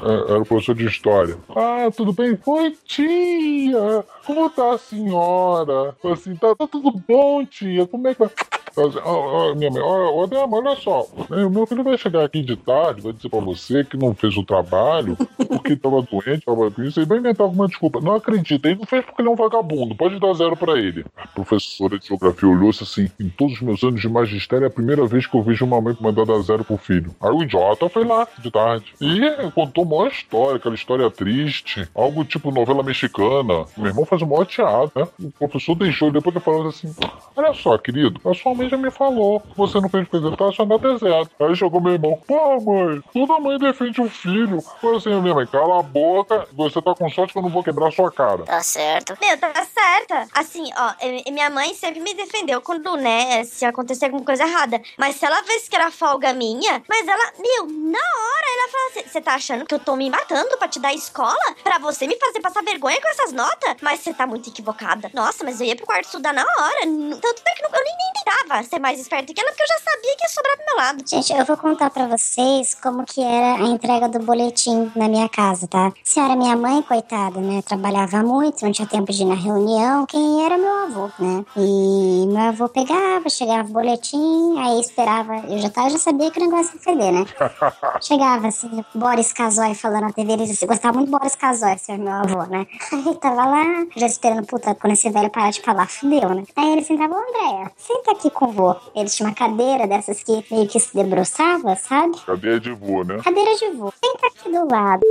Era 0.04 0.39
o 0.39 0.46
professor 0.46 0.76
de 0.76 0.86
história. 0.86 1.38
Ah, 1.56 1.89
tudo 1.96 2.14
bem? 2.14 2.38
Oi, 2.46 2.78
tia! 2.86 4.04
Como 4.26 4.50
tá 4.50 4.74
a 4.74 4.78
senhora? 4.78 5.96
Assim, 6.04 6.36
tá, 6.36 6.56
tá 6.56 6.68
tudo 6.68 6.91
bom, 7.08 7.46
tia? 7.46 7.86
Como 7.88 8.08
é 8.08 8.14
que 8.14 8.20
vai? 8.20 8.30
Ela 8.78 8.89
disse, 8.89 9.02
"Ó, 9.06 9.52
ó, 9.52 9.56
minha 9.56 9.72
mãe, 9.72 9.82
olha 9.82 10.76
só, 10.76 11.08
o 11.30 11.50
meu 11.50 11.66
filho 11.66 11.82
vai 11.82 11.98
chegar 11.98 12.26
aqui 12.26 12.41
de 12.41 12.58
tarde, 12.58 13.00
vai 13.00 13.14
dizer 13.14 13.30
pra 13.30 13.39
você 13.39 13.86
que 13.86 13.96
não 13.96 14.14
fez 14.14 14.36
o 14.36 14.43
trabalho, 14.43 15.16
porque 15.48 15.78
tava 15.78 16.02
doente, 16.02 16.46
tava 16.46 16.70
com 16.70 16.84
isso, 16.84 17.00
ele 17.00 17.06
vai 17.06 17.20
inventar 17.20 17.46
alguma 17.46 17.70
desculpa. 17.70 18.02
Não 18.02 18.16
acredita, 18.16 18.68
ele 18.68 18.80
não 18.80 18.86
fez 18.86 19.06
porque 19.06 19.22
ele 19.22 19.30
é 19.30 19.32
um 19.32 19.36
vagabundo, 19.36 19.96
pode 19.96 20.20
dar 20.20 20.34
zero 20.34 20.58
pra 20.58 20.78
ele. 20.78 21.06
A 21.16 21.26
professora 21.28 21.98
de 21.98 22.06
geografia 22.06 22.50
olhou-se 22.50 22.84
assim, 22.84 23.10
em 23.18 23.30
todos 23.30 23.54
os 23.54 23.62
meus 23.62 23.82
anos 23.82 24.02
de 24.02 24.10
magistério, 24.10 24.66
é 24.66 24.68
a 24.68 24.72
primeira 24.72 25.06
vez 25.06 25.26
que 25.26 25.38
eu 25.38 25.41
vejo 25.41 25.64
uma 25.64 25.80
mãe 25.80 25.96
mandar 26.02 26.26
dar 26.26 26.39
zero 26.41 26.66
pro 26.66 26.76
filho. 26.76 27.16
Aí 27.22 27.32
o 27.32 27.43
idiota 27.43 27.88
foi 27.88 28.04
lá, 28.04 28.28
de 28.39 28.52
tarde, 28.52 28.93
e 29.00 29.22
contou 29.52 29.85
uma 29.86 30.08
história, 30.08 30.58
aquela 30.58 30.76
história 30.76 31.10
triste, 31.10 31.88
algo 31.94 32.24
tipo 32.26 32.52
novela 32.52 32.84
mexicana. 32.84 33.66
Meu 33.78 33.88
irmão 33.88 34.06
faz 34.06 34.22
um 34.22 34.28
maior 34.28 34.46
teatro, 34.46 34.92
né? 34.96 35.08
O 35.20 35.32
professor 35.32 35.76
deixou, 35.76 36.12
depois 36.12 36.36
ele 36.36 36.44
falou 36.44 36.68
assim, 36.68 36.94
olha 37.36 37.54
só, 37.54 37.78
querido, 37.78 38.20
a 38.30 38.34
sua 38.34 38.54
mãe 38.54 38.70
já 38.70 38.78
me 38.78 38.92
falou, 38.92 39.40
que 39.40 39.58
você 39.58 39.80
não 39.80 39.90
fez 39.90 40.08
achando 40.40 40.74
até 40.74 40.98
zero. 40.98 41.30
Aí 41.40 41.56
chegou 41.56 41.82
meu 41.82 41.94
irmão, 41.94 42.20
pô, 42.28 42.60
mãe, 42.62 43.02
toda 43.14 43.40
mãe 43.40 43.58
defende 43.58 44.02
o 44.02 44.10
filho. 44.10 44.62
Falei 44.82 44.98
assim, 44.98 45.22
minha 45.22 45.34
mãe, 45.34 45.48
cala 45.48 45.80
a 45.80 45.84
boca, 45.84 46.48
você 46.54 46.82
tá 46.82 46.94
com 46.96 47.10
sorte 47.10 47.34
que 47.34 47.40
eu 47.40 47.44
não 47.44 47.50
vou 47.50 47.64
quebrar 47.64 47.92
sua 47.92 48.12
cara. 48.12 48.44
Tá 48.44 48.62
certo. 48.62 49.18
Meu, 49.22 49.38
tá 49.38 49.54
certa. 49.66 50.28
Assim, 50.34 50.70
ó, 50.78 50.94
minha 51.32 51.50
mãe 51.50 51.74
sempre 51.74 52.00
me 52.00 52.14
defendeu 52.14 52.62
quando, 52.62 52.96
né, 52.98 53.44
se 53.44 53.66
acontecer 53.66 54.06
alguma 54.06 54.24
coisa 54.24 54.44
errada. 54.44 54.82
Mas 54.98 55.16
se 55.16 55.26
ela 55.26 55.42
visse 55.42 55.70
que 55.70 55.76
era 55.76 55.92
folga 55.92 56.34
minha, 56.34 56.82
mas 56.88 57.08
ela, 57.08 57.32
meu, 57.40 57.68
na 57.68 58.00
hora 58.00 58.46
ela 58.48 58.72
fala 58.72 58.90
assim: 58.90 59.10
você 59.10 59.22
tá 59.22 59.36
achando 59.36 59.66
que 59.66 59.75
eu 59.76 59.80
tô 59.80 59.96
me 59.96 60.10
matando 60.10 60.58
pra 60.58 60.68
te 60.68 60.80
dar 60.80 60.94
escola? 60.94 61.36
Pra 61.64 61.78
você 61.80 62.08
me 62.08 62.18
fazer 62.18 62.40
passar 62.42 62.64
vergonha 62.64 63.00
com 63.02 63.08
essas 63.10 63.32
notas? 63.32 63.76
Mas 63.82 64.00
você 64.02 64.14
tá 64.14 64.26
muito 64.28 64.50
equivocada. 64.50 65.10
Nossa, 65.14 65.44
mas 65.44 65.60
eu 65.62 65.68
ia 65.68 65.76
pro 65.76 65.86
quarto 65.86 66.06
estudar 66.06 66.34
na 66.34 66.42
hora. 66.44 66.82
Tanto 66.82 67.42
é 67.48 67.52
que 67.56 67.62
não- 67.64 67.70
eu 67.80 67.84
nem, 67.84 67.96
nem 67.98 68.14
tentava 68.24 68.64
ser 68.64 68.80
mais 68.80 69.00
esperta 69.00 69.34
que 69.34 69.40
ela, 69.40 69.50
porque 69.52 69.64
eu 69.64 69.68
já 69.68 69.80
sabia 69.80 70.16
que 70.18 70.24
ia 70.24 70.30
sobrar 70.30 70.58
pro 70.58 70.66
meu 70.66 70.76
lado. 70.78 71.04
Gente, 71.08 71.34
eu 71.34 71.46
vou 71.46 71.58
contar 71.58 71.90
pra 71.90 72.08
vocês 72.08 72.74
como 72.76 73.04
que 73.06 73.22
era 73.22 73.64
a 73.64 73.68
entrega 73.68 74.08
do 74.08 74.20
boletim 74.20 74.92
na 74.96 75.08
minha 75.08 75.28
casa, 75.30 75.68
tá? 75.68 75.88
A 75.88 75.94
senhora, 76.04 76.36
minha 76.36 76.56
mãe, 76.56 76.82
coitada, 76.82 77.40
né? 77.40 77.62
Trabalhava 77.62 78.24
muito, 78.24 78.64
não 78.64 78.72
tinha 78.72 78.88
tempo 78.88 79.12
de 79.12 79.22
ir 79.22 79.26
na 79.26 79.36
reunião. 79.36 80.06
Quem 80.06 80.46
era 80.46 80.58
meu 80.58 80.84
avô, 80.86 81.10
né? 81.20 81.46
E 81.58 82.26
meu 82.28 82.42
avô 82.50 82.70
pegava, 82.70 83.30
chegava 83.30 83.68
o 83.70 83.72
boletim, 83.74 84.58
aí 84.60 84.80
esperava. 84.80 85.36
Eu 85.48 85.58
já, 85.60 85.70
tava, 85.70 85.90
já 85.90 85.98
sabia 85.98 86.32
que 86.32 86.40
o 86.40 86.44
negócio 86.50 86.76
ia 86.76 86.82
feder, 86.82 87.12
né? 87.12 87.26
Chegava 88.02 88.48
assim, 88.48 88.84
Boris 88.94 89.32
Casoy 89.56 89.74
falando 89.74 90.01
na 90.01 90.12
TV, 90.12 90.34
ele 90.34 90.45
gostava 90.68 90.97
muito 90.97 91.06
de 91.06 91.12
Boris 91.12 91.36
Casoy, 91.36 91.78
ser 91.78 91.97
meu 91.97 92.12
avô, 92.12 92.43
né? 92.43 92.68
Aí 92.91 93.16
tava 93.16 93.45
lá, 93.45 93.86
já 93.95 94.06
esperando, 94.06 94.45
puta, 94.45 94.76
quando 94.76 94.93
esse 94.93 95.10
velho 95.10 95.30
parar 95.30 95.51
de 95.51 95.62
falar, 95.62 95.88
fudeu, 95.88 96.30
né? 96.30 96.43
Aí 96.56 96.74
ele 96.74 96.84
sentava, 96.84 97.16
ô 97.16 97.18
Andréia, 97.18 97.72
senta 97.78 98.12
aqui 98.12 98.30
com 98.30 98.45
o 98.45 98.51
vô. 98.51 98.76
Ele 98.93 99.10
tinha 99.10 99.30
uma 99.30 99.36
cadeira 99.36 99.88
dessas 99.88 100.22
que 100.24 100.45
meio 100.51 100.68
que 100.68 100.80
se 100.80 100.93
debruçava, 100.93 101.76
sabe? 101.76 102.18
Cadeia 102.26 102.60
de 102.60 102.72
vô, 102.72 103.03
né? 103.03 103.22
Cadeira 103.24 103.56
de 103.56 103.70
vô. 103.72 103.93
Senta 104.03 104.28
aqui 104.28 104.51
do 104.51 104.70
lado. 104.70 105.01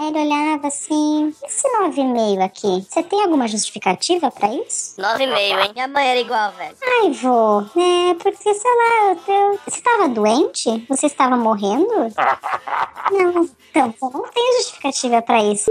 Aí 0.00 0.08
ele 0.08 0.18
olhava 0.18 0.68
assim, 0.68 1.34
esse 1.44 1.68
9,5 1.68 2.42
aqui, 2.42 2.86
você 2.88 3.02
tem 3.02 3.22
alguma 3.22 3.46
justificativa 3.46 4.30
pra 4.30 4.48
isso? 4.54 4.98
Nove 4.98 5.24
e 5.24 5.26
meio, 5.26 5.60
hein? 5.60 5.70
Minha 5.74 5.88
mãe 5.88 6.08
era 6.08 6.20
igual, 6.20 6.52
velho. 6.52 6.74
Ai, 6.82 7.10
vô, 7.10 7.60
é 7.78 8.14
porque, 8.14 8.54
sei 8.54 8.70
lá, 8.70 9.10
eu 9.10 9.16
tô... 9.16 9.58
você 9.66 9.78
estava 9.78 10.08
doente? 10.08 10.86
Você 10.88 11.06
estava 11.06 11.36
morrendo? 11.36 11.90
Não, 13.10 13.48
então, 13.70 13.89
não 14.00 14.22
tem 14.30 14.56
justificativa 14.58 15.22
pra 15.22 15.42
isso. 15.44 15.70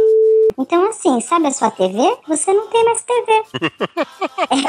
Então, 0.58 0.89
assim, 0.89 1.20
sabe 1.22 1.47
a 1.47 1.52
sua 1.52 1.72
TV? 1.72 1.97
Você 2.28 2.54
não 2.54 2.68
tem 2.68 2.84
mais 2.86 3.02
TV. 3.04 3.43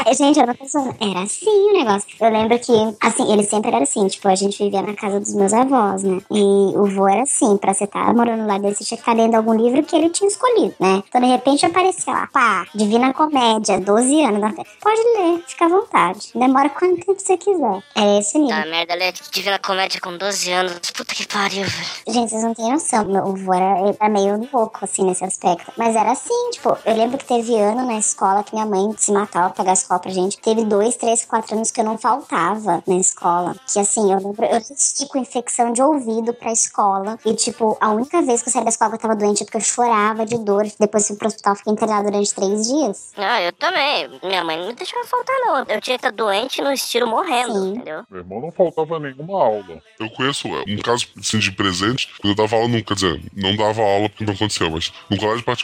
É, 0.06 0.14
gente, 0.14 0.38
era, 0.38 0.54
pessoa- 0.54 0.94
era 1.00 1.22
assim 1.22 1.48
o 1.48 1.72
negócio. 1.72 2.08
Eu 2.20 2.30
lembro 2.30 2.58
que, 2.58 2.72
assim, 3.00 3.32
ele 3.32 3.42
sempre 3.42 3.70
era 3.74 3.82
assim, 3.82 4.06
tipo, 4.08 4.28
a 4.28 4.34
gente 4.34 4.62
vivia 4.62 4.82
na 4.82 4.94
casa 4.94 5.18
dos 5.20 5.32
meus 5.34 5.52
avós, 5.52 6.02
né? 6.02 6.20
E 6.30 6.42
o 6.76 6.86
vô 6.86 7.08
era 7.08 7.22
assim, 7.22 7.56
pra 7.56 7.72
você 7.72 7.84
estar 7.84 8.12
morando 8.14 8.46
lá 8.46 8.58
dele, 8.58 8.74
você 8.74 8.84
tinha 8.84 8.96
que 8.98 9.02
estar 9.02 9.14
lendo 9.14 9.34
algum 9.36 9.54
livro 9.54 9.82
que 9.82 9.96
ele 9.96 10.10
tinha 10.10 10.28
escolhido, 10.28 10.74
né? 10.78 11.02
Então, 11.08 11.20
de 11.20 11.26
repente, 11.28 11.64
aparecia 11.64 12.12
lá, 12.12 12.28
pá, 12.32 12.66
Divina 12.74 13.12
Comédia, 13.14 13.80
12 13.80 14.22
anos. 14.22 14.40
na- 14.40 14.52
Pode 14.52 15.00
ler, 15.16 15.42
fica 15.46 15.64
à 15.66 15.68
vontade. 15.68 16.30
Demora 16.34 16.68
quanto 16.70 17.04
tempo 17.04 17.18
você 17.20 17.36
quiser. 17.36 17.82
É 17.94 18.18
esse 18.18 18.38
nível. 18.38 18.56
Tá, 18.56 18.66
merda, 18.66 18.92
ele 18.94 19.04
é 19.04 19.12
Divina 19.30 19.58
Comédia 19.58 20.00
com 20.00 20.16
12 20.16 20.50
anos. 20.52 20.90
Puta 20.90 21.14
que 21.14 21.26
pariu, 21.26 21.64
velho. 21.64 21.86
Gente, 22.08 22.30
vocês 22.30 22.42
não 22.42 22.54
têm 22.54 22.70
noção. 22.72 23.04
Meu 23.06 23.26
avô 23.28 23.54
era, 23.54 23.94
era 23.98 24.08
meio 24.08 24.48
louco, 24.52 24.78
assim, 24.82 25.04
nesse 25.04 25.24
aspecto. 25.24 25.69
Mas 25.76 25.96
era 25.96 26.12
assim, 26.12 26.50
tipo, 26.52 26.76
eu 26.84 26.96
lembro 26.96 27.18
que 27.18 27.24
teve 27.24 27.56
ano 27.56 27.86
na 27.86 27.98
escola 27.98 28.42
que 28.42 28.54
minha 28.54 28.66
mãe 28.66 28.92
se 28.96 29.12
matava 29.12 29.48
pra 29.48 29.56
pagar 29.56 29.70
a 29.70 29.74
escola 29.74 30.00
pra 30.00 30.10
gente. 30.10 30.38
Teve 30.38 30.64
dois, 30.64 30.96
três, 30.96 31.24
quatro 31.24 31.54
anos 31.54 31.70
que 31.70 31.80
eu 31.80 31.84
não 31.84 31.98
faltava 31.98 32.82
na 32.86 32.96
escola. 32.96 33.54
Que 33.72 33.78
assim, 33.78 34.12
eu 34.12 34.18
lembro, 34.18 34.44
eu 34.44 34.60
fiquei 34.60 35.06
com 35.08 35.18
infecção 35.18 35.72
de 35.72 35.82
ouvido 35.82 36.32
pra 36.34 36.52
escola. 36.52 37.18
E, 37.24 37.34
tipo, 37.34 37.76
a 37.80 37.90
única 37.90 38.22
vez 38.22 38.42
que 38.42 38.48
eu 38.48 38.52
saí 38.52 38.64
da 38.64 38.70
escola 38.70 38.90
que 38.90 38.96
eu 38.96 39.00
tava 39.00 39.16
doente 39.16 39.42
é 39.42 39.44
porque 39.44 39.58
eu 39.58 39.62
chorava 39.62 40.24
de 40.24 40.38
dor. 40.38 40.66
Depois 40.78 41.06
fui 41.06 41.16
pro 41.16 41.28
hospital, 41.28 41.54
fiquei 41.56 41.72
internada 41.72 42.10
durante 42.10 42.34
três 42.34 42.68
dias. 42.68 43.12
Ah, 43.16 43.40
eu 43.42 43.52
também. 43.52 44.08
Minha 44.22 44.44
mãe 44.44 44.58
não 44.58 44.68
me 44.68 44.74
deixava 44.74 45.06
faltar, 45.06 45.36
não. 45.40 45.58
Eu 45.58 45.80
tinha 45.80 45.98
que 45.98 46.06
estar 46.06 46.12
doente 46.12 46.62
no 46.62 46.72
estilo 46.72 47.06
morrendo, 47.06 47.66
entendeu? 47.68 48.04
Meu 48.10 48.20
irmão 48.20 48.40
não 48.40 48.52
faltava 48.52 48.98
nenhuma 48.98 49.42
aula. 49.42 49.82
Eu 49.98 50.10
conheço 50.10 50.48
é, 50.48 50.64
um 50.66 50.78
caso 50.78 51.06
assim, 51.18 51.38
de 51.38 51.52
presente, 51.52 52.08
quando 52.20 52.32
eu 52.32 52.34
dava 52.36 52.56
aula, 52.56 52.68
não, 52.68 52.82
quer 52.82 52.94
dizer, 52.94 53.22
não 53.34 53.54
dava 53.56 53.82
aula 53.82 54.08
porque 54.08 54.24
não 54.24 54.32
aconteceu, 54.32 54.70
mas 54.70 54.92
no 55.08 55.18
colégio 55.18 55.44
particular, 55.44 55.59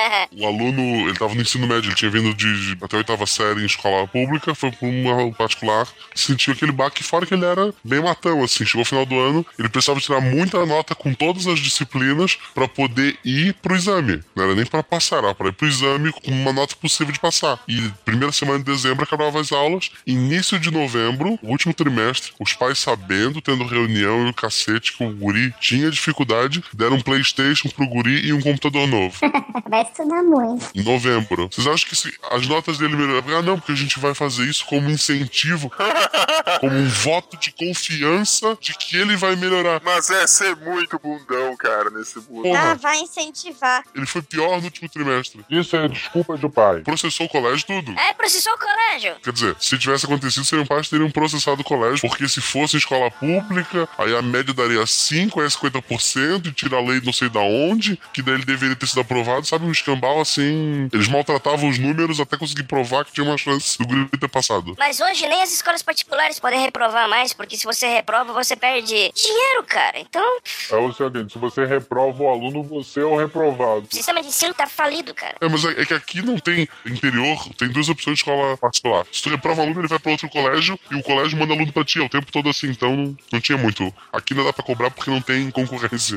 o 0.36 0.46
aluno, 0.46 1.08
ele 1.08 1.18
tava 1.18 1.34
no 1.34 1.42
ensino 1.42 1.66
médio, 1.66 1.88
ele 1.88 1.96
tinha 1.96 2.10
vindo 2.10 2.34
de, 2.34 2.74
de 2.74 2.84
até 2.84 2.96
a 2.96 2.98
oitava 2.98 3.26
série 3.26 3.62
em 3.62 3.66
escola 3.66 4.06
pública, 4.06 4.54
foi 4.54 4.70
pra 4.70 4.88
uma 4.88 5.32
particular, 5.32 5.86
sentiu 6.14 6.52
aquele 6.52 6.72
baque 6.72 7.02
fora 7.02 7.26
que 7.26 7.34
ele 7.34 7.44
era 7.44 7.72
bem 7.84 8.00
matão, 8.00 8.42
assim, 8.42 8.64
chegou 8.64 8.80
ao 8.80 8.84
final 8.84 9.06
do 9.06 9.18
ano, 9.18 9.46
ele 9.58 9.68
precisava 9.68 10.00
tirar 10.00 10.20
muita 10.20 10.64
nota 10.66 10.94
com 10.94 11.14
todas 11.14 11.46
as 11.46 11.58
disciplinas 11.58 12.38
pra 12.54 12.68
poder 12.68 13.18
ir 13.24 13.54
pro 13.54 13.74
exame. 13.74 14.20
Não 14.34 14.44
era 14.44 14.54
nem 14.54 14.66
pra 14.66 14.82
passar, 14.82 15.18
era 15.18 15.34
pra 15.34 15.48
ir 15.48 15.52
pro 15.52 15.68
exame 15.68 16.12
com 16.12 16.30
uma 16.30 16.52
nota 16.52 16.74
possível 16.76 17.12
de 17.12 17.20
passar. 17.20 17.58
E 17.68 17.90
primeira 18.04 18.32
semana 18.32 18.58
de 18.58 18.64
dezembro 18.64 19.04
acabava 19.04 19.40
as 19.40 19.52
aulas, 19.52 19.90
início 20.06 20.58
de 20.58 20.70
novembro, 20.70 21.38
último 21.42 21.74
trimestre, 21.74 22.32
os 22.38 22.52
pais 22.52 22.78
sabendo, 22.78 23.40
tendo 23.40 23.64
reunião 23.64 24.26
e 24.26 24.30
o 24.30 24.34
cacete 24.34 24.96
que 24.96 25.04
o 25.04 25.12
guri 25.12 25.52
tinha 25.60 25.90
dificuldade, 25.90 26.62
deram 26.72 26.96
um 26.96 27.00
Playstation 27.00 27.68
pro 27.68 27.86
guri 27.86 28.26
e 28.26 28.32
um 28.32 28.40
computador 28.40 28.86
novo. 28.86 29.16
Vai 29.68 29.82
estudar 29.82 30.22
muito. 30.22 30.70
Em 30.74 30.82
novembro. 30.82 31.48
Vocês 31.50 31.66
acham 31.66 31.88
que 31.88 31.96
se 31.96 32.12
as 32.30 32.46
notas 32.46 32.78
dele 32.78 32.96
melhoraram? 32.96 33.38
Ah, 33.38 33.42
não, 33.42 33.58
porque 33.58 33.72
a 33.72 33.76
gente 33.76 33.98
vai 33.98 34.14
fazer 34.14 34.44
isso 34.44 34.64
como 34.66 34.90
incentivo, 34.90 35.70
como 36.60 36.74
um 36.74 36.88
voto 36.88 37.36
de 37.36 37.52
confiança 37.52 38.56
de 38.60 38.74
que 38.74 38.96
ele 38.96 39.16
vai 39.16 39.36
melhorar. 39.36 39.80
Mas 39.84 40.10
é 40.10 40.26
ser 40.26 40.56
muito 40.56 40.98
bundão, 40.98 41.56
cara, 41.56 41.90
nesse 41.90 42.18
mundo. 42.28 42.52
Ah, 42.54 42.74
vai 42.74 43.00
incentivar. 43.00 43.84
Ele 43.94 44.06
foi 44.06 44.22
pior 44.22 44.58
no 44.58 44.64
último 44.64 44.88
trimestre. 44.88 45.44
Isso 45.48 45.76
é 45.76 45.88
desculpa 45.88 46.36
do 46.36 46.50
pai. 46.50 46.80
Processou 46.80 47.26
o 47.26 47.28
colégio 47.28 47.66
tudo. 47.66 47.92
É, 47.98 48.12
processou 48.14 48.52
o 48.52 48.58
colégio. 48.58 49.14
Quer 49.22 49.32
dizer, 49.32 49.56
se 49.60 49.78
tivesse 49.78 50.06
acontecido, 50.06 50.44
seriam 50.44 50.66
pais 50.66 50.88
teriam 50.88 51.10
processado 51.10 51.60
o 51.60 51.64
colégio, 51.64 52.00
porque 52.08 52.28
se 52.28 52.40
fosse 52.40 52.76
escola 52.76 53.10
pública, 53.10 53.88
aí 53.98 54.16
a 54.16 54.22
média 54.22 54.52
daria 54.52 54.86
5, 54.86 55.40
aí 55.40 55.46
50%, 55.46 56.46
e 56.46 56.52
tira 56.52 56.76
a 56.76 56.80
lei 56.80 57.00
não 57.00 57.12
sei 57.12 57.28
da 57.28 57.40
onde, 57.40 57.98
que 58.12 58.22
daí 58.22 58.34
ele 58.34 58.44
deveria 58.44 58.76
ter 58.76 58.86
sido 58.86 59.00
aprovado, 59.10 59.44
sabe? 59.46 59.66
Um 59.66 59.72
escambau 59.72 60.20
assim. 60.20 60.88
Eles 60.92 61.08
maltratavam 61.08 61.68
os 61.68 61.78
números 61.78 62.20
até 62.20 62.36
conseguir 62.36 62.62
provar 62.62 63.04
que 63.04 63.12
tinha 63.12 63.26
uma 63.26 63.36
chance 63.36 63.76
do 63.76 63.86
guri 63.86 64.06
ter 64.08 64.28
passado. 64.28 64.74
Mas 64.78 65.00
hoje 65.00 65.26
nem 65.26 65.42
as 65.42 65.52
escolas 65.52 65.82
particulares 65.82 66.38
podem 66.38 66.60
reprovar 66.60 67.08
mais, 67.08 67.32
porque 67.32 67.56
se 67.56 67.64
você 67.64 67.86
reprova, 67.88 68.32
você 68.32 68.54
perde 68.54 68.86
dinheiro, 69.14 69.64
cara. 69.66 69.98
Então, 69.98 70.38
É 70.70 70.76
o 70.76 70.92
seguinte, 70.92 71.32
se 71.32 71.38
você 71.38 71.64
reprova 71.66 72.22
o 72.22 72.28
aluno, 72.28 72.62
você 72.62 73.00
é 73.00 73.04
o 73.04 73.16
reprovado. 73.16 73.86
o 73.90 73.94
sistema 73.94 74.20
de 74.22 74.28
ensino 74.28 74.54
tá 74.54 74.66
falido, 74.66 75.12
cara. 75.14 75.34
É, 75.40 75.48
mas 75.48 75.64
é, 75.64 75.82
é 75.82 75.84
que 75.86 75.94
aqui 75.94 76.22
não 76.22 76.38
tem 76.38 76.68
interior, 76.86 77.36
tem 77.56 77.68
duas 77.68 77.88
opções 77.88 78.18
de 78.18 78.20
escola 78.22 78.56
particular. 78.56 79.04
Se 79.12 79.22
tu 79.22 79.30
reprova 79.30 79.62
aluno, 79.62 79.80
ele 79.80 79.88
vai 79.88 79.98
pra 79.98 80.12
outro 80.12 80.28
colégio 80.28 80.78
e 80.90 80.94
o 80.96 81.02
colégio 81.02 81.38
manda 81.38 81.52
aluno 81.54 81.72
pra 81.72 81.84
ti. 81.84 81.98
É 82.00 82.04
o 82.04 82.08
tempo 82.08 82.30
todo 82.30 82.48
assim, 82.48 82.68
então 82.68 82.94
não, 82.96 83.16
não 83.32 83.40
tinha 83.40 83.58
muito. 83.58 83.92
Aqui 84.12 84.34
não 84.34 84.44
dá 84.44 84.52
pra 84.52 84.64
cobrar 84.64 84.90
porque 84.90 85.10
não 85.10 85.20
tem 85.20 85.50
concorrência. 85.50 86.16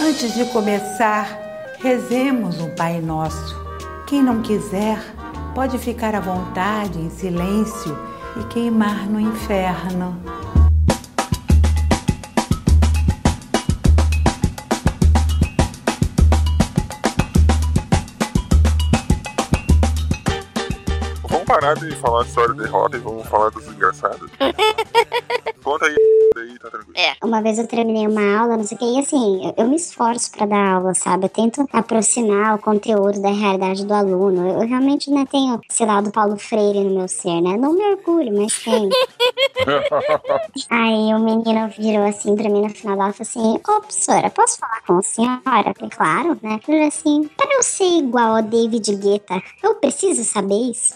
Antes 0.00 0.34
de 0.34 0.44
começar, 0.46 1.49
rezemos 1.80 2.60
um 2.60 2.68
Pai 2.74 3.00
Nosso. 3.00 3.58
Quem 4.06 4.22
não 4.22 4.42
quiser, 4.42 4.98
pode 5.54 5.78
ficar 5.78 6.14
à 6.14 6.20
vontade, 6.20 6.98
em 6.98 7.08
silêncio 7.08 7.98
e 8.38 8.44
queimar 8.44 9.08
no 9.08 9.18
inferno. 9.18 10.14
Parar 21.50 21.74
de 21.74 21.90
falar 21.96 22.22
de 22.22 22.28
história 22.28 22.54
de 22.54 22.62
derrota 22.62 22.96
e 22.96 23.00
vamos 23.00 23.26
falar 23.26 23.50
dos 23.50 23.66
engraçados. 23.66 24.30
Conta 25.62 25.86
aí, 25.86 25.96
daí 26.34 26.58
tá 26.58 26.70
tranquilo. 26.70 26.94
É. 26.96 27.14
Uma 27.22 27.42
vez 27.42 27.58
eu 27.58 27.66
terminei 27.66 28.06
uma 28.06 28.40
aula, 28.40 28.56
não 28.56 28.64
sei 28.64 28.76
o 28.76 28.78
que, 28.78 28.84
e 28.84 28.98
assim, 28.98 29.46
eu, 29.46 29.54
eu 29.58 29.68
me 29.68 29.76
esforço 29.76 30.30
pra 30.30 30.46
dar 30.46 30.74
aula, 30.74 30.94
sabe? 30.94 31.26
Eu 31.26 31.28
tento 31.28 31.66
aproximar 31.72 32.54
o 32.54 32.58
conteúdo 32.58 33.20
da 33.20 33.30
realidade 33.30 33.84
do 33.84 33.92
aluno. 33.92 34.48
Eu, 34.48 34.62
eu 34.62 34.68
realmente 34.68 35.10
né, 35.10 35.26
tenho 35.30 35.60
esse 35.68 35.84
lado 35.84 36.10
Paulo 36.12 36.36
Freire 36.38 36.84
no 36.84 36.98
meu 36.98 37.08
ser, 37.08 37.40
né? 37.40 37.56
Não 37.56 37.74
me 37.74 37.82
orgulho, 37.84 38.32
mas 38.36 38.58
tenho. 38.62 38.88
Aí 40.70 41.14
o 41.14 41.18
menino 41.18 41.68
virou 41.76 42.06
assim 42.06 42.34
pra 42.36 42.48
mim 42.48 42.62
no 42.62 42.70
final 42.70 42.96
da 42.96 43.04
aula 43.04 43.14
e 43.14 43.24
falou 43.24 43.28
assim: 43.28 43.54
Ô, 43.56 43.80
professora, 43.80 44.30
posso 44.30 44.58
falar 44.58 44.80
com 44.86 44.98
a 44.98 45.02
senhora? 45.02 45.40
Falei, 45.44 45.90
claro, 45.90 46.38
né? 46.42 46.60
Ele 46.66 46.84
assim: 46.84 47.28
para 47.36 47.54
eu 47.54 47.62
ser 47.62 47.98
igual 47.98 48.36
ao 48.36 48.42
David 48.42 48.94
Guetta, 48.96 49.42
eu 49.62 49.74
preciso 49.74 50.24
saber 50.24 50.70
isso. 50.70 50.94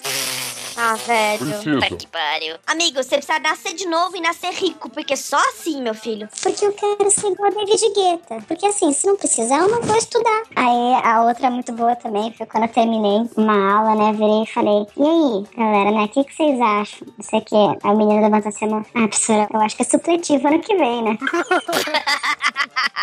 Ah, 0.77 0.95
velho. 0.97 1.39
Preciso. 1.39 1.81
Puta 1.81 1.97
que 1.97 2.07
pariu. 2.07 2.57
Amigo, 2.67 3.03
você 3.03 3.17
precisa 3.17 3.39
nascer 3.39 3.75
de 3.75 3.87
novo 3.87 4.17
e 4.17 4.21
nascer 4.21 4.53
rico, 4.53 4.91
porque 4.91 5.17
só 5.17 5.37
assim, 5.51 5.83
meu 5.83 5.95
filho. 5.95 6.29
Porque 6.43 6.65
eu 6.65 6.73
quero 6.73 7.11
ser 7.11 7.29
igual 7.29 7.51
a 7.51 7.55
David 7.55 7.93
Guetta. 7.95 8.45
Porque 8.47 8.67
assim, 8.67 8.93
se 8.93 9.07
não 9.07 9.17
precisar, 9.17 9.59
eu 9.59 9.69
não 9.69 9.83
vou 9.83 9.97
estudar. 9.97 10.43
Aí 10.57 10.95
a 11.05 11.23
outra 11.23 11.51
muito 11.51 11.73
boa 11.73 11.95
também 11.97 12.33
foi 12.33 12.47
quando 12.47 12.65
eu 12.65 12.69
terminei 12.71 13.29
uma 13.37 13.77
aula, 13.79 13.95
né? 13.95 14.13
Virei 14.13 14.43
e 14.43 14.47
falei: 14.47 14.87
E 14.97 15.03
aí, 15.03 15.45
galera, 15.57 15.91
né? 15.91 16.05
O 16.05 16.09
que, 16.09 16.25
que 16.25 16.35
vocês 16.35 16.61
acham? 16.61 17.07
Não 17.17 17.25
sei 17.25 17.39
o 17.39 17.45
que. 17.45 17.55
Aí 17.57 17.93
o 17.93 17.97
menino 17.97 18.23
levantou 18.23 18.49
assim 18.49 18.65
a 18.67 18.69
mão. 18.69 18.87
Ah, 18.95 19.09
professora, 19.09 19.49
eu 19.53 19.61
acho 19.61 19.77
que 19.77 19.83
é 19.83 19.87
supletivo 19.87 20.49
ano 20.49 20.61
que 20.61 20.75
vem, 20.77 21.03
né? 21.03 21.19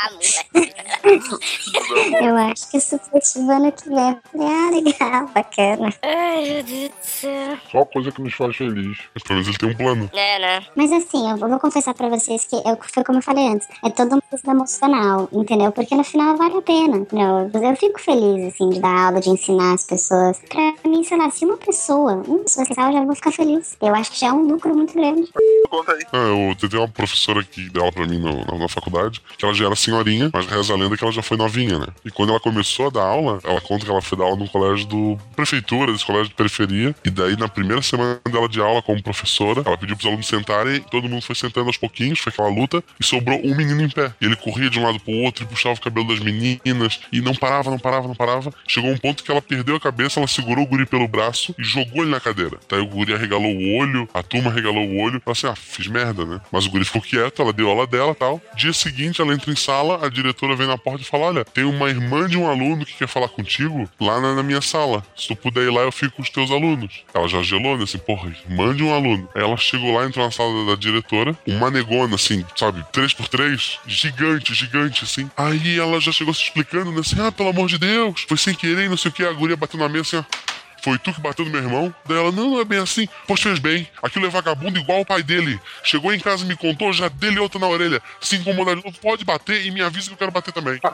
eu 2.22 2.36
acho 2.38 2.70
que 2.70 2.78
é 2.78 2.80
supletivo 2.80 3.52
ano 3.52 3.72
que 3.72 3.90
vem. 3.90 4.18
Ah, 4.40 4.70
legal, 4.72 5.28
bacana. 5.34 5.94
Ai, 6.02 6.44
meu 6.54 6.64
Deus 6.64 6.90
do 6.90 6.96
céu. 7.02 7.58
Só 7.72 7.86
coisa 7.86 8.12
que 8.12 8.22
nos 8.22 8.34
faz 8.34 8.56
feliz. 8.56 8.98
Mas 9.14 9.24
menos 9.30 9.48
ele 9.48 9.58
tem 9.58 9.70
um 9.70 9.76
plano. 9.76 10.10
É, 10.14 10.40
né? 10.40 10.66
Mas 10.76 10.92
assim, 10.92 11.30
eu 11.30 11.38
vou 11.38 11.60
confessar 11.60 11.94
pra 11.94 12.10
vocês 12.10 12.46
que 12.46 12.56
eu, 12.56 12.78
foi 12.82 13.04
como 13.04 13.20
eu 13.20 13.24
falei 13.24 13.48
antes, 13.48 13.68
é 13.84 13.90
todo 13.90 14.16
um 14.16 14.22
coisa 14.22 14.50
emocional, 14.52 15.30
entendeu? 15.32 15.72
Porque 15.72 15.96
no 15.96 16.04
final 16.04 16.38
vale 16.38 16.58
a 16.58 16.62
pena, 16.62 16.98
entendeu? 16.98 17.50
Eu 17.54 17.76
fico 17.76 18.00
feliz, 18.00 18.54
assim, 18.54 18.70
de 18.70 18.80
dar 18.80 19.08
aula, 19.08 19.20
de 19.20 19.30
ensinar 19.30 19.74
as 19.74 19.84
pessoas. 19.86 20.40
Pra 20.50 20.74
mim, 20.90 21.04
sei 21.04 21.18
lá, 21.18 21.30
se 21.30 21.46
uma 21.46 21.58
pessoa, 21.58 22.14
uma 22.28 22.40
pessoa 22.40 22.64
aceitar, 22.64 22.88
eu 22.92 22.94
já 23.00 23.06
vou 23.06 23.16
ficar 23.16 23.32
feliz. 23.32 23.78
Eu 23.82 23.96
acho 23.96 24.12
que 24.12 24.20
já 24.20 24.28
é 24.28 24.34
um 24.34 24.42
lucro 24.48 24.74
muito 24.76 24.94
grande. 24.94 25.30
Conta 25.70 25.94
aí. 25.94 26.02
Ah, 26.14 26.18
eu 26.60 26.70
tenho 26.70 26.82
uma 26.82 26.88
professora 26.88 27.44
que 27.44 27.70
deu 27.70 27.82
aula 27.84 27.94
pra 27.94 28.08
mim 28.08 28.20
no- 28.20 28.46
na, 28.46 28.58
na 28.58 28.68
faculdade, 28.70 29.22
que 29.38 29.46
ela 29.46 29.54
já 29.54 29.66
era 29.66 29.76
senhorinha, 29.92 30.30
mas 30.34 30.46
reza 30.46 30.74
a 30.74 30.78
lenda 30.78 30.96
que 30.96 31.04
ela 31.04 31.12
já 31.12 31.22
foi 31.22 31.38
novinha, 31.38 31.78
né? 31.78 31.88
E 32.06 32.12
quando 32.12 32.30
ela 32.30 32.40
começou 32.40 32.88
a 32.88 32.90
dar 32.90 33.04
aula, 33.04 33.40
ela 33.44 33.60
conta 33.62 33.86
que 33.86 33.92
ela 33.92 34.02
foi 34.02 34.18
dar 34.18 34.24
aula 34.24 34.38
num 34.38 34.48
colégio 34.48 34.86
do 34.88 35.18
prefeitura, 35.36 35.92
desse 35.92 36.06
colégio 36.06 36.30
de 36.30 36.36
periferia, 36.36 36.96
e 37.04 37.10
daí 37.10 37.36
na 37.38 37.48
primeira 37.48 37.82
semana 37.82 38.20
dela 38.30 38.48
de 38.48 38.60
aula 38.60 38.82
como 38.82 39.02
professora, 39.02 39.64
ela 39.66 39.78
pediu 39.78 39.96
pros 39.96 40.08
alunos 40.08 40.28
sentarem, 40.28 40.82
todo 40.82 41.10
mundo 41.10 41.22
foi 41.22 41.36
sentando 41.36 41.68
aos 41.68 41.78
pouquinhos, 41.78 42.20
foi 42.20 42.32
aquela 42.32 42.50
luta, 42.50 42.84
e 43.00 43.04
sobrou 43.04 43.40
um 43.44 43.56
menino 43.56 43.82
em 43.82 43.90
pé. 43.90 44.14
E 44.22 44.26
ele 44.26 44.36
corria 44.36 44.70
de 44.70 44.80
um 44.80 44.84
lado 44.84 45.00
pro 45.00 45.14
outro 45.14 45.44
e 45.44 45.48
puxava 45.48 45.76
o 45.76 45.82
cabelo 45.82 46.08
das 46.08 46.20
meninas, 46.20 47.00
e 47.12 47.22
não 47.22 47.36
parava, 47.36 47.70
não 47.70 47.80
parava, 47.80 48.08
não 48.08 48.16
parava. 48.16 48.54
Chegou 48.68 48.90
um 48.90 48.98
ponto 48.98 49.24
que 49.24 49.32
ela 49.32 49.42
perdeu 49.42 49.76
a 49.76 49.80
cabeça, 49.80 50.20
ela 50.20 50.28
segurou 50.28 50.64
o 50.64 50.68
guri 50.68 50.86
pelo 50.86 51.08
braço 51.08 51.54
e 51.58 51.64
jogou 51.64 52.04
ele 52.04 52.12
na 52.12 52.20
cadeira. 52.20 52.58
Daí 52.70 52.80
o 52.80 52.88
guri 52.88 53.14
arregalou 53.14 53.52
o 53.52 53.78
olho, 53.78 54.08
a 54.14 54.24
turma 54.24 54.50
arregalou 54.50 54.86
o 54.86 54.98
olho, 55.00 55.22
ela 55.26 55.32
assim, 55.32 55.48
ah, 55.48 55.56
fiz 55.56 55.88
merda, 55.88 56.26
né? 56.26 56.40
Mas 56.52 56.66
o 56.66 56.70
guri 56.70 56.86
ficou 56.86 57.02
quieto, 57.02 57.42
ela 57.42 57.54
deu 57.54 57.70
aula 57.70 57.88
dela 57.88 58.14
tal. 58.14 58.42
Dia 58.56 58.74
seguinte, 58.74 59.22
ela 59.22 59.34
entra 59.34 59.52
em 59.52 59.56
sala, 59.56 59.81
a 59.82 60.10
diretora 60.10 60.56
vem 60.56 60.68
na 60.68 60.78
porta 60.78 61.02
e 61.02 61.06
fala: 61.06 61.26
Olha, 61.26 61.46
tem 61.46 61.64
uma 61.64 61.90
irmã 61.90 62.28
de 62.28 62.38
um 62.38 62.50
aluno 62.50 62.86
que 62.86 62.94
quer 62.94 63.08
falar 63.08 63.28
contigo 63.28 63.90
lá 64.00 64.20
na, 64.20 64.36
na 64.36 64.44
minha 64.44 64.62
sala. 64.62 65.04
Se 65.16 65.28
tu 65.28 65.36
puder 65.36 65.64
ir 65.64 65.72
lá, 65.72 65.82
eu 65.82 65.92
fico 65.92 66.18
com 66.18 66.22
os 66.22 66.30
teus 66.30 66.52
alunos. 66.52 67.04
Ela 67.14 67.28
já 67.28 67.42
gelou, 67.42 67.78
né? 67.78 67.84
Assim, 67.84 67.98
porra, 67.98 68.30
irmã 68.30 68.76
de 68.76 68.84
um 68.84 68.94
aluno. 68.94 69.28
Aí 69.36 69.42
ela 69.42 69.58
chegou 69.58 69.94
lá, 69.96 70.06
entrou 70.06 70.26
na 70.26 70.32
sala 70.32 70.66
da, 70.66 70.72
da 70.72 70.76
diretora, 70.76 71.38
uma 71.46 71.70
negona, 71.70 72.16
assim, 72.16 72.46
sabe, 72.56 72.84
3x3, 72.94 73.80
gigante, 73.88 74.54
gigante, 74.54 75.04
assim. 75.04 75.30
Aí 75.36 75.80
ela 75.80 76.00
já 76.00 76.12
chegou 76.12 76.34
se 76.34 76.44
explicando, 76.44 76.92
né? 76.92 77.00
Assim, 77.00 77.20
ah, 77.20 77.32
pelo 77.32 77.50
amor 77.50 77.68
de 77.68 77.78
Deus, 77.78 78.26
foi 78.28 78.38
sem 78.38 78.54
querer, 78.54 78.90
não 78.90 78.98
sei 78.98 79.10
o 79.10 79.14
que. 79.14 79.24
A 79.24 79.34
guria 79.34 79.58
bateu 79.58 79.80
na 79.80 79.90
mesa 79.90 80.02
assim, 80.02 80.18
ó. 80.18 80.52
Foi 80.82 80.98
tu 80.98 81.14
que 81.14 81.22
bateu 81.22 81.46
no 81.46 81.52
meu 81.52 81.62
irmão? 81.62 81.94
Daí 82.06 82.18
ela, 82.18 82.32
não, 82.32 82.52
não 82.52 82.60
é 82.60 82.66
bem 82.66 82.80
assim. 82.80 83.08
Pois 83.28 83.40
fez 83.40 83.60
bem. 83.60 83.88
Aquilo 84.02 84.26
é 84.26 84.30
vagabundo 84.30 84.80
igual 84.80 85.02
o 85.02 85.06
pai 85.06 85.22
dele. 85.22 85.60
Chegou 85.84 86.12
em 86.12 86.20
casa 86.20 86.44
e 86.44 86.48
me 86.48 86.56
contou, 86.56 86.92
já 86.92 87.08
dele 87.08 87.40
outra 87.40 87.60
na 87.60 87.68
orelha. 87.68 88.02
Se 88.20 88.36
incomodar 88.36 88.76
de 88.76 88.84
novo, 88.84 88.98
pode 89.00 89.24
bater 89.24 89.64
e 89.66 89.70
me 89.72 89.82
avisa 89.82 90.08
que 90.08 90.14
eu 90.14 90.18
quero 90.18 90.32
bater 90.32 90.52
também. 90.52 90.80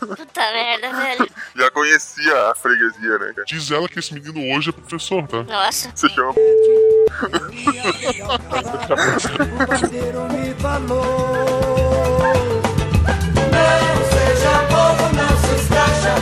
Puta 0.00 0.52
merda, 0.52 0.94
velho. 0.94 1.28
Já 1.54 1.70
conhecia 1.70 2.50
a 2.50 2.54
freguesia, 2.54 3.18
né, 3.18 3.32
cara? 3.34 3.44
Diz 3.46 3.70
ela 3.70 3.88
que 3.88 3.98
esse 3.98 4.14
menino 4.14 4.56
hoje 4.56 4.70
é 4.70 4.72
professor, 4.72 5.28
tá? 5.28 5.42
Nossa. 5.42 5.92
Você 5.94 6.08
chama. 6.08 6.30
O 6.30 6.38
bandeiro 9.66 10.28
me 10.32 10.54
falou. 10.54 11.06
Não 13.52 13.96
seja 14.10 14.62
bobo, 14.70 15.16
não 15.16 15.36
se 15.38 15.54
escracha. 15.62 16.14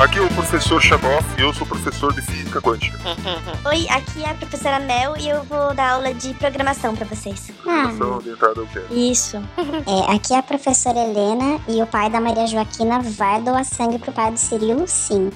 Aqui 0.00 0.18
é 0.18 0.22
o 0.22 0.28
professor 0.30 0.80
Chanoff 0.80 1.26
e 1.38 1.42
eu 1.42 1.52
sou 1.52 1.66
professor 1.66 2.10
de 2.14 2.22
física 2.22 2.58
quântica. 2.58 2.98
Oi, 3.68 3.86
aqui 3.90 4.24
é 4.24 4.30
a 4.30 4.34
professora 4.34 4.80
Mel 4.80 5.14
e 5.18 5.28
eu 5.28 5.44
vou 5.44 5.74
dar 5.74 5.90
aula 5.92 6.14
de 6.14 6.32
programação 6.34 6.96
pra 6.96 7.04
vocês. 7.04 7.50
Ah, 7.66 7.92
São 7.98 8.16
orientada 8.16 8.60
ao 8.60 8.66
quê? 8.66 8.80
Isso. 8.90 9.36
é, 9.58 10.14
aqui 10.14 10.32
é 10.32 10.38
a 10.38 10.42
professora 10.42 10.98
Helena 10.98 11.60
e 11.68 11.82
o 11.82 11.86
pai 11.86 12.08
da 12.08 12.18
Maria 12.18 12.46
Joaquina 12.46 13.00
vai 13.00 13.42
doar 13.42 13.62
sangue 13.62 13.98
pro 13.98 14.10
pai 14.10 14.32
do 14.32 14.38
Cirilo, 14.38 14.88
sim. 14.88 15.30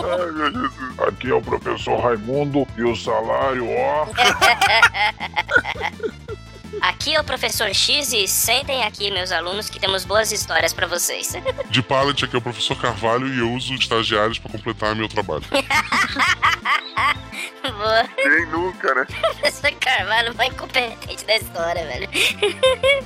Ai, 0.00 0.30
meu 0.32 0.52
Jesus. 0.52 0.72
Aqui 1.06 1.30
é 1.30 1.34
o 1.34 1.40
professor 1.40 2.00
Raimundo 2.00 2.66
e 2.76 2.82
o 2.82 2.96
salário, 2.96 3.64
ó. 3.70 4.06
Aqui 6.88 7.14
é 7.14 7.20
o 7.20 7.24
professor 7.24 7.68
X 7.74 8.14
e 8.14 8.26
sentem 8.26 8.82
aqui, 8.82 9.10
meus 9.10 9.30
alunos, 9.30 9.68
que 9.68 9.78
temos 9.78 10.06
boas 10.06 10.32
histórias 10.32 10.72
pra 10.72 10.86
vocês. 10.86 11.34
De 11.68 11.82
pallet 11.82 12.24
aqui 12.24 12.34
é 12.34 12.38
o 12.38 12.40
professor 12.40 12.80
Carvalho 12.80 13.28
e 13.28 13.40
eu 13.40 13.52
uso 13.52 13.74
estagiários 13.74 14.38
pra 14.38 14.50
completar 14.50 14.96
meu 14.96 15.06
trabalho. 15.06 15.44
Boa. 17.62 18.04
Quem 18.16 18.46
nunca, 18.46 18.94
né? 18.94 19.06
Professor 19.38 19.70
Carvalho, 19.72 20.34
mais 20.34 20.52
incompetente 20.52 21.24
da 21.24 21.36
história, 21.36 21.84
velho. 21.86 22.08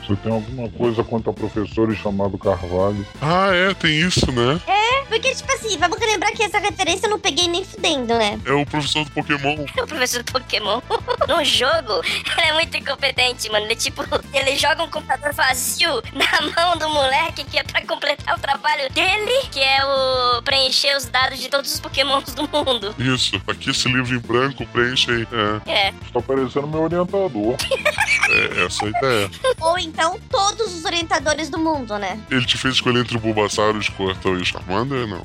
Você 0.06 0.16
tem 0.16 0.32
alguma 0.32 0.70
coisa 0.70 1.02
contra 1.04 1.32
professores 1.32 1.98
chamado 1.98 2.38
Carvalho? 2.38 3.06
Ah, 3.20 3.50
é, 3.52 3.74
tem 3.74 4.00
isso, 4.00 4.30
né? 4.32 4.60
É, 4.66 5.04
porque, 5.06 5.34
tipo 5.34 5.52
assim, 5.52 5.76
vamos 5.76 5.98
lembrar 5.98 6.30
que 6.32 6.42
essa 6.42 6.58
referência 6.58 7.06
eu 7.06 7.10
não 7.10 7.18
peguei 7.18 7.48
nem 7.48 7.64
fudendo, 7.64 8.14
né? 8.14 8.40
É 8.46 8.52
o 8.52 8.64
professor 8.64 9.04
do 9.04 9.10
Pokémon. 9.10 9.54
O 9.54 9.86
professor 9.86 10.22
do 10.22 10.32
Pokémon. 10.32 10.80
No 11.28 11.44
jogo, 11.44 12.02
ele 12.38 12.46
é 12.48 12.52
muito 12.54 12.76
incompetente, 12.76 13.50
mano. 13.50 13.66
Ele, 13.72 13.76
tipo, 13.76 14.04
ele 14.34 14.56
joga 14.56 14.82
um 14.82 14.90
computador 14.90 15.32
vazio 15.32 16.02
na 16.12 16.42
mão 16.54 16.76
do 16.76 16.88
moleque 16.90 17.42
que 17.44 17.58
é 17.58 17.62
pra 17.62 17.84
completar 17.86 18.36
o 18.36 18.40
trabalho 18.40 18.90
dele, 18.92 19.48
que 19.50 19.60
é 19.60 19.84
o 19.84 20.42
preencher 20.42 20.94
os 20.96 21.06
dados 21.06 21.38
de 21.38 21.48
todos 21.48 21.72
os 21.72 21.80
Pokémons 21.80 22.34
do 22.34 22.42
mundo. 22.42 22.94
Isso, 22.98 23.40
aqui 23.46 23.70
esse 23.70 23.88
livro 23.88 24.14
em 24.14 24.18
branco 24.18 24.66
preenche 24.66 25.10
aí. 25.10 25.26
É, 25.66 25.88
É. 25.88 25.92
Tá 26.12 26.20
parecendo 26.20 26.66
meu 26.66 26.82
orientador. 26.82 27.56
é 28.30 28.64
essa 28.66 28.84
a 28.84 28.88
ideia. 28.88 29.30
Ou 29.60 29.78
então 29.78 30.20
todos 30.28 30.74
os 30.74 30.84
orientadores 30.84 31.48
do 31.48 31.58
mundo, 31.58 31.98
né? 31.98 32.20
Ele 32.30 32.44
te 32.44 32.58
fez 32.58 32.74
escolher 32.74 33.00
entre 33.00 33.16
o 33.16 33.20
Bulbasaur, 33.20 33.76
o 33.76 33.82
Squirtle 33.82 34.38
e 34.38 34.42
o 34.42 34.44
Charmander, 34.44 35.06
não? 35.06 35.24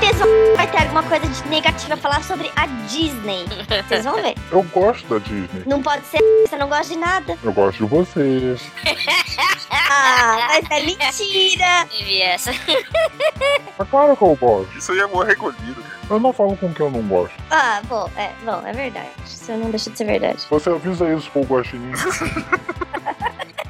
Certeza 0.00 0.24
vai 0.56 0.66
ter 0.66 0.78
alguma 0.78 1.02
coisa 1.02 1.26
de 1.28 1.48
negativa 1.48 1.92
a 1.92 1.96
falar 1.96 2.24
sobre 2.24 2.50
a 2.56 2.66
Disney. 2.88 3.44
Vocês 3.86 4.02
vão 4.02 4.14
ver. 4.14 4.34
Eu 4.50 4.62
gosto 4.62 5.06
da 5.06 5.18
Disney. 5.18 5.62
Não 5.66 5.82
pode 5.82 6.06
ser, 6.06 6.20
você 6.46 6.56
não 6.56 6.70
gosta 6.70 6.94
de 6.94 6.98
nada. 6.98 7.36
Eu 7.42 7.52
gosto 7.52 7.84
de 7.84 7.90
vocês. 7.90 8.62
Ah, 9.92 10.46
mas 10.48 10.70
é 10.70 10.84
mentira. 10.84 11.88
Essa. 12.22 12.50
É 12.50 13.84
claro 13.90 14.16
que 14.16 14.22
eu 14.22 14.36
gosto. 14.36 14.78
Isso 14.78 14.92
aí 14.92 14.98
é 15.00 15.02
amor 15.02 15.26
recolhido. 15.26 15.82
Eu 16.08 16.20
não 16.20 16.32
falo 16.32 16.56
com 16.56 16.72
quem 16.72 16.86
eu 16.86 16.92
não 16.92 17.02
gosto. 17.02 17.34
Ah, 17.50 17.80
bom, 17.88 18.08
é, 18.16 18.30
bom, 18.44 18.62
é 18.64 18.72
verdade. 18.72 19.08
Isso 19.24 19.50
não 19.52 19.70
deixa 19.70 19.90
de 19.90 19.98
ser 19.98 20.04
verdade. 20.04 20.46
Você 20.48 20.70
avisa 20.70 21.12
isso 21.12 21.30
pro 21.30 21.42
Guaxinim. 21.42 21.92